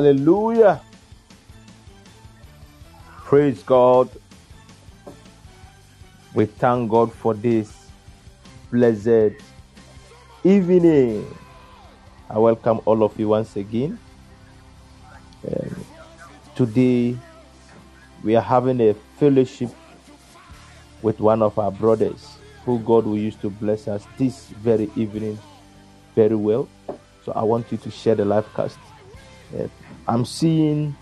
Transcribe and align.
Hallelujah. 0.00 0.80
Praise 3.26 3.62
God. 3.62 4.08
We 6.32 6.46
thank 6.46 6.90
God 6.90 7.12
for 7.12 7.34
this 7.34 7.70
blessed 8.70 9.34
evening. 10.42 11.26
I 12.30 12.38
welcome 12.38 12.80
all 12.86 13.04
of 13.04 13.20
you 13.20 13.28
once 13.28 13.56
again. 13.56 13.98
Um, 15.46 15.84
today, 16.56 17.18
we 18.24 18.36
are 18.36 18.40
having 18.40 18.80
a 18.80 18.94
fellowship 19.18 19.68
with 21.02 21.20
one 21.20 21.42
of 21.42 21.58
our 21.58 21.70
brothers 21.70 22.38
who 22.64 22.78
God 22.78 23.04
will 23.04 23.18
use 23.18 23.36
to 23.42 23.50
bless 23.50 23.86
us 23.86 24.06
this 24.16 24.48
very 24.64 24.90
evening 24.96 25.38
very 26.14 26.36
well. 26.36 26.70
So 27.22 27.32
I 27.32 27.42
want 27.42 27.70
you 27.70 27.76
to 27.76 27.90
share 27.90 28.14
the 28.14 28.24
live 28.24 28.48
cast. 28.54 28.78
Uh, 29.54 29.68
I'm 30.10 30.24
seeing 30.24 30.96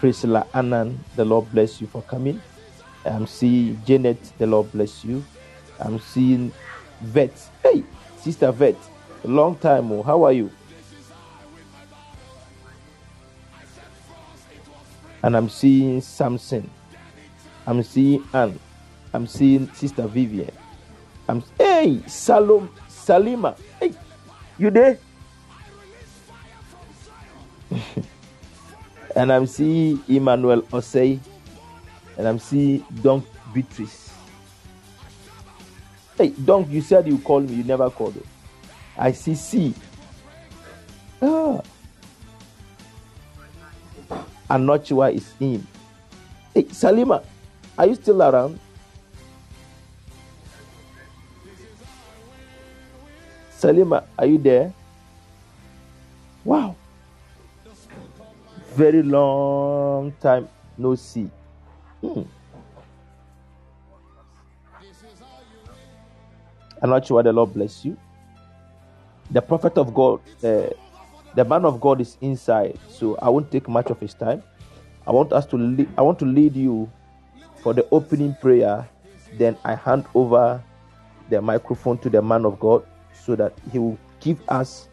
Priscilla 0.00 0.46
Annan. 0.54 0.98
The 1.14 1.26
Lord 1.26 1.52
bless 1.52 1.78
you 1.82 1.86
for 1.86 2.00
coming. 2.00 2.40
I'm 3.04 3.26
seeing 3.26 3.82
Janet. 3.84 4.32
The 4.38 4.46
Lord 4.46 4.72
bless 4.72 5.04
you. 5.04 5.22
I'm 5.78 6.00
seeing 6.00 6.50
Vet. 7.02 7.32
Hey, 7.62 7.84
Sister 8.16 8.50
Vet. 8.50 8.76
A 9.24 9.28
long 9.28 9.56
time. 9.56 9.92
Oh, 9.92 10.02
how 10.02 10.22
are 10.22 10.32
you? 10.32 10.50
And 15.22 15.36
I'm 15.36 15.50
seeing 15.50 16.00
Samson. 16.00 16.70
I'm 17.66 17.82
seeing 17.82 18.24
Anne. 18.32 18.58
I'm 19.12 19.26
seeing 19.26 19.70
Sister 19.74 20.06
Vivian. 20.06 20.50
I'm 21.28 21.42
hey 21.58 22.00
Salom 22.06 22.70
Salima. 22.88 23.54
Hey, 23.78 23.92
you 24.56 24.70
there? 24.70 24.98
and 29.14 29.32
I'm 29.32 29.46
seeing 29.46 30.02
Emmanuel 30.08 30.62
Osei, 30.62 31.18
and 32.18 32.28
I'm 32.28 32.38
seeing 32.38 32.84
Donk 33.02 33.24
Beatrice. 33.52 34.12
Hey, 36.16 36.30
Donk, 36.30 36.70
you 36.70 36.80
said 36.80 37.06
you 37.06 37.18
called 37.18 37.48
me, 37.48 37.56
you 37.56 37.64
never 37.64 37.90
called. 37.90 38.16
me. 38.16 38.22
I 38.96 39.12
see 39.12 39.34
C. 39.34 39.74
Ah. 41.20 41.60
Anochiwa 44.50 45.12
is 45.14 45.32
in. 45.40 45.66
Hey, 46.52 46.64
Salima, 46.64 47.24
are 47.76 47.86
you 47.86 47.94
still 47.94 48.22
around? 48.22 48.60
Salima, 53.58 54.04
are 54.18 54.26
you 54.26 54.38
there? 54.38 54.72
Wow. 56.44 56.76
Very 58.74 59.02
long 59.04 60.12
time 60.20 60.48
no 60.76 60.96
see. 60.96 61.30
Hmm. 62.00 62.22
Anochiwa, 66.82 67.22
the 67.22 67.32
Lord 67.32 67.54
bless 67.54 67.84
you. 67.84 67.96
The 69.30 69.40
prophet 69.40 69.78
of 69.78 69.94
God, 69.94 70.20
uh, 70.42 70.70
the 71.34 71.44
man 71.44 71.64
of 71.64 71.80
God 71.80 72.00
is 72.00 72.18
inside, 72.20 72.78
so 72.88 73.16
I 73.22 73.28
won't 73.28 73.50
take 73.50 73.68
much 73.68 73.90
of 73.90 74.00
his 74.00 74.12
time. 74.12 74.42
I 75.06 75.12
want 75.12 75.32
us 75.32 75.46
to 75.46 75.56
lead, 75.56 75.88
I 75.96 76.02
want 76.02 76.18
to 76.18 76.24
lead 76.24 76.56
you 76.56 76.90
for 77.62 77.72
the 77.74 77.86
opening 77.90 78.34
prayer. 78.40 78.88
Then 79.38 79.56
I 79.64 79.76
hand 79.76 80.04
over 80.14 80.62
the 81.30 81.40
microphone 81.40 81.98
to 81.98 82.10
the 82.10 82.20
man 82.20 82.44
of 82.44 82.58
God 82.58 82.84
so 83.24 83.36
that 83.36 83.52
he 83.72 83.78
will 83.78 83.98
give 84.20 84.38
us 84.48 84.88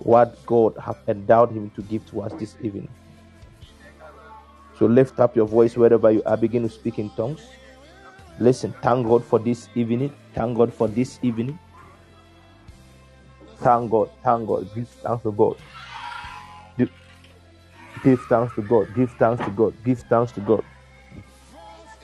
what 0.00 0.36
God 0.46 0.76
have 0.78 0.98
endowed 1.08 1.50
him 1.50 1.70
to 1.70 1.82
give 1.82 2.04
to 2.10 2.20
us 2.22 2.32
this 2.34 2.56
evening. 2.60 2.88
So 4.82 4.88
lift 4.88 5.20
up 5.20 5.36
your 5.36 5.46
voice 5.46 5.76
wherever 5.76 6.10
you 6.10 6.24
are, 6.26 6.36
begin 6.36 6.64
to 6.64 6.68
speak 6.68 6.98
in 6.98 7.08
tongues. 7.10 7.40
Listen, 8.40 8.74
thank 8.82 9.06
God 9.06 9.24
for 9.24 9.38
this 9.38 9.68
evening. 9.76 10.12
Thank 10.34 10.58
God 10.58 10.74
for 10.74 10.88
this 10.88 11.20
evening. 11.22 11.56
Thank 13.58 13.92
God, 13.92 14.10
thank 14.24 14.48
God. 14.48 14.68
Give 14.74 14.88
thanks 14.88 15.22
to 15.22 15.30
God. 15.30 15.56
Give 18.02 18.20
thanks 18.28 18.56
to 18.56 18.62
God. 18.62 18.92
Give 18.96 19.10
thanks 19.12 19.44
to 19.44 19.50
God. 19.52 19.74
Give 19.84 20.00
thanks 20.00 20.32
to 20.32 20.40
God. 20.40 20.64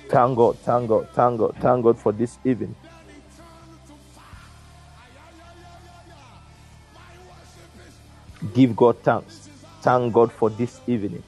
Thank 0.09 0.37
God, 0.37 0.59
thank 0.61 0.89
God, 0.89 1.09
thank 1.15 1.39
God, 1.41 1.57
thank 1.59 1.83
God 1.83 1.99
for 1.99 2.13
this 2.13 2.39
evening. 2.45 2.77
Give 8.55 8.77
God 8.77 9.03
thanks. 9.03 9.49
Thank 9.83 10.13
God 10.13 10.31
for 10.31 10.49
this 10.49 10.81
evening. 10.87 11.25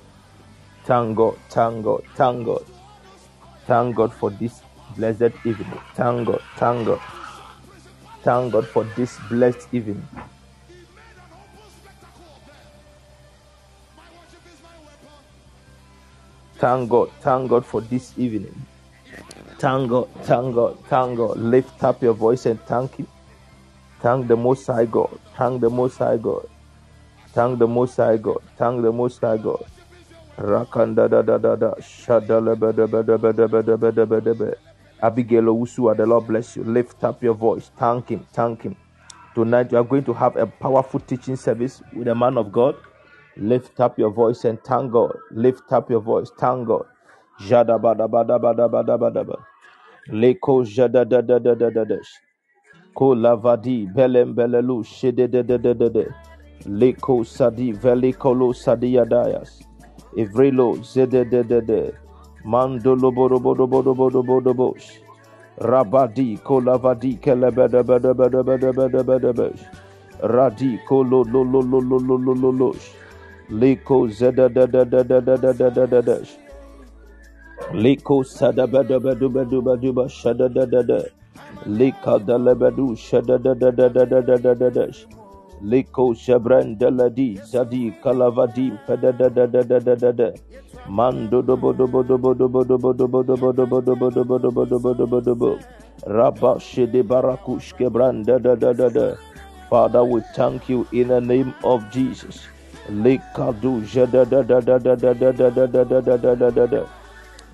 Thank 0.91 1.17
God, 1.17 1.39
thank 1.51 1.85
God, 1.85 2.03
thank 2.17 2.45
God. 2.45 2.65
Thank 3.69 3.95
God 3.95 4.13
for 4.13 4.31
this 4.31 4.61
blessed 4.97 5.35
evening. 5.45 5.79
Thank 5.95 6.27
God, 6.27 6.43
thank 6.57 6.85
God. 6.85 7.01
Thank 8.25 8.53
God 8.53 8.67
for 8.67 8.83
this 8.97 9.17
blessed 9.29 9.69
evening. 9.71 10.03
Thank 16.59 16.91
God, 16.91 17.13
thank 17.21 17.49
God 17.49 17.65
for 17.65 17.83
this 17.83 18.13
evening. 18.19 18.67
Thank 19.61 19.91
God, 19.91 20.09
thank 20.23 20.57
God, 20.57 20.77
thank 20.89 21.17
God. 21.17 21.37
Lift 21.39 21.85
up 21.85 22.03
your 22.03 22.15
voice 22.15 22.47
and 22.47 22.61
thank 22.63 22.97
Him. 22.97 23.07
Thank 24.01 24.27
the 24.27 24.37
Most 24.37 24.67
High 24.67 24.87
God. 24.87 25.21
Thank 25.37 25.61
the 25.61 25.71
Most 25.71 25.99
High 25.99 26.17
God. 26.17 26.49
Thank 27.29 27.61
the 27.61 27.69
Most 27.69 27.97
High 27.97 28.17
God. 28.17 28.43
Thank 28.59 28.83
the 28.83 28.91
Most 28.91 29.21
High 29.21 29.37
God. 29.37 29.65
Rakanda 30.41 31.09
da 31.11 31.23
da 31.23 31.39
da 31.39 31.57
da. 31.57 31.75
Shadalabadabadabadabadabadabadabada. 31.81 34.55
Abigail 35.03 35.45
Owusua, 35.45 35.97
the 35.97 36.07
Lord 36.07 36.27
bless 36.29 36.57
you. 36.57 36.65
Lift 36.65 37.03
up 37.05 37.23
your 37.23 37.35
voice. 37.35 37.71
Thank 37.79 38.09
Him. 38.11 38.27
Thank 38.33 38.63
Him. 38.65 38.77
Tonight, 39.35 39.73
you 39.73 39.79
are 39.79 39.85
going 39.85 40.05
to 40.05 40.13
have 40.15 40.37
a 40.37 40.47
powerful 40.47 41.01
teaching 41.01 41.37
service 41.37 41.83
with 41.95 42.09
a 42.09 42.15
man 42.17 42.39
of 42.39 42.53
God. 42.53 42.77
Lift 43.37 43.81
up 43.81 43.99
your 43.99 44.11
voice 44.11 44.45
and 44.47 44.63
thank 44.65 44.93
God. 44.93 45.17
Lift 45.33 45.73
up 45.73 45.91
your 45.91 46.01
voice. 46.03 46.31
Thank 46.39 46.69
God. 46.69 46.87
Jadabadabadabadabadabadabada. 47.43 49.39
Leko 50.11 50.65
jadadadadadadadash. 50.65 52.09
Ko 52.95 53.15
lavadi 53.17 53.87
belem 53.95 54.35
belelu 54.37 54.85
shededededede. 54.85 56.15
Leko 56.67 57.25
sadi 57.27 57.73
velikolo 57.73 58.55
sadiyadayas. 58.55 59.63
Evrelo 60.17 60.77
zede 60.83 61.25
de 61.31 61.43
de 61.43 61.61
de. 61.61 61.93
Mando 62.45 62.95
lobo 62.95 63.29
lobo 63.29 63.55
lobo 63.55 63.83
lobo 63.83 64.11
lobo 64.11 64.41
lobo. 64.41 64.75
Rabadi 65.59 66.39
kolavadi 66.43 67.21
kelebede 67.21 67.83
Liko 85.63 86.15
sada 86.15 86.41
bada 86.41 86.59
badu 86.59 86.73
badu 86.73 86.73
badu 86.73 86.73
ba 86.73 86.73
shada 86.73 86.73
da 86.73 86.73
da 86.73 86.73
da. 86.73 86.73
Lika 86.73 86.73
da 86.73 86.73
la 86.73 86.73
badu 86.73 86.73
shada 86.73 86.73
da 86.73 86.75
da 86.75 86.75
da 86.75 86.75
da 86.75 86.75
da 86.75 86.75
da 86.75 86.75
da 86.75 86.75
da 86.75 86.75
da. 86.75 86.75
Liko 86.75 86.75
shabran 86.75 86.79
da 86.79 86.91
la 86.91 87.09
di 87.11 87.37
zadi 87.37 87.93
kalavadi 88.03 88.73
pada 88.87 89.13
da 89.13 89.29
da 89.31 89.47
da 89.47 89.63
da 89.65 89.81
da 89.81 89.97
da 89.97 90.13
da. 90.13 90.33
Mando 90.89 91.43
do 91.43 91.57
bo 91.57 91.73
do 91.73 91.87
bo 91.89 92.03
do 92.03 92.19
bo 92.19 92.35
do 92.35 92.49
bo 92.49 92.65
do 92.65 92.79
bo 92.79 92.93
do 92.95 93.09
bo 93.09 93.23
do 93.25 93.37
bo 93.37 93.53
do 93.53 93.67
bo 93.67 93.81
do 93.83 93.97
bo 93.97 94.11
do 94.11 94.25
bo 94.25 94.39
do 94.39 94.51
bo 94.53 94.65
do 94.67 94.79
bo 94.81 94.95
do 94.95 95.07
bo 95.07 95.21
do 95.21 95.35
bo. 95.37 95.59
Rabba 96.07 96.61
shede 96.61 97.03
barakush 97.03 97.75
kebran 97.79 98.25
da 98.27 98.39
da 98.39 98.57
da 98.57 98.73
da 98.73 98.89
da. 98.91 99.17
Father, 99.71 100.05
we 100.05 100.23
thank 100.35 100.69
you 100.69 100.87
in 100.93 101.09
the 101.09 101.21
name 101.21 101.55
of 101.65 101.85
Jesus. 101.91 102.49
Likadu 102.91 103.83
jada 103.85 104.25
da 104.29 104.43
da 104.43 104.61
da 104.61 104.79
da 104.79 104.97
da 104.97 105.15
da 105.15 105.33
da 105.33 105.51
da 105.51 105.67
da 105.67 105.85
da 105.85 106.01
da 106.01 106.17
da 106.19 106.35
da 106.37 106.51
da 106.51 106.67
da. 106.67 106.87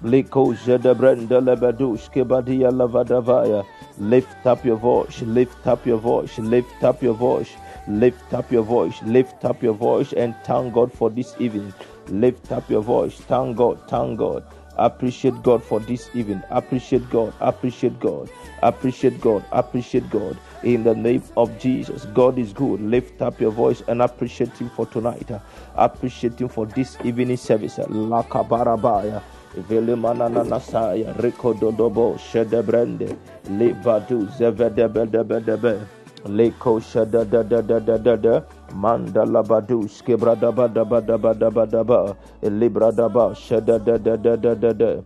Liko 0.04 0.54
Jedebrenda 0.54 1.40
Lebadush 1.40 2.10
Kebadia 2.12 2.70
Lavadavaya. 2.70 3.64
Lift 3.98 4.46
up 4.46 4.64
your 4.64 4.76
voice, 4.76 5.22
lift 5.22 5.66
up 5.66 5.86
your 5.86 5.98
voice, 5.98 6.38
lift 6.38 6.84
up 6.84 7.02
your 7.02 7.14
voice, 7.14 7.50
lift 7.88 8.32
up 8.34 8.50
your 8.50 8.62
voice, 8.62 9.02
lift 9.02 9.44
up 9.44 9.62
your 9.62 9.74
voice, 9.74 10.12
and 10.12 10.34
thank 10.44 10.74
God 10.74 10.92
for 10.92 11.10
this 11.10 11.34
evening. 11.38 11.72
Lift 12.08 12.52
up 12.52 12.68
your 12.70 12.82
voice, 12.82 13.14
thank 13.20 13.56
God, 13.56 13.80
thank 13.88 14.18
God. 14.18 14.44
Appreciate 14.78 15.42
God 15.42 15.62
for 15.62 15.80
this 15.80 16.10
evening. 16.14 16.42
Appreciate 16.50 17.08
God, 17.10 17.32
appreciate 17.40 17.98
God, 17.98 18.28
appreciate 18.62 19.20
God, 19.20 19.44
appreciate 19.50 20.08
God. 20.10 20.36
In 20.62 20.84
the 20.84 20.94
name 20.94 21.22
of 21.36 21.58
Jesus, 21.58 22.04
God 22.06 22.38
is 22.38 22.52
good. 22.52 22.80
Lift 22.82 23.22
up 23.22 23.40
your 23.40 23.52
voice 23.52 23.82
and 23.88 24.02
appreciate 24.02 24.52
Him 24.58 24.68
for 24.70 24.86
tonight. 24.86 25.30
Appreciate 25.76 26.38
Him 26.38 26.48
for 26.48 26.66
this 26.66 26.98
evening 27.04 27.36
service. 27.38 27.76
Lakabarabaya. 27.78 29.22
Vilimanana 29.56 30.44
Nasaya, 30.44 31.16
Rico 31.22 31.54
Dodobo, 31.54 32.18
Shedebrende, 32.18 33.16
Libadu, 33.48 34.26
Zevedebedebedebe, 34.36 35.80
Leko 36.24 36.80
shada 36.80 37.24
da 37.24 37.42
da 37.42 37.60
da 37.62 37.78
da 37.80 37.96
da 37.98 38.16
da 38.16 38.42
mandala 38.74 39.42
badus 39.46 40.02
kebra 40.02 40.34
da 40.40 40.50
ba 40.52 40.68
da 40.68 40.84
ba 40.84 41.00
da 41.00 41.16
ba 41.18 41.34
da 41.34 41.50
ba 41.50 41.66
da 41.66 41.84
ba 41.84 42.16
libra 42.42 42.90
da 42.92 43.08
ba 43.08 43.34
shada 43.34 43.78
da 43.78 43.96
da 43.98 44.16
da 44.16 44.36
da 44.36 44.54
da 44.54 44.72
da 44.72 45.02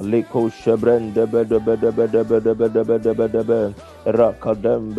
Liko 0.00 0.50
shebren 0.50 1.14
de 1.14 1.24
be 1.26 1.44
de 1.44 1.60
be 1.60 1.76
de 1.76 1.92
be 1.92 2.06
de 2.08 2.24
be 2.24 2.40
de 2.40 2.54
be 2.54 2.68
de 2.68 2.84
be 2.84 2.98
de 2.98 3.14
be 3.14 3.28
de 3.28 3.44
be 3.44 3.74
Rakadem 4.06 4.92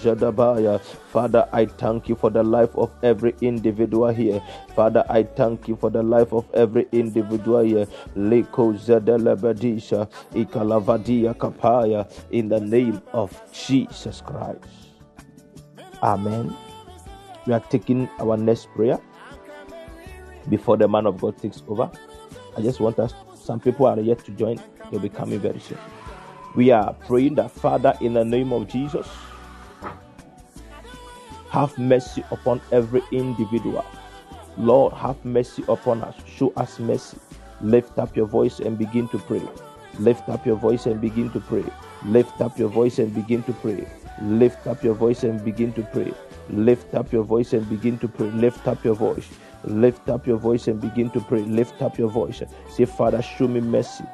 jadabaya. 0.00 0.80
Father, 1.12 1.46
I 1.52 1.66
thank 1.66 2.08
you 2.08 2.14
for 2.16 2.30
the 2.30 2.42
life 2.42 2.74
of 2.74 2.90
every 3.02 3.34
individual 3.42 4.08
here. 4.08 4.42
Father, 4.74 5.04
I 5.10 5.24
thank 5.24 5.68
you 5.68 5.76
for 5.76 5.90
the 5.90 6.02
life 6.02 6.32
of 6.32 6.46
every 6.54 6.88
individual 6.92 7.62
here. 7.62 7.86
Liko 8.16 8.72
zedele 8.72 9.36
bedisha 9.36 10.08
ikalavadia 10.34 11.34
kapaya 11.34 12.08
in 12.30 12.48
the 12.48 12.60
name 12.60 13.02
of 13.12 13.30
Jesus 13.52 14.22
Christ. 14.22 14.64
Amen. 16.02 16.56
We 17.46 17.52
are 17.52 17.60
taking 17.60 18.08
our 18.18 18.38
next 18.38 18.68
prayer 18.74 18.98
before 20.48 20.78
the 20.78 20.88
man 20.88 21.06
of 21.06 21.20
God 21.20 21.36
takes 21.36 21.62
over. 21.68 21.90
I 22.56 22.62
just 22.62 22.80
want 22.80 22.98
us 22.98 23.12
some 23.48 23.58
people 23.58 23.86
are 23.86 23.98
yet 23.98 24.22
to 24.26 24.30
join, 24.32 24.60
they'll 24.90 25.00
be 25.00 25.08
coming 25.08 25.40
very 25.40 25.58
soon. 25.58 25.78
We 26.54 26.70
are 26.70 26.92
praying 27.06 27.36
that, 27.36 27.50
Father, 27.50 27.94
in 28.02 28.12
the 28.12 28.22
name 28.22 28.52
of 28.52 28.68
Jesus, 28.68 29.08
have 31.48 31.78
mercy 31.78 32.22
upon 32.30 32.60
every 32.72 33.00
individual. 33.10 33.86
Lord, 34.58 34.92
have 34.92 35.24
mercy 35.24 35.64
upon 35.66 36.02
us. 36.02 36.14
Show 36.26 36.52
us 36.58 36.78
mercy. 36.78 37.16
Lift 37.62 37.98
up 37.98 38.14
your 38.14 38.26
voice 38.26 38.60
and 38.60 38.76
begin 38.76 39.08
to 39.08 39.18
pray. 39.18 39.40
Lift 39.98 40.28
up 40.28 40.44
your 40.44 40.56
voice 40.56 40.84
and 40.84 41.00
begin 41.00 41.30
to 41.30 41.40
pray. 41.40 41.64
Lift 42.04 42.42
up 42.42 42.58
your 42.58 42.68
voice 42.68 42.98
and 42.98 43.10
begin 43.14 43.42
to 43.44 43.54
pray. 43.54 43.82
Lift 44.20 44.66
up 44.66 44.84
your 44.84 44.94
voice 44.94 45.24
and 45.24 45.42
begin 45.42 45.72
to 45.72 45.82
pray. 45.84 46.12
Lift 46.50 46.94
up 46.94 47.10
your 47.10 47.22
voice 47.22 47.54
and 47.54 47.66
begin 47.70 47.98
to 48.00 48.08
pray. 48.08 48.26
Lift 48.26 48.68
up 48.68 48.84
your 48.84 48.94
voice. 48.94 49.26
Lift 49.68 50.08
up 50.08 50.26
your 50.26 50.38
voice 50.38 50.66
and 50.66 50.80
begin 50.80 51.10
to 51.10 51.20
pray. 51.20 51.40
Lift 51.40 51.82
up 51.82 51.98
your 51.98 52.08
voice. 52.08 52.42
Say, 52.70 52.86
Father, 52.86 53.22
show 53.22 53.46
me 53.46 53.60
mercy. 53.60 54.04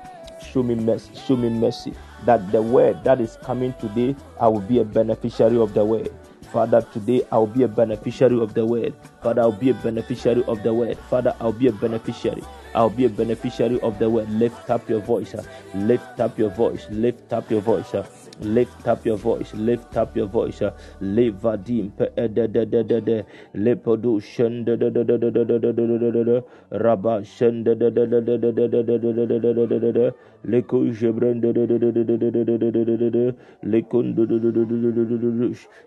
Show 0.42 0.62
me 0.62 0.74
mercy. 0.74 1.10
Show 1.14 1.36
me 1.36 1.48
mercy. 1.48 1.94
That 2.26 2.50
the 2.52 2.60
word 2.60 3.04
that 3.04 3.20
is 3.20 3.38
coming 3.42 3.74
today, 3.80 4.16
I 4.40 4.48
will 4.48 4.60
be 4.60 4.80
a 4.80 4.84
beneficiary 4.84 5.58
of 5.58 5.74
the 5.74 5.84
word. 5.84 6.10
Father, 6.52 6.82
today 6.92 7.22
I'll 7.32 7.46
be 7.46 7.64
a 7.64 7.68
beneficiary 7.68 8.40
of 8.40 8.54
the 8.54 8.64
word. 8.64 8.94
Father, 9.22 9.42
I'll 9.42 9.52
be 9.52 9.70
a 9.70 9.74
beneficiary 9.74 10.44
of 10.44 10.62
the 10.62 10.72
word. 10.72 10.98
Father, 11.10 11.34
I'll 11.40 11.52
be 11.52 11.68
a 11.68 11.72
beneficiary. 11.72 12.42
I'll 12.74 12.90
be 12.90 13.06
a 13.06 13.08
beneficiary 13.08 13.80
of 13.80 13.98
the 13.98 14.08
word. 14.10 14.30
Lift 14.30 14.70
up 14.70 14.88
your 14.88 15.00
voice. 15.00 15.34
Lift 15.74 16.20
up 16.20 16.38
your 16.38 16.50
voice. 16.50 16.86
Lift 16.90 17.32
up 17.32 17.50
your 17.50 17.60
voice. 17.60 17.92
Lift 18.40 18.88
up 18.88 19.06
your 19.06 19.16
voice, 19.16 19.54
lift 19.54 19.96
up 19.96 20.16
your 20.16 20.26
voice. 20.26 20.60
Lever 21.00 21.56
deep. 21.56 21.96
Da 21.96 22.06
da 22.26 22.46
da 22.46 22.64
da 22.64 22.82
da 22.82 23.00
da. 23.00 23.22
Lip 23.54 23.84
production. 23.84 24.64
Da 24.64 24.76
da 24.76 24.90
da 24.90 25.04
da 25.04 25.16
da 25.18 25.30
da 25.30 25.44
da 25.44 25.58
da 25.58 25.72
da 25.72 26.10
da 26.10 26.24
da. 26.24 26.40
Rabashen. 26.72 27.64
Da 27.64 27.74
da 27.74 27.90
da 27.90 28.06
da 28.06 28.20
da 28.20 28.36
da 28.38 28.50
da 28.50 28.68
da 28.82 28.82
da 28.82 29.38
da 29.38 29.66
da 29.66 29.78
da 29.78 29.92
da. 29.92 30.10
De 30.44 30.62
de 30.62 30.92
de 30.92 31.52
de 31.52 31.52
de 31.52 31.78
de 31.78 31.92
de 31.92 32.04
de 32.04 32.30
de 32.32 32.44
de 32.44 32.44
de 32.44 32.70
de 32.70 32.70
de 32.72 32.84
de 32.84 32.84
de 32.84 32.84
de 32.84 32.84
leko 32.84 32.84
jebren 32.84 32.84
de 32.84 32.84
de 32.84 32.84
de 32.84 32.84
de 32.84 32.84
de 32.84 32.84
de 32.84 32.84
de 32.84 32.84
de 32.84 32.84
de 32.84 32.84
de 32.84 32.98
de 32.98 33.10
de 33.10 33.10
de 33.10 33.34
lekon 33.64 34.14
de 34.14 34.26
de 34.26 34.38
de 34.40 34.52
de 34.52 34.64
de 34.64 34.82
de 34.82 34.92
de 34.92 35.18
de 35.18 35.30
de 35.30 35.36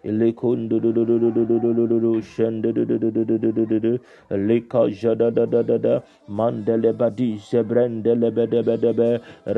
de 0.03 0.11
lekon 0.11 0.69
de 0.69 0.79
de 0.79 0.91
de 0.93 1.05
de 1.05 1.15
de 1.15 1.45
de 1.45 1.59
de 1.59 1.73
de 1.75 1.87
de 1.87 1.99
de 2.01 2.21
shen 2.21 2.61
de 2.61 2.71
de 2.73 2.85
de 2.85 2.97
de 2.99 3.11
de 3.11 3.25
de 3.25 3.37
de 3.39 3.65
de 3.65 3.79
de 3.79 3.79
de 4.29 4.37
leka 4.47 4.89
jada 4.91 5.31
da 5.31 5.45
da 5.45 5.61
da 5.63 5.77
da 5.77 6.01
mandele 6.29 6.93
badi 6.97 7.37
jebren 7.49 8.01
de 8.03 8.15
le 8.15 8.31
be 8.31 8.47
de 8.47 8.61
be 8.63 8.77
de 8.77 8.93
be 8.93 9.09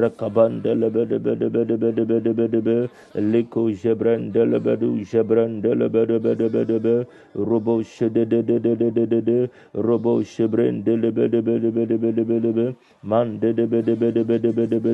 rekaban 0.01 0.61
de 0.63 0.75
le 0.75 0.89
be 0.89 1.05
de 1.09 1.19
be 1.19 1.35
de 1.39 1.49
be 1.49 1.65
de 1.65 1.77
be 1.77 1.91
de 1.95 2.05
be 2.05 2.21
de 2.23 2.33
be 2.33 2.47
de 2.51 2.61
be 2.61 2.89
liko 3.31 3.69
jebren 3.71 4.31
de 4.33 4.45
le 4.45 4.59
be 4.59 4.75
du 4.79 5.03
jebren 5.05 5.61
de 5.61 5.73
le 5.75 5.89
be 5.89 6.05
de 6.07 6.19
be 6.19 6.35
de 6.35 6.49
be 6.49 6.65
de 6.65 6.79
be 6.79 6.95
robo 7.35 7.81
shede 7.83 8.23
de 8.29 8.41
de 8.43 8.59
de 8.59 8.75
de 8.75 8.91
de 8.91 9.05
de 9.07 9.21
de 9.21 9.49
robo 9.73 10.21
shebren 10.23 10.83
de 10.85 10.95
le 10.97 11.11
be 11.11 11.27
de 11.29 11.41
be 11.41 11.59
de 11.59 11.71
be 11.71 11.85
de 11.87 11.97
be 11.97 12.11
de 12.13 12.23
be 12.25 12.39
de 12.41 12.51
be 12.53 12.75
man 13.03 13.39
de 13.39 13.53
de 13.53 13.65
be 13.67 13.81
de 13.83 13.95
be 13.95 14.11
de 14.11 14.23
be 14.23 14.37
de 14.39 14.51
be 14.53 14.67
de 14.67 14.79
be 14.79 14.88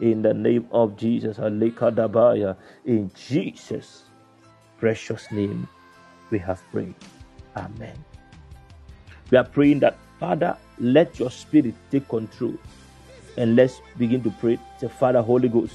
in 0.00 0.22
the 0.22 0.34
name 0.34 0.68
of 0.72 0.96
Jesus 0.96 1.38
in 2.84 3.10
Jesus 3.14 4.02
precious 4.78 5.30
name 5.30 5.68
we 6.30 6.38
have 6.38 6.62
prayed. 6.72 6.94
Amen. 7.56 8.04
We 9.30 9.38
are 9.38 9.44
praying 9.44 9.80
that 9.80 9.96
father 10.18 10.56
let 10.78 11.18
your 11.18 11.30
spirit 11.30 11.74
take 11.90 12.08
control. 12.08 12.54
And 13.36 13.54
let's 13.56 13.80
begin 13.98 14.22
to 14.24 14.30
pray. 14.40 14.58
Say 14.80 14.88
father 14.88 15.22
holy 15.22 15.48
ghost 15.48 15.74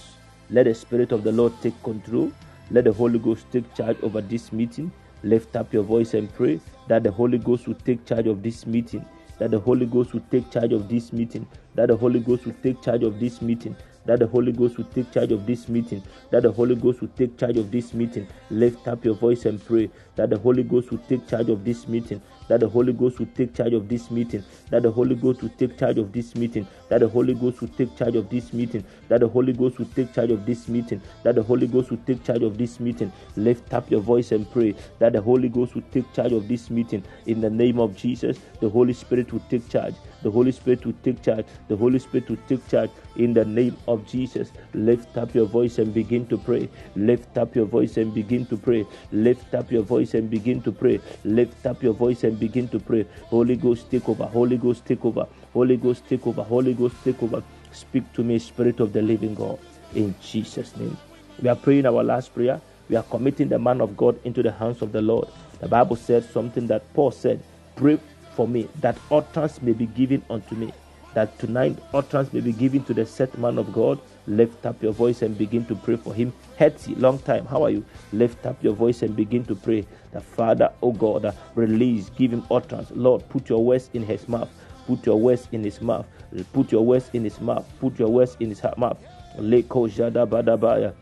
let 0.49 0.63
the 0.63 0.73
spirit 0.73 1.11
of 1.11 1.23
the 1.23 1.31
lord 1.31 1.53
take 1.61 1.81
control. 1.83 2.31
Let 2.71 2.85
the 2.85 2.93
holy 2.93 3.19
ghost 3.19 3.45
take 3.51 3.73
charge 3.75 3.97
over 4.01 4.21
this 4.21 4.51
meeting. 4.51 4.91
Lift 5.23 5.55
up 5.55 5.73
your 5.73 5.83
voice 5.83 6.13
and 6.13 6.33
pray 6.33 6.59
that 6.87 7.03
the 7.03 7.11
holy 7.11 7.37
ghost 7.37 7.67
will 7.67 7.75
take 7.85 8.05
charge 8.05 8.27
of 8.27 8.43
this 8.43 8.65
meeting 8.65 9.05
that 9.39 9.51
the 9.51 9.59
holy 9.59 9.85
ghost 9.85 10.13
will 10.13 10.23
take 10.31 10.49
charge 10.51 10.73
of 10.73 10.87
this 10.87 11.13
meeting 11.13 11.47
that 11.75 11.87
the 11.87 11.97
holy 11.97 12.19
ghost 12.19 12.45
will 12.45 12.55
take 12.63 12.81
charge 12.81 13.03
of 13.03 13.19
this 13.19 13.41
meeting 13.41 13.75
that 14.07 14.19
the 14.19 14.27
Holy 14.27 14.51
Ghost 14.51 14.77
will 14.77 14.85
take 14.85 15.11
charge 15.11 15.31
of 15.31 15.45
this 15.45 15.69
meeting, 15.69 16.01
that 16.31 16.43
the 16.43 16.51
Holy 16.51 16.75
Ghost 16.75 17.01
will 17.01 17.09
take 17.09 17.37
charge 17.37 17.57
of 17.57 17.71
this 17.71 17.93
meeting. 17.93 18.27
Lift 18.49 18.87
up 18.87 19.05
your 19.05 19.13
voice 19.13 19.45
and 19.45 19.63
pray 19.63 19.89
that 20.15 20.31
the 20.31 20.37
Holy 20.39 20.63
Ghost 20.63 20.89
will 20.89 20.97
take 21.09 21.27
charge 21.27 21.49
of 21.49 21.63
this 21.63 21.87
meeting, 21.87 22.21
that 22.47 22.61
the 22.61 22.67
Holy 22.67 22.93
Ghost 22.93 23.19
will 23.19 23.27
take 23.35 23.53
charge 23.53 23.73
of 23.73 23.87
this 23.87 24.09
meeting, 24.09 24.43
that 24.71 24.81
the 24.81 24.91
Holy 24.91 25.13
Ghost 25.15 25.41
will 25.43 25.49
take 25.57 25.77
charge 25.77 25.97
of 25.99 26.11
this 26.11 26.33
meeting, 26.35 26.65
that 26.89 27.01
the 27.01 27.07
Holy 27.07 27.33
Ghost 27.33 27.61
will 27.61 27.69
take 27.77 27.95
charge 27.95 28.15
of 28.15 28.29
this 28.29 28.53
meeting, 28.53 28.83
that 29.09 29.19
the 29.19 29.27
Holy 29.27 29.53
Ghost 29.53 29.77
will 29.77 29.89
take 29.95 30.13
charge 30.13 30.31
of 30.31 30.45
this 30.45 30.67
meeting, 30.67 31.01
that 31.23 31.35
the 31.35 31.43
Holy 31.43 31.67
Ghost 31.67 31.89
will 31.89 31.99
take 32.05 32.23
charge 32.23 32.41
of 32.41 32.57
this 32.57 32.79
meeting. 32.79 33.11
Lift 33.35 33.73
up 33.73 33.91
your 33.91 34.01
voice 34.01 34.31
and 34.31 34.49
pray 34.51 34.73
that 34.99 35.13
the 35.13 35.21
Holy 35.21 35.49
Ghost 35.49 35.75
will 35.75 35.83
take 35.91 36.11
charge 36.13 36.31
of 36.31 36.47
this 36.47 36.69
meeting 36.69 37.03
in 37.25 37.41
the 37.41 37.49
name 37.49 37.79
of 37.79 37.95
Jesus. 37.95 38.39
The 38.61 38.69
Holy 38.69 38.93
Spirit 38.93 39.33
will 39.33 39.43
take 39.49 39.67
charge. 39.69 39.95
The 40.23 40.31
Holy 40.31 40.51
Spirit 40.51 40.85
will 40.85 40.95
take 41.03 41.21
charge. 41.21 41.45
The 41.67 41.75
Holy 41.75 41.99
Spirit 41.99 42.29
will 42.29 42.37
take 42.47 42.67
charge 42.67 42.89
in 43.15 43.33
the 43.33 43.45
name 43.45 43.77
of 43.87 44.05
Jesus. 44.07 44.51
Lift 44.73 45.17
up 45.17 45.33
your 45.35 45.45
voice 45.45 45.77
and 45.79 45.93
begin 45.93 46.27
to 46.27 46.37
pray. 46.37 46.69
Lift 46.95 47.37
up 47.37 47.55
your 47.55 47.65
voice 47.65 47.97
and 47.97 48.13
begin 48.13 48.45
to 48.47 48.57
pray. 48.57 48.85
Lift 49.11 49.53
up 49.53 49.71
your 49.71 49.83
voice 49.83 50.13
and 50.13 50.29
begin 50.29 50.61
to 50.63 50.71
pray. 50.71 50.99
Lift 51.23 51.65
up 51.65 51.83
your 51.83 51.93
voice 51.93 52.23
and 52.23 52.39
begin 52.39 52.67
to 52.69 52.79
pray. 52.79 53.05
Holy 53.25 53.55
Ghost, 53.55 53.89
take 53.91 54.07
over. 54.09 54.25
Holy 54.25 54.57
Ghost, 54.57 54.85
take 54.85 55.05
over. 55.05 55.27
Holy 55.53 55.77
Ghost, 55.77 56.03
take 56.07 56.25
over. 56.27 56.43
Holy 56.43 56.73
Ghost, 56.73 56.95
take 57.03 57.21
over. 57.23 57.43
Speak 57.71 58.11
to 58.13 58.23
me, 58.23 58.39
Spirit 58.39 58.79
of 58.79 58.93
the 58.93 59.01
living 59.01 59.35
God, 59.35 59.59
in 59.93 60.15
Jesus' 60.21 60.75
name. 60.77 60.97
We 61.41 61.49
are 61.49 61.55
praying 61.55 61.85
our 61.85 62.03
last 62.03 62.33
prayer. 62.33 62.59
We 62.89 62.95
are 62.95 63.03
committing 63.03 63.49
the 63.49 63.59
man 63.59 63.81
of 63.81 63.95
God 63.97 64.19
into 64.23 64.41
the 64.41 64.51
hands 64.51 64.81
of 64.81 64.91
the 64.91 65.01
Lord. 65.01 65.27
The 65.59 65.67
Bible 65.67 65.95
said 65.95 66.23
something 66.23 66.67
that 66.67 66.91
Paul 66.93 67.11
said, 67.11 67.41
Pray 67.75 67.99
for 68.37 68.47
me 68.47 68.69
that 68.81 68.95
utterance 69.11 69.61
may 69.63 69.73
be 69.73 69.87
given 69.87 70.23
unto 70.29 70.53
me. 70.53 70.71
That 71.15 71.37
tonight 71.39 71.79
utterance 71.91 72.31
may 72.31 72.41
be 72.41 72.53
given 72.53 72.83
to 72.83 72.93
the 72.93 73.03
set 73.03 73.35
man 73.39 73.57
of 73.57 73.73
God. 73.73 73.99
Lift 74.27 74.63
up 74.67 74.83
your 74.83 74.93
voice 74.93 75.23
and 75.23 75.35
begin 75.35 75.65
to 75.65 75.75
pray 75.75 75.95
for 75.95 76.13
him. 76.13 76.31
Hetty, 76.55 76.93
long 76.95 77.17
time. 77.17 77.47
How 77.47 77.63
are 77.63 77.71
you? 77.71 77.83
Lift 78.13 78.45
up 78.45 78.63
your 78.63 78.75
voice 78.75 79.01
and 79.01 79.15
begin 79.15 79.43
to 79.45 79.55
pray. 79.55 79.87
The 80.11 80.21
Father, 80.21 80.71
oh 80.83 80.91
God, 80.91 81.35
release, 81.55 82.11
give 82.11 82.31
him 82.31 82.45
utterance. 82.51 82.91
Lord, 82.93 83.27
put 83.29 83.49
your 83.49 83.65
words 83.65 83.89
in 83.95 84.03
his 84.03 84.27
mouth. 84.29 84.49
Put 84.85 85.07
your 85.07 85.19
words 85.19 85.47
in 85.51 85.63
his 85.63 85.81
mouth. 85.81 86.05
Put 86.53 86.71
your 86.71 86.85
words 86.85 87.09
in 87.13 87.23
his 87.23 87.41
mouth. 87.41 87.65
Put 87.79 87.97
your 87.97 88.09
words 88.09 88.37
in 88.39 88.49
his 88.49 88.61
mouth. 88.77 88.99
Badabaya. 89.39 90.93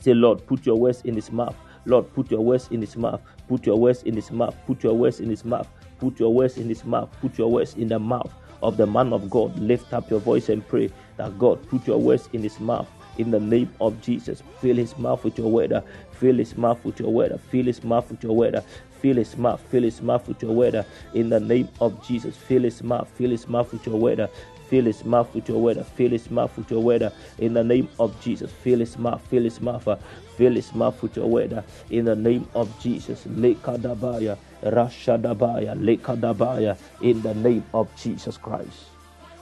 Say, 0.00 0.14
Lord, 0.14 0.46
put 0.46 0.64
your 0.64 0.76
words 0.76 1.02
in 1.02 1.16
his 1.16 1.30
mouth. 1.30 1.54
Lord, 1.84 2.10
put 2.14 2.30
your 2.30 2.40
words 2.40 2.68
in 2.70 2.80
his 2.80 2.96
mouth. 2.96 3.20
Put 3.46 3.66
your 3.66 3.78
words 3.78 4.02
in 4.04 4.14
his 4.14 4.30
mouth. 4.30 4.56
Put 4.66 4.82
your 4.82 4.94
words 4.94 5.20
in 5.20 5.28
his 5.28 5.44
mouth. 5.44 5.68
Put 5.98 6.20
your 6.20 6.32
words 6.34 6.58
in 6.58 6.68
his 6.68 6.84
mouth. 6.84 7.10
Put 7.20 7.38
your 7.38 7.50
words 7.50 7.74
in 7.74 7.88
the 7.88 7.98
mouth 7.98 8.32
of 8.62 8.76
the 8.76 8.86
man 8.86 9.12
of 9.12 9.30
God. 9.30 9.58
Lift 9.58 9.92
up 9.92 10.10
your 10.10 10.20
voice 10.20 10.48
and 10.48 10.66
pray 10.66 10.90
that 11.16 11.38
God 11.38 11.66
put 11.68 11.86
your 11.86 11.98
words 11.98 12.28
in 12.32 12.42
his 12.42 12.60
mouth. 12.60 12.88
In 13.18 13.30
the 13.30 13.40
name 13.40 13.72
of 13.80 14.00
Jesus, 14.02 14.42
fill 14.60 14.76
his 14.76 14.96
mouth 14.98 15.24
with 15.24 15.38
your 15.38 15.50
word. 15.50 15.72
Fill 16.12 16.36
his 16.36 16.56
mouth 16.56 16.84
with 16.84 17.00
your 17.00 17.12
word. 17.12 17.38
Fill 17.50 17.64
his 17.64 17.82
mouth 17.82 18.10
with 18.10 18.22
your 18.22 18.36
word. 18.36 18.62
Fill 19.00 19.16
his 19.16 19.36
mouth. 19.36 19.60
Fill 19.70 19.84
his 19.84 20.02
mouth 20.02 20.28
with 20.28 20.42
your 20.42 20.52
word. 20.52 20.84
In 21.14 21.30
the 21.30 21.40
name 21.40 21.68
of 21.80 22.06
Jesus, 22.06 22.36
fill 22.36 22.62
his 22.62 22.82
mouth. 22.82 23.08
Fill 23.16 23.30
his 23.30 23.48
mouth 23.48 23.72
with 23.72 23.86
your 23.86 23.96
word. 23.96 24.28
Fill 24.68 24.84
his 24.84 25.04
mouth 25.04 25.32
with 25.34 25.48
your 25.48 25.60
word. 25.62 25.84
Fill 25.96 26.10
his 26.10 26.30
mouth 26.30 26.56
with 26.58 26.70
your 26.70 26.82
word. 26.82 27.10
In 27.38 27.54
the 27.54 27.64
name 27.64 27.88
of 27.98 28.20
Jesus, 28.20 28.52
fill 28.52 28.80
his 28.80 28.98
mouth. 28.98 29.22
Fill 29.28 29.44
his 29.44 29.60
mouth. 29.60 29.88
Fill 30.36 30.54
his 30.54 30.74
mouth 30.74 31.00
with 31.02 31.16
your 31.16 31.26
word. 31.26 31.64
In 31.90 32.04
the 32.04 32.16
name 32.16 32.48
of 32.54 32.68
Jesus, 32.80 33.24
lekadabaya, 33.24 34.36
rashadabaya, 34.62 35.74
lekadabaya. 35.76 36.76
In 37.00 37.22
the 37.22 37.34
name 37.34 37.64
of 37.74 37.88
Jesus 37.96 38.36
Christ, 38.36 38.92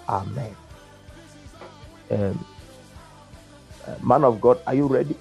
Amen. 0.09 0.55
Um, 2.11 2.45
uh, 3.87 3.95
man 4.03 4.25
of 4.25 4.41
God, 4.41 4.61
are 4.67 4.75
you 4.75 4.87
ready? 4.87 5.17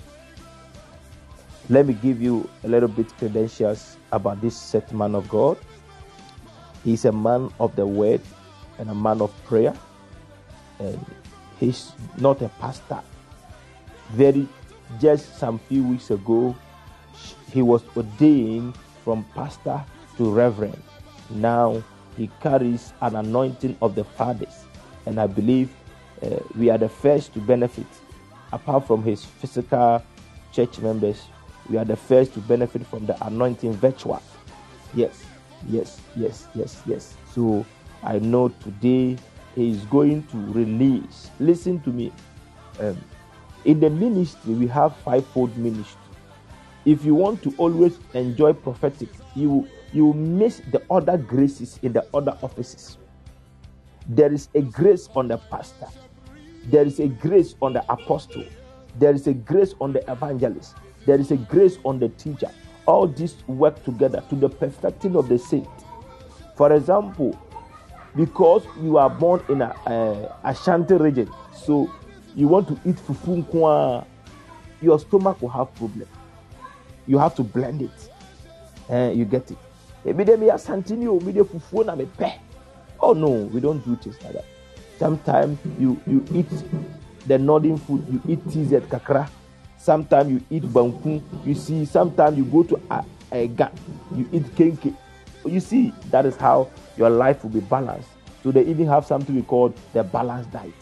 Let 1.70 1.88
me 1.88 1.94
give 1.94 2.22
you 2.22 2.50
a 2.64 2.68
little 2.68 2.90
bit 2.90 3.16
credentials 3.18 3.98
about 4.12 4.42
this 4.42 4.56
set 4.56 4.92
man 4.94 5.16
of 5.16 5.28
God. 5.30 5.58
He's 6.84 7.06
a 7.06 7.12
man 7.12 7.50
of 7.60 7.76
the 7.76 7.86
word 7.88 8.22
and 8.78 8.90
a 8.90 8.96
man 8.96 9.22
of 9.22 9.32
prayer. 9.46 9.74
And 10.80 11.00
he's 11.60 11.94
not 12.18 12.42
a 12.42 12.50
pastor. 12.60 13.00
Very 14.12 14.48
just 15.00 15.38
some 15.38 15.60
few 15.60 15.84
weeks 15.84 16.12
ago, 16.12 16.56
he 17.52 17.62
was 17.62 17.84
ordained 17.96 18.76
from 19.04 19.26
pastor 19.36 19.84
to 20.18 20.32
reverend. 20.32 20.82
Now 21.30 21.84
he 22.18 22.30
carries 22.42 22.94
an 23.02 23.16
anointing 23.16 23.78
of 23.82 23.96
the 23.96 24.04
fathers. 24.04 24.66
And 25.06 25.20
I 25.20 25.28
believe 25.28 25.70
uh, 26.22 26.40
we 26.56 26.70
are 26.70 26.78
the 26.78 26.90
first 26.90 27.34
to 27.34 27.40
benefit. 27.40 27.88
Apart 28.52 28.88
from 28.88 29.04
his 29.04 29.26
physical 29.26 30.04
church 30.52 30.80
members, 30.80 31.24
we 31.70 31.78
are 31.78 31.86
the 31.86 31.96
first 31.96 32.34
to 32.36 32.40
benefit 32.42 32.86
from 32.86 33.06
the 33.06 33.26
anointing 33.26 33.74
virtual. 33.74 34.22
Yes, 34.94 35.24
yes, 35.68 36.00
yes, 36.16 36.48
yes, 36.54 36.82
yes. 36.86 37.16
So 37.34 37.66
I 38.04 38.20
know 38.20 38.50
today 38.50 39.18
he 39.56 39.72
is 39.72 39.86
going 39.86 40.24
to 40.28 40.38
release. 40.38 41.30
Listen 41.40 41.80
to 41.82 41.90
me. 41.90 42.12
Um, 42.80 42.98
in 43.65 43.80
the 43.80 43.89
ministry, 43.89 44.54
we 44.54 44.67
have 44.67 44.95
fivefold 44.97 45.56
ministry. 45.58 45.99
If 46.86 47.06
you 47.06 47.15
want 47.15 47.41
to 47.43 47.54
always 47.58 47.97
enjoy 48.13 48.54
prophetic, 48.54 49.10
you 49.36 49.67
you 49.93 50.12
miss 50.13 50.62
the 50.71 50.82
other 50.89 51.17
graces 51.17 51.80
in 51.84 51.93
the 51.93 52.06
other 52.13 52.36
offices. 52.41 52.97
There 54.08 54.34
is 54.34 54.49
a 54.56 54.62
grace 54.62 55.08
on 55.15 55.28
the 55.28 55.38
pastor, 55.38 55.88
there 56.65 56.86
is 56.86 56.99
a 56.99 57.08
grace 57.08 57.56
on 57.62 57.73
the 57.73 57.86
apostle, 57.91 58.43
there 58.99 59.13
is 59.13 59.28
a 59.28 59.34
grace 59.34 59.76
on 59.80 59.93
the 59.93 60.12
evangelist, 60.12 60.76
there 61.06 61.19
is 61.19 61.32
a 61.32 61.38
grace 61.38 61.78
on 61.86 61.99
the 61.99 62.10
teacher. 62.10 62.52
All 62.86 63.08
these 63.08 63.36
work 63.47 63.82
together 63.86 64.21
to 64.30 64.36
the 64.36 64.49
perfecting 64.49 65.15
of 65.15 65.30
the 65.30 65.38
saint. 65.39 65.69
For 66.58 66.73
example, 66.73 67.39
because 68.15 68.65
you 68.82 68.97
are 68.97 69.10
born 69.10 69.41
in 69.47 69.62
a 69.62 69.69
uh, 69.88 70.36
Ashanti 70.43 70.95
region, 70.95 71.32
so 71.54 71.89
you 72.36 72.48
want 72.48 72.67
to 72.67 72.80
eat 72.89 72.96
fufu 72.96 73.43
Kwa 73.50 74.06
your 74.82 75.00
stomach 75.00 75.41
will 75.41 75.50
have 75.50 75.74
problem. 75.76 76.08
You 77.08 77.17
have 77.17 77.36
to 77.36 77.43
blend 77.43 77.82
it. 77.82 78.10
Uh, 78.89 79.12
you 79.13 79.26
get 79.26 79.50
it. 79.52 79.58
Maybe 80.06 80.26
santini 80.58 81.08
or 81.08 81.22
maybe 81.22 81.39
fufu 81.41 81.86
na 81.86 81.96
me. 81.96 82.08
Oh 83.00 83.13
no, 83.13 83.30
we 83.30 83.60
don't 83.60 83.84
do 83.86 83.96
things 83.96 84.22
like 84.24 84.34
that. 84.34 84.46
Sometimes 85.00 85.58
you 85.80 86.00
you 86.08 86.26
eat 86.34 86.48
the 87.28 87.38
northern 87.38 87.78
food, 87.78 88.06
you 88.10 88.22
eat 88.28 88.43
TZ 88.50 88.86
kakra. 88.89 89.30
Sometimes 89.78 90.32
you 90.32 90.41
eat 90.50 90.63
banku. 90.63 91.22
You 91.46 91.56
see, 91.56 91.86
sometimes 91.86 92.38
you 92.38 92.46
go 92.46 92.63
to 92.63 92.80
a, 92.89 93.04
a 93.32 93.43
you 94.15 94.30
eat 94.32 94.43
kenke. 94.56 94.96
You 95.46 95.60
see, 95.60 95.93
that 96.12 96.26
is 96.26 96.36
how 96.38 96.69
your 96.98 97.10
life 97.10 97.43
will 97.43 97.52
be 97.52 97.60
balanced. 97.60 98.10
So 98.43 98.52
they 98.52 98.63
even 98.65 98.88
have 98.88 99.06
something 99.06 99.36
we 99.36 99.41
call 99.41 99.74
the 99.93 100.04
balanced 100.04 100.52
diet. 100.52 100.74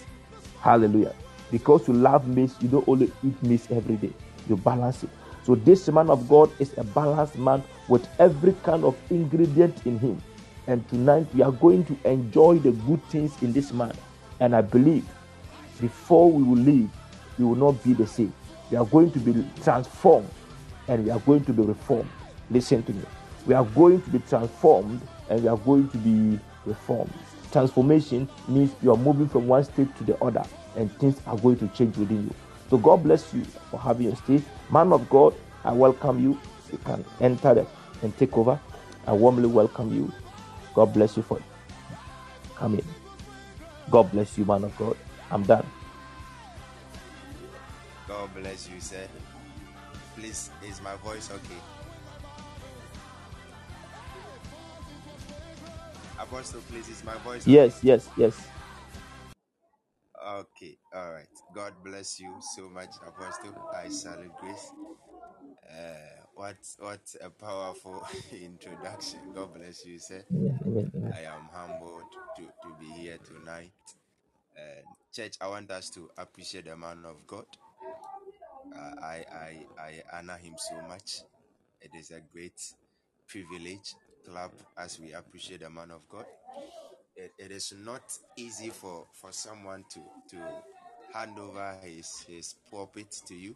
Hallelujah. 0.62 1.14
Because 1.52 1.88
you 1.88 1.94
love 1.94 2.28
meat, 2.28 2.52
you 2.62 2.70
don't 2.70 2.88
only 2.88 3.12
eat 3.24 3.42
meat 3.44 3.68
every 3.70 3.98
day. 3.98 4.14
You 4.48 4.56
balance 4.56 5.04
it. 5.04 5.10
So 5.44 5.56
this 5.56 5.88
man 5.90 6.10
of 6.10 6.30
God 6.30 6.50
is 6.60 6.74
a 6.78 6.84
balanced 6.84 7.38
man 7.38 7.64
with 7.88 8.08
every 8.20 8.54
kind 8.64 8.86
of 8.86 8.96
ingredient 9.12 9.86
in 9.86 10.00
him. 10.00 10.22
And 10.68 10.88
tonight 10.88 11.28
we 11.34 11.42
are 11.42 11.52
going 11.52 11.84
to 11.86 11.98
enjoy 12.06 12.60
the 12.60 12.72
good 12.72 13.04
things 13.06 13.34
in 13.42 13.52
this 13.52 13.74
man. 13.74 13.94
And 14.40 14.56
I 14.56 14.62
believe 14.62 15.06
before 15.80 16.32
we 16.32 16.44
will 16.44 16.58
leave, 16.58 16.90
we 17.38 17.46
will 17.46 17.56
not 17.56 17.84
be 17.84 17.94
the 17.94 18.08
same. 18.08 18.34
We 18.70 18.78
are 18.78 18.86
going 18.86 19.12
to 19.12 19.20
be 19.20 19.46
transformed 19.64 20.30
and 20.88 21.04
we 21.04 21.10
are 21.10 21.20
going 21.20 21.44
to 21.46 21.54
be 21.54 21.64
reformed. 21.64 22.10
Listen 22.50 22.84
to 22.84 22.94
me. 22.94 23.04
We 23.46 23.56
are 23.56 23.66
going 23.66 24.02
to 24.04 24.10
be 24.10 24.20
transformed 24.20 25.02
and 25.30 25.42
we 25.42 25.50
are 25.50 25.58
going 25.58 25.90
to 25.90 25.98
be 25.98 26.40
reformed. 26.66 27.14
Transformation 27.52 28.30
means 28.48 28.72
you 28.82 28.92
are 28.92 28.98
moving 28.98 29.28
from 29.28 29.48
one 29.48 29.64
state 29.64 29.94
to 29.98 30.04
the 30.04 30.18
other 30.24 30.46
and 30.76 30.92
things 31.00 31.20
are 31.28 31.38
going 31.38 31.58
to 31.58 31.68
change 31.70 31.98
within 31.98 32.24
you. 32.24 32.34
So 32.70 32.78
God 32.78 33.04
bless 33.04 33.34
you 33.34 33.44
for 33.70 33.80
having 33.80 34.08
your 34.08 34.16
stay. 34.16 34.42
Man 34.70 34.94
of 34.94 35.10
God, 35.10 35.36
I 35.64 35.72
welcome 35.74 36.22
you. 36.24 36.40
You 36.72 36.78
can 36.86 37.04
enter 37.20 37.54
the, 37.54 37.68
and 38.02 38.18
take 38.18 38.38
over. 38.38 38.60
I 39.06 39.14
warmly 39.14 39.48
welcome 39.48 39.94
you. 39.94 40.12
God 40.74 40.94
bless 40.94 41.18
you 41.18 41.24
for 41.24 41.40
coming. 42.56 42.86
God 43.90 44.12
bless 44.12 44.38
you, 44.38 44.46
man 44.46 44.64
of 44.64 44.78
God. 44.78 44.96
I'm 45.30 45.44
done. 45.44 45.66
God 48.08 48.30
bless 48.36 48.70
you, 48.70 48.80
sir. 48.80 49.08
Please, 50.16 50.50
is 50.68 50.82
my 50.82 50.96
voice 50.98 51.30
okay? 51.32 51.62
Apostle, 56.20 56.62
please, 56.70 56.88
is 56.90 57.04
my 57.04 57.16
voice 57.16 57.42
okay? 57.44 57.52
Yes, 57.52 57.80
yes, 57.82 58.08
yes. 58.16 58.48
Okay, 60.26 60.78
all 60.96 61.14
right. 61.14 61.28
God 61.54 61.74
bless 61.84 62.20
you 62.20 62.36
so 62.56 62.70
much, 62.70 62.90
Apostle. 63.06 63.56
I 63.76 63.90
salute 63.90 64.34
grace. 64.40 64.72
Uh, 65.70 66.24
what 66.36 66.58
what 66.80 67.02
a 67.24 67.30
powerful 67.30 68.06
introduction. 68.32 69.20
God 69.36 69.54
bless 69.56 69.86
you, 69.86 70.00
sir. 70.00 70.24
I 71.14 71.22
am 71.24 71.50
humbled 71.54 72.06
to, 72.38 72.44
to 72.44 72.76
be 72.80 72.88
here 72.88 73.18
tonight. 73.20 73.74
Uh, 74.58 74.82
church, 75.14 75.36
I 75.42 75.48
want 75.48 75.72
us 75.72 75.90
to 75.92 76.10
appreciate 76.18 76.66
the 76.66 76.78
man 76.78 77.06
of 77.06 77.28
God. 77.28 77.46
Uh, 78.76 78.92
I, 79.04 79.26
I 79.34 79.66
I 79.80 80.04
honor 80.20 80.38
him 80.38 80.56
so 80.58 80.82
much. 80.88 81.22
It 81.82 81.92
is 82.00 82.12
a 82.12 82.22
great 82.34 82.62
privilege. 83.28 83.96
Clap 84.28 84.54
as 84.78 85.00
we 85.00 85.14
appreciate 85.14 85.62
the 85.62 85.70
man 85.70 85.92
of 85.92 86.08
God 86.10 86.26
it, 87.16 87.32
it 87.38 87.52
is 87.52 87.74
not 87.78 88.02
easy 88.38 88.70
for 88.70 89.06
for 89.14 89.32
someone 89.32 89.84
to 89.92 90.02
to 90.30 90.38
hand 91.14 91.38
over 91.40 91.78
his 91.84 92.24
his 92.28 92.56
pulpit 92.70 93.12
to 93.28 93.36
you 93.36 93.56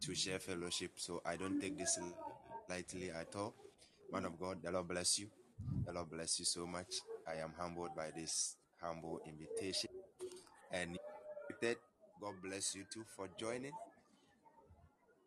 to 0.00 0.14
share 0.14 0.38
fellowship. 0.38 0.92
So 0.96 1.22
i 1.24 1.36
don't 1.36 1.60
take 1.60 1.78
this 1.78 1.98
lightly 2.68 3.10
at 3.10 3.34
all. 3.36 3.54
Man 4.12 4.24
of 4.24 4.38
god 4.38 4.58
the 4.62 4.70
lord 4.70 4.88
bless 4.88 5.18
you. 5.18 5.28
The 5.86 5.92
lord 5.92 6.10
bless 6.10 6.38
you 6.38 6.44
so 6.44 6.66
much. 6.66 6.94
I 7.26 7.40
am 7.42 7.52
humbled 7.58 7.94
by 7.96 8.10
this 8.16 8.56
humble 8.80 9.20
invitation. 9.26 9.90
And 10.72 10.98
with 11.48 11.60
that 11.60 11.76
god 12.20 12.34
bless 12.42 12.74
you 12.74 12.84
too 12.92 13.04
for 13.16 13.28
joining. 13.38 13.72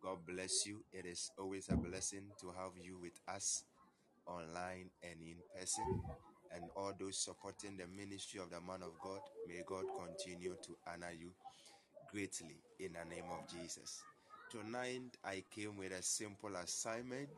God 0.01 0.17
bless 0.27 0.65
you. 0.65 0.83
It 0.91 1.05
is 1.05 1.31
always 1.37 1.69
a 1.69 1.75
blessing 1.75 2.23
to 2.41 2.47
have 2.47 2.71
you 2.81 2.97
with 2.99 3.19
us 3.27 3.63
online 4.25 4.89
and 5.03 5.21
in 5.21 5.37
person 5.57 6.01
and 6.55 6.65
all 6.75 6.93
those 6.99 7.17
supporting 7.17 7.77
the 7.77 7.87
ministry 7.87 8.39
of 8.39 8.49
the 8.49 8.61
man 8.61 8.81
of 8.81 8.99
God. 9.01 9.19
May 9.47 9.61
God 9.65 9.85
continue 9.97 10.55
to 10.63 10.77
honor 10.87 11.11
you 11.17 11.31
greatly 12.11 12.57
in 12.79 12.93
the 12.93 13.15
name 13.15 13.25
of 13.31 13.49
Jesus. 13.49 14.03
Tonight, 14.49 15.17
I 15.23 15.43
came 15.53 15.77
with 15.77 15.93
a 15.93 16.03
simple 16.03 16.55
assignment 16.55 17.29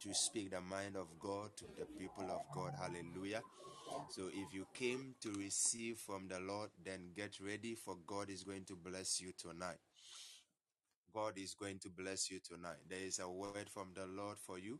to 0.00 0.14
speak 0.14 0.50
the 0.52 0.60
mind 0.60 0.96
of 0.96 1.08
God 1.18 1.50
to 1.56 1.64
the 1.76 1.86
people 1.98 2.30
of 2.30 2.42
God. 2.54 2.74
Hallelujah. 2.80 3.42
So, 4.10 4.28
if 4.32 4.54
you 4.54 4.66
came 4.74 5.14
to 5.22 5.32
receive 5.32 5.96
from 5.98 6.28
the 6.28 6.38
Lord, 6.38 6.70
then 6.84 7.10
get 7.16 7.38
ready, 7.40 7.74
for 7.74 7.96
God 8.06 8.30
is 8.30 8.44
going 8.44 8.64
to 8.66 8.76
bless 8.76 9.20
you 9.20 9.32
tonight. 9.36 9.78
God 11.12 11.32
is 11.36 11.54
going 11.54 11.78
to 11.80 11.88
bless 11.88 12.30
you 12.30 12.38
tonight. 12.38 12.76
There 12.88 13.00
is 13.04 13.18
a 13.18 13.28
word 13.28 13.68
from 13.72 13.88
the 13.94 14.06
Lord 14.06 14.36
for 14.38 14.58
you 14.58 14.78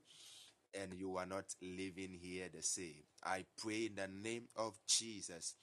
and 0.75 0.93
you 0.95 1.17
are 1.17 1.27
not 1.27 1.45
living 1.63 2.19
here 2.21 2.49
the 2.55 2.63
same. 2.63 3.03
I 3.25 3.45
pray 3.57 3.87
in 3.87 3.97
the 3.97 4.09
name 4.09 4.49
of 4.57 4.79
Jesus 4.87 5.55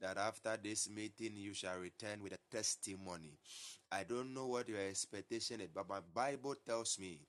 that 0.00 0.18
after 0.18 0.58
this 0.62 0.90
meeting 0.90 1.36
you 1.36 1.54
shall 1.54 1.78
return 1.78 2.22
with 2.22 2.32
a 2.32 2.56
testimony. 2.56 3.38
I 3.90 4.04
don't 4.04 4.34
know 4.34 4.46
what 4.46 4.68
your 4.68 4.80
expectation 4.80 5.60
is, 5.60 5.68
but 5.74 5.88
my 5.88 6.00
Bible 6.14 6.56
tells 6.66 6.98
me 6.98 7.20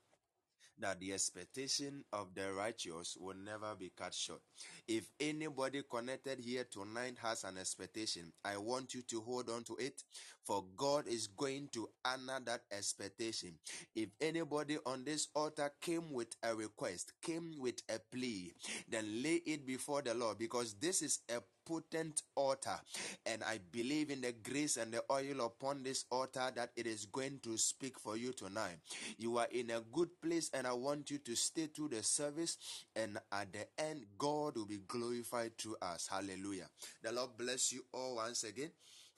that 0.79 0.99
the 0.99 1.13
expectation 1.13 2.03
of 2.11 2.33
the 2.35 2.51
righteous 2.53 3.17
will 3.19 3.35
never 3.35 3.75
be 3.75 3.91
cut 3.97 4.13
short. 4.13 4.41
If 4.87 5.09
anybody 5.19 5.83
connected 5.89 6.39
here 6.39 6.65
tonight 6.69 7.15
has 7.21 7.43
an 7.43 7.57
expectation, 7.57 8.33
I 8.43 8.57
want 8.57 8.93
you 8.93 9.01
to 9.03 9.21
hold 9.21 9.49
on 9.49 9.63
to 9.65 9.75
it, 9.77 10.03
for 10.45 10.65
God 10.75 11.07
is 11.07 11.27
going 11.27 11.69
to 11.73 11.87
honor 12.03 12.39
that 12.45 12.61
expectation. 12.71 13.53
If 13.95 14.09
anybody 14.19 14.77
on 14.85 15.05
this 15.05 15.27
altar 15.35 15.71
came 15.81 16.11
with 16.11 16.35
a 16.43 16.53
request, 16.55 17.13
came 17.21 17.53
with 17.59 17.81
a 17.89 17.99
plea, 18.11 18.53
then 18.89 19.23
lay 19.23 19.41
it 19.45 19.65
before 19.65 20.01
the 20.01 20.13
Lord, 20.13 20.37
because 20.37 20.73
this 20.75 21.01
is 21.01 21.19
a 21.29 21.39
potent 21.65 22.23
altar. 22.35 22.79
And 23.25 23.43
I 23.43 23.59
believe 23.71 24.09
in 24.09 24.21
the 24.21 24.33
grace 24.43 24.77
and 24.77 24.91
the 24.91 25.03
oil 25.11 25.45
upon 25.45 25.83
this 25.83 26.05
altar 26.11 26.51
that 26.55 26.71
it 26.75 26.87
is 26.87 27.05
going 27.05 27.39
to 27.43 27.57
speak 27.57 27.99
for 27.99 28.17
you 28.17 28.33
tonight. 28.33 28.77
You 29.17 29.37
are 29.37 29.47
in 29.51 29.71
a 29.71 29.81
good 29.91 30.09
place, 30.21 30.49
and 30.53 30.67
I 30.67 30.73
want 30.73 31.11
you 31.11 31.17
to 31.19 31.35
stay 31.35 31.67
through 31.67 31.89
the 31.89 32.03
service. 32.03 32.57
And 32.95 33.17
at 33.31 33.53
the 33.53 33.65
end, 33.77 34.05
God 34.17 34.55
will 34.55 34.65
be 34.65 34.81
glorified 34.87 35.57
through 35.57 35.75
us. 35.81 36.07
Hallelujah. 36.11 36.69
The 37.01 37.11
Lord 37.11 37.31
bless 37.37 37.71
you 37.71 37.85
all 37.93 38.15
once 38.17 38.43
again 38.43 38.71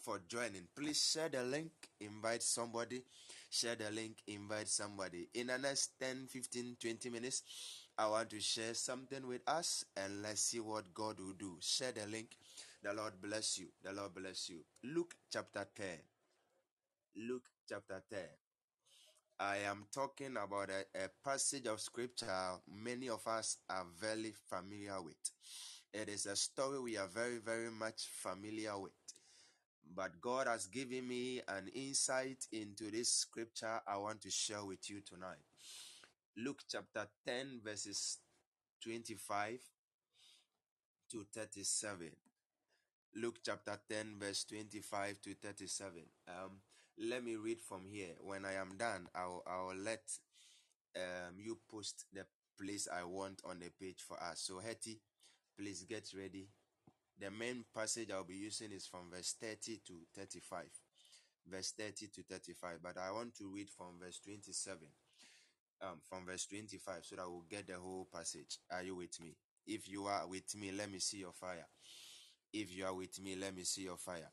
for 0.06 0.20
joining. 0.28 0.68
Please 0.76 1.12
share 1.12 1.30
the 1.30 1.44
link, 1.44 1.72
invite 2.00 2.44
somebody, 2.44 3.02
share 3.50 3.76
the 3.76 3.90
link, 3.90 4.18
invite 4.28 4.68
somebody. 4.68 5.28
In 5.34 5.48
the 5.48 5.58
next 5.58 6.00
10, 6.00 6.28
15, 6.30 6.78
20 6.80 7.10
minutes, 7.10 7.42
I 7.98 8.08
want 8.08 8.30
to 8.32 8.42
share 8.42 8.74
something 8.74 9.26
with 9.26 9.42
us 9.48 9.86
and 9.96 10.22
let's 10.22 10.42
see 10.42 10.60
what 10.60 10.94
God 10.94 11.18
will 11.20 11.34
do. 11.34 11.56
Share 11.62 11.94
the 11.94 12.06
link. 12.08 12.36
The 12.84 12.94
Lord 12.94 13.14
bless 13.22 13.58
you. 13.58 13.68
The 13.84 13.94
Lord 13.94 14.14
bless 14.14 14.50
you. 14.50 14.66
Luke 14.84 15.16
chapter 15.32 15.66
10. 15.76 15.86
Luke 17.16 17.46
chapter 17.70 18.04
10. 18.10 18.20
I 19.40 19.58
am 19.70 19.86
talking 19.94 20.36
about 20.36 20.70
a, 20.70 21.06
a 21.06 21.10
passage 21.24 21.68
of 21.68 21.80
scripture 21.80 22.28
many 22.70 23.08
of 23.10 23.26
us 23.28 23.58
are 23.70 23.86
very 24.00 24.34
familiar 24.50 25.02
with. 25.02 25.32
It 25.94 26.10
is 26.10 26.26
a 26.26 26.36
story 26.36 26.80
we 26.80 26.98
are 26.98 27.08
very, 27.08 27.38
very 27.38 27.72
much 27.72 28.08
familiar 28.12 28.78
with. 28.78 28.92
But 29.96 30.20
God 30.20 30.48
has 30.48 30.68
given 30.68 31.08
me 31.08 31.42
an 31.48 31.70
insight 31.74 32.46
into 32.52 32.92
this 32.92 33.10
scripture 33.10 33.80
I 33.88 33.96
want 33.98 34.22
to 34.24 34.30
share 34.30 34.66
with 34.66 34.90
you 34.90 35.00
tonight. 35.00 35.38
Luke 36.38 36.64
chapter 36.70 37.08
10, 37.26 37.62
verses 37.64 38.18
25 38.84 39.58
to 41.10 41.26
37. 41.34 42.12
Luke 43.16 43.38
chapter 43.42 43.80
10, 43.90 44.16
verse 44.20 44.44
25 44.44 45.22
to 45.22 45.34
37. 45.36 46.04
Um, 46.28 46.60
let 46.98 47.24
me 47.24 47.38
read 47.38 47.62
from 47.62 47.86
here. 47.90 48.16
When 48.20 48.44
I 48.44 48.56
am 48.56 48.76
done, 48.78 49.08
I'll, 49.16 49.44
I'll 49.48 49.76
let 49.78 50.04
um, 50.98 51.36
you 51.38 51.58
post 51.72 52.04
the 52.12 52.26
place 52.62 52.90
I 52.94 53.06
want 53.06 53.42
on 53.46 53.60
the 53.60 53.70
page 53.80 54.04
for 54.06 54.22
us. 54.22 54.42
So, 54.42 54.60
Hetty, 54.60 55.00
please 55.58 55.86
get 55.88 56.10
ready. 56.18 56.50
The 57.18 57.32
main 57.32 57.64
passage 57.74 58.12
I'll 58.12 58.26
be 58.26 58.36
using 58.36 58.74
is 58.74 58.86
from 58.86 59.10
verse 59.10 59.36
30 59.40 59.80
to 59.88 59.94
35. 60.18 60.66
Verse 61.50 61.72
30 61.80 62.08
to 62.08 62.24
35. 62.24 62.80
But 62.84 62.98
I 62.98 63.12
want 63.14 63.38
to 63.38 63.48
read 63.48 63.70
from 63.70 64.00
verse 64.04 64.20
27. 64.20 64.80
Um, 65.82 66.00
from 66.10 66.26
verse 66.26 66.46
25 66.48 67.04
so 67.04 67.16
that 67.18 67.30
we'll 67.30 67.46
get 67.50 67.68
the 67.68 67.76
whole 67.76 68.08
passage. 68.14 68.60
Are 68.72 68.82
you 68.82 68.96
with 68.96 69.20
me? 69.22 69.36
If 69.68 69.90
you 69.90 70.06
are 70.06 70.28
with 70.28 70.56
me, 70.56 70.72
let 70.72 70.90
me 70.92 71.00
see 71.00 71.18
your 71.18 71.34
fire. 71.34 71.68
If 72.54 72.76
you 72.76 72.86
are 72.86 72.94
with 72.94 73.22
me, 73.22 73.36
let 73.36 73.56
me 73.56 73.64
see 73.64 73.84
your 73.84 73.98
fire. 73.98 74.32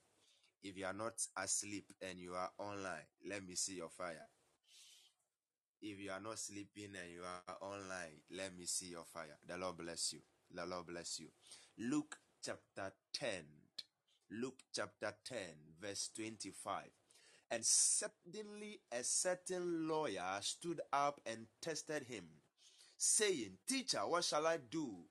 If 0.62 0.78
you 0.78 0.86
are 0.86 0.92
not 0.92 1.14
asleep 1.36 1.86
and 2.00 2.18
you 2.20 2.34
are 2.34 2.50
online, 2.58 3.06
let 3.28 3.44
me 3.44 3.56
see 3.56 3.74
your 3.74 3.88
fire. 3.88 4.28
If 5.80 5.98
you 5.98 6.12
are 6.12 6.20
not 6.20 6.38
sleeping 6.38 6.90
and 6.94 7.10
you 7.12 7.22
are 7.22 7.56
online, 7.60 8.22
let 8.30 8.56
me 8.56 8.66
see 8.66 8.86
your 8.90 9.04
fire. 9.04 9.36
The 9.48 9.56
Lord 9.56 9.78
bless 9.78 10.12
you. 10.12 10.20
The 10.54 10.64
Lord 10.64 10.86
bless 10.86 11.18
you. 11.18 11.26
Luke 11.78 12.16
chapter 12.44 12.92
10. 13.14 13.30
Luke 14.30 14.62
chapter 14.72 15.12
10, 15.24 15.38
verse 15.80 16.10
25. 16.16 16.84
And 17.52 17.66
suddenly 17.66 18.80
a 18.90 19.04
certain 19.04 19.86
lawyer 19.86 20.38
stood 20.40 20.80
up 20.90 21.20
and 21.26 21.46
tested 21.60 22.04
him, 22.04 22.24
saying, 22.96 23.58
Teacher, 23.68 23.98
what 24.06 24.24
shall 24.24 24.46
I 24.46 24.56
do 24.56 25.04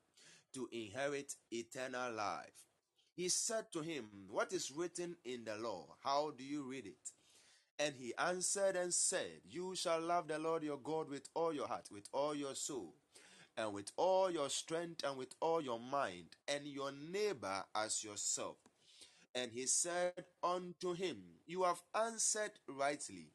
to 0.56 0.68
inherit 0.72 1.36
eternal 1.52 2.12
life? 2.14 2.66
He 3.14 3.30
said 3.30 3.72
to 3.74 3.82
him, 3.82 4.06
What 4.28 4.54
is 4.54 4.72
written 4.72 5.18
in 5.24 5.44
the 5.46 5.56
law? 5.58 5.96
How 6.04 6.32
do 6.32 6.44
you 6.44 6.64
read 6.64 6.88
it? 6.88 7.12
And 7.78 7.94
he 7.96 8.12
answered 8.18 8.76
and 8.76 8.92
said, 8.92 9.42
You 9.48 9.76
shall 9.76 10.02
love 10.02 10.28
the 10.28 10.40
Lord 10.40 10.64
your 10.64 10.80
God 10.80 11.10
with 11.10 11.30
all 11.36 11.54
your 11.54 11.68
heart, 11.68 11.90
with 11.92 12.10
all 12.12 12.34
your 12.34 12.56
soul, 12.56 12.96
and 13.56 13.72
with 13.72 13.92
all 13.98 14.32
your 14.32 14.50
strength, 14.50 15.04
and 15.04 15.16
with 15.16 15.36
all 15.42 15.62
your 15.62 15.80
mind, 15.80 16.38
and 16.48 16.66
your 16.66 16.92
neighbor 16.92 17.64
as 17.76 18.04
yourself. 18.04 18.58
And 19.36 19.52
he 19.52 19.66
said 19.66 20.26
unto 20.44 20.94
him, 20.94 21.18
You 21.48 21.64
have 21.64 21.82
answered 21.96 22.52
rightly. 22.68 23.32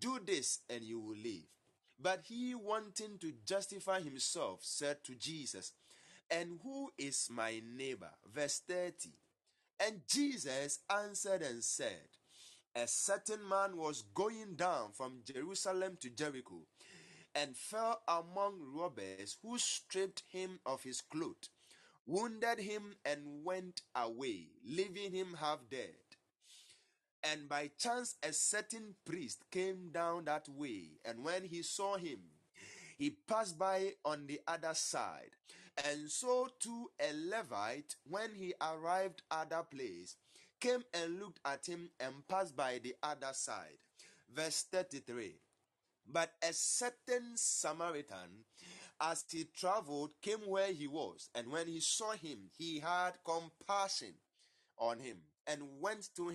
Do 0.00 0.20
this, 0.24 0.60
and 0.70 0.82
you 0.82 1.00
will 1.00 1.16
live. 1.16 1.46
But 2.00 2.22
he, 2.24 2.54
wanting 2.54 3.18
to 3.20 3.32
justify 3.46 4.00
himself, 4.00 4.60
said 4.62 4.98
to 5.04 5.14
Jesus, 5.14 5.72
And 6.30 6.58
who 6.62 6.92
is 6.98 7.28
my 7.30 7.60
neighbor? 7.76 8.10
Verse 8.32 8.60
30. 8.66 9.10
And 9.80 10.02
Jesus 10.08 10.80
answered 10.90 11.42
and 11.42 11.62
said, 11.64 12.08
A 12.76 12.86
certain 12.86 13.48
man 13.48 13.76
was 13.76 14.02
going 14.14 14.54
down 14.56 14.92
from 14.92 15.22
Jerusalem 15.24 15.98
to 16.00 16.10
Jericho 16.10 16.62
and 17.34 17.56
fell 17.56 18.02
among 18.08 18.60
robbers 18.74 19.36
who 19.42 19.58
stripped 19.58 20.22
him 20.30 20.60
of 20.64 20.82
his 20.84 21.00
clothes, 21.00 21.50
wounded 22.06 22.58
him, 22.58 22.94
and 23.04 23.44
went 23.44 23.82
away, 23.94 24.48
leaving 24.64 25.12
him 25.12 25.36
half 25.40 25.58
dead. 25.70 25.94
And 27.22 27.48
by 27.48 27.70
chance, 27.78 28.16
a 28.22 28.32
certain 28.32 28.94
priest 29.06 29.44
came 29.50 29.90
down 29.92 30.26
that 30.26 30.48
way, 30.48 31.00
and 31.04 31.24
when 31.24 31.44
he 31.44 31.62
saw 31.62 31.96
him, 31.96 32.20
he 32.98 33.10
passed 33.10 33.58
by 33.58 33.92
on 34.04 34.26
the 34.26 34.40
other 34.46 34.74
side. 34.74 35.30
And 35.88 36.10
so 36.10 36.48
too 36.60 36.90
a 37.00 37.12
Levite, 37.12 37.96
when 38.08 38.34
he 38.34 38.54
arrived 38.60 39.22
at 39.30 39.50
that 39.50 39.70
place, 39.70 40.16
came 40.60 40.84
and 40.92 41.18
looked 41.18 41.40
at 41.44 41.66
him 41.66 41.90
and 41.98 42.26
passed 42.28 42.54
by 42.54 42.78
the 42.82 42.94
other 43.02 43.32
side. 43.32 43.78
Verse 44.32 44.66
33. 44.70 45.40
But 46.06 46.30
a 46.42 46.52
certain 46.52 47.32
Samaritan, 47.34 48.44
as 49.00 49.24
he 49.30 49.44
traveled, 49.56 50.12
came 50.22 50.40
where 50.46 50.72
he 50.72 50.86
was, 50.86 51.28
and 51.34 51.50
when 51.50 51.66
he 51.66 51.80
saw 51.80 52.12
him, 52.12 52.50
he 52.56 52.80
had 52.80 53.12
compassion 53.24 54.14
on 54.78 54.98
him 54.98 55.18
and 55.46 55.62
went 55.80 56.08
to 56.16 56.28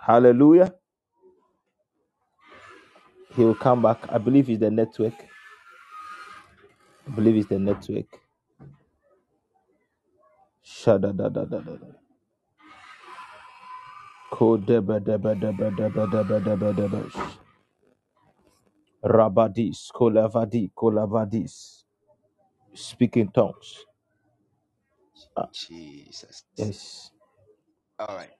Hallelujah. 0.00 0.74
He 3.36 3.44
will 3.44 3.56
come 3.56 3.82
back. 3.82 4.00
I 4.10 4.18
believe 4.18 4.50
it's 4.50 4.60
the 4.60 4.70
network. 4.70 5.14
I 7.06 7.10
believe 7.12 7.36
it's 7.36 7.48
the 7.48 7.58
network. 7.58 8.06
Shadadadadadada. 10.64 11.94
Kodebedebedebedebedebedebedebe. 14.32 17.12
Rabadis, 19.04 19.90
kolavadi, 19.92 20.70
kolavadis. 20.74 21.84
Speak 22.74 23.18
in 23.18 23.28
tongues. 23.30 23.86
Ah, 25.36 25.48
Jesus. 25.52 26.44
yes. 26.56 27.10
All 27.98 28.16
right. 28.16 28.30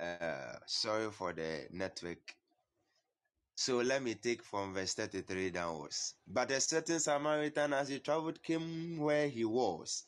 Uh, 0.00 0.56
sorry 0.66 1.10
for 1.10 1.32
the 1.32 1.66
network. 1.72 2.34
So 3.56 3.78
let 3.78 4.02
me 4.02 4.14
take 4.14 4.44
from 4.44 4.72
verse 4.74 4.94
33 4.94 5.50
downwards. 5.50 6.14
But 6.26 6.52
a 6.52 6.60
certain 6.60 7.00
Samaritan, 7.00 7.72
as 7.72 7.88
he 7.88 7.98
traveled, 7.98 8.42
came 8.42 8.98
where 8.98 9.28
he 9.28 9.44
was. 9.44 10.04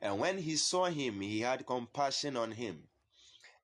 And 0.00 0.18
when 0.18 0.38
he 0.38 0.56
saw 0.56 0.86
him, 0.86 1.20
he 1.20 1.40
had 1.40 1.66
compassion 1.66 2.36
on 2.36 2.52
him 2.52 2.82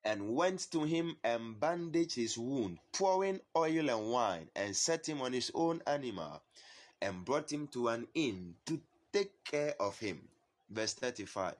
and 0.03 0.35
went 0.35 0.69
to 0.71 0.83
him 0.83 1.17
and 1.23 1.59
bandaged 1.59 2.15
his 2.15 2.37
wound, 2.37 2.77
pouring 2.91 3.39
oil 3.55 3.89
and 3.89 4.11
wine, 4.11 4.49
and 4.55 4.75
set 4.75 5.07
him 5.07 5.21
on 5.21 5.33
his 5.33 5.51
own 5.55 5.81
animal, 5.87 6.41
and 7.01 7.25
brought 7.25 7.51
him 7.51 7.67
to 7.67 7.87
an 7.87 8.07
inn 8.13 8.55
to 8.65 8.79
take 9.11 9.43
care 9.45 9.73
of 9.79 9.97
him. 9.99 10.27
Verse 10.69 10.93
35. 10.93 11.55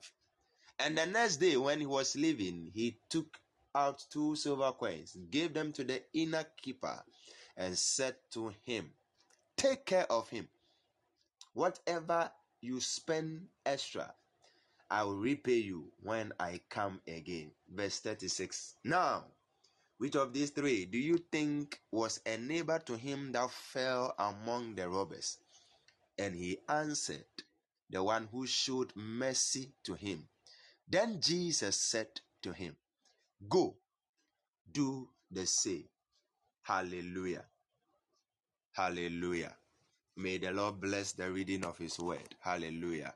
And 0.78 0.98
the 0.98 1.06
next 1.06 1.38
day, 1.38 1.56
when 1.56 1.80
he 1.80 1.86
was 1.86 2.16
leaving, 2.16 2.70
he 2.74 2.96
took 3.08 3.38
out 3.74 4.04
two 4.10 4.36
silver 4.36 4.72
coins, 4.72 5.16
gave 5.30 5.54
them 5.54 5.72
to 5.72 5.84
the 5.84 6.02
inner 6.12 6.44
keeper, 6.56 7.02
and 7.56 7.76
said 7.76 8.16
to 8.30 8.52
him, 8.64 8.90
Take 9.56 9.86
care 9.86 10.10
of 10.10 10.28
him. 10.28 10.48
Whatever 11.52 12.30
you 12.60 12.80
spend 12.80 13.48
extra, 13.64 14.14
I 14.90 15.04
will 15.04 15.16
repay 15.16 15.58
you 15.58 15.92
when 16.02 16.32
I 16.38 16.60
come 16.68 17.00
again. 17.06 17.52
Verse 17.68 18.00
36. 18.00 18.76
Now, 18.84 19.24
which 19.98 20.16
of 20.16 20.32
these 20.32 20.50
three 20.50 20.84
do 20.84 20.98
you 20.98 21.18
think 21.18 21.80
was 21.90 22.20
a 22.26 22.36
neighbor 22.36 22.78
to 22.80 22.96
him 22.96 23.32
that 23.32 23.50
fell 23.50 24.14
among 24.18 24.74
the 24.74 24.88
robbers? 24.88 25.38
And 26.18 26.34
he 26.34 26.58
answered, 26.68 27.24
The 27.90 28.02
one 28.02 28.28
who 28.30 28.46
showed 28.46 28.92
mercy 28.96 29.72
to 29.84 29.94
him. 29.94 30.28
Then 30.88 31.20
Jesus 31.20 31.76
said 31.76 32.20
to 32.42 32.52
him, 32.52 32.76
Go, 33.48 33.82
do 34.70 35.10
the 35.30 35.46
same. 35.46 35.88
Hallelujah. 36.62 37.46
Hallelujah. 38.72 39.58
May 40.16 40.38
the 40.38 40.52
Lord 40.52 40.80
bless 40.80 41.12
the 41.12 41.32
reading 41.32 41.64
of 41.64 41.78
his 41.78 41.98
word. 41.98 42.36
Hallelujah. 42.40 43.14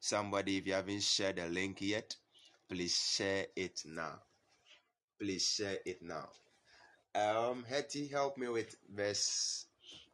Somebody, 0.00 0.58
if 0.58 0.66
you 0.66 0.74
haven't 0.74 1.02
shared 1.02 1.36
the 1.36 1.48
link 1.48 1.82
yet, 1.82 2.16
please 2.68 2.96
share 2.96 3.48
it 3.56 3.82
now. 3.86 4.22
Please 5.20 5.46
share 5.48 5.78
it 5.86 6.02
now. 6.02 6.30
Um, 7.14 7.64
Hetty, 7.64 8.08
help 8.08 8.38
me 8.38 8.48
with 8.48 8.76
verse 8.88 9.66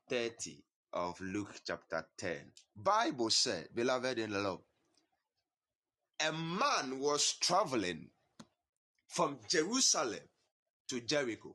30 0.08 0.64
of 0.92 1.20
Luke 1.20 1.60
chapter 1.66 2.06
10. 2.18 2.52
Bible 2.76 3.30
said, 3.30 3.68
beloved 3.74 4.18
in 4.18 4.30
the 4.30 4.40
Lord, 4.40 4.62
a 6.20 6.32
man 6.32 7.00
was 7.00 7.34
traveling 7.34 8.11
from 9.12 9.38
Jerusalem 9.46 10.20
to 10.88 11.00
Jericho. 11.00 11.54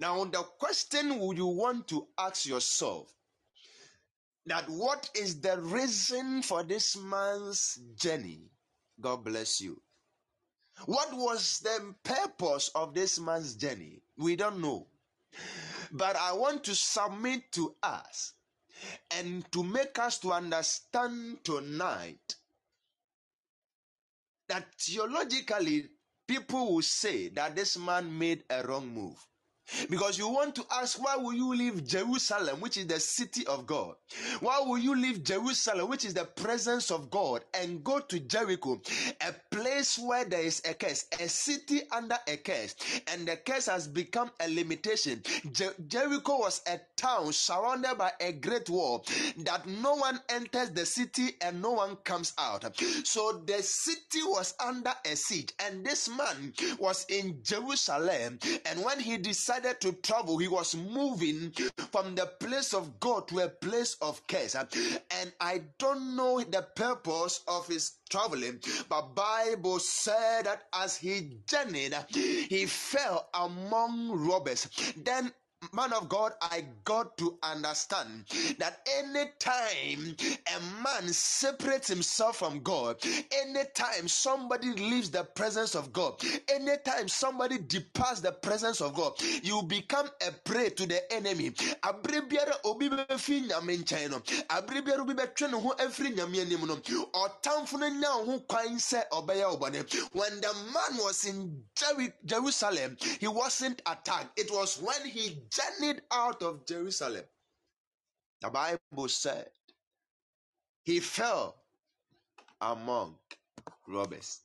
Now, 0.00 0.24
the 0.24 0.42
question 0.58 1.18
would 1.20 1.36
you 1.36 1.46
want 1.46 1.88
to 1.88 2.08
ask 2.18 2.46
yourself 2.46 3.12
that 4.46 4.68
what 4.68 5.08
is 5.14 5.40
the 5.40 5.60
reason 5.60 6.42
for 6.42 6.64
this 6.64 6.96
man's 6.96 7.78
journey? 7.96 8.50
God 9.00 9.24
bless 9.24 9.60
you. 9.60 9.80
What 10.86 11.12
was 11.12 11.60
the 11.60 11.94
purpose 12.02 12.70
of 12.74 12.92
this 12.94 13.20
man's 13.20 13.54
journey? 13.54 14.02
We 14.16 14.34
don't 14.36 14.60
know. 14.60 14.86
But 15.92 16.16
I 16.16 16.32
want 16.32 16.64
to 16.64 16.74
submit 16.74 17.52
to 17.52 17.74
us 17.82 18.32
and 19.16 19.50
to 19.52 19.62
make 19.62 19.98
us 19.98 20.18
to 20.20 20.32
understand 20.32 21.38
tonight 21.44 22.36
that 24.48 24.66
theologically 24.78 25.88
people 26.28 26.74
will 26.74 26.82
say 26.82 27.28
that 27.30 27.56
this 27.56 27.78
man 27.78 28.16
made 28.18 28.44
a 28.50 28.62
wrong 28.66 28.88
move. 28.88 29.26
Because 29.90 30.18
you 30.18 30.28
want 30.28 30.54
to 30.56 30.64
ask, 30.72 31.02
why 31.02 31.16
will 31.16 31.34
you 31.34 31.54
leave 31.54 31.86
Jerusalem, 31.86 32.60
which 32.60 32.76
is 32.76 32.86
the 32.86 33.00
city 33.00 33.46
of 33.46 33.66
God? 33.66 33.96
Why 34.40 34.60
will 34.60 34.78
you 34.78 34.94
leave 34.94 35.22
Jerusalem, 35.22 35.88
which 35.88 36.04
is 36.04 36.14
the 36.14 36.24
presence 36.24 36.90
of 36.90 37.10
God, 37.10 37.44
and 37.54 37.84
go 37.84 38.00
to 38.00 38.20
Jericho, 38.20 38.80
a 39.20 39.32
place 39.50 39.98
where 39.98 40.24
there 40.24 40.40
is 40.42 40.62
a 40.64 40.74
curse, 40.74 41.06
a 41.20 41.28
city 41.28 41.82
under 41.90 42.16
a 42.26 42.36
curse, 42.38 42.76
and 43.08 43.26
the 43.28 43.36
curse 43.36 43.66
has 43.66 43.88
become 43.88 44.30
a 44.40 44.48
limitation? 44.48 45.22
Jer- 45.52 45.74
Jericho 45.86 46.38
was 46.38 46.62
a 46.66 46.80
town 46.96 47.32
surrounded 47.32 47.96
by 47.98 48.12
a 48.20 48.32
great 48.32 48.70
wall 48.70 49.04
that 49.38 49.66
no 49.66 49.96
one 49.96 50.18
enters 50.30 50.70
the 50.70 50.86
city 50.86 51.36
and 51.42 51.60
no 51.60 51.72
one 51.72 51.96
comes 51.96 52.32
out. 52.38 52.64
So 53.04 53.42
the 53.44 53.62
city 53.62 54.22
was 54.24 54.54
under 54.64 54.92
a 55.04 55.14
siege, 55.14 55.52
and 55.60 55.84
this 55.84 56.08
man 56.08 56.54
was 56.78 57.04
in 57.08 57.42
Jerusalem, 57.42 58.38
and 58.64 58.82
when 58.82 59.00
he 59.00 59.18
decided 59.18 59.57
to 59.62 59.92
travel, 59.92 60.38
he 60.38 60.48
was 60.48 60.74
moving 60.74 61.52
from 61.92 62.14
the 62.14 62.26
place 62.40 62.74
of 62.74 62.98
God 63.00 63.28
to 63.28 63.40
a 63.40 63.48
place 63.48 63.96
of 64.00 64.26
curse. 64.26 64.54
And 64.54 65.32
I 65.40 65.62
don't 65.78 66.16
know 66.16 66.40
the 66.40 66.66
purpose 66.74 67.42
of 67.48 67.66
his 67.66 67.92
traveling, 68.10 68.60
but 68.88 69.14
Bible 69.14 69.78
said 69.78 70.46
that 70.46 70.64
as 70.72 70.96
he 70.96 71.38
journeyed, 71.46 71.94
he 72.10 72.66
fell 72.66 73.28
among 73.34 74.10
robbers. 74.12 74.68
Then 74.96 75.32
man 75.72 75.92
of 75.92 76.08
God, 76.08 76.32
I 76.42 76.64
got 76.84 77.16
to 77.18 77.38
understand 77.42 78.26
that 78.58 78.80
anytime 78.98 80.16
a 80.56 80.60
man 80.82 81.08
separates 81.12 81.88
himself 81.88 82.38
from 82.38 82.60
God, 82.62 82.96
anytime 83.32 84.08
somebody 84.08 84.72
leaves 84.74 85.10
the 85.10 85.24
presence 85.24 85.74
of 85.74 85.92
God, 85.92 86.22
anytime 86.52 87.08
somebody 87.08 87.58
departs 87.58 88.20
the 88.20 88.32
presence 88.32 88.80
of 88.80 88.94
God, 88.94 89.14
you 89.42 89.62
become 89.62 90.08
a 90.26 90.32
prey 90.32 90.70
to 90.70 90.86
the 90.86 91.00
enemy. 91.12 91.52
Obi 92.64 92.88
nyame 92.90 93.78
ho 95.52 95.74
nyame 95.80 96.60
no, 96.60 96.66
no 96.66 97.90
nya 97.90 98.26
ho 98.26 98.40
kwan. 98.48 98.80
When 100.12 100.40
the 100.40 100.54
man 100.74 100.98
was 100.98 101.24
in 101.26 101.64
Jerusalem, 102.24 102.96
he 103.20 103.28
wasn't 103.28 103.82
attacked. 103.86 104.38
It 104.38 104.50
was 104.52 104.80
when 104.80 105.06
he 105.06 105.42
journeyed 105.50 106.02
out 106.12 106.42
of 106.42 106.66
Jerusalem, 106.66 107.24
the 108.40 108.50
Bible 108.50 109.08
said 109.08 109.48
he 110.84 111.00
fell 111.00 111.56
among 112.60 113.16
robbers. 113.88 114.40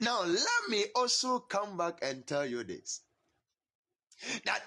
Now, 0.00 0.22
let 0.24 0.68
me 0.68 0.84
also 0.94 1.40
come 1.40 1.76
back 1.76 1.98
and 2.02 2.26
tell 2.26 2.46
you 2.46 2.64
this 2.64 3.02
that 4.44 4.62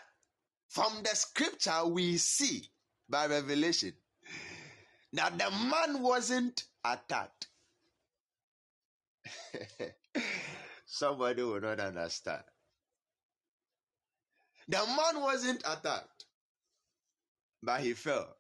from 0.70 0.92
the 1.04 1.16
scripture 1.16 1.86
we 1.86 2.18
see 2.18 2.68
by 3.10 3.28
revelation 3.28 3.94
that 5.14 5.38
the 5.38 5.50
man 5.52 6.02
wasn't 6.02 6.64
attacked. 6.84 7.48
Somebody 10.86 11.44
will 11.44 11.62
not 11.62 11.80
understand. 11.80 12.44
The 14.68 14.78
man 14.78 15.22
wasn't 15.22 15.62
attacked, 15.66 16.26
but 17.62 17.82
he 17.82 17.94
fell 17.94 18.38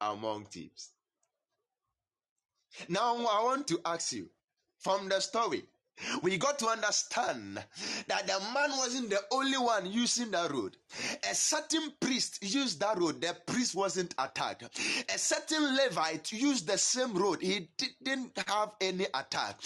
among 0.00 0.46
thieves. 0.46 0.90
Now, 2.88 3.16
I 3.16 3.42
want 3.44 3.66
to 3.68 3.80
ask 3.84 4.12
you 4.12 4.30
from 4.78 5.08
the 5.08 5.20
story, 5.20 5.64
we 6.22 6.38
got 6.38 6.58
to 6.60 6.66
understand 6.68 7.62
that 8.08 8.26
the 8.26 8.38
man 8.54 8.70
wasn't 8.78 9.10
the 9.10 9.20
only 9.30 9.58
one 9.58 9.90
using 9.90 10.30
that 10.30 10.50
road. 10.50 10.76
A 11.30 11.34
certain 11.34 11.92
priest 12.00 12.38
used 12.42 12.80
that 12.80 12.98
road. 12.98 13.20
The 13.20 13.36
priest 13.46 13.74
wasn't 13.74 14.14
attacked. 14.18 14.64
A 15.14 15.18
certain 15.18 15.76
Levite 15.76 16.32
used 16.32 16.66
the 16.66 16.78
same 16.78 17.14
road. 17.14 17.40
He 17.40 17.68
didn't 18.02 18.38
have 18.46 18.72
any 18.80 19.06
attack. 19.14 19.60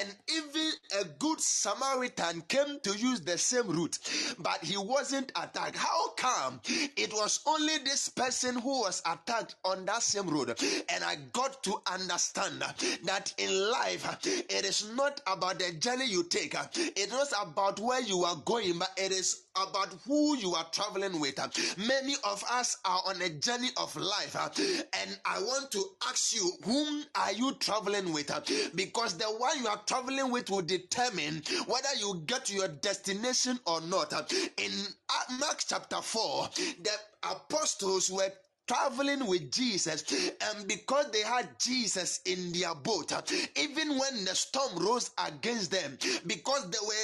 And 0.00 0.14
even 0.34 0.70
a 1.00 1.04
good 1.18 1.40
Samaritan 1.40 2.42
came 2.48 2.80
to 2.82 2.96
use 2.96 3.20
the 3.20 3.38
same 3.38 3.68
route, 3.68 3.98
but 4.38 4.62
he 4.62 4.76
wasn't 4.76 5.32
attacked. 5.36 5.76
How 5.76 6.10
come 6.16 6.60
it 6.96 7.12
was 7.12 7.40
only 7.46 7.78
this 7.78 8.08
person 8.08 8.56
who 8.56 8.80
was 8.80 9.02
attacked 9.06 9.56
on 9.64 9.84
that 9.86 10.02
same 10.02 10.28
road? 10.28 10.58
And 10.88 11.04
I 11.04 11.16
got 11.32 11.62
to 11.64 11.80
understand 11.90 12.62
that 13.04 13.34
in 13.38 13.70
life, 13.70 14.18
it 14.24 14.64
is 14.64 14.90
not 14.94 15.20
about 15.26 15.58
the 15.62 15.72
journey 15.74 16.06
you 16.06 16.24
take, 16.24 16.58
uh, 16.58 16.64
it 16.74 16.98
is 16.98 17.12
not 17.12 17.28
about 17.42 17.78
where 17.78 18.02
you 18.02 18.24
are 18.24 18.36
going, 18.44 18.78
but 18.78 18.90
it 18.96 19.12
is 19.12 19.44
about 19.54 19.88
who 20.06 20.36
you 20.36 20.54
are 20.54 20.66
traveling 20.72 21.20
with. 21.20 21.38
Uh, 21.38 21.48
many 21.86 22.14
of 22.24 22.42
us 22.50 22.78
are 22.84 23.00
on 23.06 23.20
a 23.22 23.28
journey 23.28 23.68
of 23.76 23.94
life, 23.96 24.34
uh, 24.34 24.48
and 25.00 25.18
I 25.24 25.38
want 25.40 25.70
to 25.72 25.84
ask 26.08 26.34
you, 26.34 26.50
whom 26.64 27.04
are 27.14 27.32
you 27.32 27.52
traveling 27.54 28.12
with? 28.12 28.30
Because 28.74 29.16
the 29.16 29.24
one 29.24 29.58
you 29.60 29.68
are 29.68 29.80
traveling 29.86 30.32
with 30.32 30.50
will 30.50 30.62
determine 30.62 31.42
whether 31.66 31.94
you 31.98 32.22
get 32.26 32.46
to 32.46 32.54
your 32.54 32.68
destination 32.68 33.60
or 33.66 33.80
not. 33.82 34.12
In 34.32 34.72
Mark 35.38 35.62
chapter 35.66 36.00
4, 36.00 36.48
the 36.82 36.90
apostles 37.22 38.10
were 38.10 38.32
traveling 38.66 39.26
with 39.26 39.50
Jesus, 39.50 40.04
and 40.12 40.68
because 40.68 41.10
they 41.10 41.22
had 41.22 41.48
Jesus 41.58 42.20
in 42.24 42.52
their 42.52 42.74
boat, 42.74 43.12
even 43.56 43.98
when 43.98 44.24
the 44.24 44.34
storm 44.34 44.84
rose 44.84 45.10
against 45.26 45.70
them, 45.70 45.98
because 46.26 46.70
they 46.70 46.78
were 46.86 46.94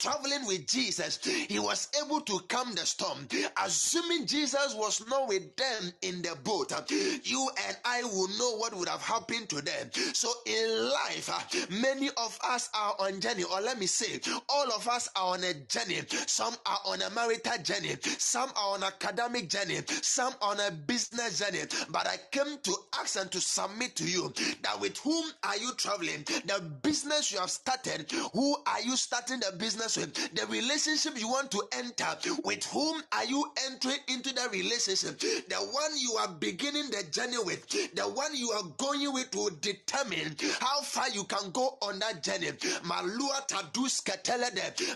traveling 0.00 0.46
with 0.46 0.66
Jesus, 0.66 1.20
he 1.22 1.58
was 1.58 1.88
able 2.02 2.20
to 2.22 2.40
calm 2.48 2.74
the 2.74 2.86
storm. 2.86 3.28
Assuming 3.62 4.26
Jesus 4.26 4.74
was 4.74 5.06
not 5.08 5.28
with 5.28 5.54
them 5.56 5.92
in 6.02 6.22
the 6.22 6.36
boat, 6.42 6.72
you 6.90 7.50
and 7.68 7.76
I 7.84 8.02
will 8.02 8.28
know 8.38 8.56
what 8.56 8.74
would 8.74 8.88
have 8.88 9.02
happened 9.02 9.48
to 9.50 9.60
them. 9.60 9.90
So 10.14 10.32
in 10.46 10.90
life, 10.90 11.68
many 11.70 12.08
of 12.16 12.38
us 12.42 12.70
are 12.74 12.96
on 12.98 13.20
journey, 13.20 13.44
or 13.44 13.60
let 13.60 13.78
me 13.78 13.86
say, 13.86 14.20
all 14.48 14.72
of 14.72 14.88
us 14.88 15.08
are 15.14 15.34
on 15.34 15.44
a 15.44 15.54
journey. 15.54 16.00
Some 16.26 16.54
are 16.66 16.80
on 16.86 17.02
a 17.02 17.10
marital 17.10 17.58
journey, 17.62 17.96
some 18.02 18.50
are 18.56 18.74
on 18.74 18.82
academic 18.82 19.48
journey, 19.48 19.80
some 20.02 20.32
on 20.40 20.58
a 20.60 20.70
business 20.70 21.38
journey. 21.38 21.62
But 21.90 22.06
I 22.06 22.16
came 22.30 22.58
to 22.62 22.74
ask 22.98 23.18
and 23.20 23.30
to 23.32 23.40
submit 23.40 23.96
to 23.96 24.04
you 24.04 24.32
that 24.62 24.80
with 24.80 24.96
whom 24.98 25.30
are 25.44 25.56
you 25.58 25.72
traveling? 25.74 26.24
The 26.24 26.62
business 26.82 27.30
you 27.32 27.38
have 27.38 27.50
started, 27.50 28.10
who 28.32 28.56
are 28.66 28.80
you 28.80 28.96
starting 28.96 29.40
the 29.40 29.54
business 29.58 29.89
with, 29.96 30.14
the 30.34 30.46
relationship 30.46 31.18
you 31.18 31.28
want 31.28 31.50
to 31.52 31.62
enter, 31.72 32.06
with 32.44 32.64
whom 32.66 33.02
are 33.12 33.24
you 33.24 33.44
entering 33.66 33.98
into 34.08 34.34
the 34.34 34.48
relationship? 34.52 35.18
The 35.20 35.56
one 35.56 35.92
you 35.98 36.12
are 36.14 36.28
beginning 36.28 36.90
the 36.90 37.04
journey 37.10 37.38
with, 37.44 37.68
the 37.94 38.02
one 38.02 38.34
you 38.36 38.50
are 38.50 38.64
going 38.78 39.12
with 39.12 39.34
will 39.34 39.50
determine 39.60 40.36
how 40.60 40.80
far 40.82 41.08
you 41.10 41.24
can 41.24 41.50
go 41.52 41.78
on 41.82 41.98
that 42.00 42.22
journey. 42.22 42.48
Malua 42.82 43.46
Tadus 43.48 44.00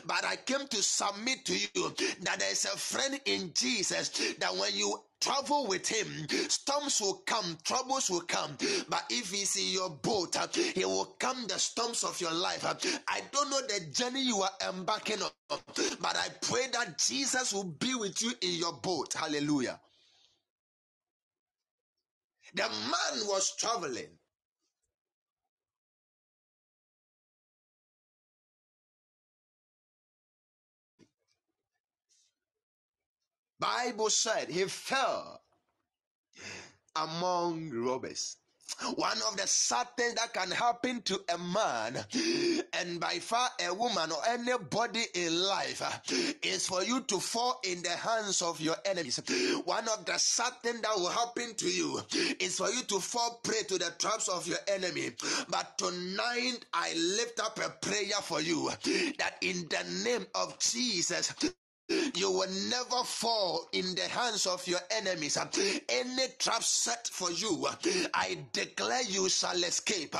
But 0.07 0.25
I 0.25 0.37
came 0.37 0.67
to 0.69 0.83
submit 0.83 1.45
to 1.47 1.55
you 1.55 1.95
that 2.23 2.39
there 2.39 2.51
is 2.53 2.65
a 2.65 2.77
friend 2.77 3.21
in 3.27 3.53
Jesus 3.55 4.11
that 4.39 4.55
when 4.57 4.75
you 4.75 5.01
travel 5.25 5.67
with 5.69 5.89
him. 5.89 6.07
Storms 6.51 7.01
will 7.01 7.23
come, 7.27 7.59
troubles 7.65 8.11
will 8.11 8.23
come. 8.23 8.57
But 8.91 9.05
if 9.11 9.33
he's 9.33 9.57
in 9.57 9.73
your 9.75 9.91
boat, 9.91 10.37
he 10.57 10.85
will 10.85 11.17
come 11.21 11.47
the 11.49 11.59
storms 11.59 12.05
of 12.05 12.21
your 12.21 12.35
life. 12.35 12.65
I 13.09 13.23
don't 13.33 13.51
know 13.51 13.63
the 13.63 13.87
journey 13.93 14.23
you 14.27 14.43
are 14.43 14.51
embarking 14.69 15.23
on, 15.23 15.31
but 15.49 16.17
I 16.17 16.29
pray 16.43 16.69
that 16.75 16.99
Jesus 16.99 17.53
will 17.55 17.65
be 17.65 17.95
with 17.97 18.23
you 18.23 18.33
in 18.43 18.53
your 18.55 18.75
boat. 18.75 19.15
Hallelujah. 19.15 19.81
The 22.55 22.65
man 22.69 23.27
was 23.29 23.57
traveling. 23.59 24.09
Bible 33.65 34.11
said 34.11 34.51
he 34.51 34.65
fell 34.65 35.41
among 36.97 37.71
robbers. 37.73 38.37
One 38.97 39.19
of 39.31 39.37
the 39.37 39.47
sad 39.47 39.89
things 39.97 40.15
that 40.17 40.35
can 40.35 40.51
happen 40.51 41.03
to 41.03 41.21
a 41.35 41.39
man 41.39 41.99
and 42.75 43.01
by 43.01 43.21
far 43.21 43.49
a 43.67 43.73
woman 43.75 44.11
or 44.13 44.19
anybody 44.29 45.03
in 45.15 45.43
life 45.43 45.83
is 46.43 46.69
for 46.69 46.83
you 46.83 47.01
to 47.03 47.21
fall 47.21 47.61
in 47.65 47.83
the 47.83 47.91
hands 47.91 48.43
of 48.43 48.61
your 48.61 48.77
enemies. 48.85 49.21
One 49.65 49.89
of 49.89 50.05
the 50.07 50.19
sad 50.19 50.55
things 50.63 50.83
that 50.83 50.97
will 50.97 51.11
happen 51.11 51.55
to 51.57 51.69
you 51.69 52.01
is 52.41 52.59
for 52.59 52.71
you 52.71 52.83
to 52.85 53.01
fall 53.01 53.41
prey 53.45 53.63
to 53.69 53.79
the 53.79 53.93
traps 53.99 54.29
of 54.29 54.47
your 54.47 54.59
enemy. 54.69 55.13
But 55.49 55.79
tonight 55.79 56.59
I 56.75 56.95
lift 57.19 57.41
up 57.41 57.59
a 57.59 57.71
prayer 57.87 58.21
for 58.23 58.41
you 58.43 58.71
that 59.19 59.37
in 59.43 59.69
the 59.69 60.05
name 60.05 60.27
of 60.35 60.59
Jesus, 60.59 61.35
you 62.17 62.31
will 62.31 62.51
never 62.71 63.03
fall 63.05 63.69
in 63.73 63.95
the 63.95 64.03
hands 64.03 64.47
of 64.47 64.67
your 64.67 64.81
enemies. 64.91 65.37
Any 65.89 66.27
trap 66.39 66.63
set 66.63 67.09
for 67.13 67.31
you, 67.31 67.67
I 68.15 68.39
declare 68.53 69.03
you 69.03 69.29
shall 69.29 69.63
escape. 69.63 70.15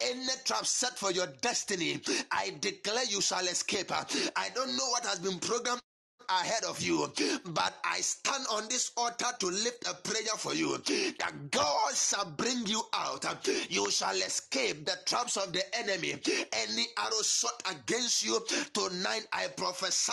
Any 0.00 0.26
trap 0.44 0.66
set 0.66 0.98
for 0.98 1.10
your 1.10 1.26
destiny, 1.40 2.00
I 2.30 2.54
declare 2.60 3.04
you 3.04 3.20
shall 3.20 3.46
escape. 3.46 3.92
I 3.92 4.48
don't 4.54 4.76
know 4.76 4.88
what 4.90 5.04
has 5.06 5.18
been 5.18 5.38
programmed 5.38 5.80
ahead 6.28 6.64
of 6.64 6.80
you. 6.80 7.10
But 7.46 7.74
I 7.84 8.00
stand 8.00 8.44
on 8.50 8.68
this 8.68 8.92
altar 8.96 9.26
to 9.38 9.46
lift 9.46 9.86
a 9.88 9.94
prayer 9.94 10.36
for 10.36 10.54
you 10.54 10.76
that 11.18 11.50
God 11.50 11.94
shall 11.94 12.30
bring 12.30 12.66
you 12.66 12.82
out. 12.94 13.24
You 13.70 13.90
shall 13.90 14.14
escape 14.16 14.84
the 14.86 14.96
traps 15.06 15.36
of 15.36 15.52
the 15.52 15.62
enemy. 15.78 16.14
Any 16.52 16.86
arrow 16.98 17.22
shot 17.22 17.62
against 17.70 18.24
you 18.24 18.40
tonight, 18.72 19.26
I 19.32 19.48
prophesy, 19.48 20.12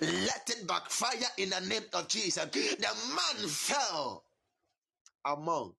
let 0.00 0.50
it 0.50 0.66
backfire 0.66 1.28
in 1.38 1.50
the 1.50 1.60
name 1.60 1.82
of 1.94 2.08
Jesus. 2.08 2.44
The 2.44 2.88
man 3.14 3.48
fell 3.48 4.24
among 5.24 5.74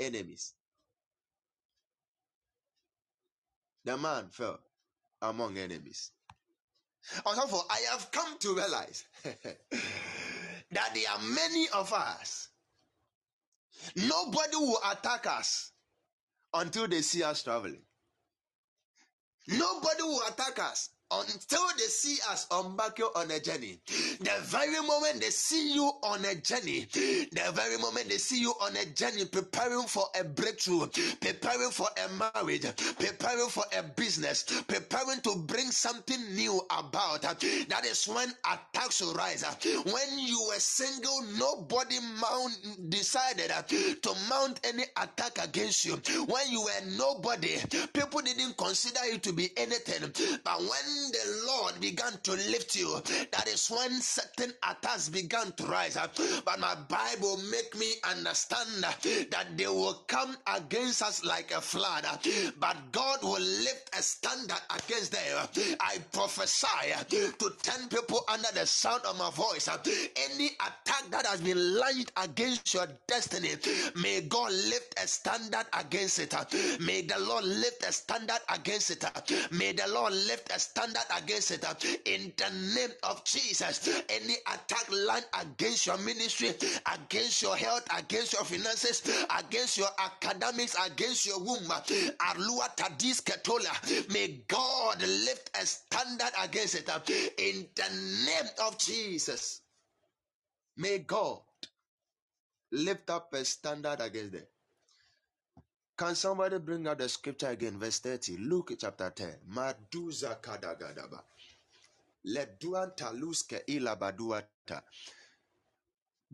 enemies. 0.00 0.54
The 3.84 3.96
man 3.96 4.28
fell 4.30 4.58
among 5.22 5.56
enemies. 5.58 6.10
Also, 7.24 7.62
I 7.70 7.78
have 7.92 8.10
come 8.10 8.38
to 8.40 8.54
realize 8.54 9.04
that 9.24 10.94
there 10.94 11.10
are 11.10 11.22
many 11.22 11.66
of 11.74 11.92
us. 11.92 12.48
Nobody 13.94 14.56
will 14.56 14.78
attack 14.90 15.26
us 15.26 15.72
until 16.54 16.88
they 16.88 17.02
see 17.02 17.22
us 17.22 17.42
traveling. 17.42 17.82
Nobody 19.48 20.02
will 20.02 20.22
attack 20.28 20.58
us 20.58 20.90
until 21.10 21.66
they 21.78 21.84
see 21.84 22.18
us 22.30 22.46
embarking 22.52 23.06
on 23.14 23.30
a 23.30 23.40
journey. 23.40 23.78
The 24.20 24.32
very 24.42 24.80
moment 24.86 25.20
they 25.20 25.30
see 25.30 25.72
you 25.72 25.90
on 26.02 26.24
a 26.24 26.34
journey, 26.34 26.86
the 26.92 27.52
very 27.54 27.78
moment 27.78 28.08
they 28.08 28.18
see 28.18 28.40
you 28.40 28.52
on 28.60 28.76
a 28.76 28.84
journey 28.86 29.24
preparing 29.24 29.82
for 29.82 30.04
a 30.18 30.24
breakthrough, 30.24 30.86
preparing 31.20 31.70
for 31.70 31.88
a 32.04 32.32
marriage, 32.34 32.66
preparing 32.98 33.48
for 33.48 33.64
a 33.78 33.82
business, 33.82 34.44
preparing 34.66 35.20
to 35.22 35.36
bring 35.46 35.70
something 35.70 36.34
new 36.34 36.60
about, 36.76 37.22
that 37.22 37.86
is 37.86 38.06
when 38.08 38.28
attacks 38.50 39.02
rise. 39.14 39.44
When 39.84 40.18
you 40.18 40.44
were 40.48 40.58
single, 40.58 41.22
nobody 41.38 41.98
mount, 42.20 42.90
decided 42.90 43.52
to 43.68 44.14
mount 44.28 44.60
any 44.64 44.84
attack 44.96 45.38
against 45.42 45.84
you. 45.84 45.94
When 46.26 46.50
you 46.50 46.62
were 46.62 46.90
nobody, 46.96 47.56
people 47.92 48.20
didn't 48.22 48.56
consider 48.56 49.04
you 49.10 49.18
to 49.18 49.32
be 49.32 49.50
anything. 49.56 50.10
But 50.44 50.60
when 50.60 50.95
the 51.12 51.44
Lord 51.46 51.80
began 51.80 52.12
to 52.22 52.32
lift 52.32 52.76
you, 52.76 53.00
that 53.32 53.48
is 53.48 53.68
when 53.70 53.92
certain 54.00 54.52
attacks 54.68 55.08
began 55.08 55.52
to 55.52 55.64
rise. 55.66 55.96
But 56.44 56.60
my 56.60 56.74
Bible 56.88 57.38
make 57.50 57.76
me 57.78 57.92
understand 58.08 58.82
that 58.82 59.46
they 59.56 59.66
will 59.66 60.04
come 60.06 60.36
against 60.46 61.02
us 61.02 61.24
like 61.24 61.52
a 61.52 61.60
flood, 61.60 62.06
but 62.58 62.76
God 62.92 63.22
will 63.22 63.40
lift 63.40 63.90
a 63.98 64.02
standard 64.02 64.60
against 64.70 65.12
them. 65.12 65.48
I 65.80 65.98
prophesy 66.12 66.92
to 67.10 67.52
10 67.62 67.88
people 67.88 68.20
under 68.28 68.48
the 68.54 68.66
sound 68.66 69.02
of 69.04 69.18
my 69.18 69.30
voice. 69.30 69.68
Any 69.68 70.46
attack 70.46 71.10
that 71.10 71.26
has 71.26 71.40
been 71.40 71.78
launched 71.78 72.12
against 72.16 72.74
your 72.74 72.86
destiny, 73.06 73.50
may 73.96 74.22
God 74.22 74.52
lift 74.52 74.94
a 75.02 75.06
standard 75.06 75.66
against 75.72 76.18
it. 76.18 76.34
May 76.80 77.02
the 77.02 77.18
Lord 77.20 77.44
lift 77.44 77.84
a 77.84 77.92
standard 77.92 78.40
against 78.52 78.90
it. 78.90 79.04
May 79.50 79.72
the 79.72 79.86
Lord 79.88 80.12
lift 80.12 80.50
a 80.54 80.58
standard 80.58 80.85
standard 80.86 81.22
against 81.22 81.50
it 81.50 81.64
uh, 81.64 81.74
in 82.04 82.32
the 82.36 82.74
name 82.74 82.90
of 83.02 83.24
Jesus. 83.24 83.88
Any 84.08 84.34
attack 84.46 84.86
line 84.90 85.22
against 85.40 85.86
your 85.86 85.98
ministry, 85.98 86.50
against 86.92 87.42
your 87.42 87.56
health, 87.56 87.86
against 87.96 88.32
your 88.32 88.44
finances, 88.44 89.02
against 89.38 89.78
your 89.78 89.88
academics, 89.98 90.76
against 90.86 91.26
your 91.26 91.38
womb, 91.38 91.70
uh, 91.70 91.80
Arlua 91.80 92.74
Tadis 92.76 93.22
Ketola, 93.22 94.12
may 94.12 94.42
God 94.48 95.00
lift 95.00 95.50
a 95.60 95.66
standard 95.66 96.32
against 96.42 96.74
it 96.76 96.88
uh, 96.88 97.00
in 97.38 97.66
the 97.74 98.26
name 98.26 98.50
of 98.64 98.78
Jesus. 98.78 99.62
May 100.76 100.98
God 100.98 101.40
lift 102.72 103.10
up 103.10 103.32
a 103.32 103.44
standard 103.44 104.00
against 104.00 104.32
them. 104.32 104.42
Can 105.96 106.14
somebody 106.14 106.58
bring 106.58 106.86
out 106.86 106.98
the 106.98 107.08
scripture 107.08 107.48
again, 107.48 107.78
verse 107.78 108.00
30? 108.00 108.36
Luke 108.36 108.72
chapter 108.78 109.10
10. 109.10 109.36
Maduza 109.50 110.36
kadagadaba. 110.42 111.22
Leduanta 112.26 113.12
luske 113.12 113.62
ila 113.68 113.96
baduata. 113.96 114.82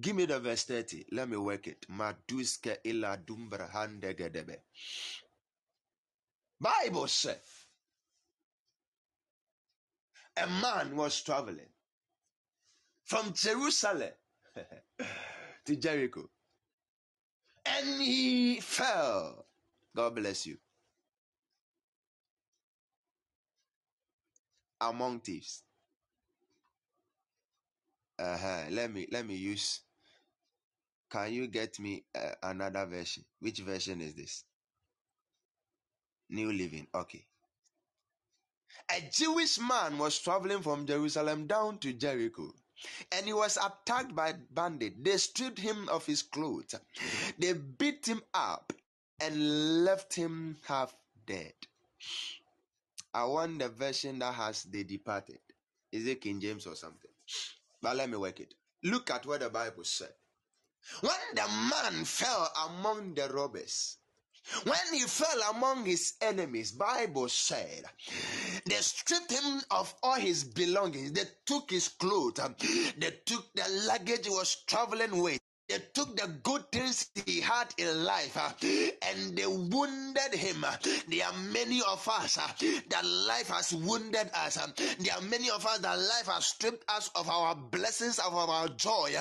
Give 0.01 0.17
me 0.17 0.25
the 0.25 0.41
verse 0.41 0.65
30. 0.65 1.07
Let 1.13 1.29
me 1.29 1.37
work 1.37 1.69
it. 1.69 1.87
Maduske 1.89 2.79
ila 2.85 3.17
dumbra 3.19 3.71
handegedebe. 3.71 4.57
Bible 6.61 7.09
said 7.09 7.41
a 10.37 10.47
man 10.47 10.97
was 10.97 11.21
traveling 11.23 11.69
from 13.05 13.33
Jerusalem 13.35 14.13
to 15.67 15.77
Jericho 15.77 16.29
and 17.67 18.01
he 18.01 18.61
fell 18.61 19.42
God 19.97 20.15
bless 20.15 20.47
you. 20.47 20.59
Among 24.81 25.21
thieves. 25.21 25.63
Uh-huh. 28.19 28.65
Let 28.71 28.93
me 28.93 29.07
let 29.11 29.27
me 29.27 29.35
use. 29.35 29.81
Can 31.11 31.33
you 31.33 31.47
get 31.47 31.79
me 31.79 32.05
uh, 32.15 32.35
another 32.43 32.87
version? 32.87 33.25
Which 33.41 33.59
version 33.61 34.01
is 34.01 34.15
this? 34.15 34.45
New 36.31 36.53
Living. 36.53 36.87
Okay. 36.95 37.25
A 38.91 39.01
Jewish 39.13 39.59
man 39.59 39.99
was 39.99 40.19
traveling 40.19 40.63
from 40.63 40.87
Jerusalem 40.87 41.47
down 41.47 41.79
to 41.79 41.93
Jericho 41.93 42.53
and 43.13 43.27
he 43.27 43.33
was 43.33 43.57
attacked 43.59 44.15
by 44.15 44.35
bandits. 44.51 44.97
They 45.01 45.17
stripped 45.19 45.59
him 45.59 45.89
of 45.89 46.07
his 46.07 46.23
clothes, 46.23 46.75
they 47.39 47.53
beat 47.55 48.07
him 48.07 48.23
up, 48.35 48.73
and 49.23 49.85
left 49.85 50.15
him 50.15 50.57
half 50.67 50.95
dead. 51.27 51.55
I 53.15 53.25
want 53.25 53.59
the 53.59 53.69
version 53.69 54.19
that 54.19 54.35
has 54.35 54.65
they 54.65 54.83
departed. 54.83 55.39
Is 55.93 56.07
it 56.07 56.21
King 56.21 56.41
James 56.41 56.67
or 56.67 56.75
something? 56.75 57.11
But 57.81 57.97
let 57.97 58.11
me 58.11 58.17
work 58.17 58.41
it. 58.41 58.55
Look 58.83 59.11
at 59.11 59.27
what 59.27 59.41
the 59.41 59.51
Bible 59.51 59.85
said. 59.85 60.13
When 61.01 61.15
the 61.35 61.47
man 61.71 62.05
fell 62.05 62.51
among 62.69 63.15
the 63.15 63.29
robbers, 63.29 63.99
when 64.65 64.93
he 64.93 65.01
fell 65.03 65.41
among 65.55 65.85
his 65.85 66.15
enemies, 66.21 66.73
Bible 66.73 67.29
said, 67.29 67.85
they 68.67 68.75
stripped 68.77 69.31
him 69.31 69.61
of 69.71 69.95
all 70.03 70.17
his 70.17 70.43
belongings. 70.43 71.13
They 71.13 71.25
took 71.47 71.71
his 71.71 71.89
clothes. 71.89 72.41
They 72.99 73.21
took 73.25 73.55
the 73.55 73.87
luggage 73.87 74.27
he 74.27 74.31
was 74.31 74.57
traveling 74.67 75.23
with. 75.23 75.39
They 75.69 75.79
took 75.95 76.17
the 76.17 76.29
good 76.43 76.71
things 76.73 77.11
he 77.27 77.41
had 77.41 77.69
in 77.79 78.05
life 78.05 78.37
uh, 78.37 78.51
and 79.11 79.37
they 79.37 79.47
wounded 79.47 80.35
him. 80.35 80.65
There 81.09 81.27
are 81.27 81.33
many 81.53 81.81
of 81.91 82.07
us 82.09 82.39
uh, 82.39 82.49
that 82.91 83.05
life 83.05 83.49
has 83.49 83.73
wounded 83.75 84.31
us. 84.35 84.59
Uh, 84.59 84.69
there 85.01 85.15
are 85.17 85.23
many 85.23 85.51
of 85.51 85.67
us 85.67 85.79
that 85.81 85.99
life 85.99 86.27
has 86.29 86.47
stripped 86.47 86.85
us 86.91 87.11
of 87.17 87.29
our 87.31 87.55
blessings, 87.57 88.19
of 88.19 88.35
our 88.35 88.69
joy, 88.69 89.13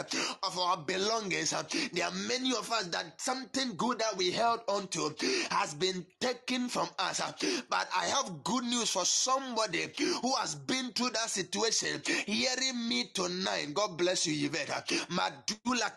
of 0.43 0.59
our 0.59 0.77
belongings. 0.77 1.51
There 1.93 2.05
are 2.05 2.13
many 2.27 2.51
of 2.51 2.71
us 2.71 2.87
that 2.87 3.19
something 3.21 3.75
good 3.77 3.99
that 3.99 4.17
we 4.17 4.31
held 4.31 4.61
on 4.67 4.87
to 4.89 5.15
has 5.51 5.73
been 5.73 6.05
taken 6.19 6.69
from 6.69 6.89
us. 6.99 7.21
But 7.69 7.89
I 7.95 8.05
have 8.05 8.43
good 8.43 8.65
news 8.65 8.89
for 8.89 9.05
somebody 9.05 9.87
who 10.21 10.35
has 10.35 10.55
been 10.55 10.91
through 10.91 11.11
that 11.11 11.29
situation. 11.29 12.01
Hearing 12.25 12.87
me 12.89 13.05
tonight, 13.13 13.73
God 13.73 13.97
bless 13.97 14.27
you, 14.27 14.47
Yvette. 14.47 14.69
Madula 15.09 15.95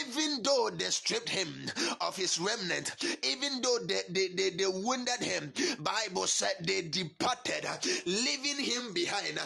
Even 0.00 0.42
though 0.42 0.70
they 0.76 0.86
stripped 0.86 1.28
him 1.28 1.48
of 2.00 2.16
his 2.16 2.38
remnant, 2.38 2.94
even 3.22 3.60
though 3.62 3.78
they, 3.86 4.00
they, 4.10 4.28
they, 4.28 4.50
they 4.50 4.66
wounded 4.66 5.20
him, 5.20 5.52
Bible 5.80 6.26
said 6.26 6.52
they 6.62 6.82
departed, 6.82 7.66
leaving 8.06 8.62
him 8.64 8.92
behind. 8.92 9.38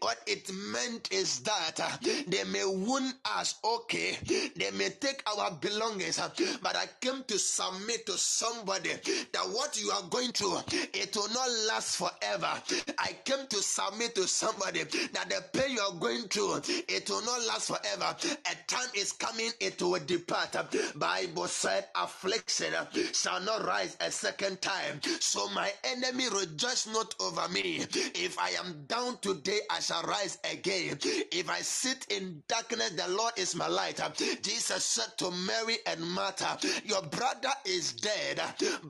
What 0.00 0.18
it 0.26 0.50
meant 0.72 1.12
is 1.12 1.40
that 1.40 1.80
uh, 1.80 1.90
they 2.26 2.44
may 2.44 2.64
wound 2.64 3.14
us, 3.36 3.56
okay, 3.64 4.16
they 4.56 4.70
may 4.72 4.90
take 4.90 5.22
our 5.26 5.50
belongings, 5.52 6.18
uh, 6.18 6.30
but 6.62 6.76
I 6.76 6.86
came 7.00 7.24
to 7.28 7.38
submit 7.38 8.06
to 8.06 8.12
somebody 8.12 8.90
that 9.32 9.44
what 9.52 9.80
you 9.80 9.90
are 9.90 10.02
going 10.10 10.32
through, 10.32 10.58
it 10.94 11.14
will 11.16 11.28
not 11.28 11.48
last 11.68 11.96
forever. 11.96 12.50
I 12.98 13.16
came 13.24 13.46
to 13.48 13.56
submit 13.56 14.14
to 14.16 14.26
somebody 14.26 14.84
that 14.84 15.28
the 15.28 15.44
pain 15.58 15.72
you 15.72 15.80
are 15.80 15.94
going 15.98 16.22
through, 16.28 16.60
it 16.88 17.08
will 17.08 17.24
not 17.24 17.40
last 17.46 17.68
forever. 17.68 18.16
A 18.50 18.54
time 18.66 18.88
is 18.94 19.12
coming, 19.20 19.52
it 19.60 19.82
will 19.82 20.00
depart. 20.06 20.56
Bible 20.96 21.48
said, 21.48 21.86
affliction 21.96 22.74
shall 23.12 23.40
not 23.42 23.64
rise 23.66 23.96
a 24.00 24.10
second 24.10 24.62
time. 24.62 25.00
So 25.20 25.48
my 25.50 25.72
enemy 25.84 26.24
rejoice 26.30 26.88
not 26.88 27.14
over 27.20 27.48
me. 27.50 27.86
If 27.94 28.38
I 28.38 28.50
am 28.50 28.84
down 28.88 29.18
today, 29.20 29.60
I 29.70 29.80
shall 29.80 30.02
rise 30.04 30.38
again. 30.50 30.98
If 31.04 31.50
I 31.50 31.60
sit 31.60 32.06
in 32.10 32.42
darkness, 32.48 32.90
the 32.92 33.08
Lord 33.08 33.34
is 33.36 33.54
my 33.56 33.68
light. 33.68 34.00
Jesus 34.42 34.84
said 34.84 35.16
to 35.18 35.30
Mary 35.30 35.76
and 35.86 36.02
Martha, 36.02 36.58
Your 36.84 37.02
brother 37.02 37.50
is 37.66 37.92
dead, 37.94 38.40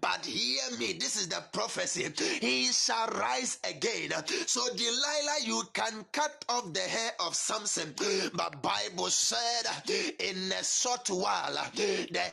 but 0.00 0.24
hear 0.26 0.62
me. 0.78 0.94
This 0.94 1.16
is 1.16 1.28
the 1.28 1.42
prophecy. 1.52 2.08
He 2.40 2.66
shall 2.72 3.08
rise 3.08 3.58
again. 3.68 4.10
So 4.46 4.60
Delilah, 4.74 5.38
you 5.44 5.62
can 5.74 6.04
cut 6.12 6.44
off 6.48 6.72
the 6.72 6.80
hair 6.80 7.12
of 7.20 7.34
Samson, 7.34 7.94
but 8.34 8.62
Bible 8.62 9.08
said 9.10 9.66
in 10.20 10.52
a 10.52 10.62
short 10.64 11.08
while 11.10 11.54
the 11.74 12.32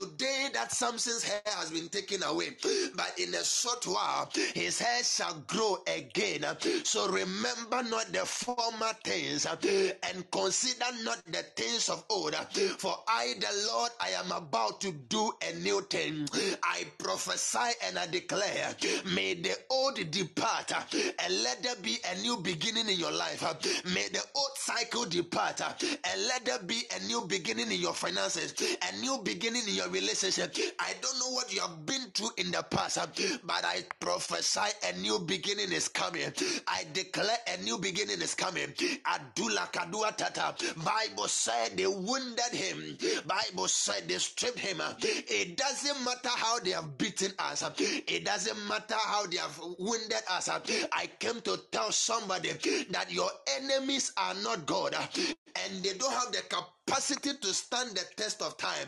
Today 0.00 0.48
that 0.54 0.72
Samson's 0.72 1.22
hair 1.24 1.40
has 1.46 1.70
been 1.70 1.88
taken 1.88 2.22
away, 2.22 2.50
but 2.94 3.14
in 3.18 3.34
a 3.34 3.44
short 3.44 3.86
while 3.86 4.30
his 4.54 4.78
hair 4.78 5.02
shall 5.04 5.34
grow 5.46 5.78
again. 5.86 6.44
So 6.84 7.08
remember 7.08 7.82
not 7.84 8.12
the 8.12 8.26
former 8.26 8.92
things 9.04 9.46
and 9.46 10.30
consider 10.30 10.86
not 11.02 11.22
the 11.26 11.44
things 11.56 11.88
of 11.88 12.04
old. 12.10 12.34
For 12.78 12.94
I, 13.08 13.34
the 13.38 13.66
Lord, 13.72 13.90
I 14.00 14.10
am 14.10 14.32
about 14.32 14.80
to 14.82 14.92
do 14.92 15.32
a 15.48 15.54
new 15.60 15.80
thing. 15.82 16.28
I 16.62 16.84
prophesy 16.98 17.72
and 17.86 17.98
I 17.98 18.06
declare, 18.06 18.74
may 19.14 19.34
the 19.34 19.56
old 19.70 19.96
depart 20.10 20.72
and 20.72 21.42
let 21.42 21.62
there 21.62 21.76
be 21.82 21.98
a 22.12 22.20
new 22.22 22.36
beginning 22.38 22.88
in 22.88 22.98
your 22.98 23.12
life. 23.12 23.42
May 23.86 24.08
the 24.08 24.22
old 24.34 24.50
cycle 24.56 25.04
depart 25.06 25.60
and 25.60 26.26
let 26.28 26.44
there 26.44 26.58
be 26.60 26.82
a 26.96 27.06
new 27.06 27.22
beginning 27.26 27.70
in 27.72 27.80
your 27.80 27.94
finances, 27.94 28.54
a 28.60 28.96
new 29.00 29.18
beginning 29.24 29.62
in 29.68 29.74
your 29.74 29.85
relationship. 29.88 30.54
I 30.78 30.92
don't 31.00 31.18
know 31.18 31.30
what 31.30 31.52
you 31.52 31.60
have 31.60 31.84
been 31.86 32.10
through 32.14 32.30
in 32.36 32.50
the 32.50 32.62
past, 32.70 32.98
but 33.44 33.64
I 33.64 33.82
prophesy 34.00 34.60
a 34.88 34.98
new 34.98 35.18
beginning 35.20 35.72
is 35.72 35.88
coming. 35.88 36.32
I 36.68 36.84
declare 36.92 37.36
a 37.54 37.62
new 37.62 37.78
beginning 37.78 38.20
is 38.20 38.34
coming. 38.34 38.68
Adula 38.68 39.70
Kadua 39.72 40.16
Tata. 40.16 40.54
Bible 40.84 41.28
said 41.28 41.76
they 41.76 41.86
wounded 41.86 42.52
him. 42.52 42.96
Bible 43.26 43.68
said 43.68 44.08
they 44.08 44.18
stripped 44.18 44.58
him. 44.58 44.80
It 45.00 45.56
doesn't 45.56 46.04
matter 46.04 46.28
how 46.30 46.58
they 46.60 46.70
have 46.70 46.96
beaten 46.98 47.32
us. 47.38 47.64
It 47.78 48.24
doesn't 48.24 48.68
matter 48.68 48.96
how 48.98 49.26
they 49.26 49.38
have 49.38 49.58
wounded 49.78 50.22
us. 50.30 50.48
I 50.48 51.06
came 51.18 51.40
to 51.42 51.58
tell 51.70 51.92
somebody 51.92 52.52
that 52.90 53.06
your 53.12 53.30
enemies 53.58 54.12
are 54.16 54.34
not 54.42 54.66
God 54.66 54.94
and 54.94 55.82
they 55.82 55.94
don't 55.94 56.12
have 56.12 56.32
the 56.32 56.38
capacity 56.42 56.75
to 56.86 57.52
stand 57.52 57.90
the 57.90 58.04
test 58.16 58.42
of 58.42 58.56
time. 58.56 58.86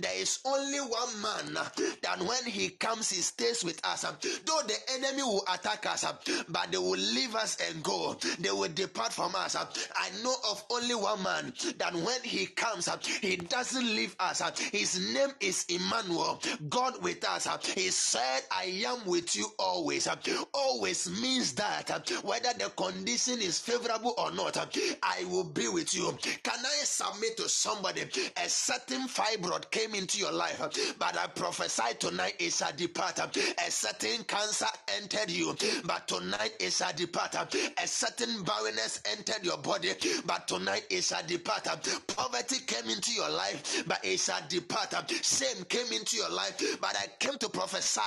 There 0.00 0.20
is 0.20 0.38
only 0.44 0.78
one 0.78 1.22
man 1.22 1.54
that 2.02 2.18
when 2.20 2.44
he 2.44 2.70
comes, 2.70 3.10
he 3.10 3.20
stays 3.22 3.64
with 3.64 3.80
us. 3.84 4.02
Though 4.02 4.60
the 4.66 4.76
enemy 4.94 5.22
will 5.22 5.44
attack 5.52 5.86
us, 5.86 6.04
but 6.48 6.72
they 6.72 6.78
will 6.78 6.98
leave 6.98 7.34
us 7.34 7.58
and 7.68 7.82
go. 7.82 8.16
They 8.38 8.50
will 8.50 8.70
depart 8.74 9.12
from 9.12 9.34
us. 9.34 9.56
I 9.56 10.10
know 10.22 10.34
of 10.50 10.64
only 10.70 10.94
one 10.94 11.22
man 11.22 11.52
that 11.76 11.94
when 11.94 12.22
he 12.22 12.46
comes, 12.46 12.88
he 13.20 13.36
doesn't 13.36 13.86
leave 13.86 14.16
us. 14.18 14.40
His 14.70 14.98
name 15.14 15.30
is 15.40 15.66
Emmanuel, 15.68 16.40
God 16.68 17.02
with 17.02 17.24
us. 17.28 17.46
He 17.66 17.90
said, 17.90 18.40
I 18.50 18.82
am 18.86 19.04
with 19.06 19.36
you 19.36 19.46
always. 19.58 20.08
Always 20.54 21.10
means 21.20 21.52
that 21.54 22.10
whether 22.22 22.52
the 22.58 22.70
condition 22.76 23.40
is 23.40 23.58
favorable 23.58 24.14
or 24.18 24.32
not, 24.32 24.56
I 25.02 25.24
will 25.24 25.44
be 25.58 25.68
with 25.68 25.92
you. 25.92 26.16
Can 26.44 26.58
I 26.64 26.84
submit 26.84 27.36
to 27.38 27.48
somebody? 27.48 28.02
A 28.02 28.48
certain 28.48 29.08
fibroid 29.08 29.70
came 29.70 29.94
into 29.94 30.18
your 30.18 30.32
life, 30.32 30.60
but 30.98 31.18
I 31.18 31.26
prophesy 31.26 31.94
tonight 31.98 32.34
it 32.38 32.52
shall 32.52 32.72
depart. 32.76 33.18
A 33.18 33.70
certain 33.70 34.22
cancer 34.24 34.66
entered 34.96 35.30
you, 35.30 35.56
but 35.84 36.06
tonight 36.06 36.52
it 36.60 36.72
shall 36.72 36.92
depart. 36.92 37.34
A 37.34 37.86
certain 37.86 38.42
barrenness 38.44 39.02
entered 39.10 39.44
your 39.44 39.58
body, 39.58 39.90
but 40.24 40.46
tonight 40.46 40.84
it 40.90 41.02
shall 41.02 41.26
depart. 41.26 41.66
Poverty 42.06 42.56
came 42.66 42.88
into 42.88 43.12
your 43.12 43.30
life, 43.30 43.82
but 43.86 43.98
it 44.04 44.20
shall 44.20 44.40
depart. 44.48 44.94
Shame 45.10 45.64
came 45.68 45.92
into 45.92 46.16
your 46.16 46.30
life, 46.30 46.78
but 46.80 46.96
I 46.96 47.06
came 47.18 47.36
to 47.38 47.48
prophesy 47.48 48.00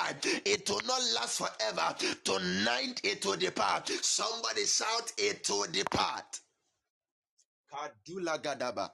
it 0.45 0.69
will 0.69 0.81
not 0.87 1.01
last 1.15 1.39
forever. 1.39 1.95
Tonight 2.23 3.01
it 3.03 3.25
will 3.25 3.37
depart. 3.37 3.89
Somebody 3.89 4.65
shout, 4.65 5.11
It 5.17 5.47
will 5.49 5.67
depart. 5.71 6.39
Kadula 7.71 8.41
Gadaba. 8.41 8.89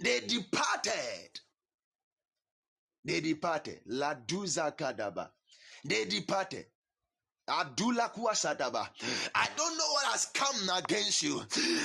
They 0.00 0.20
departed. 0.20 1.40
They 3.04 3.20
departed. 3.20 3.80
Laduza 3.88 4.76
Kadaba. 4.76 5.30
They 5.84 6.04
departed. 6.06 6.66
Adula 7.48 8.10
Kuwasadaba. 8.12 8.88
I 9.34 9.46
don't 9.56 9.76
know 9.78 9.84
what 9.92 10.04
has 10.06 10.26
come 10.34 10.68
against 10.76 11.22
you, 11.22 11.40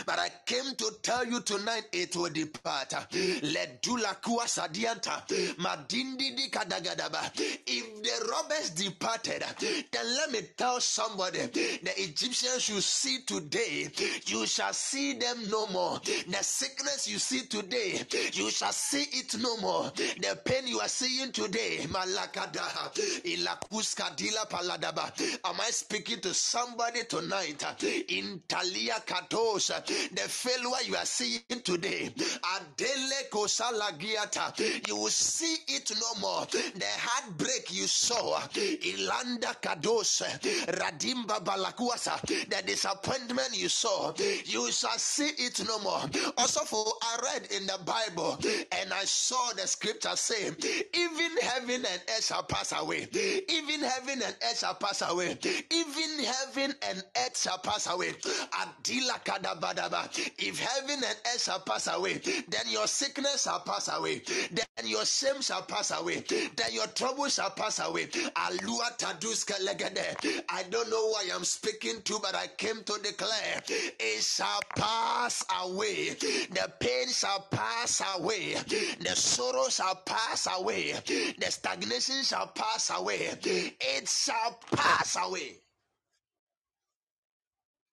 but 0.05 0.17
I 0.17 0.29
came 0.45 0.73
to 0.75 0.91
tell 1.03 1.25
you 1.25 1.39
tonight 1.41 1.83
it 1.93 2.15
will 2.15 2.29
depart. 2.31 2.89
Ledula 2.89 4.15
Kuwasadianta. 4.21 5.23
Madindi 5.57 6.35
di 6.35 6.49
Kadagadaba. 6.49 7.31
If 7.67 8.01
the 8.03 8.27
robbers 8.31 8.71
departed, 8.71 9.43
then 9.91 10.05
let 10.15 10.31
me 10.31 10.39
tell 10.57 10.79
somebody 10.81 11.39
the 11.39 11.93
Egyptians 11.97 12.67
you 12.69 12.81
see 12.81 13.19
today, 13.25 13.87
you 14.25 14.47
shall 14.47 14.73
see 14.73 15.13
them 15.13 15.37
no 15.49 15.67
more. 15.67 15.99
The 16.27 16.39
sickness 16.41 17.07
you 17.07 17.19
see 17.19 17.41
today, 17.45 18.01
you 18.33 18.49
shall 18.49 18.71
see 18.73 19.03
it 19.13 19.37
no 19.39 19.57
more. 19.57 19.91
The 19.95 20.39
pain 20.43 20.65
you 20.67 20.79
are 20.79 20.87
seeing 20.87 21.31
today, 21.31 21.79
Malakada, 21.89 22.91
Ilakuska 23.23 24.15
Dila 24.17 24.49
Paladaba. 24.49 25.11
Am 25.51 25.59
I 25.59 25.65
speaking 25.71 26.21
to 26.21 26.33
somebody 26.33 27.03
tonight? 27.03 27.61
In 28.09 28.41
Talia 28.47 28.95
Katos, 29.05 29.67
the 29.85 30.21
failure 30.21 30.77
you 30.87 30.95
are 30.95 31.05
seeing 31.05 31.41
today, 31.63 32.05
Adele 32.07 33.23
Kosalagiata, 33.29 34.87
you 34.87 34.95
will 34.95 35.09
see 35.09 35.57
it 35.67 35.91
no 35.99 36.21
more. 36.21 36.45
The 36.45 36.85
heartbreak 36.87 37.67
you 37.73 37.87
saw, 37.87 38.39
Ilanda 38.53 39.59
Kados, 39.61 40.21
Radimba 40.67 41.43
Balakuasa, 41.43 42.21
the 42.49 42.63
disappointment 42.65 43.49
you 43.53 43.67
saw, 43.67 44.13
you 44.45 44.71
shall 44.71 44.97
see 44.97 45.31
it 45.37 45.61
no 45.67 45.79
more. 45.79 46.01
Also, 46.37 46.61
for 46.61 46.85
I 47.01 47.19
read 47.23 47.51
in 47.51 47.67
the 47.67 47.79
Bible 47.85 48.39
and 48.71 48.93
I 48.93 49.03
saw 49.03 49.51
the 49.53 49.67
scripture 49.67 50.15
saying, 50.15 50.55
even 50.93 51.37
heaven 51.41 51.85
and 51.85 52.01
earth 52.09 52.25
shall 52.25 52.43
pass 52.43 52.73
away. 52.79 53.09
Even 53.49 53.81
heaven 53.81 54.21
and 54.23 54.35
earth 54.43 54.59
shall 54.59 54.75
pass 54.75 55.01
away. 55.01 55.37
Even 55.45 56.23
heaven 56.23 56.75
and 56.89 57.03
earth 57.17 57.37
shall 57.37 57.57
pass 57.59 57.87
away. 57.87 58.11
Adila 58.11 59.23
kadabadaba. 59.23 60.09
If 60.37 60.59
heaven 60.59 61.03
and 61.03 61.17
earth 61.33 61.43
shall 61.43 61.59
pass 61.59 61.87
away, 61.87 62.21
then 62.47 62.65
your 62.69 62.87
sickness 62.87 63.43
shall 63.43 63.59
pass 63.61 63.89
away. 63.91 64.21
Then 64.51 64.87
your 64.89 65.05
shame 65.05 65.41
shall 65.41 65.61
pass 65.63 65.91
away. 65.91 66.23
Then 66.29 66.71
your 66.71 66.87
trouble 66.87 67.27
shall 67.27 67.51
pass 67.51 67.79
away. 67.79 68.07
Alua 68.07 68.97
taduska 68.97 69.55
legede. 69.65 70.43
I 70.49 70.63
don't 70.69 70.89
know 70.89 71.07
why 71.09 71.29
I'm 71.33 71.43
speaking 71.43 72.01
to, 72.03 72.19
but 72.21 72.35
I 72.35 72.47
came 72.57 72.83
to 72.83 72.99
declare 73.01 73.61
it 73.67 74.21
shall 74.23 74.59
pass 74.75 75.43
away. 75.63 76.09
The 76.09 76.71
pain 76.79 77.09
shall 77.09 77.47
pass 77.51 78.01
away. 78.15 78.55
The 78.99 79.15
sorrow 79.15 79.69
shall 79.69 79.95
pass 80.05 80.47
away. 80.57 80.93
The 81.37 81.47
stagnation 81.49 82.23
shall 82.23 82.47
pass 82.47 82.91
away. 82.95 83.29
It 83.43 84.07
shall 84.07 84.59
pass 84.71 85.17
away. 85.21 85.30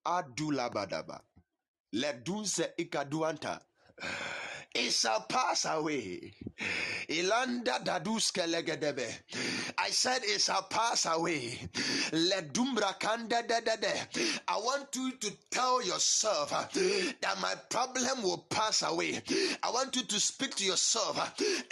Adula 0.05 0.70
badaba. 0.70 1.20
Ledunse 1.93 2.72
ikaduanta. 2.76 3.64
It 4.74 4.92
shall 4.92 5.20
pass 5.22 5.64
away. 5.64 6.32
Ilanda 7.09 7.78
daduske 7.84 8.46
legedebe. 8.46 9.07
I 9.78 9.90
said 9.90 10.22
it 10.24 10.40
shall 10.40 10.62
pass 10.62 11.07
away. 11.07 11.59
Ledumbra 12.11 12.99
kanda 12.99 13.42
dedede. 13.42 14.40
I 14.46 14.57
want 14.57 14.94
you 14.94 15.12
to 15.12 15.30
tell 15.51 15.82
yourself 15.84 16.53
uh, 16.53 16.64
that 17.22 17.40
my 17.40 17.55
problem 17.70 18.22
will 18.22 18.46
pass 18.51 18.82
away. 18.82 19.20
I 19.62 19.70
want 19.70 19.96
you 19.96 20.03
to 20.03 20.20
speak 20.20 20.55
to 20.57 20.64
yourself 20.64 21.18
uh, 21.18 21.26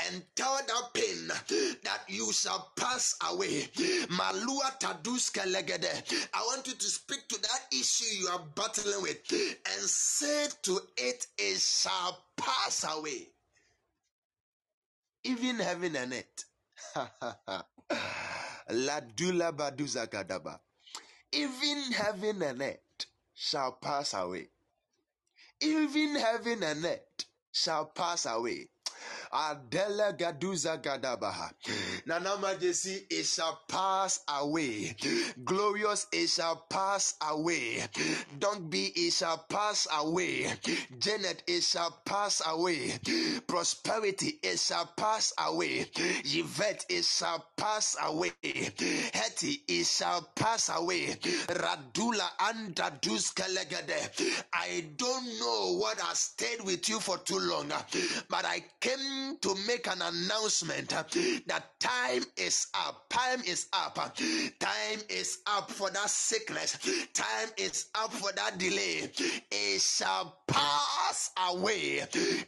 and 0.07 0.23
tell 0.35 0.57
that 0.57 0.95
pain 0.95 1.29
that 1.85 2.01
you 2.09 2.33
shall 2.33 2.71
pass 2.77 3.17
away. 3.31 3.69
Malua 4.09 4.79
taduskelegede. 4.81 6.29
I 6.33 6.41
want 6.43 6.67
you 6.67 6.75
to 6.75 6.85
speak 6.87 7.29
to 7.29 7.41
that 7.43 7.61
issue 7.73 8.21
you 8.21 8.29
are 8.29 8.43
battling 8.55 9.03
with 9.03 9.19
and 9.33 9.83
say 9.83 10.47
to 10.63 10.81
it, 10.97 11.27
it 11.39 11.61
shall 11.61 12.16
pass 12.37 12.85
away. 12.89 13.29
Even 15.25 15.57
heaven 15.59 15.97
and 15.97 16.13
earth. 16.13 16.45
Ladula 18.71 19.53
baduza 19.53 20.07
gadaba. 20.09 20.61
Even 21.33 21.93
heaven 21.93 22.43
and 22.43 22.63
earth 22.63 23.07
shall 23.35 23.73
pass 23.73 24.15
away. 24.15 24.49
Even 25.61 26.17
heaven 26.17 26.63
and 26.63 26.85
earth 26.85 27.25
shall 27.53 27.87
pass 27.87 28.27
away. 28.27 28.69
Adela 29.37 30.15
Gaduza 30.15 30.81
Gadabaha. 30.83 31.53
Nana 32.07 32.37
it 33.11 33.25
shall 33.27 33.61
pass 33.69 34.21
away. 34.29 34.97
Glorious, 35.45 36.07
it 36.11 36.29
shall 36.29 36.65
pass 36.71 37.15
away. 37.29 37.83
Don't 38.39 38.71
be, 38.71 38.87
it 38.97 39.13
shall 39.13 39.45
pass 39.49 39.87
away. 39.99 40.47
Janet, 40.99 41.43
it 41.47 41.63
shall 41.63 42.01
pass 42.07 42.41
away. 42.47 42.93
Prosperity, 43.47 44.39
it 44.43 44.59
shall 44.59 44.87
pass 44.97 45.35
away. 45.39 45.87
Yvette, 46.25 46.87
it 46.89 47.05
shall 47.05 47.45
pass 47.57 47.97
away. 48.03 48.33
Hetty, 48.43 49.63
it 49.69 49.87
shall 49.87 50.23
pass 50.35 50.71
away. 50.75 51.09
Radula 51.49 52.29
and 52.41 52.75
Legade. 52.75 54.45
I 54.53 54.87
don't 54.97 55.27
know 55.39 55.77
what 55.79 56.01
has 56.01 56.19
stayed 56.21 56.63
with 56.63 56.89
you 56.89 57.01
for 57.01 57.19
too 57.19 57.39
long, 57.39 57.69
but 58.29 58.45
I 58.45 58.65
came 58.81 59.26
to 59.41 59.55
make 59.67 59.87
an 59.87 60.01
announcement 60.03 60.95
uh, 60.95 61.03
that 61.47 61.79
time 61.81 62.23
is 62.37 62.69
up. 62.75 63.09
Time 63.09 63.41
is 63.47 63.67
up. 63.73 63.97
Time 63.97 65.01
is 65.09 65.39
up 65.47 65.71
for 65.71 65.91
that 65.91 66.09
sickness. 66.11 66.79
Time 67.15 67.49
is 67.57 67.87
up 67.95 68.13
for 68.13 68.33
that 68.33 68.59
delay. 68.59 69.11
It 69.51 69.81
shall 69.81 70.39
pass 70.47 71.31
away. 71.51 72.03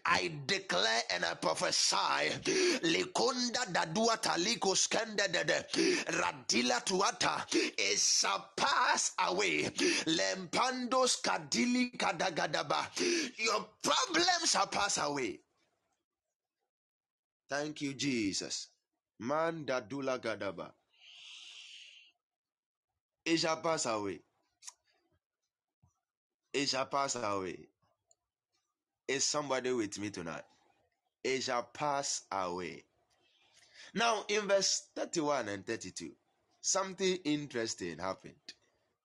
I 0.04 0.30
declare 0.46 1.02
and 1.14 1.24
I 1.24 1.34
prophesy. 1.34 1.96
Likunda 2.82 3.64
dadua 3.72 4.20
taliko 4.20 4.74
skendedede. 4.74 5.64
Radila 6.06 6.84
tuata. 6.84 7.44
It 7.52 7.98
shall 7.98 8.50
pass 8.56 9.12
away. 9.28 9.64
Lempandos 10.06 11.20
kadili 11.22 11.96
kadagadaba. 11.96 12.86
Your 13.38 13.66
problems 13.82 14.50
shall 14.50 14.66
pass 14.66 14.98
away. 14.98 15.40
Thank 17.50 17.82
you, 17.82 17.94
Jesus. 17.94 18.68
Man 19.20 19.64
dadula 19.66 20.20
gadaba. 20.20 20.72
It 23.24 23.38
shall 23.38 23.58
pass 23.58 23.86
away. 23.86 24.20
It 26.54 26.68
shall 26.68 26.86
pass 26.86 27.16
away. 27.16 27.68
Is 29.08 29.24
somebody 29.24 29.72
with 29.72 29.98
me 29.98 30.10
tonight? 30.10 30.44
It 31.24 31.42
shall 31.42 31.64
pass 31.64 32.22
away. 32.32 32.84
Now, 33.94 34.24
in 34.28 34.48
verse 34.48 34.88
31 34.96 35.48
and 35.48 35.66
32, 35.66 36.12
something 36.60 37.18
interesting 37.24 37.98
happened. 37.98 38.34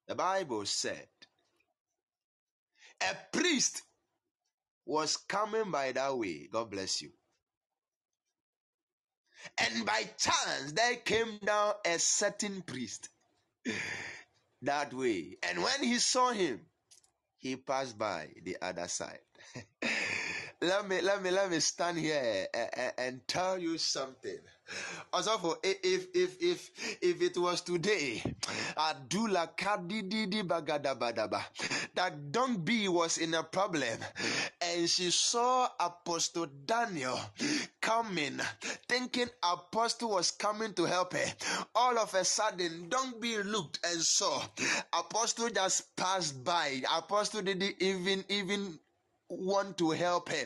The 0.07 0.15
Bible 0.15 0.65
said, 0.65 1.07
A 3.01 3.15
priest 3.37 3.83
was 4.85 5.17
coming 5.17 5.71
by 5.71 5.93
that 5.93 6.17
way. 6.17 6.49
God 6.51 6.71
bless 6.71 7.01
you. 7.01 7.11
And 9.59 9.85
by 9.85 10.09
chance, 10.17 10.71
there 10.73 10.95
came 10.97 11.39
down 11.43 11.73
a 11.85 11.99
certain 11.99 12.61
priest 12.61 13.09
that 14.61 14.93
way. 14.93 15.37
And 15.43 15.63
when 15.63 15.83
he 15.83 15.99
saw 15.99 16.31
him, 16.31 16.61
he 17.37 17.55
passed 17.55 17.97
by 17.97 18.29
the 18.43 18.57
other 18.61 18.87
side. 18.87 19.19
let 20.63 20.87
me 20.87 21.01
let 21.01 21.21
me 21.21 21.29
let 21.29 21.51
me 21.51 21.59
stand 21.59 21.97
here 21.97 22.47
and, 22.53 22.93
and 22.97 23.27
tell 23.27 23.57
you 23.59 23.77
something. 23.77 24.37
Also, 25.11 25.57
if 25.61 26.07
if 26.15 26.41
if 26.41 26.69
if 27.01 27.21
it 27.21 27.37
was 27.37 27.61
today, 27.61 28.23
Adula 28.77 29.49
kadididi 29.57 30.41
bagadabadaba, 30.41 31.43
that 31.95 32.31
Don't 32.31 32.63
Be 32.63 32.87
was 32.87 33.17
in 33.17 33.33
a 33.33 33.43
problem, 33.43 33.99
and 34.61 34.89
she 34.89 35.11
saw 35.11 35.67
Apostle 35.79 36.47
Daniel 36.65 37.19
coming, 37.81 38.39
thinking 38.87 39.27
Apostle 39.43 40.11
was 40.11 40.31
coming 40.31 40.73
to 40.75 40.85
help 40.85 41.11
her. 41.11 41.33
All 41.75 41.97
of 41.99 42.13
a 42.15 42.23
sudden, 42.23 42.87
Don't 42.87 43.19
Be 43.19 43.37
looked 43.43 43.79
and 43.85 44.01
saw 44.01 44.41
Apostle 44.93 45.49
just 45.49 45.93
passed 45.97 46.41
by. 46.41 46.81
Apostle 46.97 47.41
didn't 47.41 47.75
even 47.81 48.23
even 48.29 48.79
want 49.39 49.77
to 49.79 49.91
help 49.91 50.29
her. 50.29 50.45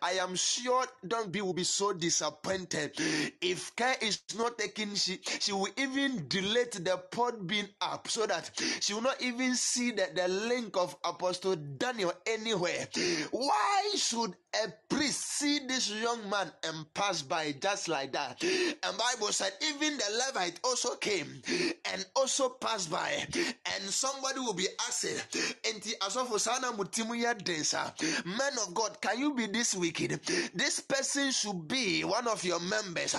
I 0.00 0.12
am 0.12 0.34
sure 0.34 0.84
Don't 1.06 1.30
Be 1.32 1.40
will 1.40 1.52
be 1.52 1.64
so 1.64 1.92
disappointed 1.92 2.92
if 3.40 3.74
care 3.76 3.96
is 4.00 4.20
not 4.36 4.58
taken. 4.58 4.94
She 4.94 5.20
she 5.40 5.52
will 5.52 5.68
even 5.76 6.26
delete 6.28 6.84
the 6.84 6.96
pod 7.10 7.46
being 7.46 7.68
up 7.80 8.08
so 8.08 8.26
that 8.26 8.50
she 8.80 8.94
will 8.94 9.02
not 9.02 9.20
even 9.22 9.54
see 9.54 9.90
the, 9.92 10.08
the 10.14 10.28
link 10.28 10.76
of 10.76 10.96
Apostle 11.04 11.56
Daniel 11.56 12.12
anywhere. 12.26 12.88
Why 13.30 13.92
should 13.96 14.34
a 14.64 14.68
priest 14.88 15.20
see 15.38 15.60
this 15.66 15.90
young 15.90 16.28
man 16.28 16.50
and 16.64 16.92
pass 16.94 17.22
by 17.22 17.52
just 17.60 17.88
like 17.88 18.12
that? 18.12 18.42
And 18.42 18.98
Bible 18.98 19.32
said 19.32 19.52
even 19.62 19.96
the 19.96 20.04
Levite 20.26 20.60
also 20.64 20.94
came 20.96 21.42
and 21.92 22.04
also 22.16 22.50
passed 22.50 22.90
by, 22.90 23.26
and 23.34 23.84
somebody 23.84 24.40
will 24.40 24.54
be 24.54 24.68
asked, 24.88 25.06
"Enti 25.62 25.92
asofo 26.00 26.38
sana 26.38 26.72
mutimu 26.72 27.20
ya 27.20 27.34
densa." 27.34 27.92
Men 28.24 28.52
of 28.66 28.74
God, 28.74 29.00
can 29.00 29.18
you 29.18 29.34
be 29.34 29.46
this 29.46 29.74
wicked? 29.74 30.20
This 30.54 30.80
person 30.80 31.32
should 31.32 31.66
be 31.68 32.04
one 32.04 32.28
of 32.28 32.44
your 32.44 32.60
members. 32.60 33.14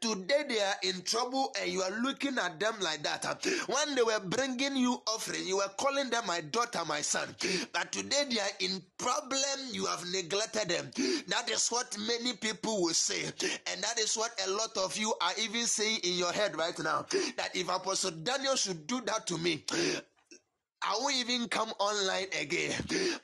Today 0.00 0.44
they 0.48 0.60
are 0.60 0.76
in 0.82 1.02
trouble 1.02 1.54
and 1.60 1.70
you 1.70 1.82
are 1.82 2.00
looking 2.02 2.38
at 2.38 2.58
them 2.58 2.74
like 2.80 3.02
that. 3.02 3.24
When 3.66 3.94
they 3.94 4.02
were 4.02 4.20
bringing 4.20 4.76
you 4.76 5.02
offering, 5.06 5.46
you 5.46 5.56
were 5.58 5.70
calling 5.76 6.10
them 6.10 6.24
my 6.26 6.40
daughter, 6.40 6.84
my 6.86 7.00
son. 7.02 7.34
But 7.72 7.92
today 7.92 8.24
they 8.30 8.40
are 8.40 8.56
in 8.60 8.82
problem, 8.96 9.68
you 9.72 9.86
have 9.86 10.04
neglected 10.10 10.68
them. 10.68 10.77
That 11.28 11.50
is 11.50 11.68
what 11.68 11.96
many 12.06 12.34
people 12.34 12.82
will 12.82 12.94
say. 12.94 13.24
And 13.24 13.82
that 13.82 13.98
is 13.98 14.16
what 14.16 14.30
a 14.46 14.50
lot 14.50 14.76
of 14.76 14.96
you 14.96 15.14
are 15.20 15.32
even 15.40 15.66
saying 15.66 16.00
in 16.04 16.14
your 16.14 16.32
head 16.32 16.56
right 16.56 16.78
now. 16.78 17.06
That 17.36 17.50
if 17.54 17.68
Apostle 17.68 18.12
Daniel 18.12 18.56
should 18.56 18.86
do 18.86 19.00
that 19.02 19.26
to 19.28 19.38
me, 19.38 19.64
I 20.82 20.96
won't 21.00 21.16
even 21.16 21.48
come 21.48 21.70
online 21.80 22.26
again. 22.40 22.72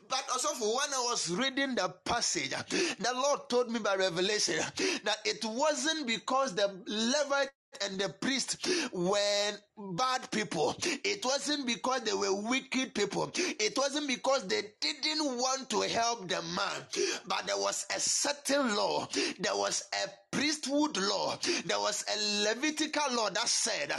But 0.09 0.24
also, 0.32 0.48
when 0.64 0.92
I 0.92 1.07
was 1.11 1.30
reading 1.30 1.76
the 1.76 1.88
passage, 2.05 2.50
the 2.50 3.12
Lord 3.14 3.48
told 3.48 3.70
me 3.70 3.78
by 3.78 3.94
revelation 3.96 4.57
that 5.05 5.18
it 5.24 5.44
wasn't 5.44 6.07
because 6.07 6.55
the 6.55 6.68
Levite 6.86 7.50
and 7.84 7.98
the 7.98 8.09
priest 8.09 8.66
were 8.92 9.50
bad 9.77 10.31
people. 10.31 10.77
It 10.83 11.25
wasn't 11.25 11.66
because 11.66 12.03
they 12.03 12.12
were 12.12 12.35
wicked 12.35 12.95
people. 12.95 13.31
It 13.35 13.77
wasn't 13.77 14.09
because 14.09 14.47
they 14.47 14.62
didn't 14.81 15.37
want 15.37 15.68
to 15.70 15.81
help 15.83 16.29
the 16.29 16.41
man. 16.43 16.87
But 17.27 17.47
there 17.47 17.59
was 17.59 17.87
a 17.95 18.01
certain 18.01 18.75
law. 18.77 19.09
There 19.39 19.57
was 19.57 19.85
a 20.05 20.09
priesthood 20.31 20.97
law. 20.97 21.37
There 21.64 21.79
was 21.79 22.05
a 22.09 22.45
Levitical 22.45 23.14
law 23.14 23.31
that 23.31 23.49
said 23.49 23.93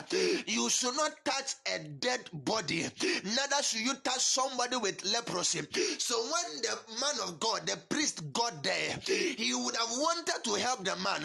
you 0.48 0.70
should 0.70 0.96
not 0.96 1.12
touch 1.24 1.56
a 1.74 1.80
dead 1.80 2.30
body, 2.34 2.86
neither 3.24 3.64
should 3.64 3.82
you 3.82 3.94
touch 4.04 4.20
somebody 4.20 4.76
with 4.76 5.04
leprosy. 5.06 5.62
So 5.98 6.16
when 6.22 6.62
the 6.62 6.78
man 7.00 7.28
of 7.28 7.40
God, 7.40 7.66
the 7.66 7.78
priest, 7.90 8.34
got 8.34 8.64
there, 8.64 8.98
he 9.06 9.54
would 9.56 9.76
have 9.76 9.90
wanted 9.90 10.44
to 10.44 10.54
help 10.56 10.84
the 10.84 10.96
man, 10.98 11.22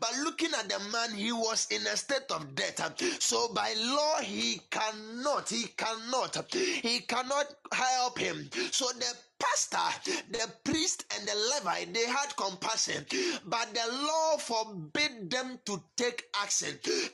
but 0.00 0.10
looking 0.24 0.50
at 0.58 0.68
the 0.68 0.78
man, 0.90 1.10
he 1.14 1.32
was 1.32 1.66
in 1.70 1.82
a 1.82 1.96
state 1.96 2.30
of 2.30 2.54
death. 2.54 2.80
So 3.20 3.52
by 3.52 3.72
law, 3.94 4.20
he 4.20 4.60
cannot, 4.70 5.48
he 5.48 5.64
cannot, 5.76 6.36
he 6.54 7.00
cannot 7.00 7.46
help 7.72 8.18
him. 8.18 8.50
So 8.70 8.86
the 8.88 9.14
pastor, 9.44 10.10
the 10.30 10.52
priest, 10.64 11.04
and 11.16 11.26
the 11.26 11.34
Levite 11.54 11.92
they 11.92 12.06
had 12.06 12.34
compassion, 12.36 13.04
but 13.46 13.68
the 13.74 13.92
law 13.92 14.36
forbid 14.38 15.30
them 15.30 15.58
to 15.66 15.82
take 15.96 16.24
action. 16.42 16.68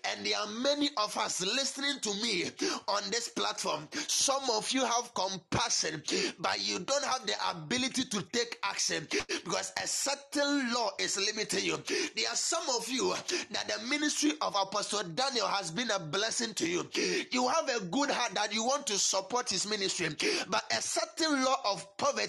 And 0.04 0.24
there 0.24 0.38
are 0.38 0.46
many 0.46 0.90
of 0.96 1.16
us 1.18 1.40
listening 1.40 1.98
to 2.02 2.14
me 2.22 2.44
on 2.88 3.02
this 3.10 3.28
platform. 3.28 3.88
Some 3.92 4.42
of 4.52 4.70
you 4.72 4.84
have 4.84 5.12
compassion, 5.14 6.02
but 6.38 6.58
you 6.66 6.78
don't 6.80 7.04
have 7.04 7.26
the 7.26 7.34
ability 7.50 8.04
to 8.04 8.22
take 8.32 8.58
action 8.62 9.06
because 9.44 9.72
a 9.82 9.86
certain 9.86 10.72
law 10.72 10.90
is 10.98 11.16
limiting 11.18 11.64
you. 11.64 11.76
There 12.16 12.28
are 12.30 12.36
some 12.36 12.64
of 12.76 12.88
you 12.88 13.14
that 13.50 13.68
the 13.68 13.86
ministry 13.86 14.32
of 14.40 14.54
Apostle 14.54 15.02
Daniel 15.14 15.46
has 15.46 15.70
been 15.70 15.90
a 15.90 15.98
blessing 15.98 16.54
to 16.54 16.68
you. 16.68 16.88
You 17.30 17.48
have 17.48 17.68
a 17.68 17.80
good 17.86 18.10
heart 18.10 18.34
that 18.34 18.54
you 18.54 18.64
want 18.64 18.86
to 18.88 18.98
support 18.98 19.50
his 19.50 19.68
ministry, 19.68 20.08
but 20.48 20.64
a 20.76 20.80
certain 20.82 21.44
law 21.44 21.56
of 21.64 21.96
poverty 21.96 22.19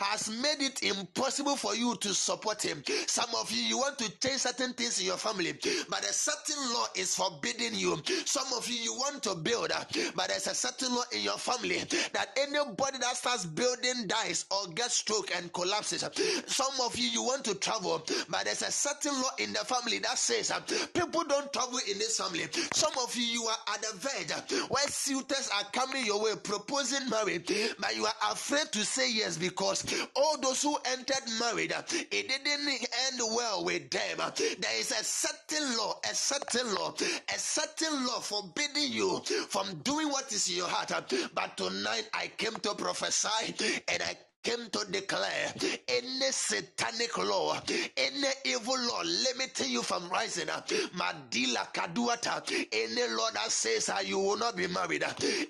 has 0.00 0.30
made 0.42 0.64
it 0.64 0.82
impossible 0.82 1.56
for 1.56 1.74
you 1.74 1.96
to 1.96 2.14
support 2.14 2.62
him. 2.62 2.82
Some 3.06 3.28
of 3.38 3.50
you, 3.50 3.62
you 3.62 3.78
want 3.78 3.98
to 3.98 4.10
change 4.20 4.40
certain 4.40 4.72
things 4.74 5.00
in 5.00 5.06
your 5.06 5.16
family, 5.16 5.52
but 5.88 6.00
a 6.04 6.12
certain 6.12 6.56
law 6.72 6.86
is 6.94 7.14
forbidding 7.16 7.74
you. 7.74 8.00
Some 8.24 8.46
of 8.56 8.68
you, 8.68 8.76
you 8.76 8.92
want 8.94 9.22
to 9.24 9.34
build, 9.34 9.70
but 10.14 10.28
there's 10.28 10.46
a 10.46 10.54
certain 10.54 10.94
law 10.94 11.02
in 11.12 11.22
your 11.22 11.38
family 11.38 11.78
that 12.12 12.28
anybody 12.38 12.98
that 12.98 13.16
starts 13.16 13.44
building 13.46 14.06
dies 14.06 14.46
or 14.50 14.72
gets 14.72 14.94
stroke 14.96 15.30
and 15.36 15.52
collapses. 15.52 16.04
Some 16.46 16.72
of 16.84 16.96
you, 16.96 17.08
you 17.08 17.22
want 17.22 17.44
to 17.44 17.54
travel, 17.56 18.04
but 18.28 18.44
there's 18.44 18.62
a 18.62 18.70
certain 18.70 19.12
law 19.20 19.30
in 19.38 19.52
the 19.52 19.60
family 19.60 19.98
that 20.00 20.18
says 20.18 20.52
people 20.94 21.24
don't 21.24 21.52
travel 21.52 21.78
in 21.90 21.98
this 21.98 22.18
family. 22.18 22.46
Some 22.72 22.92
of 23.02 23.14
you, 23.16 23.24
you 23.24 23.42
are 23.44 23.74
at 23.74 23.82
the 23.82 23.96
verge 23.96 24.68
where 24.68 24.86
suitors 24.88 25.50
are 25.56 25.64
coming 25.72 26.04
your 26.06 26.22
way 26.22 26.32
proposing 26.42 27.08
marriage, 27.08 27.50
but 27.78 27.96
you 27.96 28.04
are 28.04 28.32
afraid 28.32 28.70
to 28.72 28.84
say 28.84 29.05
yes 29.08 29.36
because 29.36 29.84
all 30.14 30.38
those 30.40 30.62
who 30.62 30.76
entered 30.86 31.22
marriage, 31.40 31.72
it 32.10 32.28
didn't 32.28 32.68
end 32.68 33.20
well 33.20 33.64
with 33.64 33.90
them. 33.90 34.18
There 34.36 34.78
is 34.80 34.90
a 34.92 35.04
certain 35.04 35.76
law, 35.76 35.98
a 36.10 36.14
certain 36.14 36.74
law, 36.74 36.94
a 36.98 37.38
certain 37.38 38.06
law 38.06 38.20
forbidding 38.20 38.92
you 38.92 39.20
from 39.48 39.74
doing 39.84 40.08
what 40.08 40.32
is 40.32 40.48
in 40.48 40.56
your 40.56 40.68
heart. 40.68 40.92
But 41.34 41.56
tonight 41.56 42.08
I 42.14 42.28
came 42.36 42.54
to 42.54 42.74
prophesy 42.74 43.54
and 43.88 44.02
I 44.02 44.16
came 44.46 44.70
to 44.70 44.86
declare 44.92 45.52
any 45.88 46.30
satanic 46.30 47.18
law, 47.18 47.60
any 47.96 48.28
evil 48.44 48.78
law 48.78 49.02
limiting 49.02 49.72
you 49.72 49.82
from 49.82 50.08
rising 50.08 50.46
Madila 50.46 51.66
Kaduata, 51.74 52.46
any 52.70 53.12
law 53.16 53.28
that 53.34 53.50
says 53.50 53.90
you 54.06 54.20
will 54.20 54.36
not 54.36 54.56
be 54.56 54.68
married, 54.68 55.02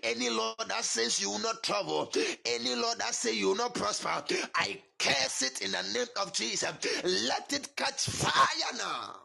any 0.03 0.31
law 0.31 0.55
that 0.67 0.83
says 0.83 1.21
you 1.21 1.31
will 1.31 1.41
not 1.41 1.63
travel, 1.63 2.11
any 2.47 2.75
law 2.75 2.95
that 2.99 3.15
says 3.15 3.37
you 3.37 3.49
will 3.49 3.57
not 3.57 3.75
prosper, 3.75 4.25
I 4.55 4.81
curse 4.99 5.43
it 5.43 5.61
in 5.61 5.73
the 5.73 5.83
name 5.93 6.07
of 6.23 6.33
Jesus. 6.33 6.73
Let 7.05 7.53
it 7.53 7.77
catch 7.77 8.07
fire 8.07 8.79
now. 8.79 9.17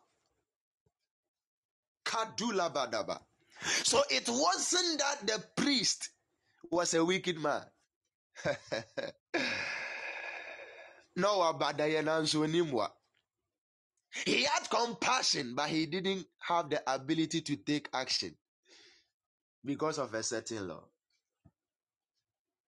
Kadula 2.04 2.74
Badaba. 2.74 3.20
So 3.86 4.02
it 4.10 4.28
wasn't 4.28 5.00
that 5.00 5.28
the 5.28 5.42
priest 5.56 6.10
was 6.70 6.94
a 6.94 7.06
wicked 7.06 7.40
man. 7.40 7.62
Noah 11.16 11.54
badaya 11.54 12.02
nanso 12.02 12.48
nimwa. 12.48 12.92
He 14.26 14.44
had 14.44 14.70
compassion, 14.70 15.56
but 15.56 15.70
he 15.70 15.86
didn't 15.86 16.26
have 16.40 16.70
the 16.70 16.82
ability 16.94 17.42
to 17.42 17.56
take 17.56 17.88
action 17.94 18.36
because 19.64 19.98
of 20.00 20.14
a 20.14 20.24
certain 20.24 20.68
law. 20.68 20.84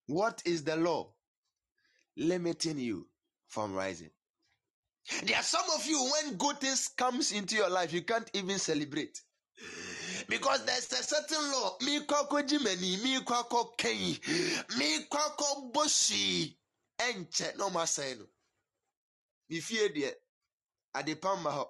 What 0.07 0.41
is 0.45 0.63
the 0.63 0.75
law 0.77 1.13
limiting 2.15 2.79
you 2.79 3.07
from 3.49 3.73
rising? 3.73 4.11
There 5.23 5.35
are 5.35 5.43
some 5.43 5.65
of 5.75 5.85
you 5.85 5.99
when 6.11 6.37
good 6.37 6.61
things 6.61 6.87
comes 6.87 7.33
into 7.33 7.55
your 7.55 7.69
life, 7.69 7.91
you 7.91 8.03
can't 8.03 8.29
even 8.33 8.57
celebrate 8.57 9.19
because 10.27 10.65
there's 10.65 10.91
a 10.91 11.03
certain 11.03 11.51
law. 11.51 11.77
Mi 11.81 11.99
kɔkɔ 11.99 12.47
jimani 12.47 13.01
mi 13.03 13.19
kɔkɔ 13.21 13.77
kɛyi 13.77 14.77
mi 14.77 15.05
kɔkɔ 15.05 15.71
bosi 15.73 16.55
ɛnkyɛ 16.99 17.57
na 17.57 17.69
ɔmo 17.69 17.81
asɛn 17.83 18.19
no 18.19 18.27
mi 19.49 19.59
fie 19.59 19.89
deɛ 19.89 20.13
adepam 20.95 21.41
ma 21.41 21.51
hɔ 21.51 21.69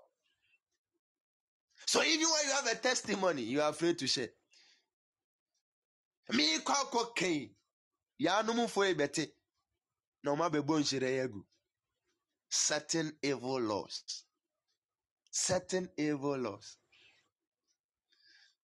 so 1.85 2.01
even 2.03 2.29
when 2.29 2.45
you 2.45 2.51
have 2.53 2.67
a 2.67 2.75
testimony 2.75 3.41
you 3.43 3.61
are 3.61 3.69
afraid 3.69 3.97
to 3.99 4.07
share. 4.07 4.29
Mi 6.29 6.59
kɔkɔ 6.59 7.15
kɛyi 7.15 7.55
yaanumfo 8.21 8.87
yi 8.87 8.93
bɛte 8.95 9.31
na 10.23 10.31
ɔmo 10.35 10.49
abɛbɔ 10.49 10.79
nhyerɛ 10.79 11.09
yɛ 11.17 11.23
agu 11.25 11.45
certain 12.49 13.17
evil 13.21 13.59
laws. 13.59 14.25
Certain 15.31 15.89
evil 15.97 16.37
laws 16.37 16.77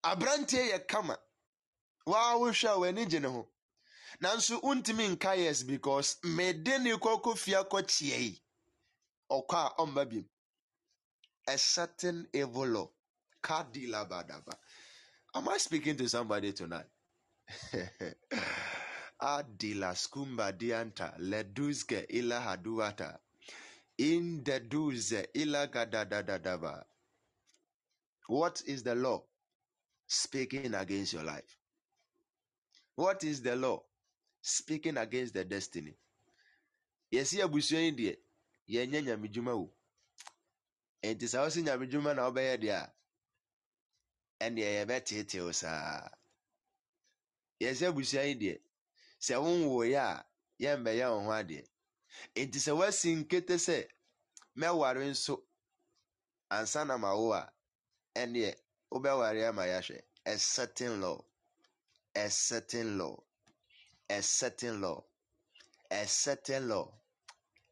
aberanteɛ 0.04 0.64
yɛ 0.72 0.88
kama. 0.88 1.18
Waa 2.06 2.36
wohwɛ 2.38 2.68
a 2.70 2.78
w'ani 2.80 3.06
gye 3.10 3.20
ne 3.20 3.28
ho. 3.28 3.50
Nanso 4.22 4.62
wontumi 4.62 5.08
nka 5.16 5.38
yes 5.38 5.64
because 5.64 6.18
mede 6.24 6.80
ne 6.82 6.92
kɔkɔ 6.98 7.38
fie 7.38 7.54
akɔkyea 7.56 8.20
yi. 8.20 8.44
Ɔkɔ 9.32 9.56
a 9.66 9.76
ɔmba 9.82 10.10
bim. 10.10 10.30
A 11.48 11.58
certain 11.58 12.28
evil 12.34 12.68
law. 12.68 12.92
Kadila 13.44 14.08
badaba 14.10 14.58
am 15.36 15.48
i 15.50 15.58
speaking 15.58 15.96
to 15.98 16.10
somebody 16.10 16.52
tonight? 16.54 16.88
Adila 19.22 19.96
skumba 19.96 20.52
dianta. 20.58 21.18
Leduske 21.20 22.06
ila 22.10 22.42
haduata. 22.42 23.20
In 23.98 24.44
the 24.44 24.60
duze 24.60 25.28
ila 25.36 25.68
gadadadadaba. 25.68 26.86
What 28.28 28.62
is 28.66 28.84
the 28.84 28.96
law 28.96 29.24
speaking 30.10 30.74
against 30.74 31.14
your 31.14 31.24
life? 31.24 31.56
What 32.96 33.24
is 33.24 33.42
the 33.42 33.56
law? 33.56 33.84
Speaking 34.42 34.98
against 34.98 35.36
the 35.36 35.46
destiny. 35.46 35.96
Yɛsi 37.14 37.42
abusua 37.44 37.80
yi 37.80 37.92
deɛ 37.92 38.18
yɛnyɛ 38.70 39.04
nyamedwuma 39.06 39.52
o. 39.54 39.72
Nti 41.04 41.26
sɛ 41.26 41.40
wosi 41.44 41.64
nyamedwuma 41.64 42.16
na 42.16 42.30
wobɛyɛ 42.30 42.58
deɛ 42.62 42.74
a 42.74 42.94
ɛneɛ 44.46 44.86
yɛbɛteetee 44.86 45.54
saa. 45.54 46.10
Yɛsi 47.62 47.88
abusua 47.88 48.24
yi 48.28 48.36
deɛ 48.36 48.60
sɛ 49.20 49.36
wonwoeɛ 49.42 49.96
a 49.96 50.26
yɛmbɛyɛ 50.60 51.06
wo 51.12 51.20
ho 51.24 51.32
adeɛ. 51.32 51.66
Nti 52.36 52.58
sɛ 52.60 52.72
woasi 52.78 53.16
nkete 53.16 53.56
sɛ 53.58 53.88
mɛware 54.58 55.06
nso 55.10 55.44
ansa 56.50 56.86
na 56.86 56.98
ma 56.98 57.16
wo 57.16 57.34
a 57.34 57.52
ɛneɛ 58.16 58.56
wobɛware 58.92 59.48
ama 59.48 59.64
yɛahwɛ. 59.66 60.02
A 60.26 60.38
certain 60.38 61.02
law. 61.02 61.24
A 62.16 62.30
certain 62.30 62.98
law. 62.98 63.16
A 64.10 64.22
certain 64.22 64.82
law. 64.82 65.04
A 65.92 66.08
certain 66.08 66.68
law. 66.68 66.92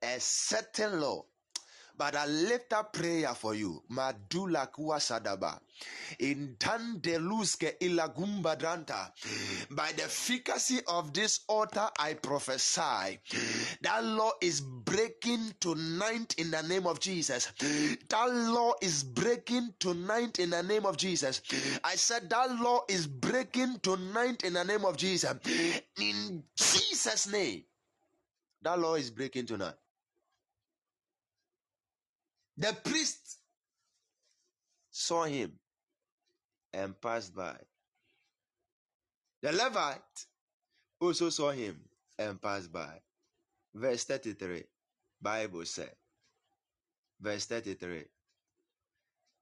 A 0.01 0.19
certain 0.19 0.99
law 1.01 1.25
but 1.97 2.15
I 2.15 2.25
lift 2.27 2.73
up 2.73 2.93
prayer 2.93 3.33
for 3.33 3.55
you. 3.55 3.83
Madula 3.91 4.67
kuwasadaba. 4.67 5.59
In 6.19 6.55
tande 6.57 7.17
luske 7.19 7.77
ilagumba 7.79 8.55
dranta. 8.57 9.11
By 9.71 9.91
the 9.93 10.03
efficacy 10.03 10.79
of 10.87 11.13
this 11.13 11.41
altar, 11.47 11.89
I 11.99 12.13
prophesy 12.13 13.19
that 13.81 14.03
law 14.03 14.31
is 14.41 14.61
breaking 14.61 15.53
tonight 15.59 16.35
in 16.37 16.51
the 16.51 16.61
name 16.63 16.87
of 16.87 16.99
Jesus. 16.99 17.51
That 18.09 18.29
law 18.29 18.73
is 18.81 19.03
breaking 19.03 19.73
tonight 19.79 20.39
in 20.39 20.49
the 20.49 20.63
name 20.63 20.85
of 20.85 20.97
Jesus. 20.97 21.41
I 21.83 21.95
said 21.95 22.29
that 22.29 22.59
law 22.59 22.81
is 22.87 23.07
breaking 23.07 23.79
tonight 23.81 24.43
in 24.43 24.53
the 24.53 24.63
name 24.63 24.85
of 24.85 24.97
Jesus. 24.97 25.33
In 25.99 26.43
Jesus' 26.55 27.27
name, 27.31 27.63
that 28.61 28.79
law 28.79 28.95
is 28.95 29.11
breaking 29.11 29.45
tonight. 29.45 29.75
The 32.57 32.73
priest 32.83 33.37
saw 34.89 35.25
him 35.25 35.51
and 36.73 36.99
passed 36.99 37.35
by. 37.35 37.55
The 39.41 39.51
Levite 39.51 40.25
also 40.99 41.29
saw 41.29 41.51
him 41.51 41.79
and 42.17 42.41
passed 42.41 42.71
by. 42.71 42.99
Verse 43.73 44.05
33, 44.05 44.63
Bible 45.21 45.65
said. 45.65 45.91
Verse 47.21 47.45
33. 47.45 48.03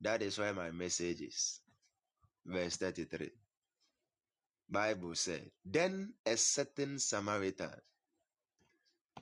That 0.01 0.21
is 0.21 0.37
why 0.37 0.51
my 0.51 0.71
message 0.71 1.21
is. 1.21 1.61
Verse 2.45 2.75
33. 2.75 3.31
Bible 4.69 5.15
said, 5.15 5.51
Then 5.63 6.13
a 6.25 6.35
certain 6.35 6.99
Samaritan, 6.99 7.71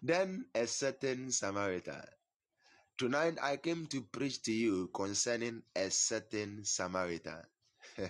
then 0.02 0.46
a 0.56 0.66
certain 0.66 1.32
Samaritan 1.32 2.02
Tonight 2.96 3.40
I 3.42 3.58
came 3.58 3.88
to 3.88 4.02
preach 4.04 4.44
to 4.44 4.52
you 4.54 4.90
concerning 4.94 5.64
a 5.76 5.90
certain 5.90 6.64
Samaritan. 6.64 7.42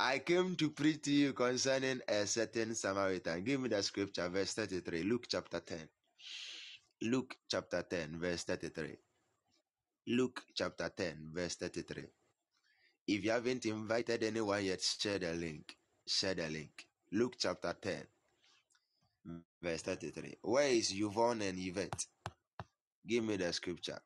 I 0.00 0.20
came 0.20 0.56
to 0.56 0.70
preach 0.70 1.02
to 1.02 1.12
you 1.12 1.32
concerning 1.34 2.00
a 2.08 2.26
certain 2.26 2.74
Samaritan. 2.74 3.44
Give 3.44 3.60
me 3.60 3.68
the 3.68 3.82
scripture, 3.82 4.28
verse 4.30 4.54
33. 4.54 5.02
Luke 5.02 5.26
chapter 5.28 5.60
10. 5.60 5.78
Luke 7.02 7.36
chapter 7.48 7.82
10, 7.82 8.18
verse 8.18 8.44
33. 8.44 8.96
Luke 10.08 10.42
chapter 10.54 10.88
10, 10.88 11.30
verse 11.34 11.56
33. 11.56 12.04
If 13.06 13.24
you 13.24 13.30
haven't 13.30 13.66
invited 13.66 14.22
anyone 14.24 14.64
yet, 14.64 14.80
share 14.80 15.18
the 15.18 15.34
link. 15.34 15.76
Share 16.06 16.34
the 16.34 16.48
link. 16.48 16.86
Luke 17.12 17.34
chapter 17.38 17.76
10, 17.80 18.06
verse 19.62 19.82
33. 19.82 20.36
Where 20.42 20.68
is 20.68 20.92
Yvonne 20.94 21.42
and 21.42 21.58
Yvette? 21.58 22.06
Give 23.06 23.24
me 23.24 23.36
the 23.36 23.52
scripture. 23.52 23.98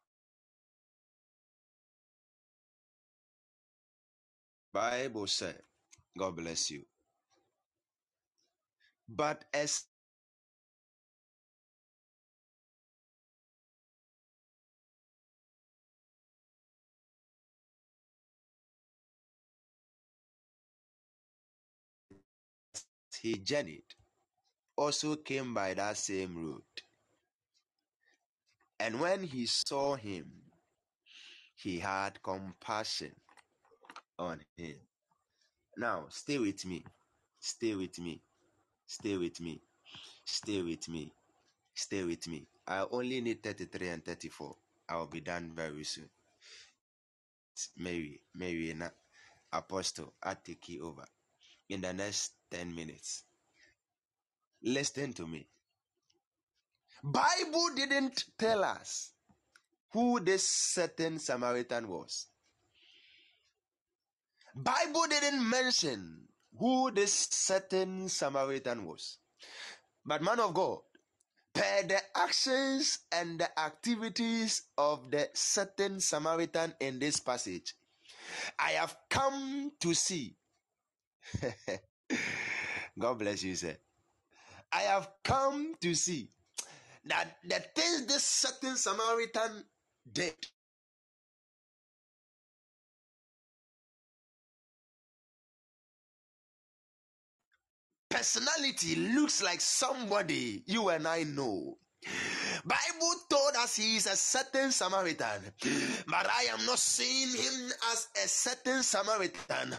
Bible 4.72 5.26
said, 5.28 5.60
God 6.18 6.36
bless 6.36 6.70
you. 6.70 6.82
But 9.08 9.44
as 9.54 9.84
he 23.22 23.36
journeyed, 23.38 23.84
also 24.76 25.16
came 25.16 25.54
by 25.54 25.74
that 25.74 25.98
same 25.98 26.36
road. 26.46 26.81
And 28.82 28.98
when 28.98 29.22
he 29.22 29.46
saw 29.46 29.94
him, 29.94 30.26
he 31.54 31.78
had 31.78 32.20
compassion 32.20 33.12
on 34.18 34.40
him. 34.56 34.74
Now, 35.76 36.06
stay 36.08 36.38
with 36.38 36.66
me. 36.66 36.84
Stay 37.38 37.76
with 37.76 38.00
me. 38.00 38.20
Stay 38.84 39.16
with 39.16 39.40
me. 39.40 39.62
Stay 40.24 40.62
with 40.62 40.88
me. 40.88 41.12
Stay 41.76 42.02
with 42.02 42.26
me. 42.26 42.48
I 42.66 42.84
only 42.90 43.20
need 43.20 43.44
33 43.44 43.88
and 43.88 44.04
34. 44.04 44.56
I'll 44.88 45.06
be 45.06 45.20
done 45.20 45.52
very 45.54 45.84
soon. 45.84 46.10
Mary, 47.76 48.20
Mary, 48.34 48.76
Apostle, 49.52 50.12
I 50.20 50.34
take 50.34 50.68
you 50.70 50.88
over 50.88 51.04
in 51.68 51.82
the 51.82 51.92
next 51.92 52.32
10 52.50 52.74
minutes. 52.74 53.22
Listen 54.60 55.12
to 55.12 55.26
me. 55.28 55.46
Bible 57.02 57.70
didn't 57.74 58.24
tell 58.38 58.62
us 58.62 59.12
who 59.92 60.20
this 60.20 60.48
certain 60.48 61.18
Samaritan 61.18 61.88
was. 61.88 62.26
Bible 64.54 65.06
didn't 65.08 65.48
mention 65.48 66.28
who 66.58 66.90
this 66.92 67.12
certain 67.12 68.08
Samaritan 68.08 68.84
was. 68.84 69.18
But 70.04 70.22
man 70.22 70.40
of 70.40 70.54
God, 70.54 70.78
per 71.52 71.82
the 71.88 71.98
actions 72.16 73.00
and 73.10 73.40
the 73.40 73.58
activities 73.58 74.62
of 74.78 75.10
the 75.10 75.28
certain 75.34 76.00
Samaritan 76.00 76.74
in 76.80 76.98
this 76.98 77.18
passage, 77.18 77.74
I 78.58 78.72
have 78.72 78.96
come 79.10 79.72
to 79.80 79.94
see. 79.94 80.36
God 82.98 83.18
bless 83.18 83.42
you, 83.42 83.56
sir. 83.56 83.76
I 84.72 84.82
have 84.82 85.10
come 85.24 85.74
to 85.80 85.94
see 85.94 86.30
that 87.06 87.36
the 87.44 87.60
things 87.74 88.06
this 88.06 88.24
certain 88.24 88.76
Samaritan 88.76 89.64
did 90.12 90.34
personality 98.10 98.96
looks 98.96 99.42
like 99.42 99.60
somebody 99.60 100.62
you 100.66 100.90
and 100.90 101.08
I 101.08 101.24
know. 101.24 101.78
Bible 102.64 103.14
told 103.28 103.56
us 103.56 103.76
he 103.76 103.96
is 103.96 104.06
a 104.06 104.16
certain 104.16 104.70
Samaritan, 104.70 105.42
but 106.06 106.26
I 106.30 106.46
am 106.52 106.64
not 106.66 106.78
seeing 106.78 107.28
him 107.28 107.72
as 107.92 108.08
a 108.22 108.28
certain 108.28 108.82
Samaritan, 108.82 109.76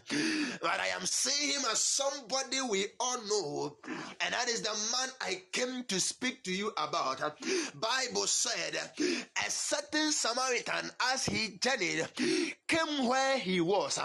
but 0.62 0.80
I 0.80 0.88
am 0.88 1.06
seeing 1.06 1.54
him 1.54 1.62
as 1.72 1.80
somebody 1.80 2.62
we 2.70 2.88
all 3.00 3.22
know, 3.24 3.78
and 4.22 4.34
that 4.34 4.50
is 4.50 4.62
the 4.62 4.74
man 4.92 5.10
I 5.22 5.44
came 5.52 5.86
to 5.86 6.00
speak 6.00 6.44
to 6.44 6.52
you 6.52 6.72
about. 6.78 7.20
Bible 7.76 8.28
said 8.28 8.76
a 9.46 9.50
certain 9.50 10.12
Samaritan 10.12 10.92
as 11.14 11.26
he 11.26 11.58
journeyed 11.62 12.08
came 12.74 13.08
where 13.08 13.38
he 13.38 13.62
was. 13.62 14.00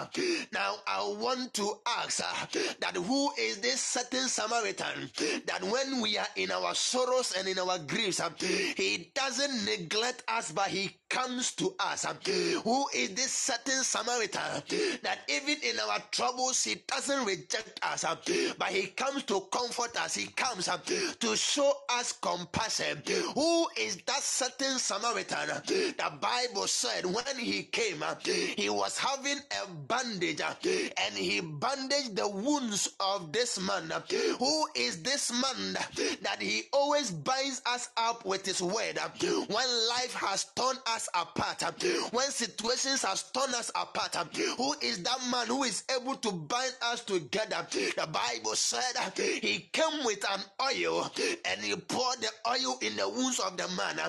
Now 0.53 0.75
I 0.87 1.01
want 1.19 1.53
to 1.55 1.73
ask 1.87 2.21
uh, 2.21 2.61
that 2.79 2.95
who 2.95 3.31
is 3.39 3.59
this 3.59 3.81
certain 3.81 4.27
Samaritan 4.27 5.09
that 5.45 5.63
when 5.63 6.01
we 6.01 6.17
are 6.17 6.27
in 6.35 6.51
our 6.51 6.75
sorrows 6.75 7.33
and 7.37 7.47
in 7.47 7.57
our 7.57 7.79
griefs, 7.79 8.19
uh, 8.19 8.29
he 8.39 9.11
doesn't 9.15 9.65
neglect 9.65 10.23
us, 10.27 10.51
but 10.51 10.67
he 10.67 10.98
comes 11.09 11.51
to 11.53 11.73
us. 11.79 12.05
Um, 12.05 12.17
who 12.63 12.85
is 12.93 13.13
this 13.15 13.31
certain 13.31 13.83
Samaritan 13.83 14.63
that 15.03 15.19
even 15.27 15.55
in 15.63 15.79
our 15.79 15.99
troubles, 16.11 16.63
he 16.63 16.75
doesn't 16.87 17.25
reject 17.25 17.79
us, 17.83 18.03
um, 18.03 18.17
but 18.57 18.69
he 18.69 18.87
comes 18.87 19.23
to 19.23 19.41
comfort 19.51 19.95
us. 19.97 20.15
He 20.15 20.27
comes 20.27 20.67
um, 20.67 20.79
to 21.19 21.35
show 21.35 21.71
us 21.89 22.11
compassion. 22.13 23.01
Who 23.33 23.67
is 23.77 23.97
that 24.05 24.21
certain 24.21 24.77
Samaritan? 24.77 25.49
The 25.65 26.11
Bible 26.21 26.67
said 26.67 27.05
when 27.05 27.37
he 27.37 27.63
came, 27.63 28.03
he 28.23 28.69
was 28.69 28.97
having 28.97 29.37
a 29.63 29.67
bandage 29.87 30.41
and 30.41 31.15
he 31.15 31.41
bandaged 31.41 32.15
the 32.15 32.27
wounds 32.27 32.89
of 32.99 33.31
this 33.31 33.59
man. 33.59 33.91
Who 34.37 34.67
is 34.75 35.01
this 35.01 35.31
man 35.31 35.73
that 36.21 36.37
he 36.41 36.63
always 36.71 37.11
binds 37.11 37.61
us 37.65 37.89
up 37.97 38.25
with 38.25 38.45
his 38.45 38.61
word? 38.61 38.99
When 39.21 39.87
life 39.89 40.13
has 40.13 40.45
torn 40.55 40.75
us 40.87 40.98
apart, 41.13 41.63
when 42.11 42.29
situations 42.31 43.03
has 43.03 43.23
torn 43.31 43.53
us 43.55 43.69
apart, 43.75 44.15
who 44.57 44.73
is 44.81 45.03
that 45.03 45.19
man 45.31 45.47
who 45.47 45.63
is 45.63 45.83
able 45.95 46.15
to 46.15 46.31
bind 46.31 46.73
us 46.81 47.03
together? 47.03 47.65
The 47.71 48.07
Bible 48.07 48.55
said 48.55 48.97
he 49.17 49.69
came 49.71 50.03
with 50.03 50.23
an 50.31 50.41
oil 50.61 51.09
and 51.45 51.61
he 51.61 51.75
poured 51.75 52.17
the 52.21 52.29
oil 52.49 52.77
in 52.81 52.95
the 52.95 53.07
wounds 53.07 53.39
of 53.39 53.55
the 53.57 53.67
man. 53.69 53.99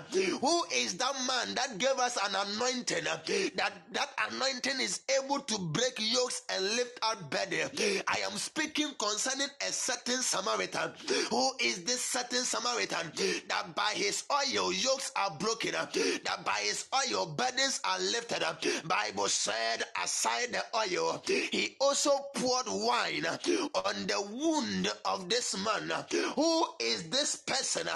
Who 0.41 0.65
is 0.75 0.97
that 0.99 1.15
man 1.27 1.55
that 1.55 1.79
gave 1.79 1.99
us 1.99 2.17
an 2.17 2.35
anointing? 2.35 3.05
That 3.05 3.73
that 3.93 4.09
anointing 4.31 4.81
is 4.81 5.01
able 5.23 5.41
to 5.41 5.59
break 5.59 5.99
yokes 5.99 6.43
and 6.51 6.65
lift 6.77 6.99
out 7.03 7.31
burden. 7.31 7.71
I 8.07 8.21
am 8.31 8.37
speaking 8.39 8.89
concerning 8.99 9.49
a 9.67 9.73
certain 9.73 10.23
Samaritan. 10.23 10.93
Who 11.31 11.51
is 11.61 11.85
this 11.85 12.01
certain 12.05 12.45
Samaritan? 12.45 13.13
That 13.49 13.75
by 13.75 13.93
his 13.95 14.25
oil 14.31 14.73
yokes 14.73 15.13
are 15.17 15.31
broken. 15.39 15.73
That 15.73 16.45
by 16.45 16.61
his 16.63 16.80
oil 16.95 17.27
burdens 17.27 17.81
are 17.85 17.99
lifted. 18.01 18.43
Up. 18.43 18.63
Bible 18.85 19.29
said, 19.29 19.85
aside 20.03 20.53
the 20.53 20.63
oil, 20.77 21.23
he 21.27 21.77
also 21.81 22.11
poured 22.35 22.67
wine 22.69 23.27
on 23.27 24.07
the 24.07 24.21
wound 24.31 24.91
of 25.05 25.29
this 25.29 25.57
man. 25.65 25.93
Who 26.37 26.65
is 26.81 27.09
this 27.11 27.37
person 27.37 27.87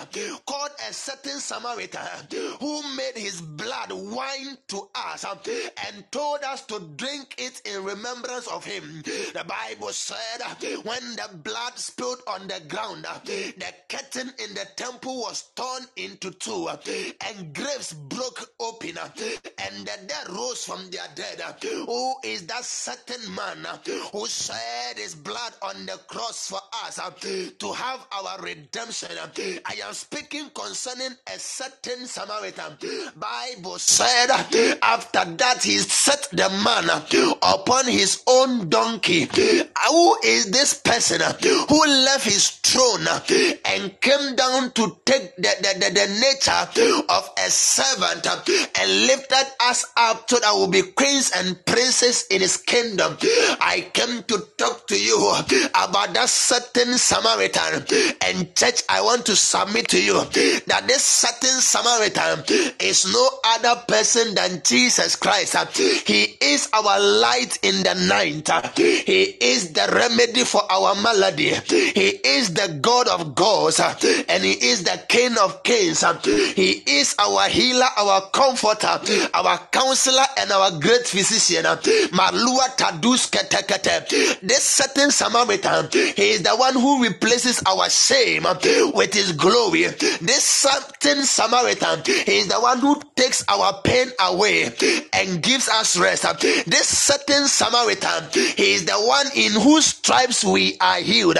called 0.46 0.70
a 0.88 0.92
certain 0.92 1.40
Samaritan 1.40 2.26
who 2.60 2.82
made 2.96 3.16
his 3.16 3.40
blood 3.40 3.92
wine 3.92 4.58
to 4.68 4.88
us 4.94 5.24
and 5.24 6.04
told 6.10 6.42
us 6.42 6.66
to 6.66 6.80
drink 6.96 7.34
it 7.38 7.62
in 7.64 7.84
remembrance 7.84 8.46
of 8.48 8.64
him? 8.64 9.02
The 9.04 9.44
Bible 9.46 9.92
said, 9.92 10.42
when 10.82 11.16
the 11.16 11.30
blood 11.42 11.78
spilled 11.78 12.22
on 12.26 12.48
the 12.48 12.60
ground, 12.68 13.06
the 13.24 13.72
curtain 13.88 14.32
in 14.38 14.54
the 14.54 14.66
temple 14.76 15.20
was 15.20 15.44
torn 15.54 15.82
into 15.96 16.30
two, 16.32 16.68
and 16.68 17.54
graves 17.54 17.92
broke 17.92 18.50
open, 18.60 18.73
Uh, 18.82 19.08
and 19.58 19.86
the 19.86 19.92
dead 20.06 20.28
rose 20.30 20.64
from 20.64 20.90
their 20.90 21.06
dead. 21.14 21.40
Uh, 21.40 21.52
who 21.86 22.14
is 22.24 22.46
that 22.46 22.64
certain 22.64 23.34
man 23.34 23.64
uh, 23.64 23.76
who 24.12 24.26
shed 24.26 24.96
his 24.96 25.14
blood 25.14 25.52
on 25.62 25.86
the 25.86 25.98
cross 26.08 26.48
for 26.48 26.60
us 26.84 26.98
to 27.58 27.72
have 27.72 28.04
our 28.12 28.40
redemption? 28.40 29.08
I 29.64 29.74
am 29.86 29.94
speaking 29.94 30.50
concerning 30.54 31.12
a 31.32 31.38
certain 31.38 32.06
Samaritan. 32.06 32.76
Bible 33.16 33.78
said 33.78 34.30
after 34.82 35.24
that 35.36 35.62
he 35.62 35.78
set 35.78 36.28
the 36.32 36.48
man 36.64 36.90
upon 37.42 37.86
his 37.86 38.22
own 38.26 38.68
donkey. 38.68 39.28
Who 39.88 40.16
is 40.24 40.50
this 40.50 40.74
person 40.74 41.20
who 41.68 41.86
left 41.86 42.24
his 42.24 42.50
throne 42.50 43.06
and 43.64 44.00
came 44.00 44.34
down 44.34 44.72
to 44.72 44.96
take 45.04 45.36
the, 45.36 45.42
the, 45.60 45.78
the, 45.78 45.94
the 45.94 46.06
nature 46.20 47.04
of 47.08 47.30
a 47.38 47.50
servant 47.50 48.26
and 48.78 48.90
lifted 49.06 49.46
us 49.60 49.84
up 49.96 50.28
so 50.28 50.38
that 50.38 50.52
we'll 50.54 50.68
be 50.68 50.82
queens 50.82 51.30
and 51.36 51.64
princes 51.66 52.26
in 52.30 52.40
his 52.40 52.56
kingdom. 52.56 53.16
I 53.60 53.90
came 53.92 54.22
to 54.24 54.38
talk 54.56 54.86
to 54.88 54.98
you 54.98 55.16
about 55.74 56.14
that 56.14 56.28
certain 56.28 56.98
Samaritan. 56.98 57.84
And 58.20 58.54
church, 58.54 58.82
I 58.88 59.00
want 59.02 59.26
to 59.26 59.36
submit 59.36 59.88
to 59.88 60.02
you 60.02 60.14
that 60.66 60.84
this 60.86 61.02
certain 61.04 61.60
Samaritan 61.60 62.44
is 62.80 63.12
no 63.12 63.28
other 63.44 63.80
person 63.86 64.34
than 64.34 64.62
Jesus 64.64 65.16
Christ. 65.16 65.56
He 66.06 66.36
is 66.40 66.68
our 66.72 67.00
light 67.00 67.58
in 67.62 67.82
the 67.82 67.94
night. 68.08 68.48
He 68.76 69.22
is 69.22 69.72
the 69.72 69.88
remedy 69.92 70.44
for 70.44 70.62
our 70.70 70.94
malady. 70.96 71.54
He 71.68 72.08
is 72.24 72.54
the 72.54 72.78
God 72.80 73.08
of 73.08 73.34
gods 73.34 73.80
and 73.80 74.44
he 74.44 74.52
is 74.52 74.84
the 74.84 75.00
King 75.08 75.36
of 75.40 75.62
kings. 75.62 76.04
He 76.24 76.82
is 76.86 77.14
our 77.18 77.48
healer, 77.48 77.86
our 77.96 78.30
comforter, 78.30 78.53
our 79.34 79.58
counselor, 79.72 80.24
and 80.38 80.50
our 80.52 80.70
great 80.80 81.06
physician. 81.06 81.64
Malua 81.64 82.76
Tadus 82.76 83.30
Ketekete. 83.30 84.40
This 84.40 84.62
certain 84.62 85.10
Samaritan, 85.10 85.88
he 85.92 86.30
is 86.30 86.42
the 86.42 86.54
one 86.56 86.74
who 86.74 87.02
replaces 87.02 87.62
our 87.66 87.88
shame 87.88 88.44
with 88.94 89.14
his 89.14 89.32
glory. 89.32 89.84
This 90.20 90.44
certain 90.44 91.24
Samaritan, 91.24 92.02
he 92.04 92.38
is 92.38 92.48
the 92.48 92.60
one 92.60 92.78
who 92.80 93.00
takes 93.16 93.44
our 93.48 93.80
pain 93.82 94.08
away 94.20 94.70
and 95.12 95.42
gives 95.42 95.68
us 95.68 95.96
rest. 95.96 96.22
This 96.66 96.86
certain 96.86 97.46
Samaritan, 97.48 98.28
he 98.56 98.74
is 98.74 98.84
the 98.84 98.92
one 98.94 99.26
in 99.34 99.52
whose 99.52 99.86
stripes 99.86 100.44
we 100.44 100.76
are 100.80 101.00
healed. 101.00 101.36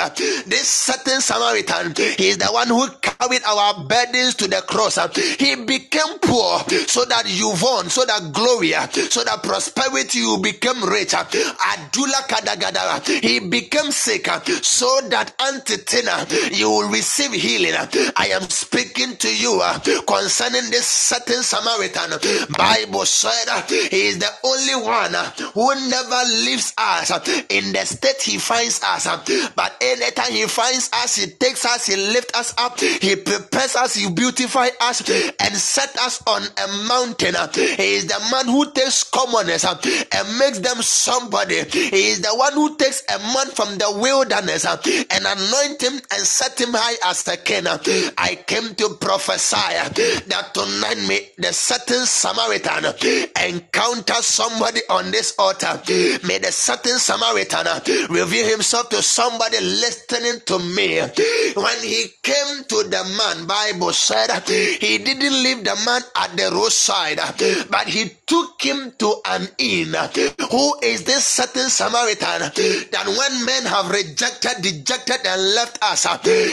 This 0.46 0.68
certain 0.68 1.20
Samaritan, 1.20 1.94
he 1.96 2.28
is 2.28 2.38
the 2.38 2.48
one 2.48 2.68
who 2.68 2.88
carried 3.00 3.42
our 3.44 3.84
burdens 3.84 4.34
to 4.36 4.48
the 4.48 4.62
cross. 4.66 4.98
He 5.38 5.54
became 5.64 6.18
poor 6.20 6.60
so 6.86 7.03
that 7.06 7.24
you've 7.26 7.60
won, 7.62 7.88
so 7.90 8.04
that 8.04 8.32
glory, 8.32 8.72
so 9.10 9.24
that 9.24 9.42
prosperity 9.42 10.18
you 10.18 10.38
become 10.42 10.82
rich. 10.84 11.12
Adula 11.12 12.20
Kadagadara. 12.28 13.22
He 13.22 13.40
became 13.40 13.90
sick 13.90 14.26
so 14.62 15.00
that 15.08 15.36
antitina 15.38 16.56
you 16.56 16.68
will 16.70 16.90
receive 16.90 17.32
healing. 17.32 17.74
I 18.16 18.28
am 18.28 18.42
speaking 18.42 19.16
to 19.16 19.36
you 19.36 19.60
uh, 19.62 19.78
concerning 20.06 20.70
this 20.70 20.86
certain 20.86 21.42
Samaritan. 21.42 22.10
Bible 22.56 23.04
said 23.06 23.48
uh, 23.50 23.62
he 23.66 24.08
is 24.08 24.18
the 24.18 24.30
only 24.44 24.86
one 24.86 25.14
uh, 25.14 25.30
who 25.54 25.74
never 25.90 26.22
leaves 26.44 26.72
us 26.78 27.10
in 27.50 27.72
the 27.72 27.84
state 27.84 28.20
he 28.22 28.38
finds 28.38 28.82
us. 28.82 29.06
But 29.54 29.76
anytime 29.80 30.32
he 30.32 30.46
finds 30.46 30.90
us, 30.92 31.16
he 31.16 31.30
takes 31.32 31.64
us, 31.64 31.86
he 31.86 31.96
lifts 31.96 32.38
us 32.38 32.54
up, 32.58 32.78
he 32.80 33.16
prepares 33.16 33.76
us, 33.76 33.94
he 33.94 34.10
beautifies 34.10 34.72
us, 34.80 35.08
and 35.40 35.54
set 35.54 35.94
us 35.98 36.22
on 36.26 36.42
a 36.42 36.83
mountain. 36.86 37.36
Uh, 37.36 37.48
he 37.52 37.94
is 37.94 38.06
the 38.06 38.18
man 38.30 38.46
who 38.46 38.70
takes 38.72 39.04
commoners 39.04 39.64
uh, 39.64 39.78
and 40.12 40.38
makes 40.38 40.58
them 40.58 40.82
somebody. 40.82 41.62
He 41.64 42.08
is 42.08 42.20
the 42.20 42.34
one 42.34 42.52
who 42.52 42.76
takes 42.76 43.02
a 43.08 43.18
man 43.18 43.46
from 43.48 43.78
the 43.78 43.90
wilderness 43.90 44.64
uh, 44.64 44.76
and 45.10 45.24
anoint 45.26 45.82
him 45.82 45.94
and 46.12 46.22
set 46.26 46.60
him 46.60 46.70
high 46.72 47.10
as 47.10 47.26
a 47.28 47.36
king. 47.36 47.66
I 47.66 48.38
came 48.46 48.74
to 48.74 48.90
prophesy 49.00 49.56
that 49.56 50.50
tonight 50.52 50.98
may 51.08 51.30
the 51.38 51.52
certain 51.52 52.06
Samaritan 52.06 52.92
encounter 53.42 54.14
somebody 54.22 54.80
on 54.90 55.10
this 55.10 55.34
altar. 55.38 55.80
May 56.26 56.38
the 56.38 56.52
certain 56.52 56.98
Samaritan 56.98 57.66
reveal 58.10 58.48
himself 58.48 58.88
to 58.90 59.02
somebody 59.02 59.60
listening 59.60 60.40
to 60.46 60.58
me. 60.58 61.00
When 61.54 61.78
he 61.82 62.06
came 62.22 62.64
to 62.68 62.82
the 62.84 63.04
man, 63.18 63.46
Bible 63.46 63.92
said 63.92 64.30
he 64.48 64.98
didn't 64.98 65.42
leave 65.42 65.64
the 65.64 65.76
man 65.86 66.02
at 66.16 66.36
the 66.36 66.50
roadside, 66.52 66.73
but 67.70 67.86
he 67.88 68.10
took 68.26 68.60
him 68.62 68.92
to 68.98 69.14
an 69.26 69.48
inn. 69.58 69.94
Who 70.50 70.78
is 70.82 71.04
this 71.04 71.24
certain 71.26 71.68
Samaritan 71.70 72.40
that 72.92 73.06
when 73.06 73.44
men 73.46 73.64
have 73.64 73.90
rejected, 73.90 74.62
dejected, 74.62 75.26
and 75.26 75.54
left 75.54 75.78
us, 75.82 76.06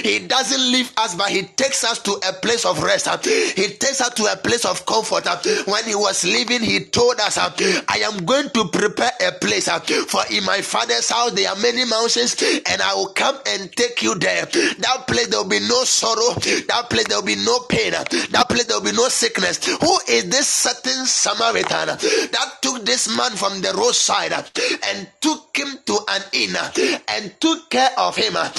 he 0.03 0.19
doesn't 0.27 0.71
leave 0.71 0.91
us, 0.97 1.15
but 1.15 1.29
he 1.29 1.43
takes 1.43 1.83
us 1.83 1.99
to 2.03 2.11
a 2.29 2.33
place 2.33 2.65
of 2.65 2.81
rest. 2.83 3.07
He 3.25 3.67
takes 3.77 4.01
us 4.01 4.13
to 4.15 4.25
a 4.31 4.35
place 4.37 4.65
of 4.65 4.85
comfort. 4.85 5.25
When 5.67 5.83
he 5.85 5.95
was 5.95 6.23
leaving, 6.23 6.61
he 6.61 6.81
told 6.85 7.19
us, 7.19 7.37
I 7.37 7.99
am 8.03 8.25
going 8.25 8.49
to 8.51 8.65
prepare 8.69 9.11
a 9.27 9.31
place 9.33 9.69
for 10.07 10.21
in 10.31 10.43
my 10.45 10.61
father's 10.61 11.09
house 11.09 11.31
there 11.33 11.49
are 11.49 11.55
many 11.57 11.85
mountains, 11.85 12.35
and 12.65 12.81
I 12.81 12.93
will 12.95 13.13
come 13.13 13.37
and 13.47 13.71
take 13.73 14.01
you 14.03 14.15
there. 14.15 14.45
That 14.45 15.05
place 15.07 15.27
there 15.27 15.41
will 15.41 15.49
be 15.49 15.59
no 15.59 15.83
sorrow, 15.83 16.33
that 16.35 16.87
place 16.89 17.05
there 17.07 17.17
will 17.19 17.25
be 17.25 17.35
no 17.35 17.59
pain, 17.69 17.91
that 17.91 18.45
place 18.49 18.65
there 18.65 18.77
will 18.79 18.85
be 18.91 18.95
no 18.95 19.07
sickness. 19.09 19.63
Who 19.65 19.97
is 20.11 20.29
this 20.29 20.47
certain 20.47 21.05
Samaritan 21.05 21.87
that 21.87 22.51
took 22.61 22.85
this 22.85 23.07
man 23.15 23.31
from 23.31 23.61
the 23.61 23.73
roadside 23.77 24.33
and 24.33 25.07
took 25.21 25.55
him 25.55 25.77
to 25.85 25.97
an 26.09 26.21
inn 26.33 26.55
and 27.07 27.33
took 27.39 27.69
care 27.69 27.91
of 27.97 28.15
him? 28.17 28.33
By 28.33 28.49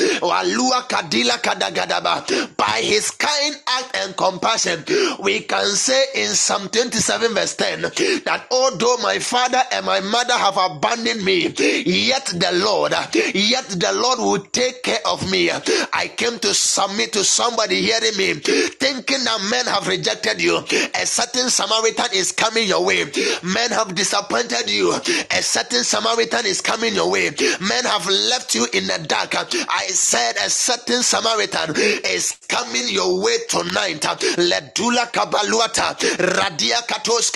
his 2.83 3.11
kind 3.11 3.57
act 3.69 3.97
and 3.97 4.17
compassion, 4.17 4.85
we 5.23 5.41
can 5.41 5.67
say 5.67 6.03
in 6.15 6.29
Psalm 6.31 6.69
27, 6.69 7.35
verse 7.35 7.57
10, 7.57 7.83
that 7.83 8.47
although 8.51 8.97
my 9.03 9.19
father 9.19 9.61
and 9.73 9.85
my 9.85 10.01
mother 10.01 10.33
have 10.35 10.57
abandoned 10.57 11.23
me, 11.25 11.49
yet 11.85 12.25
the 12.27 12.51
Lord, 12.65 12.93
yet 13.35 13.67
the 13.69 13.93
Lord 13.95 14.19
will 14.21 14.45
take 14.47 14.83
care 14.83 15.01
of 15.07 15.31
me. 15.31 15.51
I 15.51 16.09
came 16.17 16.39
to 16.41 16.55
submit 16.55 17.13
to 17.13 17.23
somebody 17.25 17.83
hearing 17.83 18.17
me, 18.17 18.33
thinking 18.35 19.25
that 19.25 19.41
men 19.51 19.67
have 19.67 19.87
rejected 19.89 20.41
you. 20.41 20.59
A 20.95 21.07
certain 21.07 21.42
Samaritan 21.51 22.09
is 22.15 22.33
coming 22.33 22.69
your 22.69 22.85
way. 22.85 23.05
Men 23.43 23.71
have 23.71 23.95
disappointed 23.95 24.71
you. 24.71 24.93
A 24.93 25.43
certain 25.43 25.85
Samaritan 25.85 26.47
is 26.47 26.61
coming 26.61 26.95
your 26.95 27.11
way. 27.11 27.31
Men 27.61 27.85
have 27.85 28.07
left 28.07 28.55
you 28.55 28.67
in 28.73 28.87
the 28.87 29.05
dark. 29.09 29.35
I 29.35 29.87
said 29.89 30.37
a 30.45 30.51
certain 30.51 31.03
Samaritan 31.03 31.75
is 31.77 32.33
coming 32.49 32.89
your 32.89 33.23
way 33.23 33.37
tonight. 33.49 34.03
Ledula 34.39 35.11
kabaluata 35.13 35.97
radia 36.19 36.87
katos. 36.87 37.33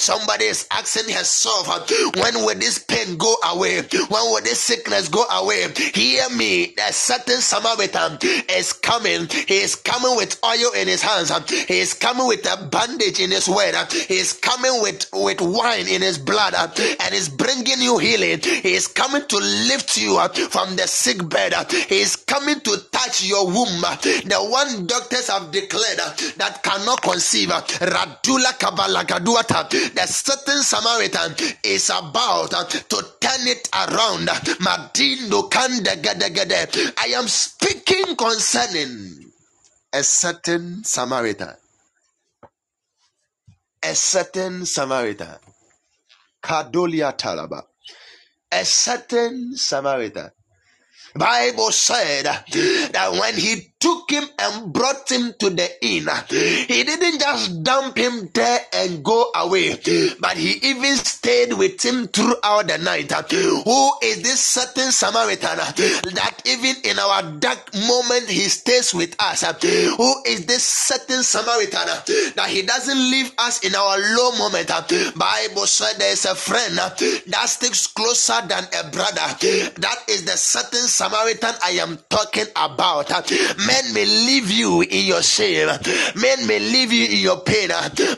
Somebody 0.00 0.44
is 0.46 0.66
asking 0.70 1.14
herself, 1.14 1.68
when 2.16 2.34
will 2.44 2.58
this 2.58 2.78
pain 2.78 3.16
go 3.16 3.34
away? 3.52 3.82
When 3.82 4.24
will 4.30 4.42
this 4.42 4.60
sickness 4.60 5.08
go 5.08 5.24
away? 5.24 5.66
Hear 5.94 6.28
me. 6.30 6.74
A 6.86 6.92
certain 6.92 7.40
Samaritan 7.40 8.18
is 8.48 8.72
coming. 8.72 9.28
He 9.48 9.56
is 9.56 9.74
coming 9.74 10.16
with 10.16 10.38
oil 10.44 10.72
in 10.76 10.88
his 10.88 11.02
hands. 11.02 11.30
He 11.66 11.78
is 11.78 11.94
coming 11.94 12.26
with 12.26 12.46
a 12.46 12.68
bandage 12.68 13.20
in 13.20 13.30
his 13.32 13.48
word. 13.48 13.74
He 14.08 14.18
is 14.18 14.32
coming 14.32 14.80
with, 14.82 15.06
with 15.12 15.40
wine 15.40 15.88
in 15.88 16.02
his 16.02 16.18
blood 16.18 16.54
and 16.54 17.14
is 17.14 17.28
bringing 17.28 17.80
you 17.80 17.98
healing. 17.98 18.40
He 18.40 18.74
is 18.74 18.86
coming 18.88 19.26
to 19.26 19.36
lift 19.38 19.96
you 19.96 20.18
up 20.18 20.36
from 20.36 20.76
the 20.76 20.86
sick 20.86 21.28
bed. 21.28 21.54
He 21.88 22.00
is 22.00 22.16
coming 22.16 22.60
to 22.60 22.76
touch 22.90 23.24
your 23.24 23.46
womb. 23.46 23.80
The 23.82 24.38
one 24.38 24.86
doctors 24.86 25.28
have 25.28 25.50
declared 25.50 25.98
that 26.36 26.60
cannot 26.62 27.02
conceive. 27.02 27.48
Radula 27.48 28.52
Kabalagaduata. 28.58 29.68
The 29.94 30.06
certain 30.06 30.62
Samaritan 30.62 31.34
is 31.64 31.90
about 31.90 32.50
to 32.50 33.06
turn 33.20 33.46
it 33.46 33.68
around. 33.72 34.28
Madindo. 34.60 35.50
I 36.98 37.06
am 37.16 37.26
speaking 37.28 38.16
concerning 38.16 39.32
a 39.92 40.02
certain 40.02 40.84
Samaritan. 40.84 41.54
A 43.82 43.94
certain 43.94 44.66
Samaritan. 44.66 45.38
Kadolia 46.42 47.16
Talaba. 47.18 47.62
A 48.52 48.64
certain 48.64 49.56
Samaritan. 49.56 50.30
Bible 51.16 51.72
said 51.72 52.24
that 52.26 53.12
when 53.12 53.36
he 53.36 53.71
took 53.82 54.08
him 54.08 54.22
and 54.38 54.72
brought 54.72 55.10
him 55.10 55.34
to 55.40 55.50
the 55.50 55.68
inn. 55.84 56.06
He 56.30 56.84
didn't 56.84 57.18
just 57.18 57.64
dump 57.64 57.96
him 57.96 58.30
there 58.32 58.60
and 58.72 59.04
go 59.04 59.32
away, 59.34 59.74
but 60.20 60.36
he 60.36 60.52
even 60.62 60.96
stayed 60.98 61.52
with 61.54 61.84
him 61.84 62.06
throughout 62.06 62.68
the 62.68 62.78
night. 62.78 63.10
Who 63.10 63.90
is 64.02 64.22
this 64.22 64.40
certain 64.40 64.92
Samaritan 64.92 65.58
that 65.58 66.42
even 66.46 66.76
in 66.84 66.98
our 67.00 67.22
dark 67.40 67.74
moment 67.74 68.28
he 68.28 68.42
stays 68.42 68.94
with 68.94 69.16
us? 69.18 69.42
Who 69.42 70.14
is 70.26 70.46
this 70.46 70.62
certain 70.62 71.24
Samaritan 71.24 71.88
that 72.36 72.46
he 72.48 72.62
doesn't 72.62 73.10
leave 73.10 73.32
us 73.38 73.64
in 73.64 73.74
our 73.74 73.98
low 73.98 74.30
moment? 74.38 74.68
Bible 75.16 75.66
said 75.66 75.98
there 75.98 76.12
is 76.12 76.24
a 76.24 76.36
friend 76.36 76.76
that 76.76 77.46
sticks 77.46 77.88
closer 77.88 78.40
than 78.46 78.62
a 78.78 78.90
brother. 78.90 79.26
That 79.80 79.98
is 80.08 80.24
the 80.24 80.36
certain 80.36 80.86
Samaritan 80.86 81.54
I 81.64 81.72
am 81.82 81.98
talking 82.08 82.46
about 82.54 83.10
Men 83.72 83.94
may 83.94 84.04
leave 84.04 84.50
you 84.50 84.82
in 84.82 85.06
your 85.06 85.22
shame, 85.22 85.66
men 86.14 86.46
may 86.46 86.58
leave 86.58 86.92
you 86.92 87.06
in 87.06 87.22
your 87.22 87.40
pain, 87.40 87.70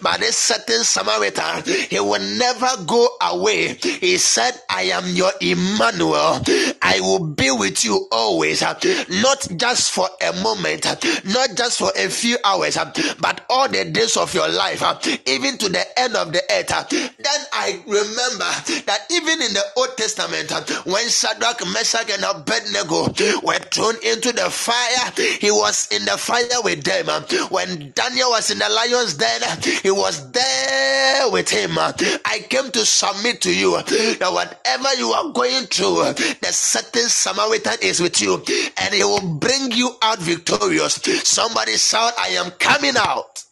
but 0.03 0.19
this 0.19 0.37
certain 0.37 0.83
Samaritan, 0.83 1.63
he 1.89 2.01
will 2.01 2.21
never 2.39 2.69
go 2.87 3.09
away. 3.23 3.75
He 3.75 4.19
said, 4.19 4.53
I 4.69 4.83
am 4.85 5.07
your 5.15 5.31
Emmanuel. 5.41 6.43
I 6.83 6.99
will 7.01 7.25
be 7.25 7.53
with 7.53 7.85
you 7.85 8.09
always, 8.11 8.63
not 8.63 9.47
just 9.57 9.93
for 9.93 10.09
a 10.21 10.33
moment, 10.43 10.87
not 11.25 11.55
just 11.55 11.79
for 11.79 11.93
a 11.97 12.09
few 12.09 12.37
hours, 12.45 12.77
but 13.21 13.45
all 13.49 13.69
the 13.69 13.85
days 13.85 14.17
of 14.17 14.35
your 14.35 14.49
life, 14.49 14.83
even 15.27 15.57
to 15.59 15.69
the 15.69 15.85
end 15.99 16.17
of 16.17 16.33
the 16.33 16.43
earth. 16.51 16.91
Then 16.91 17.41
I 17.53 17.81
remember 17.87 18.51
that 18.87 19.07
even 19.13 19.41
in 19.41 19.55
the 19.55 19.63
Old 19.77 19.97
Testament, 19.97 20.51
when 20.85 21.09
Shadrach, 21.09 21.65
Meshach, 21.73 22.11
and 22.11 22.25
Abednego 22.25 23.05
were 23.43 23.59
thrown 23.71 23.95
into 24.03 24.33
the 24.33 24.51
fire, 24.51 25.13
he 25.45 25.51
was 25.51 25.89
in 25.93 26.03
the 26.07 26.17
fire 26.17 26.63
with 26.65 26.83
them. 26.85 27.05
When 27.51 27.93
Daniel 27.95 28.31
was 28.31 28.51
in 28.51 28.59
the 28.59 28.69
lion's 28.71 29.13
den, 29.13 29.43
he 29.83 29.91
was 29.91 30.31
there 30.33 31.29
with 31.31 31.51
him. 31.51 31.73
I 31.77 32.47
came 32.49 32.71
to 32.71 32.87
submit 32.87 33.43
to 33.43 33.55
you 33.55 33.73
that 33.83 34.33
whatever 34.33 34.95
you 34.95 35.11
are 35.13 35.31
going 35.35 35.65
through, 35.67 36.15
the 36.41 36.49
certain 36.51 37.11
Samaritan 37.11 37.77
is 37.83 38.01
with 38.01 38.23
you 38.23 38.43
and 38.79 38.95
he 38.95 39.05
will 39.05 39.37
bring 39.39 39.71
you 39.73 39.91
out 40.01 40.19
victorious. 40.19 40.95
Somebody 41.25 41.77
shout, 41.77 42.15
I 42.19 42.29
am 42.29 42.51
coming 42.53 42.95
out. 42.97 43.45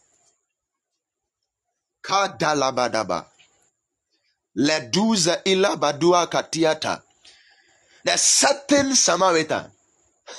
Kadalabadaba. 2.03 3.27
Leduza 4.57 5.41
ila 5.45 5.77
badua 5.77 6.25
katiata. 6.27 7.03
The 8.03 8.17
certain 8.17 8.95
Samaritan. 8.95 9.69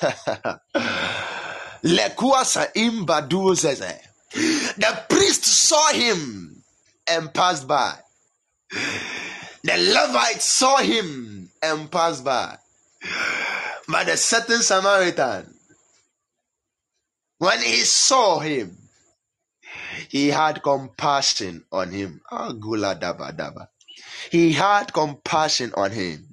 The 1.85 2.09
priest 5.11 5.45
saw 5.45 5.93
him 5.93 6.63
and 7.07 7.35
passed 7.35 7.69
by. 7.69 7.95
The 9.63 9.77
Levite 9.77 10.41
saw 10.41 10.79
him 10.79 11.51
and 11.63 11.91
passed 11.91 12.25
by. 12.25 12.57
But 13.87 14.07
the 14.07 14.17
certain 14.17 14.63
Samaritan, 14.63 15.53
when 17.37 17.61
he 17.61 17.81
saw 17.85 18.39
him, 18.39 18.79
he 20.09 20.29
had 20.29 20.63
compassion 20.63 21.65
on 21.71 21.93
him. 21.93 22.23
Ah, 22.31 22.53
daba. 22.53 23.69
He 24.31 24.53
had 24.53 24.91
compassion 24.95 25.75
on 25.77 25.91
him. 25.91 26.24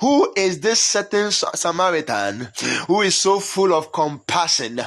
Who 0.00 0.32
is 0.36 0.60
this 0.60 0.80
certain 0.82 1.30
Samaritan 1.32 2.48
who 2.88 3.02
is 3.02 3.16
so 3.16 3.40
full 3.40 3.74
of 3.74 3.92
compassion? 3.92 4.80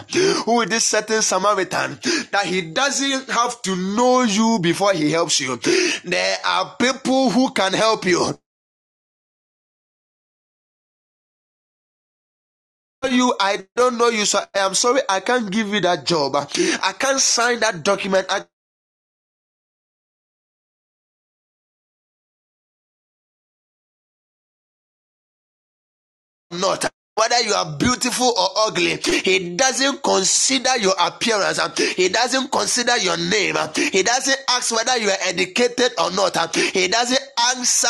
Who 0.45 0.61
is 0.61 0.69
this 0.69 0.86
certain 0.86 1.21
Samaritan 1.24 1.99
that 2.32 2.45
he 2.45 2.61
doesn't 2.74 3.30
have 3.32 3.61
to 3.63 3.76
know 3.76 4.24
you 4.24 4.59
before 4.61 4.93
he 4.93 5.11
helps 5.11 5.39
you? 5.41 5.57
There 6.05 6.38
are 6.45 6.76
people 6.80 7.32
who 7.32 7.51
can 7.51 7.74
help 7.74 8.05
you. 8.05 8.34
you 13.09 13.34
i 13.39 13.65
don't 13.76 13.97
know 13.97 14.09
you 14.09 14.26
so 14.26 14.39
i 14.55 14.59
am 14.59 14.74
sorry 14.76 15.01
i 15.09 15.21
can't 15.21 15.51
give 15.51 15.69
you 15.69 15.80
that 15.82 16.05
job 16.05 16.36
i 16.36 16.93
can't 16.99 17.19
sign 17.21 17.59
that 17.61 17.84
document 17.84 18.28
I 18.30 18.43
not 26.54 26.89
whether 27.15 27.39
you 27.41 27.53
are 27.53 27.77
beautiful 27.77 28.27
or 28.37 28.47
ugly 28.67 28.97
he 29.23 29.55
doesn't 29.55 30.01
consider 30.03 30.75
your 30.77 30.93
appearance. 30.99 31.59
He 31.95 32.09
doesn't 32.09 32.51
consider 32.51 32.97
your 32.97 33.17
name. 33.17 33.55
He 33.75 34.01
doesn't 34.03 34.39
ask 34.49 34.71
whether 34.75 34.97
you 34.97 35.09
are 35.09 35.17
educated 35.25 35.91
or 35.99 36.11
not. 36.11 36.55
He 36.55 36.87
doesn't 36.87 37.21
answer 37.51 37.87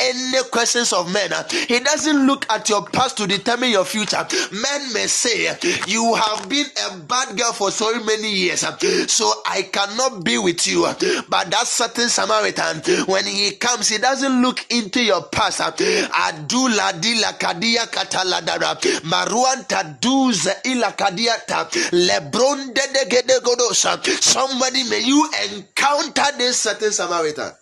any 0.00 0.42
questions 0.50 0.92
of 0.92 1.12
men. 1.12 1.30
He 1.68 1.80
doesn't 1.80 2.26
look 2.26 2.46
at 2.50 2.68
your 2.68 2.84
past 2.86 3.16
to 3.18 3.26
determine 3.26 3.70
your 3.70 3.84
future. 3.84 4.24
Men 4.52 4.92
may 4.92 5.06
say 5.06 5.56
you 5.88 6.14
have 6.14 6.48
been 6.48 6.66
a 6.90 6.96
bad 6.98 7.36
girl 7.36 7.52
for 7.52 7.70
so 7.70 7.92
many 8.04 8.30
years 8.32 8.64
so 9.12 9.32
i 9.46 9.62
cannot 9.62 10.24
be 10.24 10.38
with 10.38 10.66
you. 10.66 10.82
But 11.28 11.50
that 11.50 11.66
certain 11.66 12.08
samaritan 12.08 13.04
when 13.06 13.24
he 13.24 13.52
comes 13.52 13.88
he 13.88 13.98
doesn't 13.98 14.40
look 14.40 14.64
into 14.70 15.02
your 15.02 15.22
past. 15.24 15.60
Adula 15.60 16.92
dila 17.00 17.38
kadia 17.38 17.86
katalada 17.86 18.51
kadara 18.52 19.02
maruan 19.04 19.64
taduza 19.64 20.62
ila 20.64 20.92
kadiata. 20.92 21.68
Lebron 21.92 22.74
dedegede 22.74 23.40
godosa 23.40 24.02
somebody 24.22 24.84
may 24.84 25.00
you 25.00 25.28
encounter 25.50 26.38
this 26.38 26.60
certain 26.60 26.92
samaritan. 26.92 27.52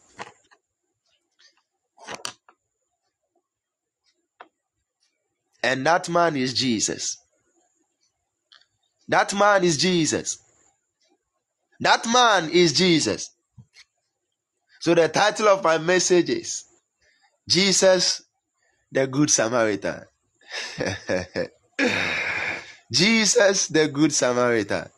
And 5.63 5.87
that 5.87 6.09
man 6.09 6.37
is 6.37 6.55
jesus. 6.55 7.19
That 9.09 9.35
man 9.35 9.65
is 9.65 9.77
jesus. 9.77 10.39
That 11.81 12.07
man 12.07 12.51
is 12.51 12.73
jesus. 12.73 13.31
So 14.81 14.95
the 14.95 15.09
title 15.09 15.49
of 15.49 15.63
my 15.63 15.79
message 15.79 16.31
is 16.31 16.65
jesus 17.49 18.23
the 18.93 19.07
good 19.07 19.29
samaritan 19.31 20.05
Jesus, 22.93 23.69
the 23.69 23.89
Good 23.89 24.13
Samaritan. 24.13 24.89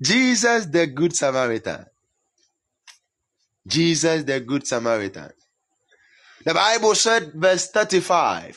Jesus, 0.00 0.66
the 0.66 0.86
Good 0.86 1.14
Samaritan. 1.14 1.86
Jesus, 3.66 4.24
the 4.24 4.40
Good 4.40 4.66
Samaritan. 4.66 5.30
The 6.44 6.52
Bible 6.52 6.94
said, 6.94 7.32
verse 7.32 7.70
35, 7.70 8.56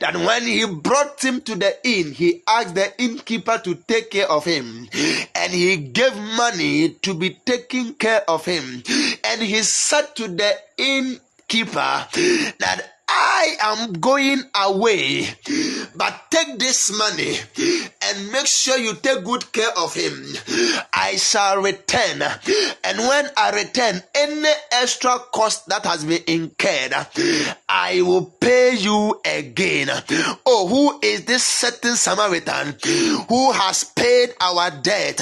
that 0.00 0.16
when 0.16 0.42
he 0.42 0.66
brought 0.66 1.22
him 1.22 1.40
to 1.42 1.54
the 1.54 1.76
inn, 1.86 2.12
he 2.12 2.42
asked 2.48 2.74
the 2.74 2.92
innkeeper 3.00 3.58
to 3.58 3.76
take 3.76 4.10
care 4.10 4.28
of 4.28 4.44
him, 4.44 4.88
and 5.36 5.52
he 5.52 5.76
gave 5.76 6.16
money 6.16 6.90
to 7.02 7.14
be 7.14 7.38
taken 7.46 7.94
care 7.94 8.28
of 8.28 8.44
him. 8.44 8.82
And 9.22 9.40
he 9.42 9.62
said 9.62 10.16
to 10.16 10.26
the 10.26 10.54
innkeeper 10.76 12.08
that 12.58 12.93
I 13.16 13.56
am 13.62 13.92
going 13.92 14.42
away, 14.54 15.28
but 15.94 16.30
take 16.30 16.58
this 16.58 16.90
money 16.96 17.36
and 18.02 18.32
make 18.32 18.46
sure 18.46 18.76
you 18.76 18.94
take 18.94 19.22
good 19.24 19.52
care 19.52 19.70
of 19.78 19.94
him. 19.94 20.24
I 20.92 21.16
shall 21.16 21.62
return, 21.62 22.22
and 22.82 22.98
when 22.98 23.28
I 23.36 23.50
return, 23.54 24.02
any 24.14 24.48
extra 24.72 25.18
cost 25.32 25.68
that 25.68 25.84
has 25.84 26.04
been 26.04 26.22
incurred, 26.26 26.94
I 27.68 28.02
will 28.02 28.26
pay 28.26 28.76
you 28.76 29.20
again. 29.24 29.90
Oh, 30.44 30.66
who 30.66 30.98
is 31.06 31.24
this 31.24 31.44
certain 31.44 31.94
Samaritan 31.94 32.76
who 33.28 33.52
has 33.52 33.84
paid 33.84 34.34
our 34.40 34.70
debt? 34.82 35.20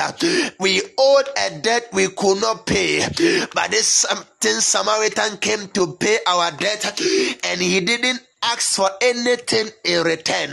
We 0.58 0.80
owed 0.98 1.28
a 1.36 1.58
debt 1.60 1.88
we 1.92 2.08
could 2.08 2.40
not 2.40 2.66
pay, 2.66 3.06
but 3.54 3.70
this 3.70 4.06
certain 4.08 4.24
Samaritan 4.50 5.36
came 5.38 5.68
to 5.68 5.94
pay 5.94 6.18
our 6.26 6.50
debt, 6.52 7.00
and 7.44 7.60
he 7.60 7.80
didn't 7.80 8.20
ask 8.42 8.74
for 8.76 8.90
anything 9.00 9.68
in 9.84 10.02
return. 10.04 10.52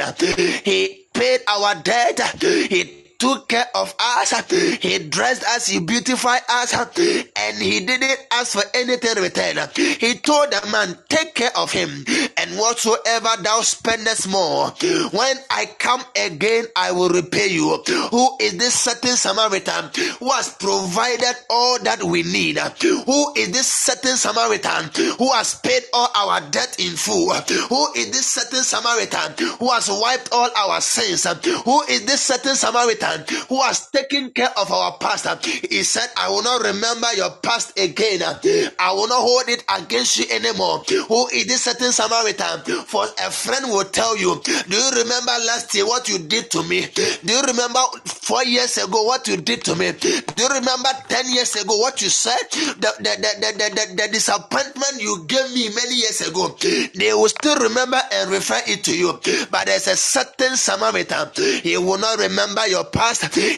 He 0.64 1.08
paid 1.14 1.42
our 1.48 1.76
debt. 1.76 2.20
He 2.42 2.99
took 3.20 3.48
care 3.50 3.68
of 3.76 3.94
us. 4.00 4.34
He 4.50 4.98
dressed 5.00 5.44
us, 5.44 5.68
he 5.68 5.80
beautified 5.80 6.42
us, 6.50 6.74
and 6.74 7.58
he 7.62 7.86
didn't 7.86 8.18
ask 8.32 8.54
for 8.54 8.64
anything 8.74 9.18
in 9.18 9.24
return. 9.24 9.70
He 9.76 10.16
told 10.16 10.52
the 10.52 10.68
man, 10.72 10.98
Take 11.10 11.36
care 11.36 11.52
of 11.56 11.72
him, 11.72 11.90
and 12.38 12.52
whatsoever 12.58 13.30
thou 13.42 13.62
spendest 13.62 14.30
more, 14.30 14.70
when 15.12 15.36
I 15.52 15.66
come 15.78 16.02
again, 16.16 16.66
I 16.76 16.92
will 16.94 17.10
repay 17.10 17.48
you. 17.48 17.84
Who 18.12 18.38
is 18.40 18.58
this 18.58 18.74
certain 18.74 19.16
Samaritan 19.16 19.92
who 20.20 20.32
has 20.32 20.54
provided 20.56 21.36
all 21.50 21.80
that 21.84 22.02
we 22.04 22.24
need? 22.24 22.58
Who 22.58 23.34
is 23.36 23.52
this 23.52 23.68
certain 23.68 24.16
Samaritan 24.16 24.90
who 25.18 25.32
has 25.34 25.56
paid 25.60 25.84
all 25.94 26.10
our 26.16 26.42
debt 26.50 26.78
in 26.80 26.96
full? 26.96 27.34
Who 27.34 27.94
is 27.96 28.12
this 28.12 28.26
certain 28.26 28.64
Samaritan 28.64 29.34
who 29.60 29.70
has 29.72 29.90
wiped 29.90 30.30
all 30.32 30.50
our 30.56 30.80
sins? 30.82 31.26
Who 31.66 31.82
is 31.84 32.06
this 32.06 32.22
certain 32.22 32.56
Samaritan? 32.56 33.09
Who 33.50 33.62
has 33.62 33.90
taken 33.90 34.32
care 34.32 34.52
of 34.58 34.72
our 34.72 34.98
past. 34.98 35.28
He 35.46 35.84
said, 35.84 36.08
I 36.18 36.30
will 36.30 36.44
not 36.44 36.62
remember 36.64 37.08
your 37.16 37.32
past 37.42 37.78
again. 37.80 38.22
I 38.24 38.92
will 38.94 39.08
not 39.08 39.22
hold 39.22 39.50
it 39.50 39.64
against 39.78 40.18
you 40.20 40.26
anymore. 40.32 40.84
Who 41.08 41.28
is 41.30 41.48
this 41.48 41.64
certain 41.64 41.92
Samaritan 41.92 42.20
Samaritan, 42.20 42.62
for 42.86 43.06
a 43.06 43.32
friend 43.32 43.66
will 43.72 43.86
tell 43.86 44.18
you, 44.18 44.42
Do 44.44 44.76
you 44.76 44.90
remember 44.92 45.32
last 45.48 45.74
year 45.76 45.86
what 45.86 46.08
you 46.10 46.20
did 46.20 46.50
to 46.52 46.64
me? 46.64 46.86
Do 46.96 47.34
you 47.34 47.42
remember 47.42 47.80
four 48.06 48.44
years 48.46 48.78
ago 48.78 49.04
what 49.04 49.28
you 49.28 49.38
did 49.38 49.64
to 49.66 49.76
me? 49.76 49.92
Do 49.92 50.10
you 50.10 50.50
remember 50.50 50.90
10 51.08 51.32
years 51.34 51.56
ago 51.56 51.78
what 51.78 52.02
you 52.02 52.10
said? 52.10 52.38
The, 52.52 52.94
the, 53.00 53.04
the, 53.22 53.52
the, 53.58 53.70
the, 53.70 53.96
the 54.04 54.08
disappointment 54.12 55.02
you 55.02 55.26
gave 55.28 55.54
me 55.54 55.70
many 55.74 55.96
years 55.96 56.22
ago. 56.22 56.56
They 56.96 57.14
will 57.14 57.30
still 57.30 57.56
remember 57.58 58.00
and 58.12 58.32
refer 58.32 58.60
it 58.68 58.84
to 58.86 58.98
you. 58.98 59.14
But 59.52 59.66
there's 59.68 59.88
a 59.88 59.96
certain 59.96 60.56
Samaritan, 60.56 61.30
he 61.64 61.78
will 61.78 61.98
not 61.98 62.20
remember 62.20 62.68
your 62.68 62.86
past, 62.86 62.99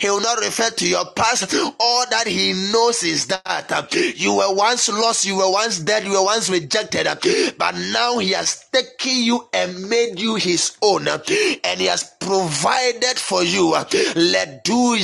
he 0.01 0.09
will 0.09 0.21
not 0.21 0.39
refer 0.39 0.69
to 0.69 0.87
your 0.87 1.05
past. 1.15 1.53
All 1.79 2.05
that 2.11 2.27
he 2.27 2.53
knows 2.71 3.03
is 3.03 3.27
that 3.27 3.71
uh, 3.71 3.85
you 4.15 4.35
were 4.35 4.53
once 4.53 4.87
lost, 4.89 5.25
you 5.25 5.37
were 5.37 5.51
once 5.51 5.79
dead, 5.79 6.03
you 6.03 6.11
were 6.11 6.23
once 6.23 6.49
rejected, 6.49 7.07
uh, 7.07 7.15
but 7.57 7.75
now 7.91 8.19
he 8.19 8.31
has 8.31 8.65
taken 8.71 9.23
you 9.23 9.47
and 9.53 9.89
made 9.89 10.19
you 10.19 10.35
his 10.35 10.77
own, 10.81 11.07
uh, 11.07 11.17
and 11.63 11.79
he 11.79 11.87
has 11.87 12.03
provided 12.19 13.17
for 13.17 13.43
you. 13.43 13.75
Let 14.15 14.63
do 14.63 14.97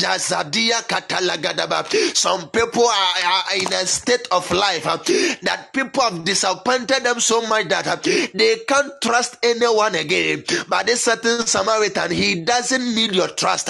Some 2.14 2.50
people 2.50 2.84
are, 2.84 3.16
are 3.26 3.44
in 3.56 3.74
a 3.74 3.86
state 3.86 4.28
of 4.32 4.50
life 4.52 4.84
that 4.84 5.70
people 5.74 6.04
have 6.04 6.24
disappointed 6.24 7.04
them 7.04 7.20
so 7.20 7.42
much 7.48 7.68
that 7.70 8.04
they 8.04 8.58
can't 8.68 8.94
trust 9.02 9.38
anyone 9.44 9.96
again. 9.96 10.44
But 10.70 10.86
this 10.86 11.04
certain 11.04 11.46
Samaritan, 11.46 12.12
he 12.12 12.44
doesn't 12.44 12.96
need 12.96 13.14
your 13.16 13.30
trust. 13.30 13.70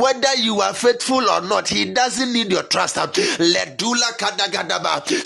Whether 0.00 0.34
you 0.36 0.60
are 0.62 0.74
faithful 0.74 1.28
or 1.30 1.42
not, 1.42 1.68
he 1.68 1.86
doesn't 1.92 2.32
need 2.32 2.50
your 2.52 2.64
trust. 2.64 2.96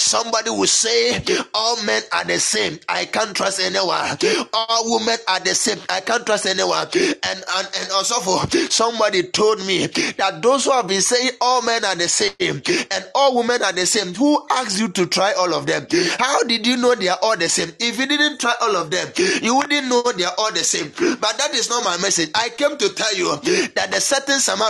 Somebody 0.01 0.51
will 0.51 0.66
say, 0.66 1.22
All 1.55 1.82
men 1.84 2.02
are 2.12 2.24
the 2.24 2.38
same. 2.40 2.78
I 2.88 3.06
can't 3.06 3.36
trust 3.36 3.60
anyone. 3.60 4.18
All 4.52 4.98
women 4.98 5.18
are 5.28 5.40
the 5.40 5.55
same. 5.55 5.78
I 5.88 6.01
can't 6.01 6.26
trust 6.26 6.46
anyone. 6.46 6.86
And 6.94 7.44
and, 7.56 7.68
and 7.78 7.92
also 7.92 8.16
for 8.20 8.40
somebody 8.70 9.24
told 9.24 9.64
me 9.66 9.86
that 10.18 10.40
those 10.42 10.64
who 10.64 10.72
have 10.72 10.88
been 10.88 11.02
saying 11.02 11.30
all 11.40 11.62
men 11.62 11.84
are 11.84 11.94
the 11.96 12.09
same 12.09 12.34
and 12.90 13.05
all 13.14 13.36
women 13.36 13.62
are 13.62 13.72
the 13.72 13.86
same, 13.86 14.14
who 14.14 14.46
asked 14.51 14.78
you 14.80 14.88
to 14.88 15.06
try 15.06 15.32
all 15.34 15.55
of 15.55 15.66
them? 15.66 15.86
How 16.18 16.42
did 16.44 16.66
you 16.66 16.76
know 16.76 16.94
they 16.94 17.09
are 17.09 17.18
all 17.22 17.36
the 17.36 17.48
same? 17.48 17.70
If 17.80 17.98
you 17.98 18.06
didn't 18.06 18.40
try 18.40 18.55
all 18.62 18.76
of 18.76 18.90
them, 18.90 19.09
you 19.42 19.55
wouldn't 19.56 19.88
know 19.88 20.02
they 20.16 20.24
are 20.24 20.34
all 20.38 20.52
the 20.52 20.64
same. 20.64 20.92
But 20.98 21.38
that 21.38 21.51
is 21.55 21.68
not 21.70 21.84
my 21.84 21.96
message. 21.98 22.30
I 22.34 22.51
came 22.51 22.76
to 22.76 22.88
tell 22.94 23.14
you 23.16 23.36
that 23.74 23.90
the 23.92 24.01
certain 24.01 24.40
Samaritan, 24.40 24.63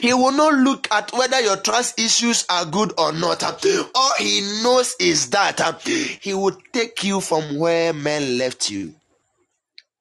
he 0.00 0.12
will 0.14 0.32
not 0.32 0.54
look 0.54 0.88
at 0.90 1.12
whether 1.12 1.40
your 1.40 1.56
trust 1.56 1.98
issues 1.98 2.44
are 2.50 2.64
good 2.66 2.92
or 2.98 3.12
not. 3.12 3.42
All 3.42 4.12
he 4.18 4.40
knows 4.62 4.94
is 5.00 5.30
that 5.30 5.60
uh, 5.60 5.72
he 6.20 6.34
will 6.34 6.56
take 6.72 7.04
you 7.04 7.20
from 7.20 7.58
where 7.58 7.92
men 7.92 8.38
left 8.38 8.70
you 8.70 8.94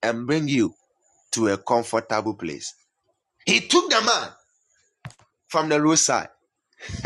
and 0.04 0.28
bring 0.28 0.48
you 0.48 0.74
to 1.32 1.48
a 1.50 1.58
comfortable 1.58 2.34
place. 2.34 2.74
He 3.46 3.62
took 3.62 3.90
the 3.90 4.02
man 4.02 4.30
from 5.48 5.70
the 5.70 5.82
roadside 5.82 6.30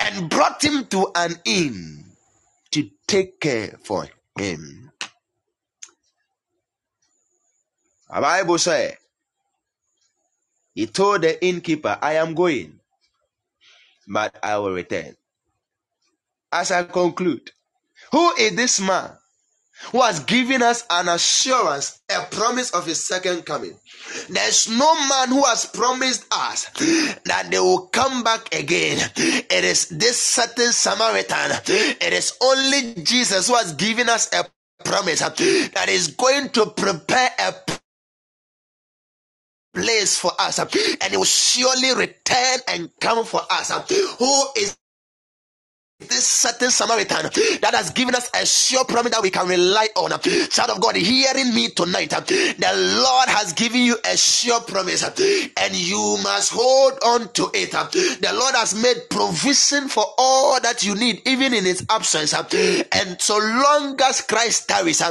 and 0.00 0.30
brought 0.30 0.62
him 0.62 0.86
to 0.86 1.10
an 1.14 1.34
inn 1.44 2.04
to 2.72 2.90
take 3.06 3.40
care 3.40 3.76
for 3.84 4.08
him. 4.38 4.90
The 8.12 8.20
Bible 8.20 8.58
says, 8.58 8.94
he 10.76 10.86
told 10.86 11.22
the 11.22 11.42
innkeeper, 11.42 11.98
I 12.02 12.16
am 12.16 12.34
going, 12.34 12.78
but 14.06 14.36
I 14.42 14.58
will 14.58 14.72
return. 14.72 15.16
As 16.52 16.70
I 16.70 16.84
conclude, 16.84 17.50
who 18.12 18.32
is 18.38 18.54
this 18.54 18.78
man 18.78 19.10
who 19.92 20.02
has 20.02 20.20
given 20.20 20.62
us 20.62 20.84
an 20.90 21.08
assurance, 21.08 22.00
a 22.10 22.24
promise 22.30 22.70
of 22.72 22.86
his 22.86 23.06
second 23.06 23.44
coming. 23.44 23.78
There's 24.28 24.68
no 24.68 24.94
man 25.08 25.28
who 25.28 25.42
has 25.44 25.66
promised 25.66 26.26
us 26.32 26.66
that 27.24 27.48
they 27.50 27.58
will 27.58 27.88
come 27.88 28.22
back 28.22 28.54
again. 28.54 28.98
It 29.16 29.64
is 29.64 29.88
this 29.88 30.20
certain 30.20 30.72
Samaritan. 30.72 31.52
It 31.66 32.12
is 32.12 32.34
only 32.42 33.02
Jesus 33.02 33.48
who 33.48 33.54
has 33.54 33.72
given 33.74 34.08
us 34.08 34.30
a 34.32 34.44
promise 34.84 35.20
that 35.20 35.86
is 35.88 36.08
going 36.08 36.50
to 36.50 36.66
prepare 36.66 37.30
a 37.38 37.54
place 39.76 40.18
for 40.18 40.32
us 40.40 40.58
and 40.60 40.70
he 41.12 41.18
will 41.18 41.24
surely 41.24 41.94
return 41.96 42.58
and 42.68 42.90
come 43.00 43.24
for 43.26 43.42
us. 43.50 43.70
Who 44.18 44.44
is 44.56 44.76
this 45.98 46.26
certain 46.26 46.70
Samaritan 46.70 47.30
that 47.62 47.72
has 47.74 47.90
given 47.90 48.14
us 48.14 48.30
a 48.34 48.44
sure 48.44 48.84
promise 48.84 49.12
that 49.12 49.22
we 49.22 49.30
can 49.30 49.48
rely 49.48 49.88
on. 49.96 50.10
Child 50.20 50.70
of 50.70 50.80
God, 50.80 50.94
hearing 50.94 51.54
me 51.54 51.68
tonight, 51.70 52.10
the 52.10 53.00
Lord 53.02 53.28
has 53.30 53.54
given 53.54 53.80
you 53.80 53.96
a 54.04 54.14
sure 54.14 54.60
promise 54.60 55.02
and 55.02 55.74
you 55.74 56.18
must 56.22 56.52
hold 56.52 56.98
on 57.02 57.32
to 57.32 57.48
it. 57.54 57.70
The 57.70 58.30
Lord 58.34 58.54
has 58.56 58.74
made 58.74 59.08
provision 59.08 59.88
for 59.88 60.04
all 60.18 60.60
that 60.60 60.84
you 60.84 60.94
need, 60.94 61.22
even 61.26 61.54
in 61.54 61.64
His 61.64 61.86
absence. 61.88 62.34
And 62.34 63.20
so 63.20 63.38
long 63.38 63.98
as 64.02 64.20
Christ 64.20 64.68
tarries, 64.68 65.02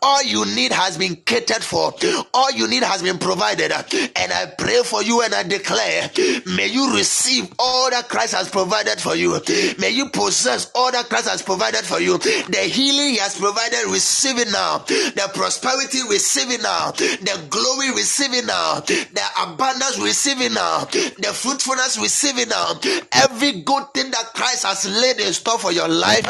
all 0.00 0.22
you 0.22 0.46
need 0.54 0.72
has 0.72 0.96
been 0.96 1.16
catered 1.16 1.62
for, 1.62 1.92
all 2.32 2.50
you 2.52 2.66
need 2.66 2.82
has 2.82 3.02
been 3.02 3.18
provided. 3.18 3.72
And 3.72 4.32
I 4.32 4.54
pray 4.56 4.80
for 4.84 5.02
you 5.02 5.20
and 5.20 5.34
I 5.34 5.42
declare, 5.42 6.10
may 6.46 6.68
you 6.68 6.96
receive 6.96 7.52
all 7.58 7.90
that 7.90 8.08
Christ 8.08 8.34
has 8.34 8.48
provided 8.48 8.98
for 9.00 9.14
you. 9.14 9.38
May 9.78 9.90
you 9.90 10.08
possess 10.08 10.29
possess 10.30 10.70
all 10.76 10.92
that 10.92 11.08
Christ 11.08 11.28
has 11.28 11.42
provided 11.42 11.84
for 11.84 11.98
you. 12.00 12.16
The 12.16 12.70
healing 12.70 13.10
He 13.10 13.16
has 13.18 13.36
provided, 13.36 13.90
receive 13.90 14.38
it 14.38 14.52
now. 14.52 14.78
The 14.78 15.28
prosperity, 15.34 15.98
receive 16.08 16.52
it 16.52 16.62
now. 16.62 16.92
The 16.92 17.46
glory, 17.50 17.90
receive 17.90 18.32
it 18.32 18.46
now. 18.46 18.78
The 18.78 19.22
abundance, 19.42 19.98
receive 19.98 20.40
it 20.40 20.52
now. 20.52 20.84
The 20.84 21.32
fruitfulness, 21.34 21.98
receive 21.98 22.38
it 22.38 22.48
now. 22.48 22.78
Every 23.10 23.62
good 23.62 23.92
thing 23.92 24.12
that 24.12 24.30
Christ 24.32 24.64
has 24.64 24.86
laid 24.88 25.18
in 25.18 25.32
store 25.32 25.58
for 25.58 25.72
your 25.72 25.88
life, 25.88 26.24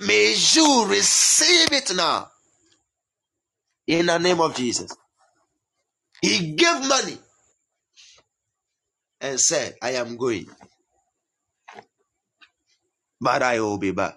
may 0.00 0.34
you 0.34 0.86
receive 0.88 1.70
it 1.72 1.94
now. 1.94 2.30
In 3.86 4.06
the 4.06 4.18
name 4.18 4.40
of 4.40 4.56
Jesus. 4.56 4.90
He 6.20 6.56
gave 6.56 6.88
money 6.88 7.18
and 9.20 9.38
said, 9.38 9.74
I 9.80 9.92
am 9.92 10.16
going 10.16 10.46
but 13.24 13.42
I 13.42 13.60
will 13.60 13.78
be 13.78 13.92
back. 13.92 14.16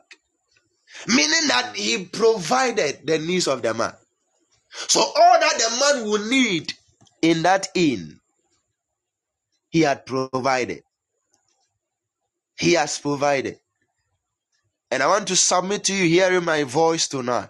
Meaning 1.08 1.48
that 1.50 1.74
he 1.76 2.06
provided 2.06 3.02
the 3.06 3.20
needs 3.20 3.48
of 3.48 3.62
the 3.64 3.74
man. 3.74 3.94
So 4.76 5.02
all 5.02 5.40
that 5.42 5.54
the 5.58 5.80
man 6.04 6.12
would 6.12 6.30
need 6.30 6.74
in 7.22 7.44
that 7.44 7.70
inn, 7.76 8.20
he 9.70 9.82
had 9.82 10.06
provided. 10.06 10.84
He 12.60 12.74
has 12.74 13.00
provided. 13.00 13.60
And 14.92 15.04
I 15.04 15.08
want 15.08 15.28
to 15.30 15.36
submit 15.38 15.86
to 15.86 15.96
you 15.96 16.06
hearing 16.08 16.46
my 16.46 16.64
voice 16.64 17.08
tonight 17.08 17.50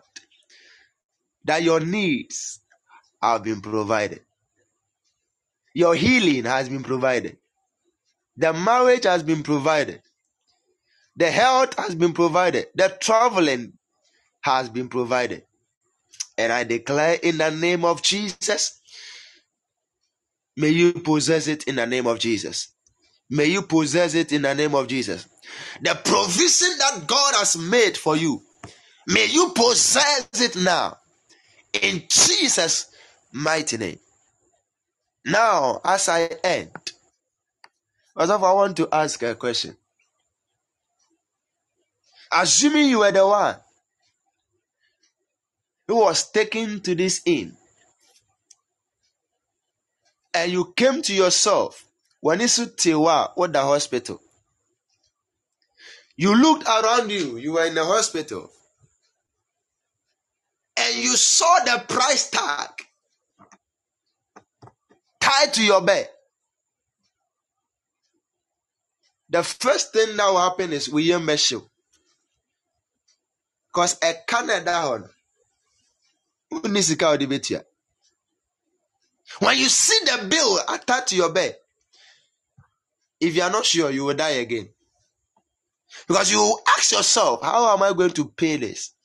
that 1.46 1.64
your 1.64 1.80
needs 1.82 2.62
have 3.22 3.44
been 3.44 3.62
provided. 3.62 4.22
Your 5.76 5.96
healing 5.96 6.46
has 6.46 6.70
been 6.70 6.84
provided. 6.84 7.38
The 8.38 8.54
marriage 8.54 9.06
has 9.06 9.24
been 9.24 9.44
provided. 9.44 10.02
The 11.18 11.32
health 11.32 11.76
has 11.80 11.96
been 11.96 12.14
provided. 12.14 12.68
The 12.76 12.96
traveling 13.02 13.74
has 14.42 14.70
been 14.70 14.90
provided. 14.90 15.44
And 16.38 16.54
I 16.54 16.64
declare 16.66 17.16
in 17.24 17.40
the 17.40 17.52
name 17.52 17.86
of 17.86 18.04
Jesus, 18.04 18.80
may 20.58 20.70
you 20.70 20.94
possess 20.94 21.48
it 21.48 21.66
in 21.66 21.76
the 21.78 21.88
name 21.88 22.08
of 22.08 22.20
Jesus. 22.20 22.70
May 23.30 23.46
you 23.46 23.64
possess 23.64 24.16
it 24.16 24.32
in 24.32 24.44
the 24.44 24.56
name 24.56 24.76
of 24.76 24.88
Jesus. 24.88 25.28
The 25.82 25.96
provision 26.04 26.70
that 26.80 27.06
God 27.08 27.36
has 27.38 27.58
made 27.58 27.98
for 27.98 28.16
you, 28.18 28.42
may 29.08 29.28
you 29.28 29.52
possess 29.56 30.30
it 30.42 30.56
now 30.58 30.98
in 31.82 32.04
Jesus' 32.10 32.92
mighty 33.34 33.78
name. 33.78 34.00
Now, 35.26 35.82
as 35.86 36.10
I 36.10 36.30
end, 36.44 36.72
as 38.18 38.30
if 38.30 38.44
I 38.44 38.54
want 38.54 38.78
to 38.78 38.90
ask 38.92 39.22
a 39.24 39.36
question. 39.36 39.78
Assuming 42.32 42.90
you 42.90 43.00
were 43.00 43.12
the 43.12 43.26
one 43.26 43.56
who 45.88 45.96
was 45.96 46.30
taken 46.32 46.82
to 46.82 46.96
this 46.96 47.22
inn, 47.26 47.56
and 50.34 50.52
you 50.52 50.74
came 50.76 51.02
to 51.02 51.14
yourself 51.14 51.86
when 52.20 52.42
it's 52.42 52.60
Tiwa 52.60 53.32
or 53.36 53.48
the 53.48 53.62
hospital. 53.62 54.22
You 56.18 56.36
looked 56.36 56.68
around 56.68 57.10
you, 57.12 57.38
you 57.38 57.54
were 57.54 57.66
in 57.66 57.76
the 57.76 57.86
hospital, 57.86 58.50
and 60.76 60.96
you 60.96 61.16
saw 61.16 61.60
the 61.64 61.84
price 61.88 62.30
tag 62.30 62.70
tied 65.20 65.54
to 65.54 65.64
your 65.64 65.82
bed. 65.82 66.10
The 69.30 69.44
first 69.44 69.94
thing 69.94 70.16
that 70.18 70.26
will 70.28 70.40
happen 70.40 70.74
is 70.74 70.90
we 70.90 71.04
Because 73.78 74.00
a 74.02 74.16
Canada 74.26 75.06
bɛtua. 76.52 77.64
When 79.38 79.56
you 79.60 79.70
see 79.70 80.00
the 80.04 80.26
bill 80.28 80.60
attached 80.68 81.10
to 81.10 81.16
your 81.16 81.32
bed, 81.32 81.56
if 83.20 83.36
you 83.36 83.44
are 83.44 83.52
not 83.52 83.68
sure, 83.68 83.92
you 83.92 84.06
will 84.06 84.16
die 84.16 84.42
again. 84.42 84.70
Because 86.08 86.32
you 86.32 86.60
ask 86.70 86.92
yourself, 86.92 87.44
how 87.44 87.72
am 87.72 87.84
I 87.84 87.94
going 87.94 88.14
to 88.14 88.26
pay 88.26 88.58
this? 88.58 88.96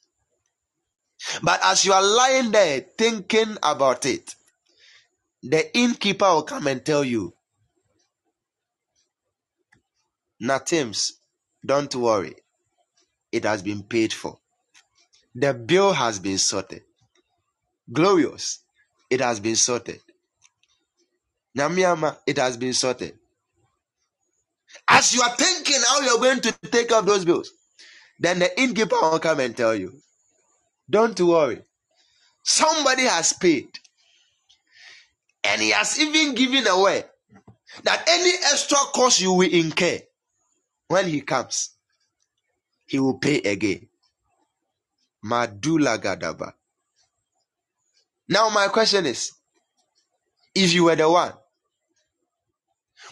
But 1.42 1.60
as 1.64 1.84
you 1.84 1.92
are 1.92 2.02
lying 2.02 2.50
there 2.50 2.80
thinking 2.80 3.58
about 3.62 4.06
it, 4.06 4.34
the 5.42 5.76
innkeeper 5.76 6.32
will 6.32 6.44
come 6.44 6.66
and 6.66 6.82
tell 6.82 7.04
you, 7.04 7.34
Natims, 10.42 11.10
don't 11.62 11.94
worry. 11.94 12.36
It 13.30 13.44
has 13.44 13.62
been 13.62 13.82
paid 13.82 14.14
for. 14.14 14.38
The 15.34 15.54
bill 15.54 15.92
has 15.92 16.18
been 16.18 16.38
sorted. 16.38 16.82
Glorious, 17.92 18.60
it 19.10 19.20
has 19.20 19.40
been 19.40 19.56
sorted. 19.56 20.00
Namiama, 21.58 22.16
it 22.26 22.38
has 22.38 22.56
been 22.56 22.74
sorted. 22.74 23.14
As 24.88 25.14
you 25.14 25.22
are 25.22 25.36
thinking 25.36 25.80
how 25.88 26.00
you're 26.02 26.18
going 26.20 26.40
to 26.42 26.52
take 26.70 26.92
up 26.92 27.06
those 27.06 27.24
bills, 27.24 27.50
then 28.20 28.38
the 28.40 28.60
innkeeper 28.60 28.96
will 29.00 29.18
come 29.18 29.40
and 29.40 29.56
tell 29.56 29.74
you, 29.74 29.94
don't 30.90 31.18
worry. 31.20 31.62
Somebody 32.44 33.04
has 33.04 33.32
paid. 33.34 33.68
And 35.44 35.60
he 35.62 35.70
has 35.70 36.00
even 36.00 36.34
given 36.34 36.66
away 36.66 37.04
that 37.84 38.04
any 38.08 38.30
extra 38.52 38.78
cost 38.94 39.20
you 39.20 39.32
will 39.32 39.50
incur 39.50 39.98
when 40.88 41.08
he 41.08 41.20
comes, 41.22 41.70
he 42.86 42.98
will 43.00 43.18
pay 43.18 43.38
again. 43.40 43.88
Madula 45.24 45.98
Gadaba. 45.98 46.52
Now, 48.28 48.48
my 48.50 48.68
question 48.68 49.06
is 49.06 49.32
if 50.54 50.72
you 50.72 50.84
were 50.84 50.96
the 50.96 51.08
one, 51.10 51.32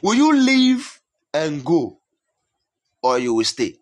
will 0.02 0.14
you 0.14 0.34
leave 0.34 1.00
and 1.32 1.64
go 1.64 2.00
or 3.02 3.18
you 3.18 3.34
will 3.34 3.44
stay? 3.44 3.76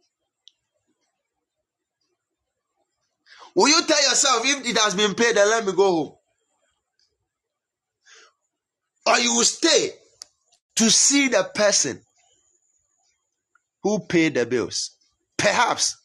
Will 3.54 3.68
you 3.68 3.82
tell 3.86 4.02
yourself 4.08 4.42
if 4.44 4.66
it 4.66 4.78
has 4.78 4.94
been 4.94 5.14
paid, 5.14 5.36
then 5.36 5.48
let 5.50 5.66
me 5.66 5.72
go 5.72 5.90
home? 5.90 6.14
Or 9.06 9.18
you 9.18 9.34
will 9.34 9.44
stay 9.44 9.90
to 10.76 10.90
see 10.90 11.28
the 11.28 11.50
person 11.54 12.00
who 13.82 14.00
paid 14.00 14.34
the 14.34 14.46
bills. 14.46 14.90
Perhaps 15.36 15.96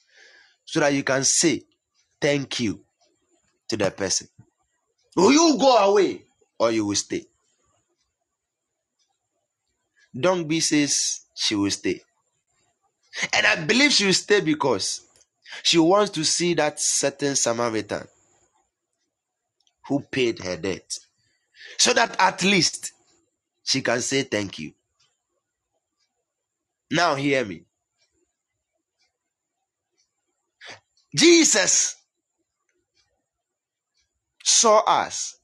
so 0.66 0.80
that 0.80 0.94
you 0.94 1.04
can 1.04 1.24
say 1.24 1.64
thank 2.24 2.62
you 2.62 2.82
to 3.70 3.78
that 3.78 3.98
person. 3.98 4.28
Will 5.16 5.32
you 5.34 5.58
go 5.60 5.78
away 5.78 6.24
or 6.60 6.72
you 6.72 6.86
will 6.88 6.96
stay? 6.96 7.26
Don't 10.20 10.48
be 10.48 10.60
says 10.62 11.22
she 11.36 11.56
will 11.56 11.72
stay. 11.72 12.02
And 13.34 13.46
I 13.48 13.66
believe 13.66 13.92
she 13.94 14.06
will 14.08 14.14
stay 14.14 14.42
because 14.42 15.02
she 15.64 15.80
wants 15.80 16.12
to 16.14 16.24
see 16.26 16.56
that 16.56 16.80
certain 16.80 17.36
Samaritan 17.36 18.08
who 19.88 20.02
paid 20.02 20.40
her 20.40 20.58
debt. 20.58 21.00
So 21.80 21.94
that 21.94 22.16
at 22.20 22.44
least 22.44 22.94
she 23.64 23.82
can 23.82 24.02
say 24.02 24.24
thank 24.24 24.60
you. 24.60 24.74
Now, 26.92 27.16
hear 27.16 27.46
me. 27.46 27.64
Jesus 31.16 31.96
saw 34.44 34.80
us 34.86 35.38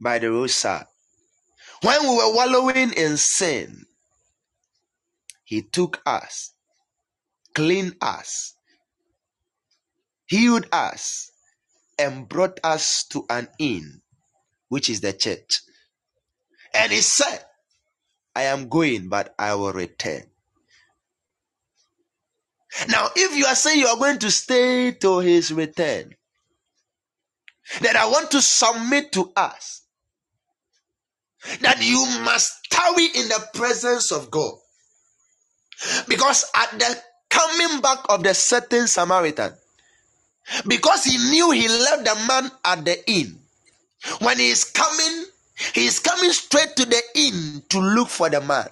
by 0.00 0.18
the 0.20 0.30
roadside. 0.30 0.86
When 1.82 2.02
we 2.02 2.08
were 2.10 2.34
wallowing 2.34 2.92
in 2.94 3.16
sin, 3.16 3.84
He 5.44 5.62
took 5.62 6.00
us, 6.06 6.52
cleaned 7.54 7.96
us, 8.02 8.54
healed 10.26 10.66
us, 10.72 11.30
and 11.98 12.28
brought 12.28 12.60
us 12.64 13.04
to 13.10 13.26
an 13.30 13.48
inn, 13.58 14.02
which 14.68 14.90
is 14.90 15.00
the 15.00 15.12
church. 15.12 15.62
And 16.74 16.92
He 16.92 17.00
said, 17.00 17.44
I 18.36 18.44
am 18.44 18.68
going, 18.68 19.08
but 19.08 19.34
I 19.38 19.54
will 19.54 19.72
return. 19.72 20.24
Now, 22.88 23.08
if 23.16 23.36
you 23.36 23.46
are 23.46 23.56
saying 23.56 23.80
you 23.80 23.88
are 23.88 23.98
going 23.98 24.18
to 24.20 24.30
stay 24.30 24.92
till 24.92 25.20
his 25.20 25.52
return, 25.52 26.14
then 27.80 27.96
I 27.96 28.06
want 28.06 28.30
to 28.32 28.42
submit 28.42 29.12
to 29.12 29.30
us 29.36 29.82
that 31.60 31.82
you 31.82 32.04
must 32.24 32.52
tarry 32.70 33.04
in 33.04 33.28
the 33.28 33.48
presence 33.54 34.10
of 34.10 34.30
God. 34.30 34.54
Because 36.08 36.44
at 36.56 36.78
the 36.78 36.98
coming 37.30 37.80
back 37.80 37.98
of 38.08 38.22
the 38.22 38.34
certain 38.34 38.86
Samaritan, 38.86 39.52
because 40.66 41.04
he 41.04 41.16
knew 41.30 41.50
he 41.50 41.68
left 41.68 42.04
the 42.04 42.14
man 42.26 42.50
at 42.64 42.84
the 42.84 43.10
inn, 43.10 43.38
when 44.20 44.38
he 44.38 44.48
is 44.48 44.64
coming, 44.64 45.24
he 45.74 45.86
is 45.86 45.98
coming 45.98 46.32
straight 46.32 46.74
to 46.76 46.84
the 46.84 47.00
inn 47.14 47.62
to 47.68 47.78
look 47.80 48.08
for 48.08 48.28
the 48.30 48.40
man. 48.40 48.68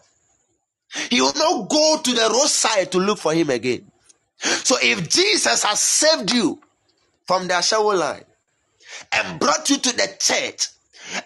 He 1.10 1.20
will 1.20 1.34
not 1.34 1.68
go 1.68 2.00
to 2.02 2.12
the 2.12 2.28
roadside 2.32 2.90
to 2.92 2.98
look 2.98 3.18
for 3.18 3.34
him 3.34 3.50
again. 3.50 3.90
So 4.38 4.76
if 4.80 5.08
Jesus 5.08 5.62
has 5.64 5.80
saved 5.80 6.32
you 6.32 6.60
from 7.26 7.48
the 7.48 7.60
shower 7.60 7.94
line 7.96 8.24
and 9.12 9.40
brought 9.40 9.68
you 9.70 9.78
to 9.78 9.96
the 9.96 10.08
church, 10.20 10.68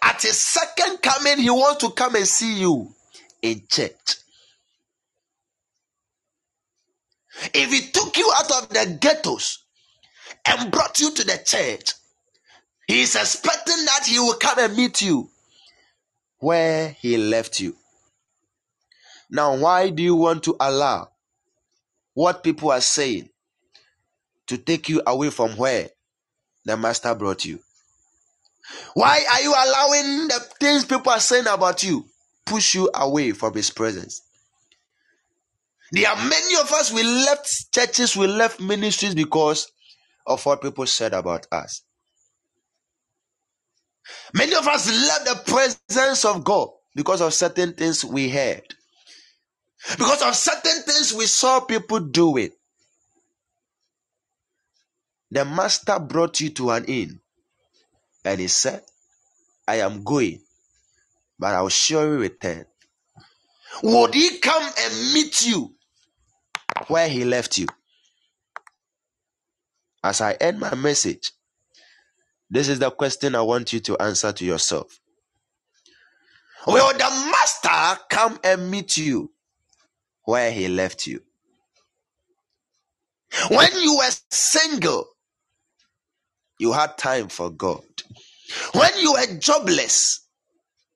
at 0.03 0.23
his 0.23 0.39
second 0.41 1.03
coming, 1.03 1.39
he 1.39 1.51
wants 1.51 1.85
to 1.85 1.91
come 1.93 2.15
and 2.17 2.27
see 2.27 2.61
you 2.61 2.95
in 3.43 3.63
church. 3.69 4.17
If 7.55 7.71
he 7.73 7.91
took 7.91 8.17
you 8.17 8.31
out 8.37 8.63
of 8.63 8.69
the 8.71 8.99
ghettos 9.01 9.59
and 10.47 10.71
brought 10.71 11.01
you 11.01 11.13
to 11.15 11.25
the 11.25 11.41
church, 11.45 11.95
he 12.87 13.03
is 13.03 13.17
expecting 13.17 13.85
that 13.87 14.07
he 14.07 14.19
will 14.19 14.35
come 14.35 14.59
and 14.59 14.77
meet 14.77 15.03
you 15.03 15.31
where 16.39 16.91
he 16.91 17.17
left 17.17 17.61
you. 17.61 17.77
Now, 19.31 19.57
why 19.57 19.91
do 19.91 20.03
you 20.03 20.17
want 20.17 20.45
to 20.45 20.57
allow 20.61 21.11
what 22.15 22.43
people 22.45 22.71
are 22.73 22.81
saying 22.81 23.31
to 24.49 24.59
take 24.59 24.89
you 24.89 25.03
away 25.07 25.31
from 25.31 25.53
where 25.57 25.91
the 26.65 26.77
master 26.77 27.15
brought 27.15 27.45
you? 27.45 27.61
Why 28.95 29.24
are 29.32 29.43
you 29.43 29.53
allowing 29.53 30.28
the 30.28 30.41
things 30.61 30.85
people 30.85 31.12
are 31.12 31.20
saying 31.20 31.47
about 31.49 31.82
you 31.85 32.07
push 32.47 32.74
you 32.74 32.91
away 32.95 33.32
from 33.32 33.55
his 33.55 33.70
presence? 33.70 34.23
There 35.93 36.09
are 36.09 36.16
many 36.16 36.57
of 36.61 36.73
us 36.73 36.93
we 36.93 37.03
left 37.05 37.73
churches, 37.74 38.16
we 38.16 38.27
left 38.28 38.61
ministries 38.61 39.15
because 39.15 39.70
of 40.27 40.45
what 40.47 40.62
people 40.62 40.87
said 40.87 41.15
about 41.15 41.47
us. 41.53 41.82
Many 44.35 44.55
of 44.55 44.66
us 44.69 44.89
left 44.91 45.27
the 45.27 45.53
presence 45.53 46.24
of 46.24 46.45
God 46.45 46.69
because 46.95 47.20
of 47.20 47.35
certain 47.35 47.74
things 47.74 48.05
we 48.05 48.31
heard. 48.31 48.62
Because 49.99 50.23
of 50.23 50.37
certain 50.37 50.82
things 50.85 51.15
we 51.15 51.27
saw 51.27 51.61
people 51.61 52.01
doing. 52.01 52.51
The 55.31 55.44
master 55.44 55.98
brought 55.98 56.40
you 56.40 56.51
to 56.51 56.70
an 56.70 56.85
inn 56.86 57.20
and 58.24 58.40
he 58.40 58.48
said, 58.48 58.82
I 59.69 59.77
am 59.77 60.02
going, 60.05 60.40
but 61.39 61.55
I 61.55 61.62
will 61.62 61.69
surely 61.69 62.16
return. 62.19 62.66
Would 63.82 64.15
he 64.15 64.39
come 64.39 64.62
and 64.62 64.94
meet 65.15 65.47
you 65.47 65.74
where 66.89 67.09
he 67.09 67.24
left 67.24 67.59
you? 67.59 67.66
As 70.02 70.20
I 70.20 70.32
end 70.32 70.61
my 70.61 70.74
message, 70.74 71.32
this 72.51 72.69
is 72.69 72.78
the 72.81 72.90
question 72.90 73.35
I 73.35 73.43
want 73.43 73.73
you 73.73 73.81
to 73.81 73.98
answer 73.98 74.32
to 74.32 74.44
yourself. 74.44 74.98
Will 76.66 76.93
the 76.93 76.98
master 77.32 78.02
come 78.11 78.39
and 78.44 78.70
meet 78.70 78.97
you 78.97 79.32
where 80.24 80.51
he 80.51 80.69
left 80.69 81.07
you? 81.07 81.23
When 83.51 83.70
you 83.81 83.97
were 83.98 84.11
single, 84.31 85.07
you 86.61 86.73
had 86.74 86.99
time 86.99 87.28
for 87.28 87.51
God. 87.51 87.82
When 88.74 88.91
you 89.01 89.15
were 89.15 89.39
jobless, 89.39 90.20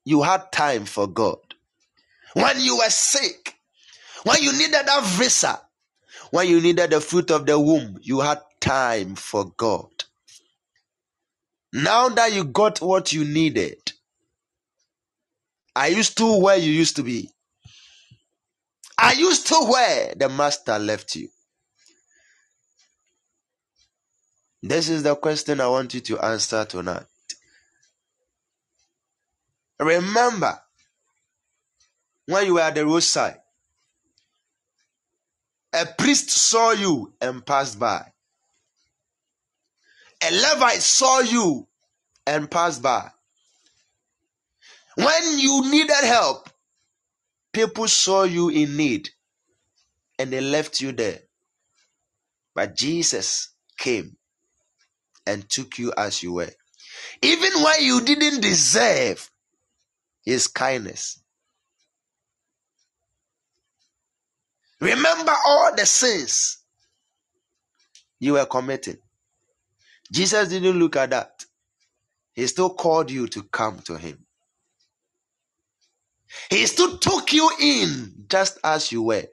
you 0.04 0.22
had 0.22 0.52
time 0.52 0.86
for 0.86 1.06
God. 1.08 1.38
When 2.34 2.60
you 2.60 2.78
were 2.78 2.90
sick, 2.90 3.54
when 4.24 4.42
you 4.42 4.52
needed 4.52 4.86
a 4.90 5.02
visa, 5.02 5.60
when 6.30 6.48
you 6.48 6.60
needed 6.60 6.90
the 6.90 7.00
fruit 7.00 7.30
of 7.30 7.46
the 7.46 7.58
womb, 7.58 7.98
you 8.02 8.20
had 8.20 8.40
time 8.60 9.16
for 9.16 9.52
God. 9.56 9.90
Now 11.72 12.08
that 12.10 12.32
you 12.34 12.44
got 12.44 12.80
what 12.82 13.12
you 13.12 13.24
needed, 13.24 13.92
are 15.76 15.88
you 15.88 16.02
still 16.02 16.40
where 16.42 16.56
you 16.58 16.72
used 16.72 16.96
to 16.96 17.02
be? 17.02 17.30
Are 18.98 19.14
you 19.14 19.34
still 19.34 19.70
where 19.70 20.14
the 20.16 20.28
master 20.28 20.78
left 20.78 21.16
you? 21.16 21.28
This 24.66 24.88
is 24.88 25.02
the 25.02 25.14
question 25.14 25.60
I 25.60 25.66
want 25.66 25.92
you 25.92 26.00
to 26.00 26.18
answer 26.20 26.64
tonight. 26.64 27.04
Remember 29.78 30.58
when 32.24 32.46
you 32.46 32.54
were 32.54 32.60
at 32.62 32.74
the 32.74 32.86
roadside, 32.86 33.36
a 35.70 35.84
priest 35.84 36.30
saw 36.30 36.70
you 36.70 37.12
and 37.20 37.44
passed 37.44 37.78
by. 37.78 38.06
A 40.22 40.30
Levite 40.30 40.80
saw 40.80 41.20
you 41.20 41.68
and 42.26 42.50
passed 42.50 42.80
by. 42.80 43.10
When 44.94 45.38
you 45.40 45.70
needed 45.70 46.04
help, 46.04 46.48
people 47.52 47.86
saw 47.86 48.22
you 48.22 48.48
in 48.48 48.78
need 48.78 49.10
and 50.18 50.32
they 50.32 50.40
left 50.40 50.80
you 50.80 50.92
there. 50.92 51.20
But 52.54 52.74
Jesus 52.74 53.50
came 53.76 54.16
and 55.26 55.48
took 55.48 55.78
you 55.78 55.92
as 55.96 56.22
you 56.22 56.34
were. 56.34 56.50
Even 57.22 57.52
when 57.62 57.76
you 57.82 58.02
didn't 58.02 58.40
deserve 58.42 59.30
his 60.24 60.48
kindness. 60.48 61.22
Remember 64.80 65.32
all 65.46 65.74
the 65.76 65.86
sins 65.86 66.58
you 68.20 68.34
were 68.34 68.46
committing. 68.46 68.98
Jesus 70.12 70.48
didn't 70.48 70.78
look 70.78 70.96
at 70.96 71.10
that. 71.10 71.44
He 72.34 72.46
still 72.46 72.70
called 72.74 73.10
you 73.10 73.28
to 73.28 73.42
come 73.44 73.80
to 73.80 73.98
him. 73.98 74.26
He 76.50 76.66
still 76.66 76.98
took 76.98 77.32
you 77.32 77.50
in 77.60 78.26
just 78.28 78.58
as 78.64 78.92
you 78.92 79.02
were. 79.02 79.26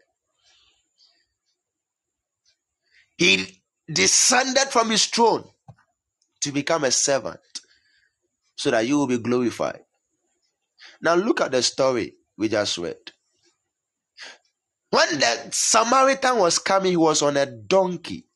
He 3.17 3.61
descended 3.91 4.69
from 4.69 4.91
his 4.91 5.05
throne 5.05 5.45
to 6.41 6.51
become 6.51 6.83
a 6.83 6.91
servant 6.91 7.39
so 8.55 8.71
that 8.71 8.87
you 8.87 8.97
will 8.97 9.07
be 9.07 9.17
glorified. 9.17 9.81
Now 11.01 11.15
look 11.15 11.41
at 11.41 11.51
the 11.51 11.63
story 11.63 12.15
we 12.37 12.49
just 12.49 12.77
read. 12.77 12.97
When 14.89 15.19
the 15.19 15.49
Samaritan 15.51 16.37
was 16.37 16.59
coming, 16.59 16.91
he 16.91 16.97
was 16.97 17.21
on 17.21 17.37
a 17.37 17.45
donkey. 17.45 18.27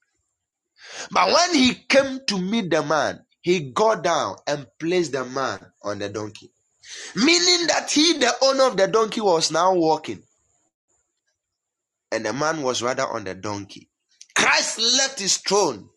But 1.11 1.27
when 1.27 1.55
he 1.55 1.73
came 1.73 2.21
to 2.27 2.39
meet 2.39 2.69
the 2.69 2.81
man, 2.81 3.25
he 3.41 3.71
got 3.71 4.03
down 4.03 4.37
and 4.47 4.65
placed 4.79 5.11
the 5.11 5.25
man 5.25 5.59
on 5.83 5.99
the 5.99 6.09
donkey. 6.09 6.51
Meaning 7.15 7.67
that 7.67 7.91
he, 7.91 8.17
the 8.17 8.33
owner 8.41 8.63
of 8.65 8.77
the 8.77 8.87
donkey, 8.87 9.21
was 9.21 9.51
now 9.51 9.73
walking. 9.73 10.23
And 12.11 12.25
the 12.25 12.33
man 12.33 12.61
was 12.61 12.81
rather 12.81 13.05
on 13.05 13.25
the 13.25 13.35
donkey. 13.35 13.89
Christ 14.35 14.79
left 14.79 15.19
his 15.19 15.37
throne 15.37 15.89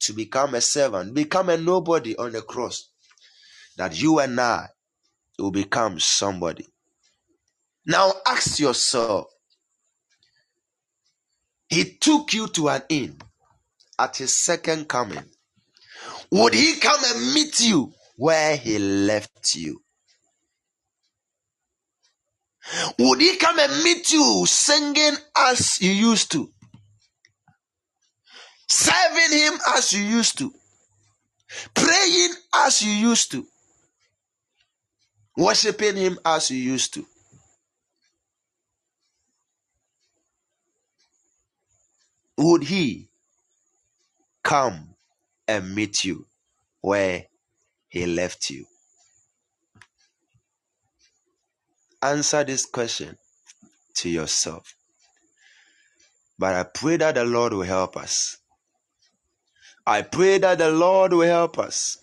to 0.00 0.12
become 0.14 0.54
a 0.54 0.60
servant, 0.60 1.14
become 1.14 1.48
a 1.50 1.56
nobody 1.58 2.16
on 2.16 2.32
the 2.32 2.42
cross. 2.42 2.90
That 3.78 4.00
you 4.00 4.20
and 4.20 4.40
I 4.40 4.68
will 5.38 5.52
become 5.52 6.00
somebody. 6.00 6.66
Now 7.86 8.12
ask 8.26 8.60
yourself 8.60 9.26
He 11.68 11.84
took 12.00 12.32
you 12.32 12.48
to 12.48 12.68
an 12.70 12.82
inn 12.88 13.18
at 13.98 14.16
his 14.16 14.42
second 14.44 14.88
coming. 14.88 15.24
Would 16.32 16.54
he 16.54 16.76
come 16.80 17.00
and 17.06 17.34
meet 17.34 17.60
you 17.60 17.92
where 18.16 18.56
he 18.56 18.78
left 18.78 19.54
you? 19.54 19.82
Would 22.98 23.20
he 23.20 23.36
come 23.36 23.58
and 23.58 23.84
meet 23.84 24.12
you 24.12 24.44
singing 24.46 25.16
as 25.36 25.80
you 25.82 25.90
used 25.92 26.32
to? 26.32 26.52
Serving 28.68 29.38
him 29.38 29.58
as 29.76 29.92
you 29.92 30.02
used 30.02 30.38
to? 30.38 30.52
Praying 31.74 32.34
as 32.54 32.82
you 32.82 32.92
used 32.92 33.30
to? 33.32 33.46
Worshipping 35.36 35.96
him 35.96 36.18
as 36.24 36.50
you 36.50 36.58
used 36.58 36.94
to? 36.94 37.06
Would 42.36 42.64
he 42.64 43.08
come 44.44 44.94
and 45.46 45.74
meet 45.74 46.04
you 46.04 46.26
where 46.80 47.24
he 47.88 48.06
left 48.06 48.50
you? 48.50 48.66
Answer 52.02 52.44
this 52.44 52.64
question 52.64 53.16
to 53.94 54.08
yourself. 54.08 54.74
But 56.38 56.54
I 56.54 56.62
pray 56.62 56.98
that 56.98 57.16
the 57.16 57.24
Lord 57.24 57.52
will 57.54 57.62
help 57.62 57.96
us. 57.96 58.38
I 59.88 60.02
pray 60.02 60.38
that 60.40 60.58
the 60.58 60.70
Lord 60.72 61.14
will 61.14 61.28
help 61.28 61.58
us. 61.58 61.98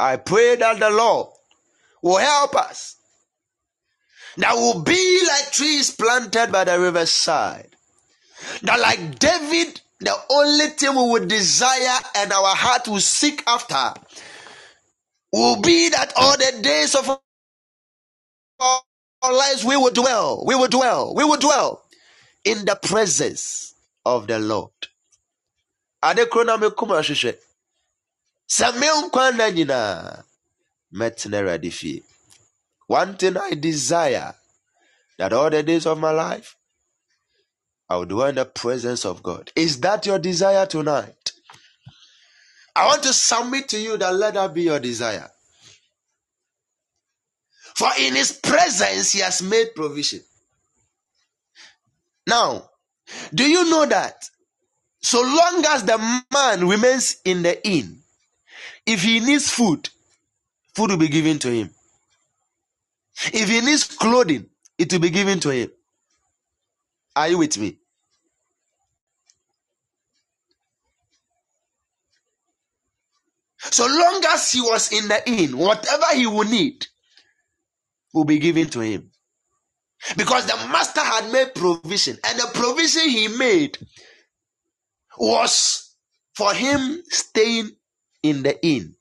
I 0.00 0.16
pray 0.16 0.56
that 0.56 0.80
the 0.80 0.90
Lord 0.90 1.28
will 2.02 2.18
help 2.18 2.56
us. 2.56 2.96
That 4.38 4.54
will 4.54 4.82
be 4.82 5.22
like 5.28 5.52
trees 5.52 5.90
planted 5.94 6.52
by 6.52 6.64
the 6.64 6.80
riverside. 6.80 7.76
That 8.62 8.80
like 8.80 9.18
David 9.18 9.80
the 10.00 10.14
only 10.30 10.66
thing 10.68 10.96
we 10.96 11.10
would 11.12 11.28
desire 11.28 12.00
and 12.16 12.32
our 12.32 12.54
heart 12.56 12.88
will 12.88 13.00
seek 13.00 13.42
after 13.48 13.94
will 15.32 15.60
be 15.62 15.90
that 15.90 16.12
all 16.16 16.36
the 16.36 16.60
days 16.62 16.94
of 16.96 17.08
our 19.22 19.32
lives 19.32 19.64
we 19.64 19.76
will 19.76 19.92
dwell, 19.92 20.44
we 20.46 20.54
will 20.56 20.68
dwell, 20.68 21.14
we 21.16 21.24
will 21.24 21.38
dwell 21.38 21.84
in 22.44 22.64
the 22.66 22.76
presence 22.76 23.74
of 24.06 24.26
the 24.28 24.38
Lord. 24.40 24.72
Ade 26.08 26.24
koro 26.30 26.44
na 26.44 26.54
ahwehwɛ 26.56 27.32
sɛ 28.56 28.66
me 28.80 28.86
nkwa 29.00 29.24
nna 29.32 29.46
nyinaa 29.56 30.24
mɛtena 30.98 31.38
awurade 31.40 31.70
fie 31.78 32.02
one 32.86 33.16
thing 33.16 33.36
i 33.36 33.54
desire 33.54 34.34
that 35.18 35.32
all 35.32 35.50
the 35.50 35.62
days 35.62 35.86
of 35.86 35.98
my 35.98 36.10
life 36.10 36.56
I 37.88 37.96
will 37.96 38.06
dwell 38.06 38.28
in 38.28 38.34
the 38.34 38.44
presence 38.44 39.04
of 39.04 39.22
God. 39.22 39.52
Is 39.54 39.80
that 39.80 40.06
your 40.06 40.18
desire 40.18 40.66
tonight? 40.66 41.32
I 42.74 42.86
want 42.86 43.02
to 43.04 43.12
submit 43.12 43.68
to 43.70 43.78
you 43.78 43.96
that 43.96 44.14
let 44.14 44.34
that 44.34 44.52
be 44.52 44.62
your 44.62 44.80
desire. 44.80 45.30
For 47.76 47.88
in 48.00 48.14
his 48.14 48.32
presence, 48.32 49.12
he 49.12 49.20
has 49.20 49.42
made 49.42 49.74
provision. 49.74 50.20
Now, 52.26 52.70
do 53.32 53.48
you 53.48 53.70
know 53.70 53.86
that 53.86 54.28
so 55.02 55.20
long 55.22 55.64
as 55.70 55.84
the 55.84 55.98
man 56.32 56.68
remains 56.68 57.18
in 57.24 57.42
the 57.42 57.66
inn, 57.68 58.00
if 58.86 59.02
he 59.02 59.20
needs 59.20 59.50
food, 59.50 59.88
food 60.74 60.90
will 60.90 60.98
be 60.98 61.08
given 61.08 61.38
to 61.40 61.50
him. 61.50 61.70
If 63.32 63.48
he 63.48 63.60
needs 63.62 63.84
clothing, 63.84 64.46
it 64.78 64.92
will 64.92 65.00
be 65.00 65.10
given 65.10 65.40
to 65.40 65.50
him. 65.50 65.70
Are 67.16 67.28
you 67.28 67.38
with 67.38 67.58
me? 67.58 67.78
So 73.60 73.86
long 73.86 74.22
as 74.28 74.50
he 74.52 74.60
was 74.60 74.92
in 74.92 75.08
the 75.08 75.22
inn, 75.30 75.58
whatever 75.58 76.06
he 76.14 76.26
would 76.26 76.50
need 76.50 76.86
will 78.14 78.24
be 78.24 78.38
given 78.38 78.68
to 78.70 78.80
him. 78.80 79.10
Because 80.16 80.46
the 80.46 80.56
master 80.70 81.00
had 81.00 81.32
made 81.32 81.54
provision, 81.54 82.18
and 82.24 82.38
the 82.38 82.48
provision 82.54 83.08
he 83.08 83.28
made 83.28 83.78
was 85.18 85.94
for 86.34 86.52
him 86.54 87.02
staying 87.08 87.70
in 88.22 88.42
the 88.42 88.64
inn. 88.64 88.94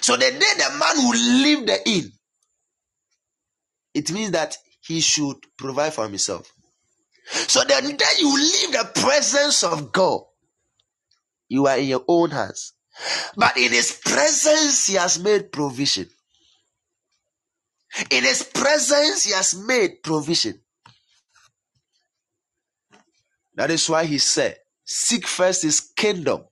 So 0.00 0.16
the 0.16 0.30
day 0.30 0.30
the 0.30 0.78
man 0.78 0.96
will 0.96 1.42
leave 1.42 1.66
the 1.66 1.88
inn, 1.88 2.12
it 3.94 4.12
means 4.12 4.30
that 4.32 4.56
he 4.80 5.00
should 5.00 5.36
provide 5.56 5.92
for 5.92 6.04
himself. 6.06 6.52
So 7.30 7.60
the 7.60 7.94
day 7.96 8.20
you 8.20 8.34
leave 8.34 8.72
the 8.72 8.90
presence 9.00 9.64
of 9.64 9.92
God, 9.92 10.22
you 11.48 11.66
are 11.66 11.78
in 11.78 11.86
your 11.88 12.04
own 12.08 12.30
hands. 12.30 12.72
But 13.36 13.56
in 13.56 13.70
his 13.72 14.00
presence, 14.04 14.86
he 14.86 14.94
has 14.94 15.18
made 15.22 15.52
provision. 15.52 16.08
In 18.10 18.24
his 18.24 18.42
presence, 18.42 19.24
he 19.24 19.32
has 19.32 19.54
made 19.54 20.02
provision. 20.02 20.60
That 23.54 23.70
is 23.70 23.88
why 23.88 24.04
he 24.04 24.18
said, 24.18 24.56
Seek 24.90 25.26
first 25.26 25.64
his 25.64 25.80
kingdom. 25.80 26.44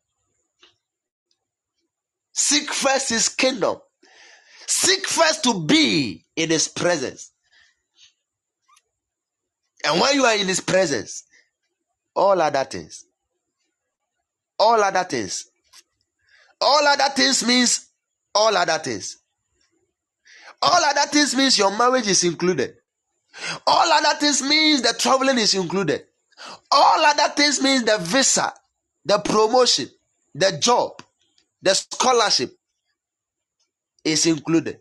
Seek 2.34 2.70
first 2.70 3.08
his 3.08 3.30
kingdom. 3.30 3.78
Seek 4.66 5.06
first 5.06 5.42
to 5.44 5.64
be 5.64 6.26
in 6.36 6.50
his 6.50 6.68
presence. 6.68 7.32
And 9.86 9.98
when 9.98 10.14
you 10.14 10.24
are 10.26 10.36
in 10.36 10.46
his 10.48 10.60
presence, 10.60 11.24
all 12.14 12.38
other 12.42 12.64
things, 12.64 13.06
all 14.58 14.82
other 14.82 15.04
things, 15.04 15.46
all 16.60 16.86
other 16.86 17.14
things 17.14 17.46
means 17.46 17.88
all 18.34 18.54
other 18.54 18.78
things. 18.78 19.16
All 20.60 20.84
other 20.84 21.08
things 21.10 21.34
means 21.34 21.56
your 21.56 21.70
marriage 21.74 22.06
is 22.06 22.22
included. 22.22 22.74
All 23.66 23.92
other 23.92 24.18
things 24.18 24.42
means 24.42 24.82
the 24.82 24.94
traveling 24.98 25.38
is 25.38 25.54
included. 25.54 26.04
All 26.70 27.04
other 27.04 27.32
things 27.34 27.62
means 27.62 27.84
the 27.84 27.98
visa, 27.98 28.52
the 29.04 29.18
promotion, 29.18 29.88
the 30.34 30.58
job, 30.58 31.02
the 31.62 31.74
scholarship 31.74 32.52
is 34.04 34.26
included. 34.26 34.80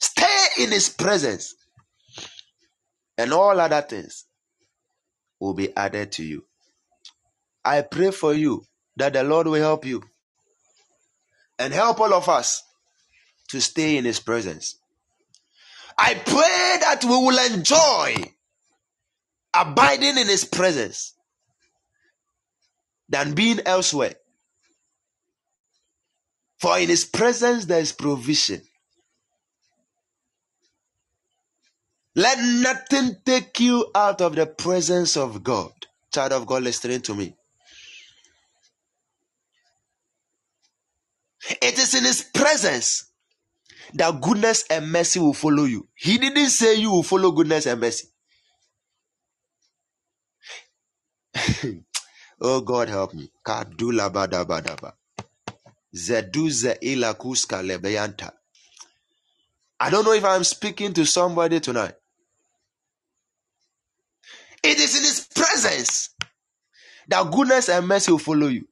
Stay 0.00 0.64
in 0.64 0.70
His 0.72 0.88
presence, 0.88 1.54
and 3.16 3.32
all 3.32 3.58
other 3.60 3.82
things 3.82 4.24
will 5.40 5.54
be 5.54 5.74
added 5.76 6.12
to 6.12 6.24
you. 6.24 6.44
I 7.64 7.82
pray 7.82 8.10
for 8.10 8.34
you 8.34 8.64
that 8.96 9.12
the 9.14 9.22
Lord 9.24 9.46
will 9.46 9.54
help 9.60 9.84
you 9.84 10.02
and 11.58 11.72
help 11.72 12.00
all 12.00 12.14
of 12.14 12.28
us 12.28 12.62
to 13.50 13.60
stay 13.60 13.96
in 13.96 14.04
His 14.04 14.20
presence. 14.20 14.76
I 15.98 16.14
pray 16.14 16.76
that 16.80 17.00
we 17.04 17.10
will 17.10 17.38
enjoy 17.54 18.32
abiding 19.58 20.16
in 20.18 20.28
His 20.28 20.44
presence 20.44 21.14
than 23.08 23.34
being 23.34 23.60
elsewhere. 23.66 24.14
For 26.60 26.78
in 26.78 26.88
His 26.88 27.04
presence 27.04 27.66
there 27.66 27.80
is 27.80 27.92
provision. 27.92 28.62
Let 32.14 32.38
nothing 32.40 33.16
take 33.24 33.60
you 33.60 33.90
out 33.94 34.20
of 34.20 34.34
the 34.34 34.46
presence 34.46 35.16
of 35.16 35.44
God. 35.44 35.70
Child 36.12 36.32
of 36.32 36.46
God, 36.46 36.64
listening 36.64 37.00
to 37.02 37.14
me. 37.14 37.36
It 41.62 41.78
is 41.78 41.94
in 41.94 42.04
His 42.04 42.22
presence 42.22 43.04
that 43.94 44.20
goodness 44.20 44.64
and 44.68 44.90
mercy 44.90 45.20
will 45.20 45.32
follow 45.32 45.64
you. 45.64 45.86
He 45.94 46.18
didn't 46.18 46.50
say 46.50 46.74
you 46.74 46.90
will 46.90 47.02
follow 47.02 47.30
goodness 47.30 47.66
and 47.66 47.80
mercy. 47.80 48.08
Hmm. 51.46 51.78
oh 52.42 52.60
God, 52.62 52.88
help 52.88 53.14
me. 53.14 53.30
Kadula 53.46 54.10
badabadaba. 54.10 54.94
Zeduze 55.94 56.78
ilakuska 56.82 57.62
lebeyanta. 57.62 58.32
I 59.80 59.90
don't 59.90 60.04
know 60.04 60.12
if 60.14 60.24
I'm 60.24 60.44
speaking 60.44 60.94
to 60.94 61.06
somebody 61.06 61.60
tonight. 61.60 61.94
It 64.64 64.78
is 64.78 64.96
in 64.96 65.02
His 65.04 65.20
presence 65.34 66.10
that 67.08 67.30
goodness 67.32 67.68
and 67.68 67.88
mercy 67.88 68.12
will 68.12 68.18
follow 68.20 68.48
you. 68.48 68.66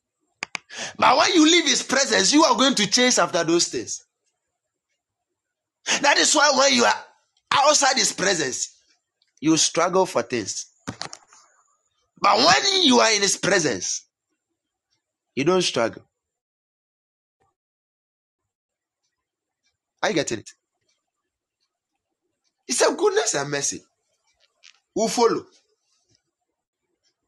But 0.99 1.17
when 1.19 1.35
you 1.35 1.45
leave 1.45 1.67
His 1.67 1.83
presence, 1.83 2.33
you 2.33 2.45
are 2.45 2.57
going 2.57 2.75
to 2.77 2.89
chase 2.91 3.19
after 3.19 3.45
those 3.45 3.69
things. 3.69 4.05
That 6.03 6.19
is 6.19 6.35
why 6.35 6.53
when 6.59 6.75
you 6.75 6.85
are 6.85 7.05
outside 7.53 7.97
His 7.97 8.13
presence, 8.13 8.77
you 9.41 9.57
struggle 9.57 10.07
for 10.07 10.23
things. 10.23 10.67
But 12.21 12.39
when 12.39 12.83
you 12.85 13.01
are 13.01 13.13
in 13.13 13.23
His 13.23 13.37
presence, 13.39 14.07
you 15.37 15.45
don't 15.45 15.63
struggle. 15.63 16.03
Are 20.03 20.11
you 20.11 20.15
getting 20.17 20.41
it? 20.41 20.51
It's 22.69 22.83
a 22.83 22.95
goodness 22.95 23.35
and 23.35 23.51
mercy. 23.51 23.83
Who 24.95 25.09
follow? 25.09 25.47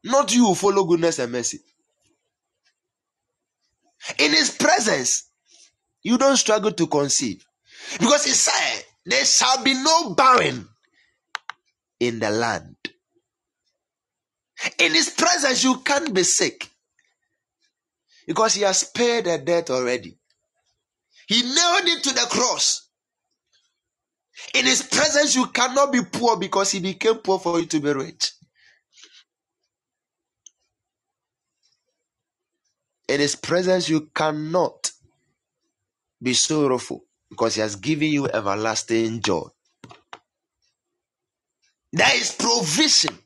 Not 0.05 0.33
you 0.35 0.47
who 0.47 0.55
follow 0.55 0.85
goodness 0.85 1.19
and 1.19 1.31
mercy. 1.31 1.59
In 4.19 4.31
His 4.33 4.51
presence, 4.51 5.29
you 6.03 6.17
don't 6.17 6.37
struggle 6.37 6.71
to 6.73 6.87
conceive. 6.87 7.45
Because 7.99 8.25
He 8.25 8.31
said, 8.31 8.83
There 9.05 9.25
shall 9.25 9.63
be 9.63 9.73
no 9.75 10.15
barren 10.15 10.67
in 11.99 12.19
the 12.19 12.31
land. 12.31 12.77
In 14.79 14.93
His 14.93 15.09
presence, 15.09 15.63
you 15.63 15.77
can't 15.79 16.13
be 16.13 16.23
sick. 16.23 16.69
Because 18.27 18.55
He 18.55 18.63
has 18.63 18.83
paid 18.83 19.25
the 19.25 19.37
debt 19.39 19.69
already. 19.69 20.17
He 21.27 21.41
nailed 21.41 21.87
it 21.87 22.03
to 22.03 22.13
the 22.13 22.27
cross. 22.29 22.89
In 24.55 24.65
His 24.65 24.81
presence, 24.83 25.35
you 25.35 25.47
cannot 25.47 25.91
be 25.91 26.01
poor 26.03 26.37
because 26.37 26.71
He 26.71 26.79
became 26.79 27.15
poor 27.17 27.39
for 27.39 27.59
you 27.59 27.65
to 27.67 27.79
be 27.79 27.93
rich. 27.93 28.31
In 33.07 33.19
His 33.19 33.35
presence, 33.35 33.89
you 33.89 34.09
cannot 34.13 34.91
be 36.21 36.33
sorrowful 36.33 37.05
because 37.29 37.55
He 37.55 37.61
has 37.61 37.75
given 37.75 38.09
you 38.09 38.27
everlasting 38.27 39.21
joy. 39.21 39.47
There 41.91 42.15
is 42.17 42.31
provision 42.33 43.17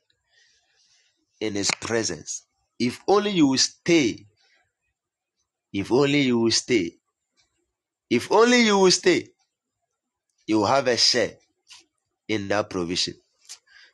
in 1.43 1.55
His 1.55 1.71
presence. 1.81 2.43
If 2.79 3.01
only 3.07 3.31
you 3.31 3.47
will 3.47 3.59
stay. 3.59 4.25
If 5.73 5.91
only 5.91 6.21
you 6.21 6.39
will 6.39 6.51
stay. 6.51 6.95
If 8.09 8.31
only 8.31 8.61
you 8.65 8.79
will 8.79 8.91
stay, 8.91 9.29
you 10.47 10.59
will 10.59 10.67
have 10.67 10.87
a 10.87 10.97
share 10.97 11.33
in 12.29 12.47
that 12.49 12.69
provision. 12.69 13.15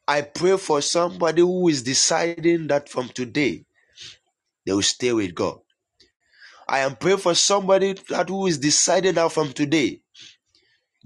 I 0.08 0.22
pray 0.24 0.58
for 0.58 0.82
somebody 0.82 1.42
who 1.42 1.70
is 1.70 1.84
deciding 1.84 2.68
that 2.68 2.90
from 2.90 3.10
today 3.10 3.66
they 4.66 4.74
will 4.74 4.82
stay 4.84 5.14
with 5.14 5.36
God. 5.36 5.60
I 6.68 6.80
am 6.80 6.96
praying 6.98 7.20
for 7.20 7.36
somebody 7.36 7.96
that 8.10 8.30
who 8.30 8.48
is 8.48 8.60
deciding 8.60 9.16
that 9.16 9.32
from 9.32 9.54
today 9.54 10.02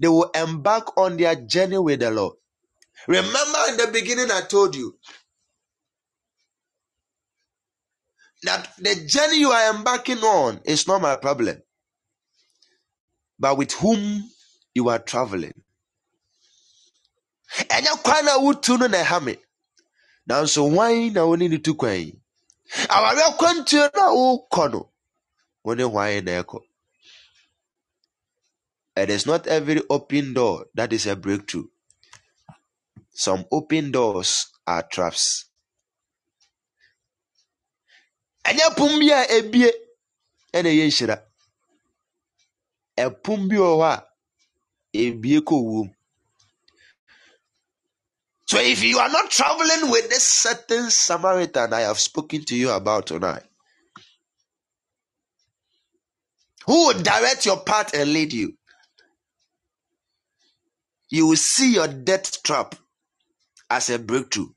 they 0.00 0.08
will 0.08 0.30
embark 0.34 0.96
on 0.98 1.16
their 1.16 1.36
journey 1.36 1.78
with 1.78 2.00
the 2.00 2.10
Lord. 2.10 2.36
Remember 3.08 3.58
in 3.70 3.76
the 3.78 3.90
beginning, 3.92 4.30
I 4.32 4.42
told 4.42 4.76
you 4.76 4.96
that 8.44 8.70
the 8.78 8.94
journey 9.06 9.38
you 9.40 9.50
are 9.50 9.74
embarking 9.74 10.18
on 10.18 10.60
is 10.64 10.86
not 10.88 11.02
my 11.02 11.16
problem, 11.16 11.62
but 13.38 13.58
with 13.58 13.72
whom 13.72 14.24
you 14.74 14.88
are 14.88 14.98
traveling. 15.00 15.54
ɛnyɛ 17.76 18.02
kwan 18.04 18.24
na 18.24 18.38
wotu 18.38 18.78
no 18.78 18.86
na 18.88 18.98
ɛha 19.04 19.24
me 19.24 19.36
nanso 20.28 20.62
wan 20.74 21.12
na 21.12 21.24
wone 21.26 21.48
ne 21.48 21.58
tu 21.58 21.74
kwan 21.74 21.98
yi. 22.00 22.20
Awareɛ 22.96 23.36
kwantuo 23.38 23.90
no 23.94 24.02
a 24.02 24.14
wokɔ 24.50 24.72
no 24.72 24.92
wone 25.64 25.84
hwan 25.90 26.24
na 26.24 26.42
ɛkɔ 26.42 26.60
it 28.96 29.10
is 29.10 29.26
not 29.26 29.46
every 29.46 29.82
open 29.90 30.34
door 30.34 30.66
that 30.74 30.92
is 30.92 31.06
a 31.06 31.16
breakthrough. 31.16 31.66
Some 33.12 33.44
open 33.52 33.90
doors 33.90 34.46
are 34.66 34.82
traps 34.84 35.46
ɛnyɛ 38.48 38.66
bi 38.76 39.10
a 39.10 39.20
ebie 39.38 39.70
ɛna 40.52 40.70
nhyira. 40.70 41.16
Bi 43.48 43.56
wɔ 43.56 43.70
hɔ 43.80 43.88
a 43.92 44.06
ebie 44.92 45.40
kɔ 45.40 45.90
so 48.46 48.58
if 48.60 48.82
you 48.84 48.98
are 48.98 49.08
not 49.08 49.30
traveling 49.30 49.90
with 49.90 50.08
this 50.10 50.22
certain 50.22 50.90
samaritan 50.90 51.72
i 51.72 51.80
have 51.80 51.98
spoken 51.98 52.44
to 52.44 52.54
you 52.54 52.70
about 52.70 53.06
tonight. 53.06 53.42
Who 56.66 56.86
will 56.86 57.02
direct 57.02 57.46
your 57.46 57.60
path 57.60 57.94
and 57.94 58.12
lead 58.12 58.32
you? 58.32 58.54
You 61.10 61.26
will 61.26 61.36
see 61.36 61.74
your 61.74 61.88
death 61.88 62.42
trap 62.42 62.74
as 63.70 63.90
a 63.90 63.98
breakthrough 63.98 64.48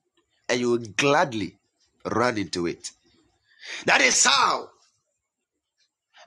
and 0.50 0.60
you 0.60 0.72
will 0.72 0.86
gladly 0.96 1.58
run 2.06 2.38
into 2.38 2.68
it 2.68 2.92
that 3.86 4.02
is 4.02 4.26
how 4.26 4.70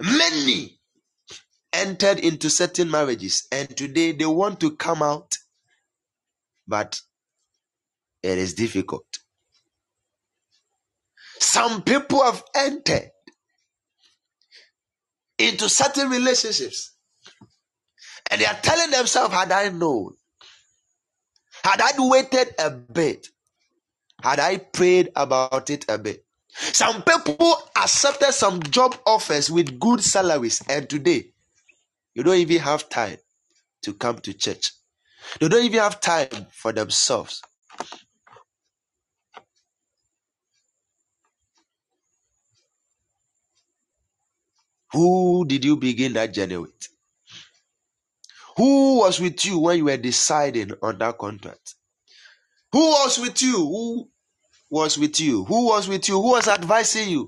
many 0.01 0.81
entered 1.73 2.19
into 2.21 2.51
certain 2.51 2.91
marriages 2.91 3.47
and 3.53 3.77
today 3.77 4.13
they 4.13 4.27
want 4.27 4.61
to 4.61 4.77
come 4.77 5.03
out, 5.03 5.37
but 6.69 7.01
it 8.23 8.39
is 8.39 8.55
difficult. 8.55 9.07
Some 11.41 11.83
people 11.83 12.23
have 12.25 12.43
entered 12.57 13.11
into 15.39 15.69
certain 15.69 16.11
relationships 16.11 16.95
and 18.31 18.41
they 18.41 18.47
are 18.47 18.59
telling 18.63 18.91
themselves, 18.91 19.35
Had 19.35 19.53
I 19.53 19.71
known, 19.71 20.15
had 21.65 21.81
I 21.81 21.93
waited 21.99 22.55
a 22.59 22.71
bit, 22.71 23.27
had 24.23 24.41
I 24.41 24.59
prayed 24.59 25.11
about 25.17 25.71
it 25.71 25.87
a 25.89 25.99
bit. 25.99 26.25
Some 26.59 27.03
people 27.03 27.57
accepted 27.77 28.33
some 28.33 28.63
job 28.63 28.97
offers 29.07 29.51
with 29.51 29.81
good 29.81 30.03
salaries, 30.03 30.63
and 30.69 30.89
today 30.89 31.33
you 32.15 32.23
don't 32.25 32.37
even 32.37 32.59
have 32.61 32.89
time 32.89 33.19
to 33.83 33.95
come 33.95 34.19
to 34.21 34.35
church. 34.35 34.73
They 35.41 35.49
don't 35.49 35.65
even 35.65 35.81
have 35.81 36.01
time 36.01 36.49
for 36.53 36.73
themselves. 36.73 37.43
Who 44.93 45.45
did 45.47 45.65
you 45.65 45.77
begin 45.77 46.15
that 46.15 46.35
journey 46.35 46.59
with? 46.59 46.89
Who 48.57 48.99
was 49.01 49.21
with 49.21 49.45
you 49.45 49.61
when 49.61 49.79
you 49.79 49.85
were 49.87 49.97
deciding 49.99 50.73
on 50.83 50.99
that 50.99 51.19
contract? 51.19 51.75
Who 52.73 52.81
was 52.81 53.19
with 53.21 53.43
you? 53.43 53.57
Who 53.57 54.11
was 54.71 54.99
with 54.99 55.21
you? 55.21 55.45
Who 55.47 55.69
was 55.69 55.89
with 55.89 56.09
you? 56.09 56.17
Who 56.23 56.31
was 56.33 56.49
advising 56.49 57.11
you? 57.11 57.27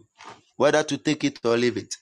whether 0.56 0.82
to 0.84 0.98
take 0.98 1.24
it 1.24 1.40
or 1.44 1.56
leave 1.58 1.78
it. 1.78 1.94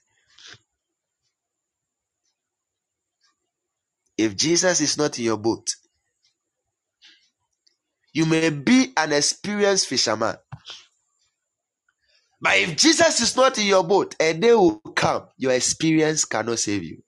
If 4.19 4.37
Jesus 4.37 4.81
is 4.81 4.99
not 4.99 5.19
in 5.19 5.27
your 5.27 5.39
boat, 5.39 5.69
you 8.13 8.27
may 8.27 8.51
be 8.51 8.93
an 8.97 9.13
experienced 9.13 9.89
fisherman. 9.89 10.37
But 12.41 12.59
if 12.59 12.77
Jesus 12.77 13.21
is 13.21 13.37
not 13.37 13.59
in 13.59 13.67
your 13.67 13.85
boat, 13.85 14.17
a 14.21 14.35
day 14.35 14.55
will 14.55 14.79
come, 14.97 15.25
your 15.39 15.53
experience 15.53 16.25
cannot 16.27 16.59
save 16.61 16.85
you. 16.85 17.03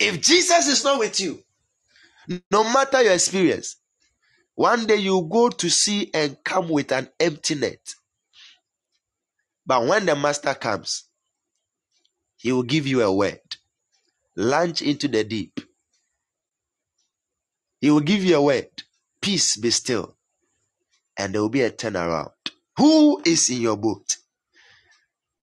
If 0.00 0.22
Jesus 0.22 0.68
is 0.68 0.84
not 0.84 0.98
with 1.00 1.20
you, 1.20 1.40
no 2.50 2.64
matter 2.64 3.02
your 3.02 3.14
experience, 3.14 3.76
one 4.58 4.86
day 4.86 4.96
you 4.96 5.22
go 5.30 5.50
to 5.50 5.70
sea 5.70 6.10
and 6.12 6.36
come 6.42 6.68
with 6.68 6.90
an 6.90 7.08
empty 7.20 7.54
net. 7.54 7.94
But 9.64 9.86
when 9.86 10.04
the 10.04 10.16
master 10.16 10.52
comes, 10.52 11.04
he 12.38 12.50
will 12.50 12.64
give 12.64 12.84
you 12.84 13.02
a 13.02 13.14
word. 13.14 13.38
Launch 14.36 14.82
into 14.82 15.06
the 15.06 15.22
deep. 15.22 15.60
He 17.80 17.92
will 17.92 18.00
give 18.00 18.24
you 18.24 18.34
a 18.34 18.42
word. 18.42 18.66
Peace 19.22 19.56
be 19.56 19.70
still. 19.70 20.16
And 21.16 21.32
there 21.32 21.42
will 21.42 21.50
be 21.50 21.62
a 21.62 21.70
turnaround. 21.70 22.32
Who 22.78 23.22
is 23.24 23.48
in 23.50 23.60
your 23.60 23.76
boat? 23.76 24.16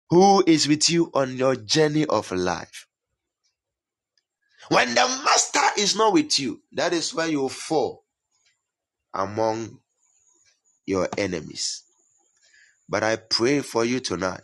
Who 0.09 0.41
is 0.47 0.69
with 0.69 0.89
you 0.89 1.11
on 1.13 1.35
your 1.35 1.57
journey 1.57 2.05
of 2.05 2.31
life? 2.31 2.87
When 4.69 4.87
the 4.87 5.21
master 5.25 5.81
is 5.81 5.97
not 5.97 6.13
with 6.13 6.39
you, 6.39 6.61
that 6.71 6.93
is 6.93 7.13
where 7.13 7.27
you 7.27 7.49
fall 7.49 8.05
among 9.13 9.79
your 10.85 11.09
enemies. 11.17 11.83
But 12.89 13.03
I 13.03 13.17
pray 13.17 13.61
for 13.61 13.85
you 13.85 13.99
tonight 14.01 14.41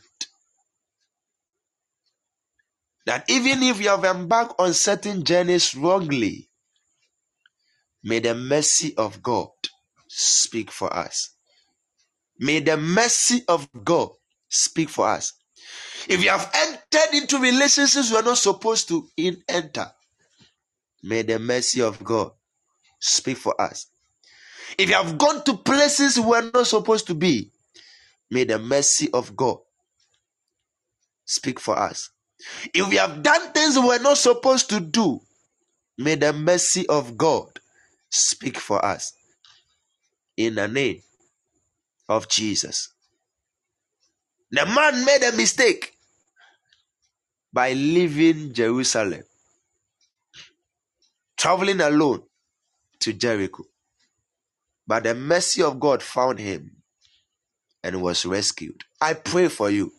that 3.05 3.25
even 3.29 3.63
if 3.63 3.81
you 3.81 3.89
have 3.89 4.05
embarked 4.05 4.55
on 4.59 4.73
certain 4.73 5.23
journeys 5.25 5.75
wrongly, 5.75 6.49
may 8.03 8.19
the 8.19 8.35
mercy 8.35 8.95
of 8.97 9.23
God 9.23 9.49
speak 10.09 10.71
for 10.71 10.93
us. 10.95 11.31
May 12.39 12.59
the 12.61 12.77
mercy 12.77 13.43
of 13.47 13.67
God 13.83 14.11
speak 14.49 14.89
for 14.89 15.07
us. 15.09 15.33
If 16.09 16.23
you 16.23 16.29
have 16.29 16.51
entered 16.55 17.15
into 17.15 17.39
relationships 17.39 18.11
you 18.11 18.17
are 18.17 18.23
not 18.23 18.37
supposed 18.37 18.89
to 18.89 19.07
enter, 19.49 19.91
may 21.03 21.23
the 21.23 21.39
mercy 21.39 21.81
of 21.81 22.03
God 22.03 22.31
speak 22.99 23.37
for 23.37 23.59
us. 23.61 23.87
If 24.77 24.89
you 24.89 24.95
have 24.95 25.17
gone 25.17 25.43
to 25.45 25.55
places 25.57 26.19
we 26.19 26.35
are 26.35 26.49
not 26.53 26.67
supposed 26.67 27.07
to 27.07 27.15
be, 27.15 27.51
may 28.31 28.45
the 28.45 28.59
mercy 28.59 29.09
of 29.13 29.35
God 29.35 29.57
speak 31.25 31.59
for 31.59 31.77
us. 31.77 32.09
If 32.73 32.89
we 32.89 32.97
have 32.97 33.23
done 33.23 33.53
things 33.53 33.77
we 33.79 33.89
are 33.91 33.99
not 33.99 34.17
supposed 34.17 34.69
to 34.71 34.79
do, 34.79 35.21
may 35.97 36.15
the 36.15 36.33
mercy 36.33 36.87
of 36.87 37.17
God 37.17 37.47
speak 38.09 38.57
for 38.59 38.83
us. 38.85 39.13
In 40.37 40.55
the 40.55 40.67
name 40.67 41.01
of 42.09 42.29
Jesus. 42.29 42.89
The 44.51 44.65
man 44.65 45.05
made 45.05 45.23
a 45.23 45.35
mistake 45.37 45.93
by 47.53 47.73
leaving 47.73 48.53
Jerusalem, 48.53 49.23
traveling 51.37 51.81
alone 51.81 52.23
to 53.01 53.13
Jericho. 53.13 53.65
But 54.87 55.03
the 55.03 55.15
mercy 55.15 55.63
of 55.63 55.79
God 55.79 56.03
found 56.03 56.39
him 56.39 56.77
and 57.83 58.01
was 58.01 58.25
rescued. 58.25 58.83
I 59.01 59.13
pray 59.15 59.49
for 59.49 59.69
you. 59.71 59.93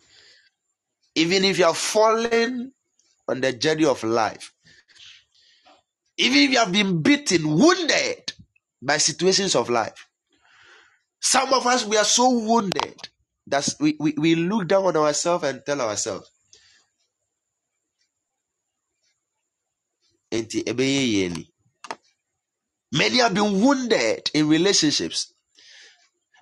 Even 1.17 1.45
if 1.45 1.59
you 1.59 1.67
are 1.67 1.75
fallen 1.75 2.73
on 3.29 3.41
the 3.43 3.53
journey 3.53 3.87
of 3.87 4.03
life, 4.05 4.53
even 6.19 6.39
if 6.39 6.51
you 6.53 6.59
have 6.59 6.73
been 6.73 7.03
beaten, 7.03 7.49
wounded 7.49 8.33
by 8.83 8.99
situations 8.99 9.57
of 9.57 9.71
life, 9.71 10.09
some 11.21 11.53
of 11.55 11.67
us, 11.67 11.87
we 11.87 11.97
are 11.99 12.05
so 12.05 12.31
wounded 12.31 13.09
that 13.49 13.69
we, 13.81 13.97
we, 14.01 14.15
we 14.19 14.35
look 14.37 14.69
down 14.69 14.85
on 14.87 14.97
ourselves 14.97 15.45
and 15.45 15.63
tell 15.67 15.81
ourselves, 15.81 16.31
Many 22.93 23.19
have 23.19 23.35
been 23.35 23.61
wounded 23.61 24.31
in 24.33 24.49
relationships. 24.49 25.33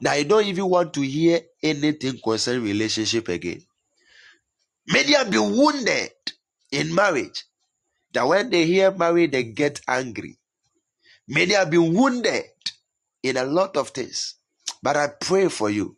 Now 0.01 0.13
I 0.13 0.23
don't 0.23 0.47
even 0.47 0.69
want 0.69 0.95
to 0.95 1.01
hear 1.01 1.41
anything 1.63 2.21
concerning 2.23 2.65
relationship 2.65 3.29
again. 3.29 3.63
Many 4.87 5.15
have 5.15 5.31
been 5.31 5.57
wounded 5.57 6.13
in 6.71 6.95
marriage. 6.95 7.45
That 8.13 8.29
when 8.29 8.51
they 8.51 8.67
hear 8.67 8.93
marriage, 8.93 9.33
they 9.33 9.43
get 9.45 9.81
angry. 9.89 10.39
Many 11.29 11.55
have 11.55 11.71
been 11.71 11.93
wounded 11.93 12.45
in 13.23 13.37
a 13.37 13.45
lot 13.45 13.77
of 13.77 13.91
things. 13.91 14.35
But 14.83 14.97
I 14.97 15.09
pray 15.09 15.49
for 15.49 15.69
you 15.69 15.97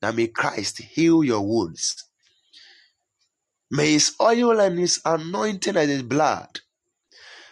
that 0.00 0.14
may 0.14 0.28
Christ 0.28 0.78
heal 0.78 1.24
your 1.24 1.40
wounds. 1.40 2.04
May 3.70 3.92
his 3.92 4.14
oil 4.20 4.60
and 4.60 4.78
his 4.78 5.00
anointing 5.04 5.76
and 5.76 5.90
his 5.90 6.02
blood 6.02 6.60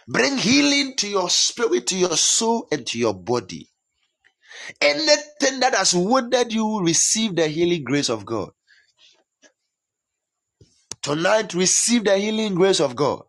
bring 0.09 0.37
healing 0.39 0.95
to 0.97 1.09
your 1.09 1.29
spirit, 1.29 1.87
to 1.89 1.97
your 1.97 2.17
soul, 2.17 2.67
and 2.71 2.87
to 2.87 2.99
your 2.99 3.15
body. 3.15 3.69
Anything 4.81 5.61
that 5.61 5.75
has 5.75 5.93
wounded 5.95 6.53
you, 6.53 6.81
receive 6.81 7.35
the 7.35 7.47
healing 7.47 7.83
grace 7.85 8.09
of 8.09 8.25
God. 8.25 8.51
Tonight, 11.01 11.53
receive 11.53 12.05
the 12.05 12.17
healing 12.17 12.55
grace 12.55 12.81
of 12.81 12.95
God. 12.95 13.23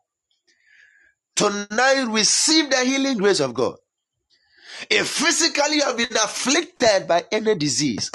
Tonight, 1.36 2.06
receive 2.10 2.70
the 2.70 2.84
healing 2.84 3.18
grace 3.18 3.40
of 3.40 3.54
God. 3.54 3.76
If 4.90 5.08
physically 5.08 5.76
you 5.76 5.82
have 5.84 5.96
been 5.98 6.08
afflicted 6.16 7.08
by 7.08 7.24
any 7.32 7.54
disease, 7.56 8.10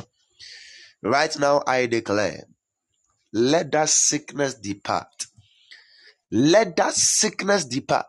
right 1.03 1.37
now 1.39 1.63
I 1.67 1.87
declare, 1.87 2.45
let 3.33 3.71
that 3.73 3.89
sickness 3.89 4.55
depart. 4.55 5.27
Let 6.31 6.77
that 6.77 6.93
sickness 6.95 7.65
depart. 7.65 8.07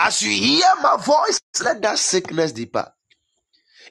As 0.00 0.22
you 0.22 0.32
hear 0.32 0.66
my 0.82 0.98
voice, 0.98 1.40
let 1.64 1.82
that 1.82 1.98
sickness 1.98 2.52
depart. 2.52 2.92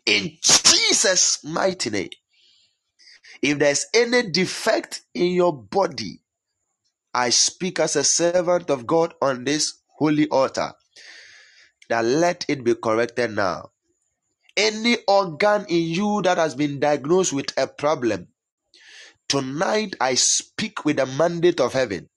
In 0.06 0.38
Jesus' 0.44 1.40
mighty 1.44 1.92
name. 1.92 2.10
If 3.42 3.60
there's 3.60 3.88
any 3.94 4.32
defect 4.32 5.02
in 5.14 5.34
your 5.34 5.54
body, 5.54 6.22
I 7.14 7.32
speak 7.32 7.80
as 7.80 7.96
a 7.96 8.04
servant 8.04 8.70
of 8.70 8.88
God 8.88 9.14
on 9.22 9.46
this 9.46 9.76
holy 9.98 10.28
altar 10.30 10.74
that 11.90 12.06
let 12.06 12.46
it 12.50 12.64
be 12.64 12.76
corrected 12.76 13.32
now. 13.32 13.72
Any 14.58 14.98
organ 15.08 15.66
in 15.70 15.84
you 15.84 16.22
that 16.24 16.38
has 16.38 16.56
been 16.56 16.80
diagnosed 16.80 17.34
with 17.34 17.48
a 17.58 17.68
problem, 17.68 18.30
tonight 19.30 19.96
I 20.02 20.16
speak 20.16 20.86
with 20.86 20.98
the 20.98 21.08
mandate 21.08 21.62
of 21.62 21.74
heaven 21.74 22.09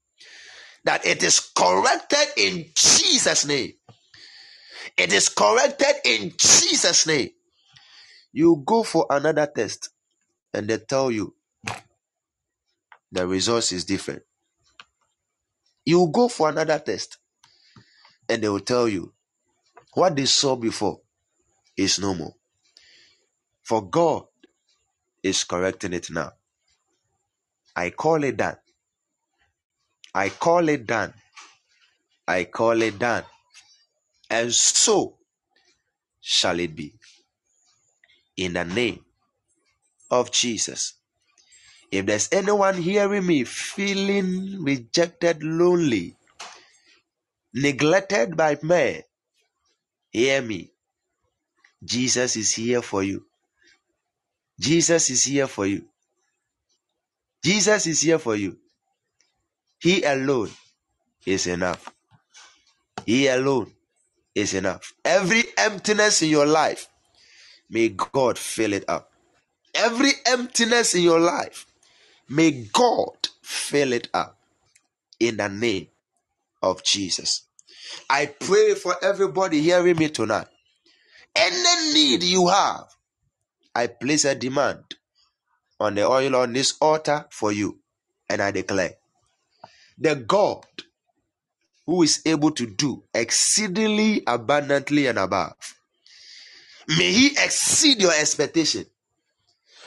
that 0.85 1.07
it 1.07 1.23
is 1.23 1.41
corrected 1.41 2.29
in 2.37 2.67
Jesus' 2.75 3.47
name. 3.47 3.73
It 4.97 5.13
is 5.13 5.29
corrected 5.29 5.97
in 6.05 6.33
Jesus' 6.37 7.07
name. 7.07 7.31
You 8.33 8.63
go 8.67 8.83
for 8.83 9.07
another 9.11 9.47
test 9.47 9.91
and 10.55 10.69
they 10.69 10.79
tell 10.79 11.11
you 11.11 11.35
the 13.13 13.27
results 13.27 13.73
is 13.73 13.85
different. 13.85 14.23
You 15.85 16.11
go 16.13 16.29
for 16.29 16.51
another 16.51 16.79
test 16.79 17.19
and 18.29 18.43
they 18.43 18.49
will 18.49 18.61
tell 18.61 18.89
you 18.89 19.13
what 19.95 20.17
they 20.17 20.27
saw 20.27 20.57
before 20.57 21.01
is 21.77 21.99
normal. 21.99 22.39
For 23.63 23.83
God 23.89 24.25
is 25.23 25.45
correcting 25.45 25.93
it 25.95 26.11
now. 26.11 26.33
I 27.77 27.91
call 27.91 28.25
it 28.25 28.37
done. 28.37 28.57
I 30.15 30.31
call 30.31 30.69
it 30.69 30.87
done. 30.87 31.15
I 32.29 32.45
call 32.45 32.83
it 32.83 32.99
done. 32.99 33.25
And 34.31 34.53
so 34.55 35.19
shall 36.21 36.61
it 36.61 36.77
be. 36.77 36.95
In 38.37 38.55
the 38.55 38.65
name 38.65 39.01
of 40.11 40.31
Jesus. 40.33 40.95
If 41.93 42.07
there's 42.07 42.29
anyone 42.33 42.77
hearing 42.83 43.27
me 43.27 43.45
feeling 43.45 44.63
rejected, 44.65 45.43
lonely, 45.45 46.17
neglected 47.55 48.37
by 48.37 48.59
men, 48.63 49.03
Hear 50.13 50.43
me. 50.43 50.73
Jesus 51.85 52.37
is 52.37 52.55
here 52.55 52.83
for 52.83 53.03
you. 53.03 53.25
Jesus 54.61 55.11
is 55.11 55.25
here 55.25 55.47
for 55.49 55.67
you. 55.67 55.85
Jesus 57.45 57.87
is 57.87 58.03
here 58.03 58.19
for 58.19 58.37
you. 58.37 58.59
He 59.83 60.05
alone 60.05 60.51
is 61.27 61.49
enough. 61.49 61.93
He 63.05 63.27
alone 63.27 63.73
is 64.33 64.55
enough. 64.55 64.93
Every 65.05 65.43
emptiness 65.59 66.23
in 66.23 66.29
your 66.29 66.47
life, 66.47 66.87
may 67.69 67.89
God 67.89 68.39
fill 68.39 68.75
it 68.75 68.85
up. 68.87 69.11
Every 69.75 70.13
emptiness 70.25 70.95
in 70.95 71.03
your 71.03 71.19
life, 71.19 71.67
may 72.29 72.69
God 72.73 73.27
fill 73.43 73.93
it 73.93 74.09
up 74.15 74.39
in 75.19 75.39
the 75.39 75.49
name 75.49 75.89
of 76.63 76.85
Jesus. 76.85 77.43
I 78.09 78.27
pray 78.27 78.75
for 78.75 78.95
everybody 79.03 79.61
hearing 79.61 79.97
me 79.97 80.11
tonight. 80.11 80.47
Any 81.35 81.93
need 81.93 82.23
you 82.23 82.47
have, 82.47 82.85
I 83.75 83.89
place 83.89 84.27
a 84.27 84.37
demand 84.37 84.85
on 85.81 85.97
the 85.97 86.07
oil 86.07 86.37
on 86.37 86.53
this 86.53 86.75
altar 86.81 87.27
for 87.31 87.51
you. 87.51 87.81
And 88.29 88.41
I 88.41 88.53
declare 88.53 88.93
the 90.03 90.17
God 90.17 90.65
who 91.87 92.03
is 92.03 92.23
able 92.27 92.53
to 92.53 92.67
do 92.67 93.05
exceedingly 93.15 94.23
abundantly 94.27 95.07
and 95.09 95.19
above, 95.19 95.55
may 96.89 97.13
He 97.13 97.29
exceed 97.29 98.01
your 98.01 98.13
expectation. 98.13 98.87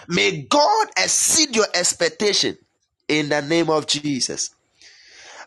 May 0.08 0.44
God 0.44 0.88
exceed 0.98 1.56
your 1.56 1.68
expectation 1.74 2.58
in 3.08 3.30
the 3.30 3.42
name 3.42 3.70
of 3.70 3.88
Jesus. 3.88 4.52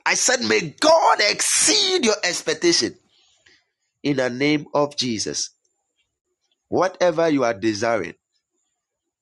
I 0.07 0.15
said, 0.15 0.41
may 0.43 0.75
God 0.81 1.19
exceed 1.31 2.05
your 2.05 2.17
expectation 2.25 2.95
in 4.03 4.17
the 4.17 4.31
name 4.31 4.67
of 4.75 4.97
Jesus. 4.97 5.51
Whatever 6.69 7.29
you 7.29 7.45
are 7.45 7.55
desiring, 7.55 8.15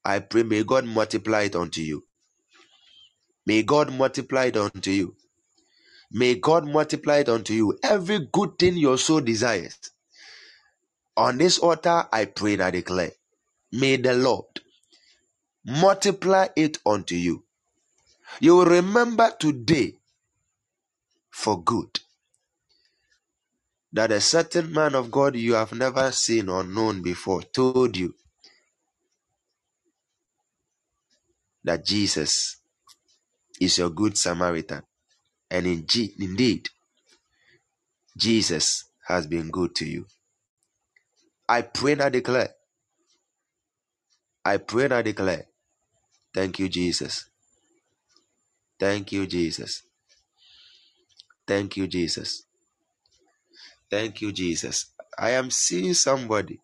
I 0.05 0.21
pray, 0.21 0.45
may 0.45 0.65
God 0.65 0.87
multiply 0.87 1.43
it 1.43 1.57
unto 1.57 1.81
you. 1.83 2.05
May 3.47 3.63
God 3.63 3.93
multiply 3.93 4.47
it 4.47 4.57
unto 4.57 4.91
you. 4.91 5.17
May 6.13 6.37
God 6.37 6.67
multiply 6.69 7.19
it 7.19 7.29
unto 7.31 7.55
you. 7.55 7.79
Every 7.83 8.29
good 8.33 8.59
thing 8.59 8.77
your 8.77 8.99
soul 8.99 9.21
desires. 9.23 9.79
On 11.17 11.39
this 11.39 11.59
altar, 11.59 12.07
I 12.13 12.27
pray 12.27 12.55
and 12.55 12.63
I 12.65 12.73
declare, 12.73 13.13
may 13.73 13.97
the 13.97 14.15
Lord 14.15 14.47
multiply 15.67 16.49
it 16.57 16.79
unto 16.87 17.17
you. 17.17 17.45
You 18.41 18.57
will 18.57 18.67
remember 18.67 19.33
today 19.39 19.95
for 21.31 21.63
good 21.63 22.01
that 23.93 24.13
a 24.13 24.21
certain 24.21 24.73
man 24.73 24.95
of 24.95 25.11
God 25.11 25.37
you 25.37 25.55
have 25.55 25.73
never 25.75 26.13
seen 26.13 26.49
or 26.49 26.65
known 26.65 27.03
before 27.03 27.43
told 27.43 27.97
you 27.97 28.15
that 31.65 31.85
Jesus 31.87 32.59
is 33.61 33.79
your 33.79 33.91
good 33.91 34.19
Samaritan. 34.19 34.83
And 35.51 35.67
in 35.67 35.87
G- 35.87 36.15
indeed, 36.21 36.71
Jesus 38.17 38.85
has 39.09 39.27
been 39.27 39.51
good 39.51 39.75
to 39.77 39.87
you. 39.87 40.07
I 41.49 41.63
pray 41.63 41.93
and 41.93 42.03
I 42.03 42.11
declare, 42.11 42.51
I 44.45 44.59
pray 44.59 44.87
and 44.87 44.95
I 44.95 45.03
declare, 45.03 45.47
thank 46.35 46.59
you, 46.61 46.69
Jesus. 46.69 47.29
Thank 48.81 49.13
you, 49.13 49.27
Jesus. 49.27 49.83
Thank 51.47 51.77
you, 51.77 51.87
Jesus. 51.89 52.45
Thank 53.91 54.23
you, 54.23 54.33
Jesus. 54.33 54.87
I 55.19 55.33
am 55.33 55.51
seeing 55.51 55.95
somebody. 55.95 56.61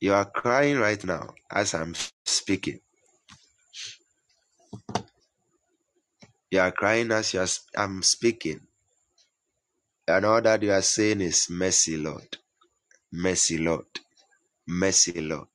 You 0.00 0.14
are 0.14 0.26
crying 0.26 0.78
right 0.78 1.02
now 1.04 1.30
as 1.50 1.74
I'm 1.74 1.94
speaking. 2.26 2.80
You 6.54 6.60
are 6.60 6.72
crying 6.72 7.12
as 7.12 7.34
you 7.34 7.40
are, 7.40 7.48
I'm 7.76 8.02
speaking. 8.04 8.60
And 10.08 10.26
all 10.26 10.42
that 10.42 10.62
you 10.62 10.72
are 10.72 10.82
saying 10.82 11.20
is 11.22 11.48
mercy, 11.50 11.96
Lord. 11.98 12.38
Mercy, 13.12 13.58
Lord. 13.58 13.86
Mercy, 14.68 15.20
Lord. 15.20 15.48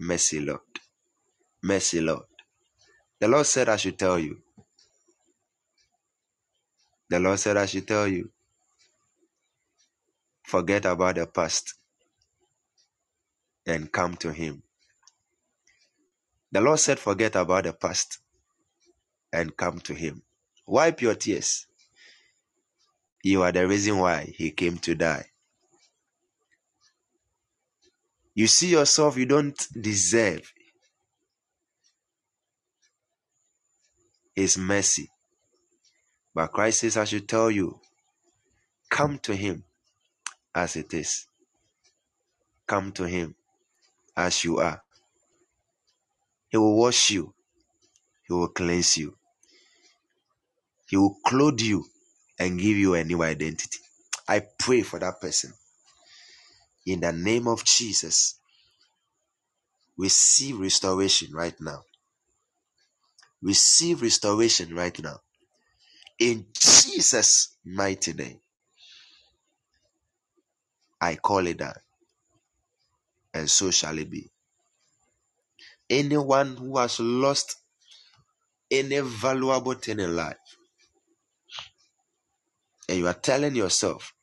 Mercy, 0.00 0.40
Lord. 0.40 0.60
Mercy, 1.62 2.00
Lord. 2.02 2.24
The 3.20 3.28
Lord 3.28 3.46
said 3.46 3.68
I 3.70 3.76
should 3.76 3.98
tell 3.98 4.18
you. 4.18 4.38
The 7.10 7.20
Lord 7.20 7.40
said 7.40 7.56
I 7.58 7.66
should 7.66 7.88
tell 7.88 8.08
you. 8.08 8.30
Forget 10.44 10.86
about 10.86 11.16
the 11.16 11.26
past 11.26 11.74
and 13.66 13.92
come 13.92 14.16
to 14.16 14.32
Him. 14.32 14.62
The 16.52 16.60
Lord 16.62 16.80
said, 16.80 16.98
Forget 16.98 17.36
about 17.36 17.64
the 17.64 17.72
past 17.74 18.18
and 19.32 19.56
come 19.56 19.80
to 19.80 19.94
Him. 19.94 20.22
Wipe 20.66 21.02
your 21.02 21.14
tears. 21.14 21.66
You 23.24 23.42
are 23.42 23.52
the 23.52 23.66
reason 23.68 23.98
why 23.98 24.32
He 24.36 24.50
came 24.52 24.78
to 24.78 24.94
die. 24.94 25.26
You 28.34 28.46
see 28.46 28.68
yourself, 28.68 29.16
you 29.16 29.26
don't 29.26 29.56
deserve 29.80 30.52
His 34.34 34.58
mercy. 34.58 35.10
But 36.34 36.52
Christ 36.52 36.80
says, 36.80 36.96
I 36.96 37.04
should 37.04 37.28
tell 37.28 37.50
you, 37.50 37.80
come 38.90 39.18
to 39.20 39.34
Him 39.36 39.64
as 40.54 40.76
it 40.76 40.94
is. 40.94 41.26
Come 42.66 42.92
to 42.92 43.04
Him 43.04 43.34
as 44.16 44.44
you 44.44 44.58
are. 44.58 44.82
He 46.48 46.58
will 46.58 46.78
wash 46.78 47.10
you, 47.10 47.34
He 48.28 48.34
will 48.34 48.48
cleanse 48.48 48.96
you, 48.98 49.17
He 50.88 50.96
will 50.96 51.16
clothe 51.26 51.60
you 51.60 51.84
and 52.38 52.58
give 52.60 52.76
you 52.76 52.94
a 52.94 53.04
new 53.04 53.22
identity. 53.22 53.78
I 54.28 54.42
pray 54.58 54.82
for 54.82 54.98
that 54.98 55.20
person. 55.20 55.52
In 56.86 57.00
the 57.00 57.12
name 57.12 57.48
of 57.48 57.64
Jesus, 57.64 58.38
receive 59.98 60.60
restoration 60.60 61.32
right 61.34 61.54
now. 61.60 61.82
Receive 63.42 64.02
restoration 64.02 64.74
right 64.74 64.98
now. 65.02 65.18
In 66.18 66.46
Jesus' 66.54 67.56
mighty 67.64 68.12
name, 68.14 68.40
I 71.00 71.16
call 71.16 71.46
it 71.46 71.58
that. 71.58 71.78
And 73.34 73.48
so 73.50 73.70
shall 73.70 73.98
it 73.98 74.10
be. 74.10 74.30
Anyone 75.90 76.56
who 76.56 76.78
has 76.78 77.00
lost 77.00 77.56
any 78.70 79.00
valuable 79.00 79.74
thing 79.74 80.00
in 80.00 80.16
life, 80.16 80.36
and 82.88 82.98
you 82.98 83.06
are 83.08 83.14
telling 83.14 83.56
yourself, 83.56 84.14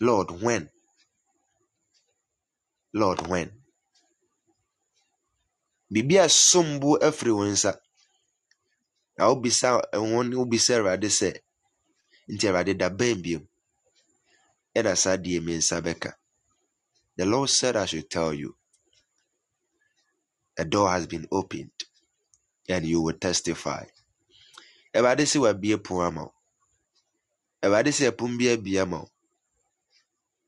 Lord, 0.00 0.30
when? 0.42 0.70
Lord, 2.94 3.26
when? 3.28 3.52
Biribi 5.92 6.18
a 6.24 6.28
som 6.28 6.80
bo 6.80 6.96
afiri 7.08 7.32
wo 7.36 7.44
nsa 7.44 7.72
na 9.18 9.28
wobisa 9.28 9.68
ne 10.28 10.36
wobisa 10.40 10.72
Awurade 10.78 11.08
sɛ 11.18 11.30
nti 12.32 12.44
Awurade 12.48 12.74
da 12.80 12.88
bɛn 12.98 13.18
biom 13.24 13.44
ɛna 14.78 14.92
saa 15.02 15.16
deɛ 15.24 15.38
mi 15.44 15.54
nsa 15.60 15.76
bɛka. 15.86 16.10
The 17.16 17.26
Lord 17.26 17.50
said 17.50 17.76
I 17.76 17.86
should 17.86 18.08
tell 18.10 18.32
you 18.34 18.56
a 20.58 20.64
door 20.64 20.90
has 20.90 21.06
been 21.06 21.26
opened 21.30 21.72
and 22.68 22.86
you 22.86 23.02
will 23.02 23.18
testify. 23.18 23.84
Awurade 24.94 25.24
sɛ 25.26 25.40
wabie 25.40 25.82
pon 25.84 26.06
ama 26.06 26.22
wo. 26.24 26.34
Awurade 27.64 27.92
sɛ 27.92 28.10
ɛpon 28.12 28.38
bi 28.38 28.46
abie 28.54 28.80
ama 28.82 28.98
wo. 29.00 29.10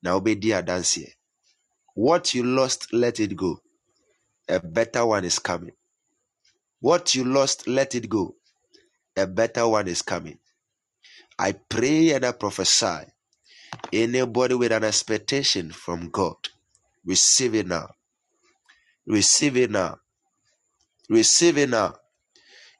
Na 0.02 0.18
wobɛdi 0.18 0.50
adanseɛ. 0.60 1.12
What 1.94 2.34
you 2.34 2.44
lost, 2.44 2.92
let 2.92 3.20
it 3.20 3.36
go. 3.36 3.60
A 4.48 4.60
better 4.60 5.06
one 5.06 5.24
is 5.24 5.38
coming. 5.40 5.74
What 6.80 7.14
you 7.14 7.24
lost, 7.24 7.68
let 7.68 7.94
it 7.94 8.08
go. 8.08 8.36
A 9.16 9.26
better 9.26 9.68
one 9.68 9.88
is 9.88 10.02
coming. 10.02 10.38
I 11.38 11.52
pray 11.52 12.12
and 12.12 12.24
I 12.26 12.32
prophesy. 12.32 13.06
Anybody 13.92 14.54
with 14.54 14.72
an 14.72 14.84
expectation 14.84 15.72
from 15.72 16.10
God, 16.10 16.36
receive 17.06 17.54
it 17.56 17.66
now. 17.66 17.88
Receive 19.06 19.56
it 19.58 19.70
now. 19.70 19.98
Receive 21.10 21.58
it 21.58 21.70
now. 21.70 21.96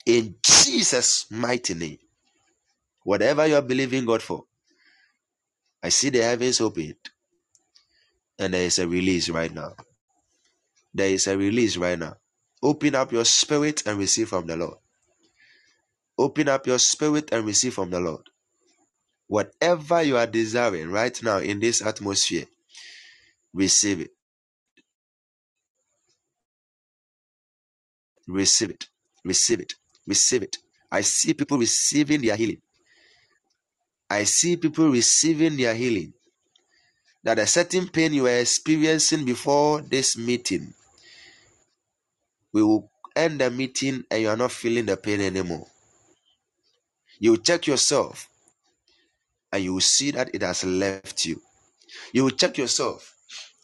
In 0.07 0.37
Jesus' 0.75 1.27
mighty 1.31 1.75
name. 1.75 1.99
Whatever 3.05 3.47
you 3.47 3.57
are 3.57 3.63
believing 3.63 4.07
God 4.07 4.23
for, 4.23 4.45
I 5.83 5.91
see 5.91 6.11
the 6.11 6.23
heavens 6.23 6.61
opened. 6.61 6.97
And 8.39 8.55
there 8.55 8.65
is 8.65 8.79
a 8.81 8.89
release 8.89 9.29
right 9.31 9.53
now. 9.55 9.75
There 10.95 11.09
is 11.11 11.27
a 11.29 11.37
release 11.39 11.77
right 11.77 11.99
now. 11.99 12.17
Open 12.63 12.95
up 12.97 13.13
your 13.13 13.25
spirit 13.27 13.85
and 13.87 13.99
receive 13.99 14.29
from 14.31 14.47
the 14.47 14.57
Lord. 14.57 14.79
Open 16.19 16.49
up 16.49 16.67
your 16.67 16.79
spirit 16.81 17.31
and 17.33 17.47
receive 17.47 17.75
from 17.75 17.91
the 17.91 18.01
Lord. 18.01 18.23
Whatever 19.29 20.03
you 20.03 20.17
are 20.19 20.27
desiring 20.27 20.91
right 20.91 21.21
now 21.23 21.39
in 21.39 21.61
this 21.61 21.83
atmosphere, 21.83 22.47
receive 23.55 24.01
it. 24.01 24.11
Receive 28.29 28.71
it. 28.71 28.87
Receive 29.25 29.61
it. 29.61 29.75
Receive 30.07 30.43
it. 30.45 30.59
I 30.95 31.03
see 31.03 31.35
people 31.35 31.59
receiving 31.59 32.23
their 32.23 32.37
healing. 32.37 32.63
I 34.11 34.25
see 34.25 34.57
people 34.57 34.91
receiving 34.91 35.57
their 35.57 35.75
healing. 35.75 36.15
That 37.25 37.39
a 37.41 37.47
certain 37.47 37.89
pain 37.89 38.15
you 38.15 38.25
were 38.25 38.39
experiencing 38.41 39.25
before 39.27 39.83
this 39.83 40.19
meeting, 40.19 40.75
we 42.53 42.63
will 42.63 42.91
end 43.17 43.41
the 43.41 43.51
meeting 43.51 44.05
and 44.11 44.23
you 44.23 44.29
are 44.31 44.37
not 44.37 44.53
feeling 44.53 44.87
the 44.87 44.97
pain 44.97 45.21
anymore. 45.21 45.67
You 47.21 47.33
will 47.33 47.39
check 47.39 47.67
yourself 47.67 48.29
and 49.53 49.65
you 49.65 49.75
will 49.75 49.81
see 49.83 50.13
that 50.13 50.35
it 50.35 50.43
has 50.43 50.65
left 50.65 51.27
you. 51.27 51.43
You 52.13 52.25
will 52.25 52.33
check 52.33 52.59
yourself 52.59 53.15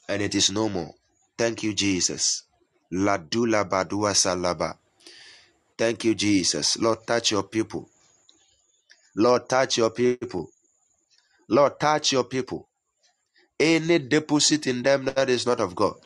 and 0.08 0.22
it 0.22 0.34
is 0.34 0.50
no 0.52 0.68
more. 0.70 0.94
Thank 1.38 1.64
you, 1.64 1.74
Jesus. 1.74 2.44
Ladula 2.92 3.68
Badua 3.68 4.14
Salaba. 4.14 4.76
Thank 5.80 6.04
you, 6.04 6.14
Jesus. 6.14 6.78
Lord, 6.78 7.00
touch 7.08 7.32
your 7.32 7.44
people. 7.44 7.90
Lord, 9.16 9.48
touch 9.48 9.78
your 9.78 9.90
people. 9.90 10.50
Lord, 11.48 11.80
touch 11.80 12.12
your 12.12 12.24
people. 12.24 12.68
Any 13.60 13.98
deposit 14.00 14.66
in 14.68 14.82
them 14.82 15.06
that 15.06 15.30
is 15.30 15.46
not 15.46 15.60
of 15.60 15.74
God, 15.76 15.96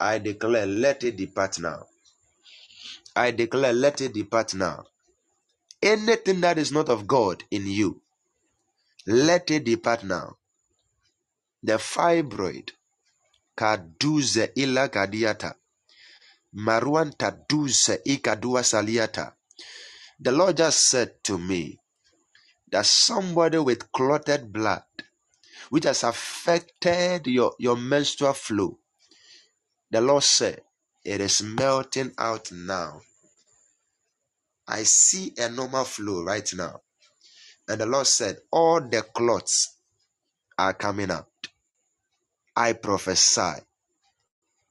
I 0.00 0.18
declare, 0.18 0.66
let 0.66 1.04
it 1.04 1.16
depart 1.16 1.60
now. 1.60 1.86
I 3.16 3.32
declare, 3.32 3.72
let 3.74 4.00
it 4.02 4.14
depart 4.14 4.54
now. 4.54 4.84
Anything 5.82 6.40
that 6.42 6.58
is 6.58 6.72
not 6.72 6.88
of 6.90 7.06
God 7.06 7.44
in 7.50 7.66
you, 7.66 8.02
let 9.06 9.50
it 9.50 9.64
depart 9.64 10.04
now. 10.04 10.36
The 11.62 11.74
fibroid, 11.74 12.72
kaduze 13.58 14.50
ila 14.56 14.88
kadiata, 14.90 15.54
maruan 16.54 17.12
taduze 17.16 18.00
ikadua 18.04 18.64
saliata. 18.64 19.34
The 20.20 20.32
Lord 20.32 20.56
just 20.58 20.88
said 20.88 21.22
to 21.24 21.38
me 21.38 21.78
that 22.70 22.86
somebody 22.86 23.58
with 23.58 23.90
clotted 23.92 24.52
blood, 24.52 24.82
which 25.70 25.84
has 25.84 26.04
affected 26.04 27.26
your, 27.26 27.54
your 27.58 27.76
menstrual 27.76 28.34
flow, 28.34 28.78
the 29.90 30.00
Lord 30.00 30.22
said, 30.22 30.62
it 31.04 31.20
is 31.20 31.42
melting 31.42 32.12
out 32.18 32.52
now. 32.52 33.00
I 34.68 34.84
see 34.84 35.34
a 35.38 35.48
normal 35.48 35.84
flow 35.84 36.22
right 36.22 36.48
now. 36.54 36.80
And 37.68 37.80
the 37.80 37.86
Lord 37.86 38.06
said, 38.06 38.38
All 38.52 38.80
the 38.80 39.02
clots 39.02 39.76
are 40.58 40.74
coming 40.74 41.10
out. 41.10 41.28
I 42.56 42.74
prophesy 42.74 43.62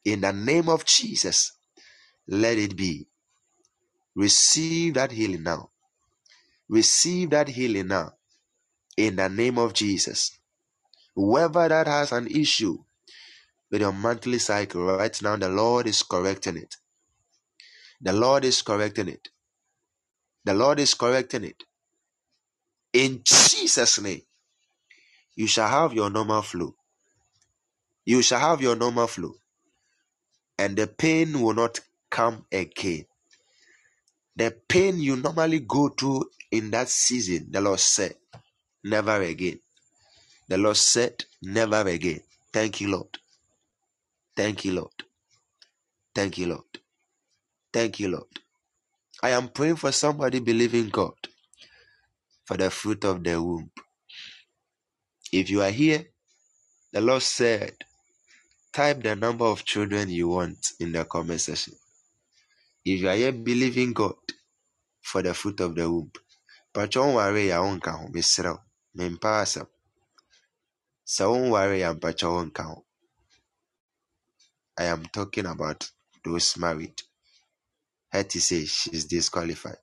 in 0.05 0.21
the 0.21 0.33
name 0.33 0.69
of 0.69 0.85
Jesus, 0.85 1.53
let 2.29 2.59
it 2.59 2.77
be. 2.77 3.07
Receive 4.15 4.95
that 4.95 5.11
healing 5.11 5.43
now. 5.43 5.71
Receive 6.69 7.31
that 7.31 7.49
healing 7.49 7.87
now 7.87 8.13
in 8.97 9.17
the 9.17 9.29
name 9.29 9.59
of 9.59 9.73
Jesus. 9.73 10.37
Whoever 11.15 11.69
that 11.69 11.87
has 11.87 12.11
an 12.13 12.27
issue 12.27 12.79
with 13.71 13.81
your 13.81 13.93
monthly 13.93 14.39
cycle 14.39 14.83
right 14.85 15.21
now, 15.23 15.37
the 15.37 15.49
Lord 15.49 15.87
is 15.87 16.03
correcting 16.03 16.57
it. 16.57 16.77
The 18.01 18.13
Lord 18.13 18.45
is 18.45 18.61
correcting 18.61 19.09
it. 19.09 19.29
The 20.45 20.53
Lord 20.55 20.79
is 20.79 20.93
correcting 20.95 21.45
it. 21.45 21.63
In 22.93 23.21
Jesus' 23.25 24.01
name, 24.01 24.23
you 25.35 25.47
shall 25.47 25.69
have 25.69 25.93
your 25.93 26.09
normal 26.09 26.41
flow. 26.43 26.75
You 28.05 28.21
shall 28.23 28.39
have 28.41 28.61
your 28.61 28.75
normal 28.75 29.07
flow. 29.07 29.33
And 30.59 30.77
the 30.77 30.87
pain 30.87 31.41
will 31.41 31.55
not 31.55 31.79
come 32.11 32.45
again. 32.51 33.05
The 34.35 34.55
pain 34.69 34.99
you 34.99 35.17
normally 35.17 35.61
go 35.61 35.89
through 35.89 36.25
in 36.51 36.71
that 36.71 36.89
season, 36.89 37.47
the 37.51 37.61
Lord 37.61 37.79
said, 37.79 38.15
never 38.83 39.21
again. 39.21 39.59
The 40.49 40.57
Lord 40.57 40.77
said, 40.77 41.25
never 41.41 41.81
again. 41.87 42.21
Thank 42.53 42.81
you, 42.81 42.89
Lord. 42.89 43.17
Thank 44.35 44.65
you, 44.65 44.73
Lord. 44.73 44.91
Thank 46.15 46.37
you, 46.39 46.47
Lord. 46.47 46.65
Thank 47.73 47.99
you, 47.99 48.09
Lord. 48.09 48.25
I 49.23 49.31
am 49.31 49.49
praying 49.49 49.77
for 49.77 49.91
somebody 49.91 50.39
believing 50.39 50.89
God 50.89 51.15
for 52.45 52.57
the 52.57 52.69
fruit 52.71 53.05
of 53.05 53.23
the 53.23 53.41
womb. 53.41 53.71
If 55.33 55.49
you 55.49 55.61
are 55.63 55.71
here, 55.71 56.05
the 56.93 57.01
Lord 57.01 57.23
said, 57.23 57.73
type 58.73 59.03
the 59.03 59.15
number 59.15 59.45
of 59.45 59.65
children 59.65 60.09
you 60.09 60.29
want 60.29 60.73
in 60.79 60.91
the 60.93 61.05
comment 61.05 61.41
section. 61.41 61.75
If 62.89 63.01
you 63.01 63.09
are 63.09 63.15
here 63.15 63.33
believing 63.33 63.93
God 63.93 64.15
for 65.01 65.21
the 65.23 65.33
fruit 65.33 65.59
of 65.61 65.75
the 65.75 65.89
womb, 65.91 66.11
patwa 66.73 67.03
wonware 67.05 67.43
yɛ 67.49 67.55
a 67.57 67.61
wonka 67.65 67.91
ho 67.99 68.05
mesrɛ 68.15 68.51
wo 68.55 68.61
mempa 68.97 69.31
asɛm 69.43 69.67
sɛ 71.15 71.23
wonware 71.31 71.75
yɛ 71.81 71.87
a 71.91 71.95
mpatwa 71.95 72.29
wonka 72.37 72.63
ho 72.69 72.75
I 74.77 74.85
am 74.85 75.05
talking 75.07 75.45
about 75.45 75.89
those 76.25 76.57
married. 76.57 77.01
Hetty 78.13 78.39
says 78.39 78.69
she's 78.71 79.05
disqualified. 79.05 79.77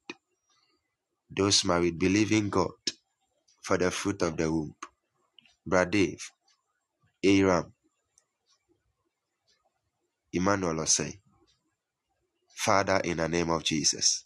Those 1.30 1.64
married 1.64 1.98
believing 1.98 2.50
God 2.50 2.72
for 3.62 3.78
the 3.78 3.90
fruit 3.90 4.22
of 4.22 4.36
the 4.36 4.50
womb. 4.52 4.74
Bradev, 5.68 6.20
Aram, 7.24 7.72
Emmanuel 10.32 10.76
Osei. 10.76 11.18
Father, 12.56 13.00
in 13.04 13.18
the 13.18 13.28
name 13.28 13.50
of 13.50 13.64
Jesus, 13.64 14.24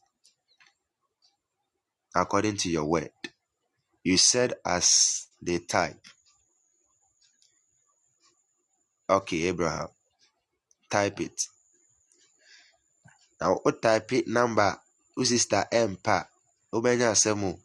according 2.14 2.56
to 2.58 2.70
your 2.70 2.86
word, 2.86 3.10
you 4.04 4.16
said 4.16 4.54
as 4.64 5.26
they 5.42 5.58
type. 5.58 5.98
Okay, 9.10 9.48
Abraham, 9.48 9.88
type 10.90 11.20
it. 11.20 11.42
Now, 13.40 13.56
what 13.62 13.82
type 13.82 14.12
it 14.12 14.28
number? 14.28 14.76
Who 15.16 15.24
sister 15.24 15.64
M 15.72 15.96
pa? 15.96 16.26
Wobɛnya 16.72 17.10
asɛm 17.12 17.42
o. 17.44 17.58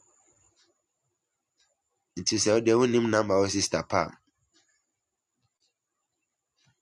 Nti 2.20 2.36
sɛ 2.40 2.54
wode 2.56 2.74
wonim 2.74 3.10
number 3.10 3.38
wo 3.38 3.48
sister 3.48 3.84
pa 3.84 4.02
a, 4.10 4.12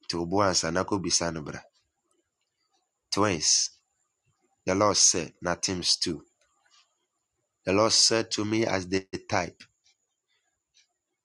nti 0.06 0.16
wobo 0.18 0.40
ansa 0.42 0.72
na 0.74 0.84
kɔbisa 0.86 1.34
no 1.34 1.42
bra. 1.42 1.60
Twins. 3.12 3.73
The 4.66 4.76
Lord 4.76 4.98
said, 4.98 5.34
Natims 5.46 6.00
too. 6.00 6.24
The 7.66 7.74
Lord 7.74 7.94
said 7.94 8.32
to 8.32 8.46
me 8.46 8.66
as 8.66 8.88
they 8.88 9.08
type, 9.30 9.64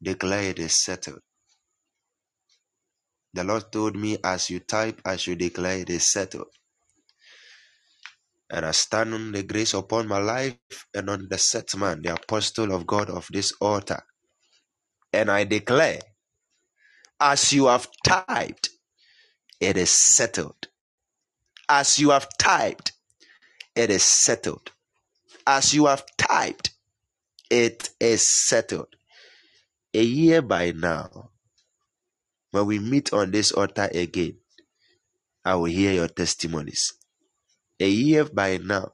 declare 0.03 0.45
it 0.51 0.59
is 0.61 0.75
settled. 0.75 1.21
The 3.35 3.45
Lord 3.45 3.73
told 3.73 3.97
me 3.97 4.19
as 4.25 4.51
you 4.51 4.61
type, 4.61 5.01
I 5.05 5.17
should 5.17 5.39
declare 5.39 5.79
it 5.79 5.91
is 5.91 6.07
settled. 6.07 6.49
And 8.51 8.67
I 8.67 8.73
stand 8.73 9.15
on 9.15 9.33
the 9.33 9.43
grace 9.45 9.75
upon 9.75 10.09
my 10.09 10.19
life 10.19 10.57
and 10.95 11.11
on 11.11 11.29
the 11.31 11.39
set 11.39 11.77
man, 11.77 12.03
the 12.03 12.15
apostle 12.15 12.73
of 12.75 12.87
God 12.87 13.11
of 13.11 13.29
this 13.33 13.53
altar. 13.61 14.03
And 15.13 15.31
I 15.31 15.45
declare, 15.45 16.01
as 17.21 17.53
you 17.53 17.67
have 17.67 17.89
typed, 18.05 18.71
it 19.61 19.77
is 19.77 19.91
settled. 19.91 20.69
As 21.69 21.99
you 21.99 22.11
have 22.11 22.29
typed, 22.39 22.93
it 23.79 23.91
is 23.91 24.03
settled. 24.03 24.73
As 25.47 25.73
you 25.73 25.87
have 25.87 26.05
typed, 26.19 26.71
it 27.51 27.91
is 28.01 28.29
settled. 28.29 28.89
A 29.95 30.03
year 30.03 30.43
by 30.43 30.73
now, 30.73 31.31
when 32.51 32.67
we 32.67 32.81
meet 32.81 33.13
on 33.13 33.31
this 33.31 33.53
altar 33.53 33.89
again, 33.95 34.39
I 35.45 35.55
will 35.55 35.67
hear 35.67 35.93
your 35.93 36.09
testimonies. 36.09 36.95
A 37.81 37.89
year 37.89 38.25
by 38.25 38.59
now, 38.59 38.93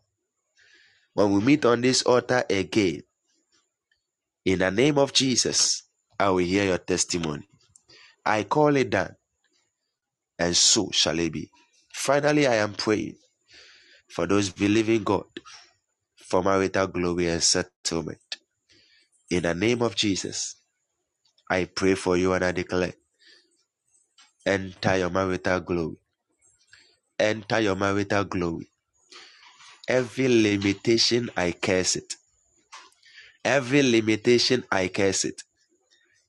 when 1.15 1.32
we 1.32 1.40
meet 1.40 1.65
on 1.65 1.81
this 1.81 2.02
altar 2.02 2.44
again, 2.51 3.02
in 4.44 4.59
the 4.59 4.70
name 4.70 4.98
of 4.98 5.15
Jesus, 5.15 5.85
I 6.20 6.28
will 6.31 6.44
hear 6.44 6.65
your 6.65 6.78
testimony. 6.78 7.48
I 8.27 8.44
call 8.44 8.77
it 8.77 8.90
done, 8.90 9.16
and 10.39 10.56
so 10.56 10.90
shall 10.93 11.19
it 11.19 11.32
be. 11.32 11.51
Finally, 11.94 12.47
I 12.47 12.56
am 12.56 12.74
praying 12.74 13.16
for 14.14 14.28
those 14.28 14.50
believing 14.50 15.02
God 15.02 15.26
for 16.16 16.42
marital 16.44 16.86
glory 16.86 17.28
and 17.28 17.42
settlement. 17.42 18.18
In 19.30 19.42
the 19.42 19.54
name 19.54 19.82
of 19.82 19.96
Jesus, 19.96 20.56
I 21.50 21.64
pray 21.64 21.94
for 21.96 22.16
you 22.16 22.32
and 22.34 22.44
I 22.44 22.52
declare 22.52 22.94
enter 24.46 24.98
your 24.98 25.10
marital 25.10 25.60
glory. 25.60 25.96
Enter 27.18 27.60
your 27.60 27.76
marital 27.76 28.24
glory. 28.24 28.70
Every 29.88 30.28
limitation, 30.28 31.30
I 31.36 31.52
curse 31.52 31.96
it. 31.96 32.14
Every 33.44 33.82
limitation, 33.82 34.64
I 34.70 34.88
curse 34.88 35.24
it. 35.24 35.42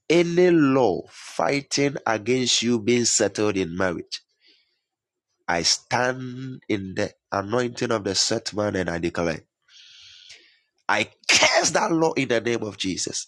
Any 0.10 0.52
law 0.52 1.04
fighting 1.10 1.98
against 2.08 2.64
you 2.64 2.80
being 2.80 3.06
settled 3.06 3.58
in 3.58 3.78
marriage, 3.78 4.22
I 5.48 5.64
stand 5.64 6.64
in 6.70 6.96
the 6.96 7.14
anointing 7.36 7.92
of 7.92 8.06
the 8.06 8.16
set 8.16 8.54
man, 8.56 8.78
and 8.78 8.90
I 8.90 9.00
declare, 9.00 9.42
I 10.90 11.10
curse 11.30 11.72
that 11.72 11.92
law 11.92 12.14
in 12.14 12.30
the 12.30 12.42
name 12.42 12.64
of 12.64 12.78
Jesus. 12.78 13.28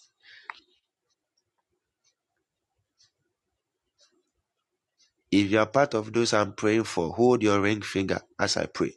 If 5.30 5.50
you 5.50 5.58
are 5.60 5.66
part 5.66 5.94
of 5.94 6.12
those 6.12 6.32
I'm 6.32 6.54
praying 6.54 6.84
for, 6.84 7.10
hold 7.14 7.42
your 7.42 7.60
ring 7.60 7.82
finger 7.82 8.20
as 8.40 8.56
I 8.56 8.66
pray. 8.66 8.94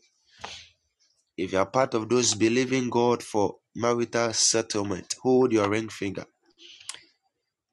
If 1.37 1.53
you 1.53 1.59
are 1.59 1.65
part 1.65 1.93
of 1.95 2.09
those 2.09 2.35
believing 2.35 2.89
God 2.89 3.23
for 3.23 3.57
marital 3.75 4.33
settlement, 4.33 5.15
hold 5.21 5.51
your 5.53 5.69
ring 5.69 5.89
finger. 5.89 6.25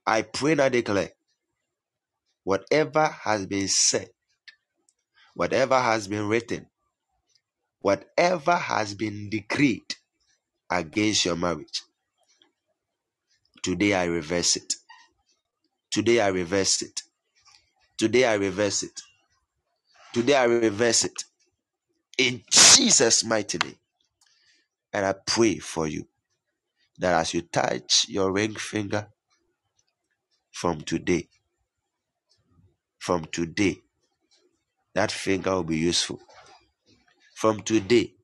I 0.06 0.22
pray 0.22 0.52
and 0.52 0.62
I 0.62 0.70
declare 0.70 1.10
whatever 2.44 3.06
has 3.24 3.46
been 3.46 3.68
said, 3.68 4.10
whatever 5.34 5.80
has 5.80 6.08
been 6.08 6.28
written, 6.28 6.66
whatever 7.80 8.56
has 8.56 8.94
been 8.94 9.30
decreed 9.30 9.96
against 10.70 11.24
your 11.26 11.36
marriage, 11.36 11.82
today 13.62 13.94
I 13.94 14.06
reverse 14.06 14.56
it. 14.56 14.74
Today 15.90 16.20
I 16.20 16.28
reverse 16.28 16.82
it. 16.82 17.02
Today 17.98 18.26
I 18.26 18.34
reverse 18.34 18.82
it. 18.84 19.00
Today 20.14 20.36
I 20.36 20.44
reverse 20.44 21.04
it. 21.04 21.24
In 22.18 22.42
Jesus' 22.50 23.24
mighty 23.24 23.58
name. 23.58 23.76
And 24.92 25.06
I 25.06 25.14
pray 25.26 25.58
for 25.58 25.86
you 25.88 26.06
that 26.98 27.14
as 27.20 27.34
you 27.34 27.42
touch 27.42 28.06
your 28.08 28.32
ring 28.32 28.54
finger 28.54 29.08
from 30.52 30.82
today, 30.82 31.28
from 32.98 33.26
today, 33.26 33.78
that 34.94 35.12
finger 35.12 35.52
will 35.52 35.64
be 35.64 35.78
useful. 35.78 36.20
From 37.38 37.60
today, 37.62 38.14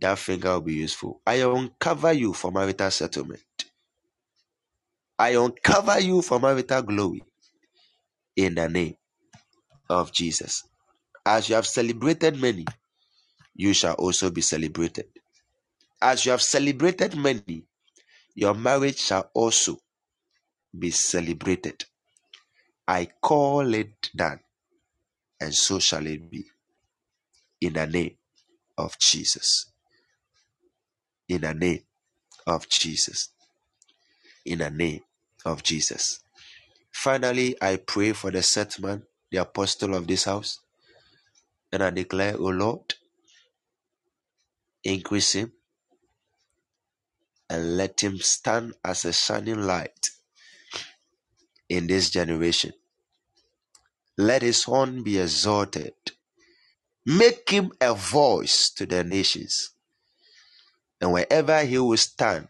that 0.00 0.18
finger 0.18 0.52
will 0.54 0.62
be 0.62 0.74
useful. 0.74 1.20
I 1.26 1.36
uncover 1.36 2.12
you 2.12 2.34
for 2.34 2.52
marital 2.52 2.90
settlement. 2.90 3.42
I 5.18 5.30
uncover 5.30 6.00
you 6.00 6.22
for 6.22 6.40
marital 6.40 6.82
glory 6.82 7.22
in 8.36 8.54
the 8.56 8.68
name 8.68 8.96
of 9.90 10.12
Jesus. 10.12 10.64
As 11.26 11.48
you 11.48 11.56
have 11.56 11.66
celebrated 11.66 12.40
many, 12.40 12.66
you 13.54 13.74
shall 13.74 13.94
also 13.94 14.30
be 14.30 14.42
celebrated. 14.42 15.06
As 16.02 16.26
you 16.26 16.32
have 16.32 16.42
celebrated 16.42 17.16
many, 17.16 17.64
your 18.34 18.54
marriage 18.54 18.98
shall 18.98 19.30
also 19.34 19.78
be 20.78 20.90
celebrated. 20.90 21.84
I 22.88 23.08
call 23.22 23.74
it 23.74 24.10
done, 24.16 24.40
and 25.40 25.54
so 25.54 25.78
shall 25.80 26.06
it 26.06 26.30
be. 26.30 26.46
In 27.62 27.74
the 27.74 27.86
name 27.86 28.16
of 28.78 28.98
Jesus. 28.98 29.66
In 31.28 31.42
the 31.42 31.54
name 31.54 31.82
of 32.46 32.68
Jesus. 32.68 33.30
In 34.46 34.58
the 34.60 34.70
name 34.70 35.02
of 35.46 35.62
Jesus. 35.62 36.20
Finally, 36.92 37.56
I 37.62 37.76
pray 37.76 38.12
for 38.12 38.30
the 38.30 38.42
set 38.42 38.80
man, 38.80 39.04
the 39.30 39.38
apostle 39.38 39.94
of 39.94 40.06
this 40.06 40.24
house, 40.24 40.60
and 41.72 41.82
I 41.82 41.90
declare, 41.90 42.36
O 42.38 42.44
Lord, 42.48 42.94
increase 44.84 45.32
him 45.34 45.52
and 47.50 47.76
let 47.76 48.02
him 48.02 48.18
stand 48.18 48.74
as 48.84 49.04
a 49.04 49.12
shining 49.12 49.62
light 49.62 50.10
in 51.68 51.86
this 51.88 52.10
generation. 52.10 52.72
Let 54.18 54.42
his 54.42 54.64
horn 54.64 55.02
be 55.04 55.18
exalted. 55.20 55.94
Make 57.06 57.50
him 57.50 57.72
a 57.80 57.94
voice 57.94 58.70
to 58.76 58.86
the 58.86 59.04
nations. 59.04 59.70
And 61.00 61.12
wherever 61.12 61.62
he 61.62 61.78
will 61.78 61.98
stand, 61.98 62.48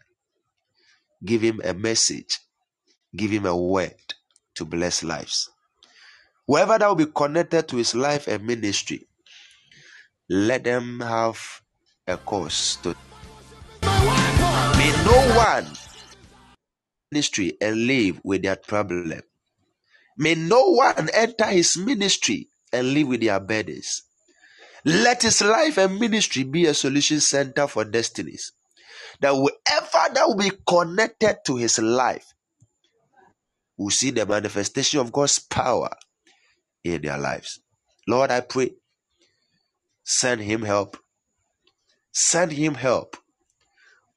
give 1.23 1.41
him 1.41 1.59
a 1.63 1.73
message, 1.73 2.39
give 3.15 3.31
him 3.31 3.45
a 3.45 3.55
word 3.55 3.95
to 4.55 4.63
bless 4.63 5.03
lives. 5.03 5.49
Whoever 6.47 6.77
that 6.77 6.87
will 6.87 6.95
be 6.95 7.05
connected 7.07 7.67
to 7.67 7.77
his 7.77 7.95
life 7.95 8.27
and 8.27 8.45
ministry, 8.45 9.07
let 10.29 10.63
them 10.63 11.01
have 11.01 11.61
a 12.07 12.17
cause 12.17 12.77
to. 12.83 12.95
May 13.81 14.91
no 15.03 15.35
one 15.35 15.67
ministry 17.11 17.57
and 17.59 17.87
live 17.87 18.21
with 18.23 18.43
their 18.43 18.55
problem. 18.55 19.21
May 20.17 20.35
no 20.35 20.71
one 20.71 21.09
enter 21.13 21.47
his 21.47 21.77
ministry 21.77 22.49
and 22.71 22.93
live 22.93 23.07
with 23.07 23.21
their 23.21 23.39
burdens. 23.39 24.03
Let 24.85 25.23
his 25.23 25.41
life 25.41 25.77
and 25.79 25.99
ministry 25.99 26.43
be 26.43 26.65
a 26.67 26.73
solution 26.75 27.19
center 27.19 27.67
for 27.67 27.85
destinies. 27.85 28.53
That 29.21 29.33
whoever 29.33 30.13
that 30.13 30.27
will 30.27 30.37
be 30.37 30.51
connected 30.67 31.39
to 31.45 31.57
his 31.57 31.79
life 31.79 32.33
will 33.77 33.91
see 33.91 34.11
the 34.11 34.25
manifestation 34.25 34.99
of 34.99 35.11
God's 35.11 35.39
power 35.39 35.89
in 36.83 37.01
their 37.01 37.17
lives. 37.17 37.61
Lord, 38.07 38.31
I 38.31 38.41
pray, 38.41 38.71
send 40.03 40.41
him 40.41 40.63
help. 40.63 40.97
Send 42.11 42.51
him 42.53 42.75
help. 42.75 43.17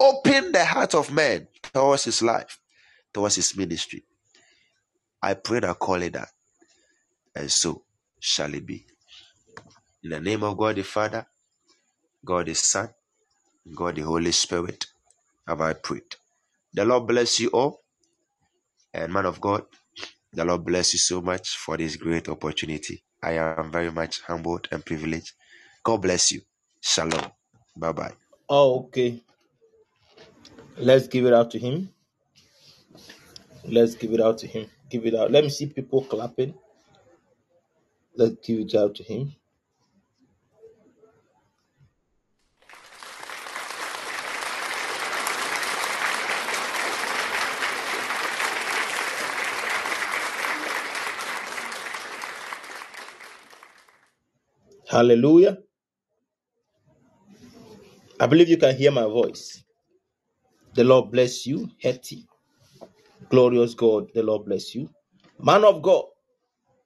Open 0.00 0.52
the 0.52 0.64
heart 0.64 0.94
of 0.94 1.12
man 1.12 1.48
towards 1.62 2.04
his 2.04 2.22
life, 2.22 2.60
towards 3.12 3.36
his 3.36 3.56
ministry. 3.56 4.04
I 5.22 5.34
pray 5.34 5.60
that 5.60 5.78
call 5.78 6.02
it 6.02 6.12
that. 6.14 6.28
And 7.34 7.50
so 7.50 7.84
shall 8.20 8.54
it 8.54 8.66
be. 8.66 8.86
In 10.04 10.10
the 10.10 10.20
name 10.20 10.44
of 10.44 10.56
God 10.58 10.76
the 10.76 10.84
Father, 10.84 11.26
God 12.24 12.46
the 12.46 12.54
Son, 12.54 12.88
God 13.74 13.96
the 13.96 14.02
Holy 14.02 14.32
Spirit, 14.32 14.86
have 15.48 15.60
I 15.62 15.74
prayed. 15.74 16.16
The 16.74 16.84
Lord 16.84 17.06
bless 17.08 17.40
you 17.40 17.48
all. 17.50 17.82
And 18.94 19.12
man 19.12 19.26
of 19.26 19.40
God, 19.40 19.64
the 20.32 20.44
Lord 20.44 20.64
bless 20.64 20.94
you 20.94 20.98
so 21.00 21.22
much 21.22 21.56
for 21.58 21.76
this 21.78 21.96
great 21.96 22.28
opportunity. 22.28 23.04
I 23.22 23.32
am 23.34 23.72
very 23.72 23.92
much 23.92 24.22
humbled 24.22 24.68
and 24.72 24.84
privileged. 24.84 25.32
God 25.84 25.98
bless 26.02 26.32
you. 26.32 26.42
Shalom. 26.80 27.32
Bye 27.76 27.92
bye. 27.92 28.14
Oh, 28.48 28.80
okay. 28.86 29.20
Let's 30.78 31.08
give 31.08 31.26
it 31.26 31.34
out 31.34 31.50
to 31.52 31.58
him. 31.60 31.90
Let's 33.64 33.94
give 33.96 34.12
it 34.12 34.20
out 34.20 34.38
to 34.38 34.48
him. 34.48 34.68
Give 34.90 35.06
it 35.06 35.14
out. 35.14 35.30
Let 35.32 35.44
me 35.44 35.50
see 35.50 35.66
people 35.66 36.04
clapping. 36.04 36.54
Let's 38.16 38.36
give 38.44 38.60
it 38.60 38.74
out 38.76 38.96
to 38.96 39.04
him. 39.04 39.34
Hallelujah. 54.98 55.58
I 58.20 58.26
believe 58.26 58.48
you 58.48 58.56
can 58.58 58.76
hear 58.76 58.90
my 58.90 59.04
voice. 59.04 59.64
The 60.74 60.84
Lord 60.84 61.12
bless 61.12 61.46
you, 61.46 61.70
Hetty. 61.82 62.26
Glorious 63.30 63.74
God, 63.74 64.10
the 64.14 64.22
Lord 64.22 64.46
bless 64.46 64.74
you. 64.74 64.90
Man 65.38 65.64
of 65.64 65.82
God, 65.82 66.04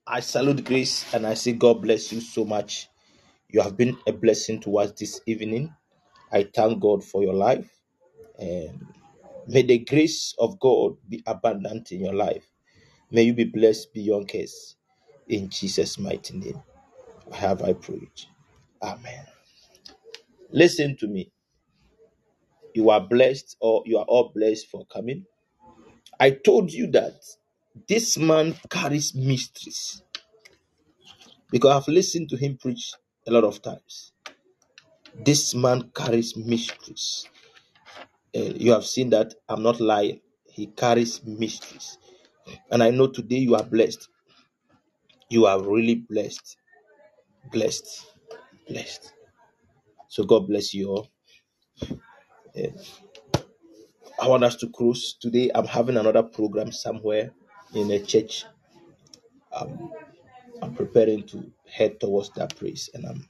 I 0.06 0.20
salute 0.20 0.64
grace 0.64 1.06
and 1.14 1.26
I 1.26 1.34
say, 1.34 1.52
God 1.52 1.82
bless 1.82 2.12
you 2.12 2.20
so 2.20 2.44
much. 2.44 2.88
You 3.50 3.62
have 3.62 3.76
been 3.76 3.96
a 4.06 4.12
blessing 4.12 4.60
to 4.62 4.78
us 4.78 4.92
this 4.92 5.20
evening. 5.26 5.74
I 6.32 6.48
thank 6.54 6.80
God 6.82 7.04
for 7.04 7.22
your 7.22 7.34
life. 7.34 7.70
And 8.38 8.86
may 9.48 9.62
the 9.62 9.78
grace 9.80 10.34
of 10.38 10.60
God 10.60 10.96
be 11.08 11.22
abundant 11.26 11.92
in 11.92 12.00
your 12.00 12.14
life. 12.14 12.44
May 13.10 13.24
you 13.24 13.34
be 13.34 13.44
blessed 13.44 13.94
beyond 13.94 14.28
case. 14.28 14.76
In 15.28 15.50
Jesus' 15.50 15.98
mighty 15.98 16.38
name. 16.38 16.62
Have 17.32 17.62
I 17.62 17.74
prayed. 17.74 18.10
Amen. 18.82 19.26
Listen 20.52 20.96
to 20.98 21.08
me. 21.08 21.30
You 22.74 22.90
are 22.90 23.00
blessed, 23.00 23.56
or 23.60 23.82
you 23.86 23.98
are 23.98 24.06
all 24.06 24.32
blessed 24.34 24.68
for 24.68 24.86
coming. 24.86 25.24
I 26.20 26.30
told 26.30 26.72
you 26.72 26.88
that 26.92 27.14
this 27.88 28.18
man 28.18 28.54
carries 28.70 29.14
mysteries 29.14 30.02
because 31.50 31.70
I've 31.82 31.88
listened 31.88 32.30
to 32.30 32.36
him 32.36 32.58
preach 32.60 32.92
a 33.26 33.32
lot 33.32 33.44
of 33.44 33.62
times. 33.62 34.12
This 35.24 35.54
man 35.54 35.90
carries 35.94 36.36
mysteries. 36.36 37.28
Uh, 38.36 38.40
you 38.56 38.72
have 38.72 38.86
seen 38.86 39.10
that 39.10 39.34
I'm 39.48 39.62
not 39.62 39.80
lying. 39.80 40.20
He 40.50 40.66
carries 40.68 41.22
mysteries. 41.24 41.98
And 42.70 42.82
I 42.82 42.90
know 42.90 43.08
today 43.08 43.38
you 43.38 43.56
are 43.56 43.64
blessed. 43.64 44.08
You 45.30 45.46
are 45.46 45.62
really 45.62 45.96
blessed. 45.96 46.58
Blessed. 47.50 48.06
Blessed. 48.68 49.12
So 50.08 50.24
God 50.24 50.48
bless 50.48 50.74
you 50.74 50.90
all. 50.90 51.08
I 54.20 54.28
want 54.28 54.44
us 54.44 54.56
to 54.56 54.68
close 54.70 55.14
today. 55.20 55.50
I'm 55.54 55.66
having 55.66 55.98
another 55.98 56.22
program 56.24 56.72
somewhere 56.72 57.32
in 57.74 57.90
a 57.92 58.00
church. 58.00 58.46
Um, 59.54 59.92
I'm 60.62 60.74
preparing 60.74 61.24
to 61.28 61.50
head 61.70 62.00
towards 62.00 62.30
that 62.32 62.56
place 62.56 62.90
and 62.94 63.06
I'm 63.06 63.28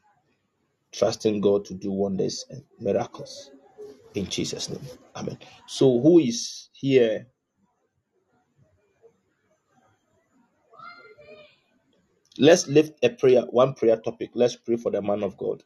trusting 0.92 1.40
God 1.40 1.64
to 1.66 1.74
do 1.74 1.92
wonders 1.92 2.44
and 2.50 2.64
miracles 2.80 3.50
in 4.14 4.26
Jesus' 4.28 4.70
name. 4.70 4.82
Amen. 5.16 5.38
So, 5.66 6.00
who 6.00 6.20
is 6.20 6.70
here? 6.74 7.26
Let's 12.38 12.68
lift 12.68 13.04
a 13.04 13.10
prayer, 13.10 13.42
one 13.50 13.74
prayer 13.74 13.96
topic. 13.98 14.30
Let's 14.34 14.56
pray 14.56 14.76
for 14.76 14.90
the 14.92 15.02
man 15.02 15.22
of 15.22 15.36
God. 15.38 15.62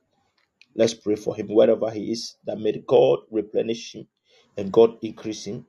Let's 0.77 0.95
pray 0.95 1.17
for 1.17 1.37
him 1.37 1.49
wherever 1.49 1.91
he 1.91 2.13
is, 2.13 2.37
that 2.47 2.59
may 2.59 2.73
God 2.87 3.21
replenish 3.31 3.95
him 3.95 4.09
and 4.57 4.73
God 4.73 4.99
increase 5.03 5.45
him 5.47 5.67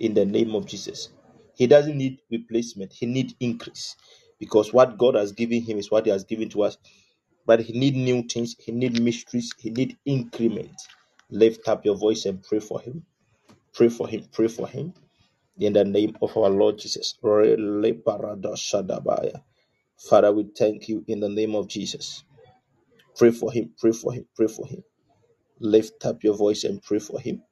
in 0.00 0.14
the 0.14 0.26
name 0.26 0.54
of 0.54 0.66
Jesus. 0.66 1.10
He 1.56 1.66
doesn't 1.66 1.98
need 1.98 2.20
replacement, 2.30 2.92
he 2.94 3.06
need 3.06 3.34
increase 3.40 3.96
because 4.40 4.72
what 4.72 4.98
God 4.98 5.16
has 5.16 5.32
given 5.32 5.62
him 5.62 5.78
is 5.78 5.90
what 5.90 6.06
he 6.06 6.12
has 6.12 6.24
given 6.24 6.48
to 6.50 6.64
us. 6.64 6.78
But 7.46 7.60
he 7.60 7.78
need 7.78 7.96
new 7.96 8.22
things, 8.24 8.56
he 8.58 8.72
need 8.72 9.02
mysteries, 9.02 9.52
he 9.58 9.70
need 9.70 9.98
increment. 10.06 10.72
Lift 11.30 11.68
up 11.68 11.84
your 11.84 11.96
voice 11.96 12.26
and 12.26 12.42
pray 12.42 12.60
for 12.60 12.80
him. 12.80 13.04
Pray 13.74 13.90
for 13.90 14.08
him, 14.08 14.26
pray 14.32 14.48
for 14.48 14.68
him 14.68 14.94
in 15.58 15.74
the 15.74 15.84
name 15.84 16.16
of 16.22 16.36
our 16.36 16.50
Lord 16.50 16.78
Jesus. 16.78 17.16
Father, 19.98 20.32
we 20.32 20.46
thank 20.58 20.88
you 20.88 21.04
in 21.08 21.20
the 21.20 21.28
name 21.30 21.54
of 21.54 21.68
Jesus. 21.68 22.24
Pray 23.16 23.32
for 23.32 23.52
him, 23.52 23.72
pray 23.80 23.92
for 23.92 24.12
him, 24.12 24.26
pray 24.36 24.48
for 24.48 24.66
him. 24.66 24.84
Lift 25.60 26.06
up 26.06 26.24
your 26.24 26.36
voice 26.36 26.64
and 26.64 26.82
pray 26.82 27.00
for 27.00 27.20
him. 27.20 27.42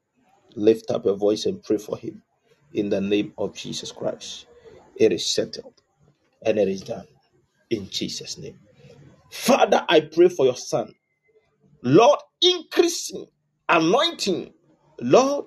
Lift 0.56 0.90
up 0.90 1.04
your 1.06 1.16
voice 1.16 1.46
and 1.46 1.62
pray 1.62 1.78
for 1.78 1.98
him 1.98 2.22
in 2.74 2.90
the 2.90 3.00
name 3.00 3.34
of 3.38 3.54
Jesus 3.54 3.92
Christ. 3.92 4.46
It 4.96 5.12
is 5.12 5.32
settled 5.34 5.74
and 6.44 6.58
it 6.58 6.68
is 6.68 6.82
done 6.82 7.06
in 7.70 7.88
Jesus' 7.90 8.38
name. 8.38 8.58
Father, 9.30 9.84
I 9.88 10.00
pray 10.00 10.28
for 10.28 10.46
your 10.46 10.56
son. 10.56 10.94
Lord, 11.82 12.20
increase 12.42 13.10
him, 13.12 13.26
anointing. 13.68 14.52
Lord, 15.00 15.46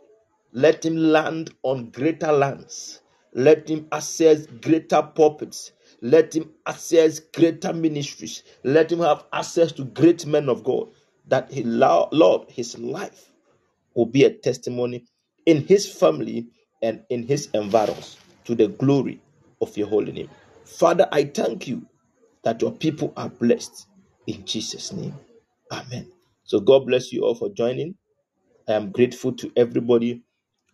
let 0.53 0.86
him 0.86 0.98
land 0.98 1.52
on 1.64 1.91
greater 1.91 2.32
lands. 2.34 3.02
Let 3.34 3.70
him 3.70 3.88
access 3.91 4.48
greater 4.48 5.02
pulpits. 5.03 5.74
Let 6.03 6.35
him 6.35 6.51
access 6.67 7.19
greater 7.21 7.73
ministries. 7.73 8.43
Let 8.65 8.91
him 8.91 9.01
have 9.01 9.25
access 9.34 9.73
to 9.73 9.85
great 9.85 10.27
men 10.27 10.49
of 10.49 10.65
God. 10.65 10.89
That 11.30 11.51
he, 11.51 11.63
Lord, 11.63 12.51
his 12.51 12.80
life 12.80 13.31
will 13.95 14.07
be 14.07 14.25
a 14.25 14.31
testimony 14.31 15.05
in 15.45 15.65
his 15.67 15.91
family 15.91 16.47
and 16.84 17.03
in 17.11 17.27
his 17.27 17.49
environs 17.53 18.17
to 18.45 18.55
the 18.55 18.69
glory 18.69 19.21
of 19.61 19.77
your 19.77 19.88
holy 19.88 20.13
name. 20.13 20.30
Father, 20.65 21.07
I 21.11 21.25
thank 21.25 21.67
you 21.67 21.85
that 22.43 22.61
your 22.61 22.73
people 22.73 23.13
are 23.17 23.30
blessed 23.30 23.88
in 24.27 24.45
Jesus' 24.45 24.93
name. 24.93 25.15
Amen. 25.71 26.11
So 26.45 26.61
God 26.61 26.88
bless 26.88 27.13
you 27.13 27.23
all 27.23 27.35
for 27.35 27.49
joining. 27.49 27.95
I 28.67 28.73
am 28.73 28.91
grateful 28.91 29.34
to 29.34 29.51
everybody 29.57 30.23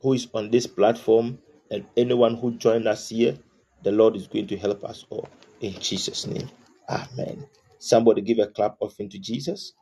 who 0.01 0.13
is 0.13 0.27
on 0.33 0.51
this 0.51 0.67
platform 0.67 1.39
and 1.71 1.85
anyone 1.97 2.35
who 2.37 2.53
joined 2.53 2.87
us 2.87 3.09
here. 3.09 3.37
The 3.83 3.91
Lord 3.91 4.15
is 4.17 4.27
going 4.27 4.47
to 4.47 4.57
help 4.57 4.83
us 4.85 5.05
all 5.09 5.29
in 5.61 5.73
Jesus' 5.79 6.27
name. 6.27 6.49
Amen. 6.89 7.47
Somebody 7.79 8.21
give 8.21 8.39
a 8.39 8.47
clap 8.47 8.77
offering 8.81 9.09
to 9.11 9.19
Jesus. 9.19 9.73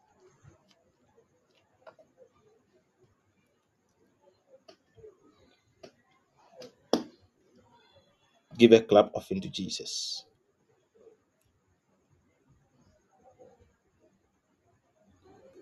Give 8.58 8.74
a 8.74 8.82
clap 8.82 9.12
offering 9.16 9.42
to 9.42 9.50
Jesus. 9.50 10.26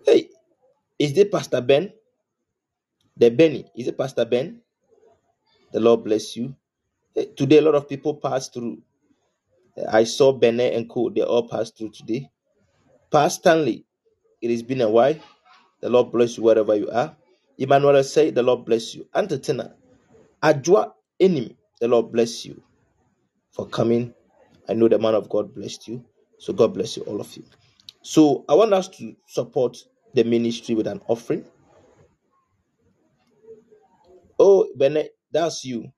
Hey, 0.06 0.30
is 0.98 1.16
it 1.18 1.32
Pastor 1.32 1.60
Ben? 1.62 1.92
The 3.16 3.30
Benny, 3.30 3.66
is 3.76 3.88
it 3.88 3.98
Pastor 3.98 4.24
Ben? 4.26 4.60
The 5.72 5.80
Lord 5.80 6.04
bless 6.04 6.36
you. 6.36 6.54
Today, 7.36 7.58
a 7.58 7.62
lot 7.62 7.76
of 7.76 7.88
people 7.88 8.14
passed 8.16 8.54
through. 8.54 8.82
I 9.92 10.04
saw 10.04 10.32
Benet 10.32 10.74
and 10.76 10.88
Co. 10.90 11.10
They 11.10 11.22
all 11.22 11.48
passed 11.48 11.78
through 11.78 11.90
today. 11.92 12.30
Pastor 13.10 13.40
Stanley, 13.40 13.86
it 14.42 14.50
has 14.50 14.62
been 14.62 14.82
a 14.82 14.90
while. 14.90 15.16
The 15.80 15.90
Lord 15.90 16.12
bless 16.12 16.38
you 16.38 16.44
wherever 16.44 16.76
you 16.76 16.90
are. 16.90 17.16
Emmanuel 17.58 18.02
say, 18.04 18.30
The 18.30 18.42
Lord 18.42 18.64
bless 18.66 18.94
you. 18.94 19.06
Antatina, 19.14 19.74
Ajwa 20.42 20.92
Enim, 21.20 21.56
the 21.80 21.88
Lord 21.88 22.12
bless 22.12 22.46
you 22.46 22.62
for 23.52 23.66
coming. 23.68 24.14
I 24.68 24.74
know 24.74 24.88
the 24.88 24.98
man 24.98 25.14
of 25.14 25.28
God 25.28 25.54
blessed 25.54 25.88
you. 25.88 26.04
So 26.38 26.52
God 26.52 26.74
bless 26.74 26.96
you, 26.96 27.04
all 27.04 27.20
of 27.20 27.36
you. 27.36 27.44
So 28.02 28.44
I 28.48 28.54
want 28.54 28.74
us 28.74 28.88
to 28.98 29.16
support 29.26 29.78
the 30.14 30.24
ministry 30.24 30.74
with 30.74 30.86
an 30.88 31.02
offering. 31.08 31.44
Oh, 34.38 34.68
Benet, 34.76 35.10
that's 35.32 35.64
you. 35.64 35.92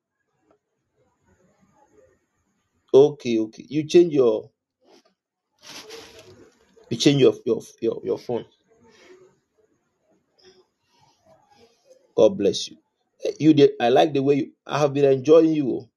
Okay, 2.94 3.38
okay. 3.40 3.66
You 3.68 3.84
change 3.88 4.14
your 4.14 4.50
you 6.90 6.96
change 6.98 7.20
your 7.22 7.34
your 7.46 7.62
your, 7.80 8.00
your 8.04 8.18
phone. 8.18 8.46
God 12.16 12.38
bless 12.38 12.68
you. 12.70 12.78
Eh, 13.24 13.32
You 13.40 13.54
did 13.54 13.72
I 13.80 13.90
like 13.90 14.12
the 14.14 14.22
way 14.22 14.36
you 14.36 14.52
I 14.66 14.78
have 14.80 14.94
been 14.94 15.06
enjoying 15.06 15.54
you. 15.54 15.88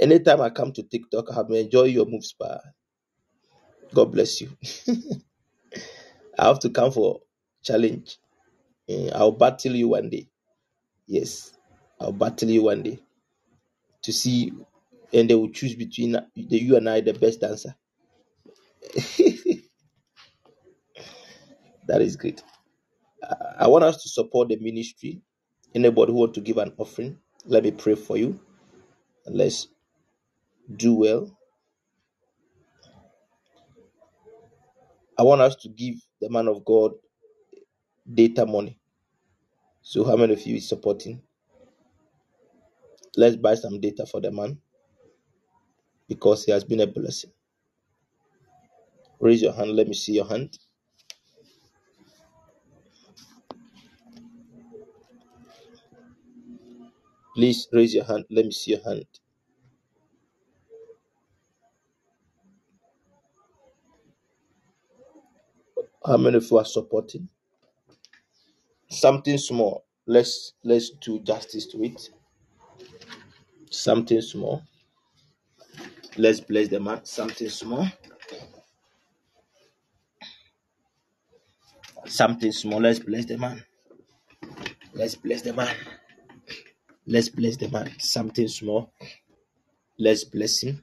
Anytime 0.00 0.42
I 0.42 0.50
come 0.50 0.72
to 0.72 0.82
TikTok, 0.84 1.30
I 1.32 1.36
have 1.36 1.48
been 1.48 1.66
enjoying 1.66 1.94
your 1.94 2.06
moves, 2.06 2.32
pa. 2.34 2.60
God 3.94 4.12
bless 4.12 4.40
you. 4.42 4.50
I 6.38 6.48
have 6.48 6.60
to 6.60 6.70
come 6.70 6.92
for 6.92 7.20
challenge. 7.62 8.18
Eh, 8.88 9.10
I'll 9.14 9.32
battle 9.32 9.74
you 9.76 9.88
one 9.90 10.10
day. 10.10 10.28
Yes, 11.06 11.52
I'll 12.00 12.12
battle 12.12 12.50
you 12.50 12.64
one 12.64 12.82
day 12.82 13.00
to 14.02 14.12
see, 14.12 14.52
and 15.14 15.30
they 15.30 15.34
will 15.36 15.50
choose 15.50 15.74
between 15.76 16.12
the, 16.12 16.26
you 16.36 16.76
and 16.76 16.88
I, 16.88 17.00
the 17.02 17.14
best 17.14 17.40
dancer. 17.42 17.74
That 21.88 22.02
is 22.02 22.16
great. 22.16 22.42
Uh, 23.22 23.34
I 23.58 23.68
want 23.68 23.84
us 23.84 24.02
to 24.02 24.08
support 24.08 24.48
the 24.48 24.56
ministry. 24.58 25.22
Anybody 25.74 26.12
who 26.12 26.18
want 26.18 26.34
to 26.34 26.40
give 26.42 26.58
an 26.58 26.72
offering, 26.78 27.18
let 27.46 27.64
me 27.64 27.72
pray 27.72 27.94
for 27.96 28.16
you. 28.16 28.40
Let's 29.26 29.68
do 30.76 30.94
well. 30.94 31.38
I 35.18 35.24
want 35.24 35.42
us 35.42 35.56
to 35.56 35.68
give 35.70 35.96
the 36.20 36.30
man 36.30 36.48
of 36.48 36.64
God 36.64 36.92
data 38.12 38.46
money. 38.46 38.78
So, 39.82 40.04
how 40.04 40.16
many 40.16 40.34
of 40.34 40.46
you 40.46 40.56
is 40.56 40.68
supporting? 40.68 41.22
Let's 43.16 43.36
buy 43.36 43.56
some 43.56 43.80
data 43.80 44.06
for 44.06 44.20
the 44.20 44.32
man 44.32 44.58
because 46.08 46.44
he 46.44 46.52
has 46.52 46.64
been 46.64 46.80
a 46.80 46.86
blessing. 46.86 47.30
Raise 49.20 49.42
your 49.42 49.52
hand. 49.52 49.72
Let 49.74 49.88
me 49.88 49.94
see 49.94 50.12
your 50.12 50.26
hand. 50.26 50.58
Please 57.34 57.68
raise 57.72 57.94
your 57.94 58.04
hand. 58.04 58.24
Let 58.30 58.46
me 58.46 58.50
see 58.52 58.72
your 58.72 58.82
hand. 58.84 59.06
How 66.04 66.16
many 66.16 66.36
of 66.36 66.50
you 66.50 66.58
are 66.58 66.64
supporting? 66.64 67.28
Something 68.88 69.38
small. 69.38 69.84
Let's 70.06 70.54
let's 70.62 70.90
do 70.90 71.18
justice 71.20 71.66
to 71.68 71.82
it. 71.84 72.10
Something 73.70 74.20
small. 74.20 74.62
Let's 76.18 76.40
bless 76.40 76.68
the 76.68 76.80
man. 76.80 77.04
Something 77.04 77.48
small. 77.50 77.86
Something 82.06 82.52
small. 82.52 82.80
Let's 82.80 82.98
bless 83.00 83.26
the 83.26 83.36
man. 83.36 83.62
Let's 84.94 85.14
bless 85.14 85.42
the 85.42 85.52
man. 85.52 85.74
Let's 87.06 87.28
bless 87.28 87.56
the 87.56 87.68
man. 87.68 87.92
Something 87.98 88.48
small. 88.48 88.92
Let's 89.98 90.24
bless 90.24 90.62
him. 90.62 90.82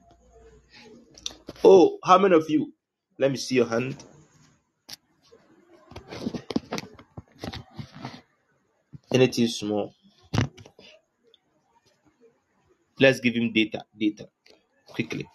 Oh, 1.64 1.98
how 2.04 2.20
many 2.20 2.36
of 2.36 2.50
you? 2.50 2.74
Let 3.18 3.32
me 3.32 3.38
see 3.38 3.56
your 3.56 3.68
hand. 3.68 3.96
Anything 9.14 9.48
small. 9.48 9.94
Let's 13.00 13.20
give 13.20 13.36
him 13.36 13.52
data. 13.52 13.84
Data. 13.98 14.30
Quickly. 14.94 15.28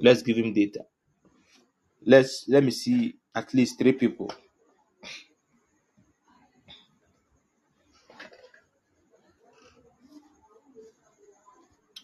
Let's 0.00 0.22
give 0.22 0.36
him 0.36 0.52
data. 0.52 0.84
Let's 2.04 2.44
let 2.48 2.64
me 2.64 2.70
see 2.70 3.16
at 3.34 3.54
least 3.54 3.78
three 3.78 3.92
people. 3.92 4.32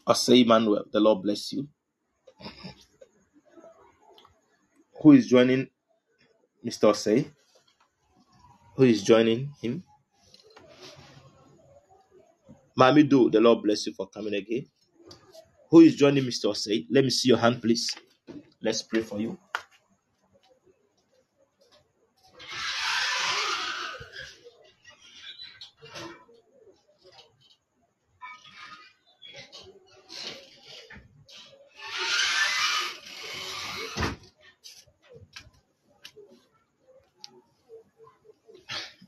Osei 0.07 0.43
Emmanuel. 0.45 0.85
The 0.93 1.01
Lord 1.01 1.23
bless 1.23 1.53
you. 1.53 1.69
Who 5.03 5.13
is 5.13 5.27
joining 5.27 5.69
Mr. 6.65 6.91
Osei? 6.91 7.31
Who 8.77 8.85
is 8.85 9.03
joining 9.03 9.53
him? 9.63 9.83
Mami 12.79 13.09
Do, 13.09 13.31
the 13.31 13.41
Lord 13.41 13.63
bless 13.63 13.87
you 13.87 13.93
for 13.93 14.09
coming 14.09 14.35
again. 14.35 14.67
Who 15.71 15.81
is 15.81 15.97
joining 15.97 16.25
Mr. 16.25 16.47
Osei? 16.47 16.87
Let 16.91 17.05
me 17.05 17.11
see 17.11 17.29
your 17.29 17.39
hand, 17.39 17.63
please. 17.63 17.91
Let's 18.63 18.83
pray 18.83 19.03
for 19.03 19.21
you. 19.21 19.39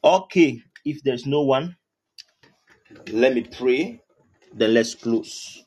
Okay, 0.05 0.63
if 0.85 1.03
there's 1.05 1.27
no 1.27 1.43
one, 1.43 1.77
let 3.13 3.35
me 3.35 3.43
pray. 3.43 4.01
Then 4.55 4.75
let's 4.75 4.95
close. 4.95 5.65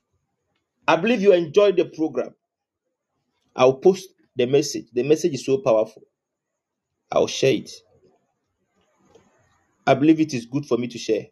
I 0.87 0.97
believe 0.97 1.21
you 1.21 1.33
enjoyed 1.33 1.77
the 1.77 1.85
program. 1.85 2.35
I'll 3.55 3.75
post 3.75 4.09
the 4.35 4.45
message. 4.47 4.87
The 4.93 5.03
message 5.03 5.33
is 5.35 5.45
so 5.45 5.59
powerful. 5.59 6.03
I'll 7.11 7.27
share 7.27 7.53
it. 7.53 7.71
I 9.87 9.95
believe 9.95 10.19
it 10.21 10.33
is 10.33 10.45
good 10.45 10.65
for 10.65 10.77
me 10.77 10.87
to 10.89 10.97
share. 10.99 11.27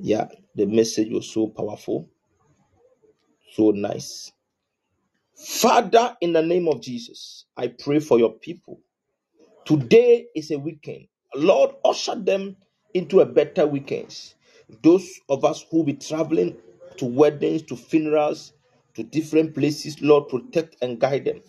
Yeah, 0.00 0.28
the 0.56 0.66
message 0.66 1.10
was 1.10 1.30
so 1.30 1.48
powerful, 1.48 2.08
so 3.54 3.70
nice. 3.72 4.32
Father, 5.36 6.16
in 6.20 6.32
the 6.32 6.42
name 6.42 6.68
of 6.68 6.82
Jesus, 6.82 7.46
I 7.56 7.68
pray 7.68 8.00
for 8.00 8.18
your 8.18 8.34
people. 8.34 8.80
Today 9.66 10.26
is 10.36 10.50
a 10.50 10.58
weekend. 10.58 11.08
Lord, 11.36 11.72
usher 11.84 12.16
them 12.16 12.56
into 12.94 13.20
a 13.20 13.26
better 13.26 13.66
weekend. 13.66 14.34
Those 14.82 15.08
of 15.28 15.44
us 15.44 15.64
who 15.70 15.78
will 15.78 15.84
be 15.84 15.94
traveling 15.94 16.56
to 16.98 17.06
weddings, 17.06 17.62
to 17.64 17.76
funerals, 17.76 18.52
to 18.94 19.02
different 19.02 19.54
places, 19.54 20.00
Lord, 20.02 20.28
protect 20.28 20.76
and 20.82 21.00
guide 21.00 21.26
them. 21.26 21.42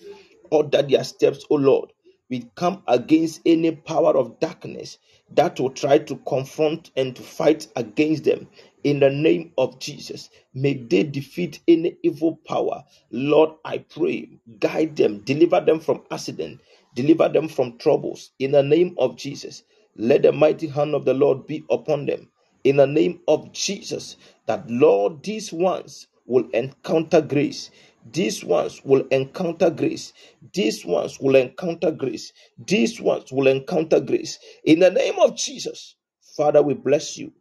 Order 0.52 0.84
their 0.84 1.04
steps, 1.04 1.46
O 1.50 1.56
Lord. 1.56 1.94
We 2.30 2.50
come 2.56 2.84
against 2.88 3.42
any 3.46 3.72
power 3.72 4.18
of 4.18 4.40
darkness 4.40 4.98
that 5.36 5.60
will 5.60 5.72
try 5.72 6.00
to 6.00 6.16
confront 6.28 6.92
and 6.98 7.16
to 7.16 7.22
fight 7.22 7.68
against 7.76 8.24
them. 8.26 8.48
In 8.84 9.00
the 9.00 9.12
name 9.12 9.54
of 9.58 9.80
Jesus, 9.80 10.30
may 10.54 10.74
they 10.76 11.04
defeat 11.04 11.60
any 11.68 11.98
evil 12.04 12.40
power. 12.48 12.84
Lord, 13.12 13.52
I 13.66 13.80
pray, 13.80 14.30
guide 14.60 14.96
them, 14.96 15.20
deliver 15.20 15.62
them 15.62 15.80
from 15.82 16.04
accident, 16.12 16.62
deliver 16.96 17.30
them 17.30 17.48
from 17.50 17.78
troubles. 17.78 18.32
In 18.40 18.52
the 18.52 18.64
name 18.64 18.96
of 18.98 19.18
Jesus, 19.18 19.64
let 19.98 20.24
the 20.24 20.32
mighty 20.34 20.68
hand 20.68 20.96
of 20.96 21.06
the 21.06 21.14
Lord 21.16 21.48
be 21.48 21.66
upon 21.70 22.08
them. 22.08 22.30
In 22.64 22.78
the 22.78 22.88
name 22.88 23.22
of 23.28 23.52
Jesus, 23.54 24.18
that 24.48 24.70
Lord, 24.70 25.24
these 25.24 25.54
ones 25.54 26.08
will 26.28 26.50
encounter 26.52 27.22
grace. 27.22 27.72
These 28.12 28.44
ones 28.46 28.82
will 28.86 29.08
encounter 29.12 29.70
grace. 29.70 30.14
These 30.54 30.86
ones 30.86 31.20
will 31.20 31.36
encounter 31.36 31.92
grace. 31.92 32.34
These 32.68 33.02
ones 33.02 33.32
will 33.32 33.48
encounter 33.48 34.00
grace. 34.02 34.40
In 34.66 34.80
the 34.80 34.92
name 34.92 35.16
of 35.20 35.38
Jesus, 35.38 35.96
Father, 36.38 36.62
we 36.64 36.76
bless 36.76 37.18
you. 37.18 37.34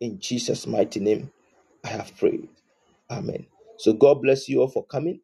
In 0.00 0.20
Jesus' 0.20 0.66
mighty 0.66 1.00
name, 1.00 1.32
I 1.84 1.88
have 1.88 2.16
prayed. 2.18 2.48
Amen. 3.10 3.46
So 3.78 3.94
God 3.94 4.22
bless 4.22 4.48
you 4.48 4.62
all 4.62 4.68
for 4.68 4.84
coming. 4.86 5.20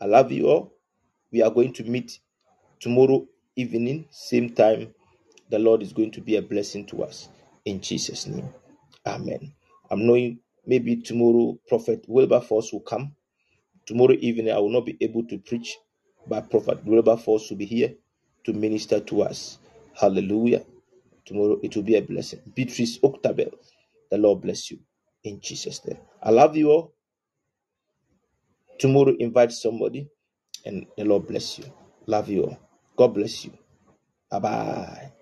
I 0.00 0.06
love 0.06 0.32
you 0.32 0.48
all. 0.48 0.72
We 1.32 1.42
are 1.42 1.50
going 1.50 1.74
to 1.74 1.84
meet 1.84 2.20
tomorrow 2.80 3.26
evening, 3.56 4.06
same 4.10 4.50
time. 4.54 4.94
The 5.50 5.58
Lord 5.60 5.82
is 5.82 5.92
going 5.92 6.12
to 6.12 6.20
be 6.22 6.36
a 6.36 6.42
blessing 6.42 6.86
to 6.88 7.04
us. 7.04 7.28
In 7.64 7.80
Jesus' 7.80 8.26
name. 8.26 8.50
Amen. 9.06 9.52
I'm 9.90 10.06
knowing 10.06 10.40
maybe 10.66 10.96
tomorrow 10.96 11.58
Prophet 11.68 12.04
Wilberforce 12.08 12.72
will 12.72 12.80
come. 12.82 13.14
Tomorrow 13.86 14.16
evening 14.20 14.52
I 14.52 14.58
will 14.58 14.70
not 14.70 14.86
be 14.86 14.96
able 15.00 15.24
to 15.26 15.38
preach, 15.38 15.76
but 16.28 16.50
Prophet 16.50 16.84
Wilberforce 16.86 17.50
will 17.50 17.58
be 17.58 17.66
here 17.66 17.94
to 18.44 18.52
minister 18.54 19.00
to 19.00 19.22
us. 19.22 19.58
Hallelujah. 19.94 20.64
Tomorrow 21.26 21.60
it 21.62 21.76
will 21.76 21.84
be 21.84 21.96
a 21.96 22.02
blessing. 22.02 22.40
Beatrice 22.54 22.98
Octabel, 23.00 23.52
the 24.10 24.18
Lord 24.18 24.42
bless 24.42 24.70
you 24.70 24.80
in 25.24 25.40
Jesus' 25.40 25.84
name. 25.86 25.98
I 26.22 26.30
love 26.30 26.56
you 26.56 26.70
all. 26.70 26.94
Tomorrow 28.78 29.16
invite 29.20 29.52
somebody 29.52 30.08
and 30.66 30.86
the 30.96 31.04
Lord 31.04 31.28
bless 31.28 31.58
you. 31.58 31.66
Love 32.06 32.28
you 32.30 32.44
all. 32.44 32.58
God 32.96 33.14
bless 33.14 33.44
you. 33.44 33.52
Bye 34.30 34.40
bye. 34.40 35.12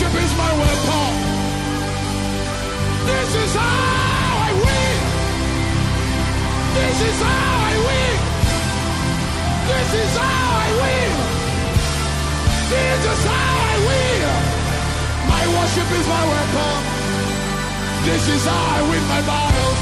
Worship 0.00 0.22
is 0.24 0.32
my 0.36 0.52
weapon. 0.56 1.12
This 3.04 3.30
is 3.36 3.52
how 3.52 4.48
I 4.48 4.52
win. 4.64 5.00
This 6.76 6.98
is 7.08 7.18
how 7.20 7.68
I 7.68 7.74
win. 7.88 8.16
This 9.68 9.90
is 10.00 10.12
how 10.16 10.64
I 10.64 10.70
win. 10.80 11.12
This 12.72 13.02
is 13.12 13.22
how 13.28 13.52
I 13.68 13.76
win. 13.88 14.22
My 15.28 15.44
worship 15.56 15.88
is 16.00 16.06
my 16.08 16.24
weapon. 16.32 16.76
This 18.08 18.24
is 18.36 18.42
how 18.48 18.76
I 18.76 18.82
win 18.88 19.04
my 19.04 19.20
battles. 19.28 19.80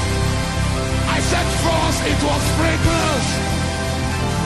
I 1.15 1.19
said 1.31 1.47
first 1.63 1.99
it 2.11 2.19
was 2.27 2.41
sprinklers. 2.51 3.27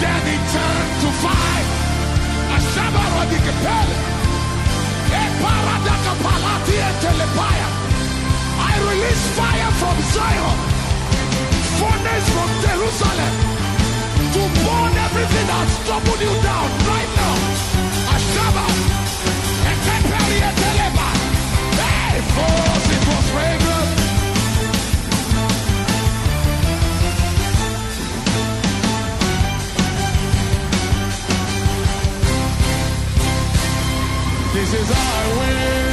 Then 0.01 0.21
it 0.37 0.43
turned 0.53 0.93
to 1.01 1.09
fire. 1.23 1.67
A 2.53 2.57
shabaradi 2.61 4.22
I 8.69 8.73
release 8.89 9.25
fire 9.37 9.71
from 9.81 9.97
Zion. 10.13 10.57
Furnace 11.79 12.27
from 12.35 12.49
Jerusalem. 12.65 13.33
To 14.33 14.41
burn 14.65 14.93
everything 15.05 15.47
that's 15.47 15.75
troubled 15.85 16.21
you 16.21 16.33
down 16.41 16.69
right 16.89 17.11
now. 17.21 17.35
A 18.13 18.17
shabbat. 18.31 18.75
A 19.69 19.73
tepeli 19.85 20.39
and 20.47 20.57
teleba. 20.61 21.07
Hey, 21.79 22.21
for 22.33 23.72
This 34.53 34.71
is 34.71 34.91
our 34.91 35.39
way. 35.39 35.92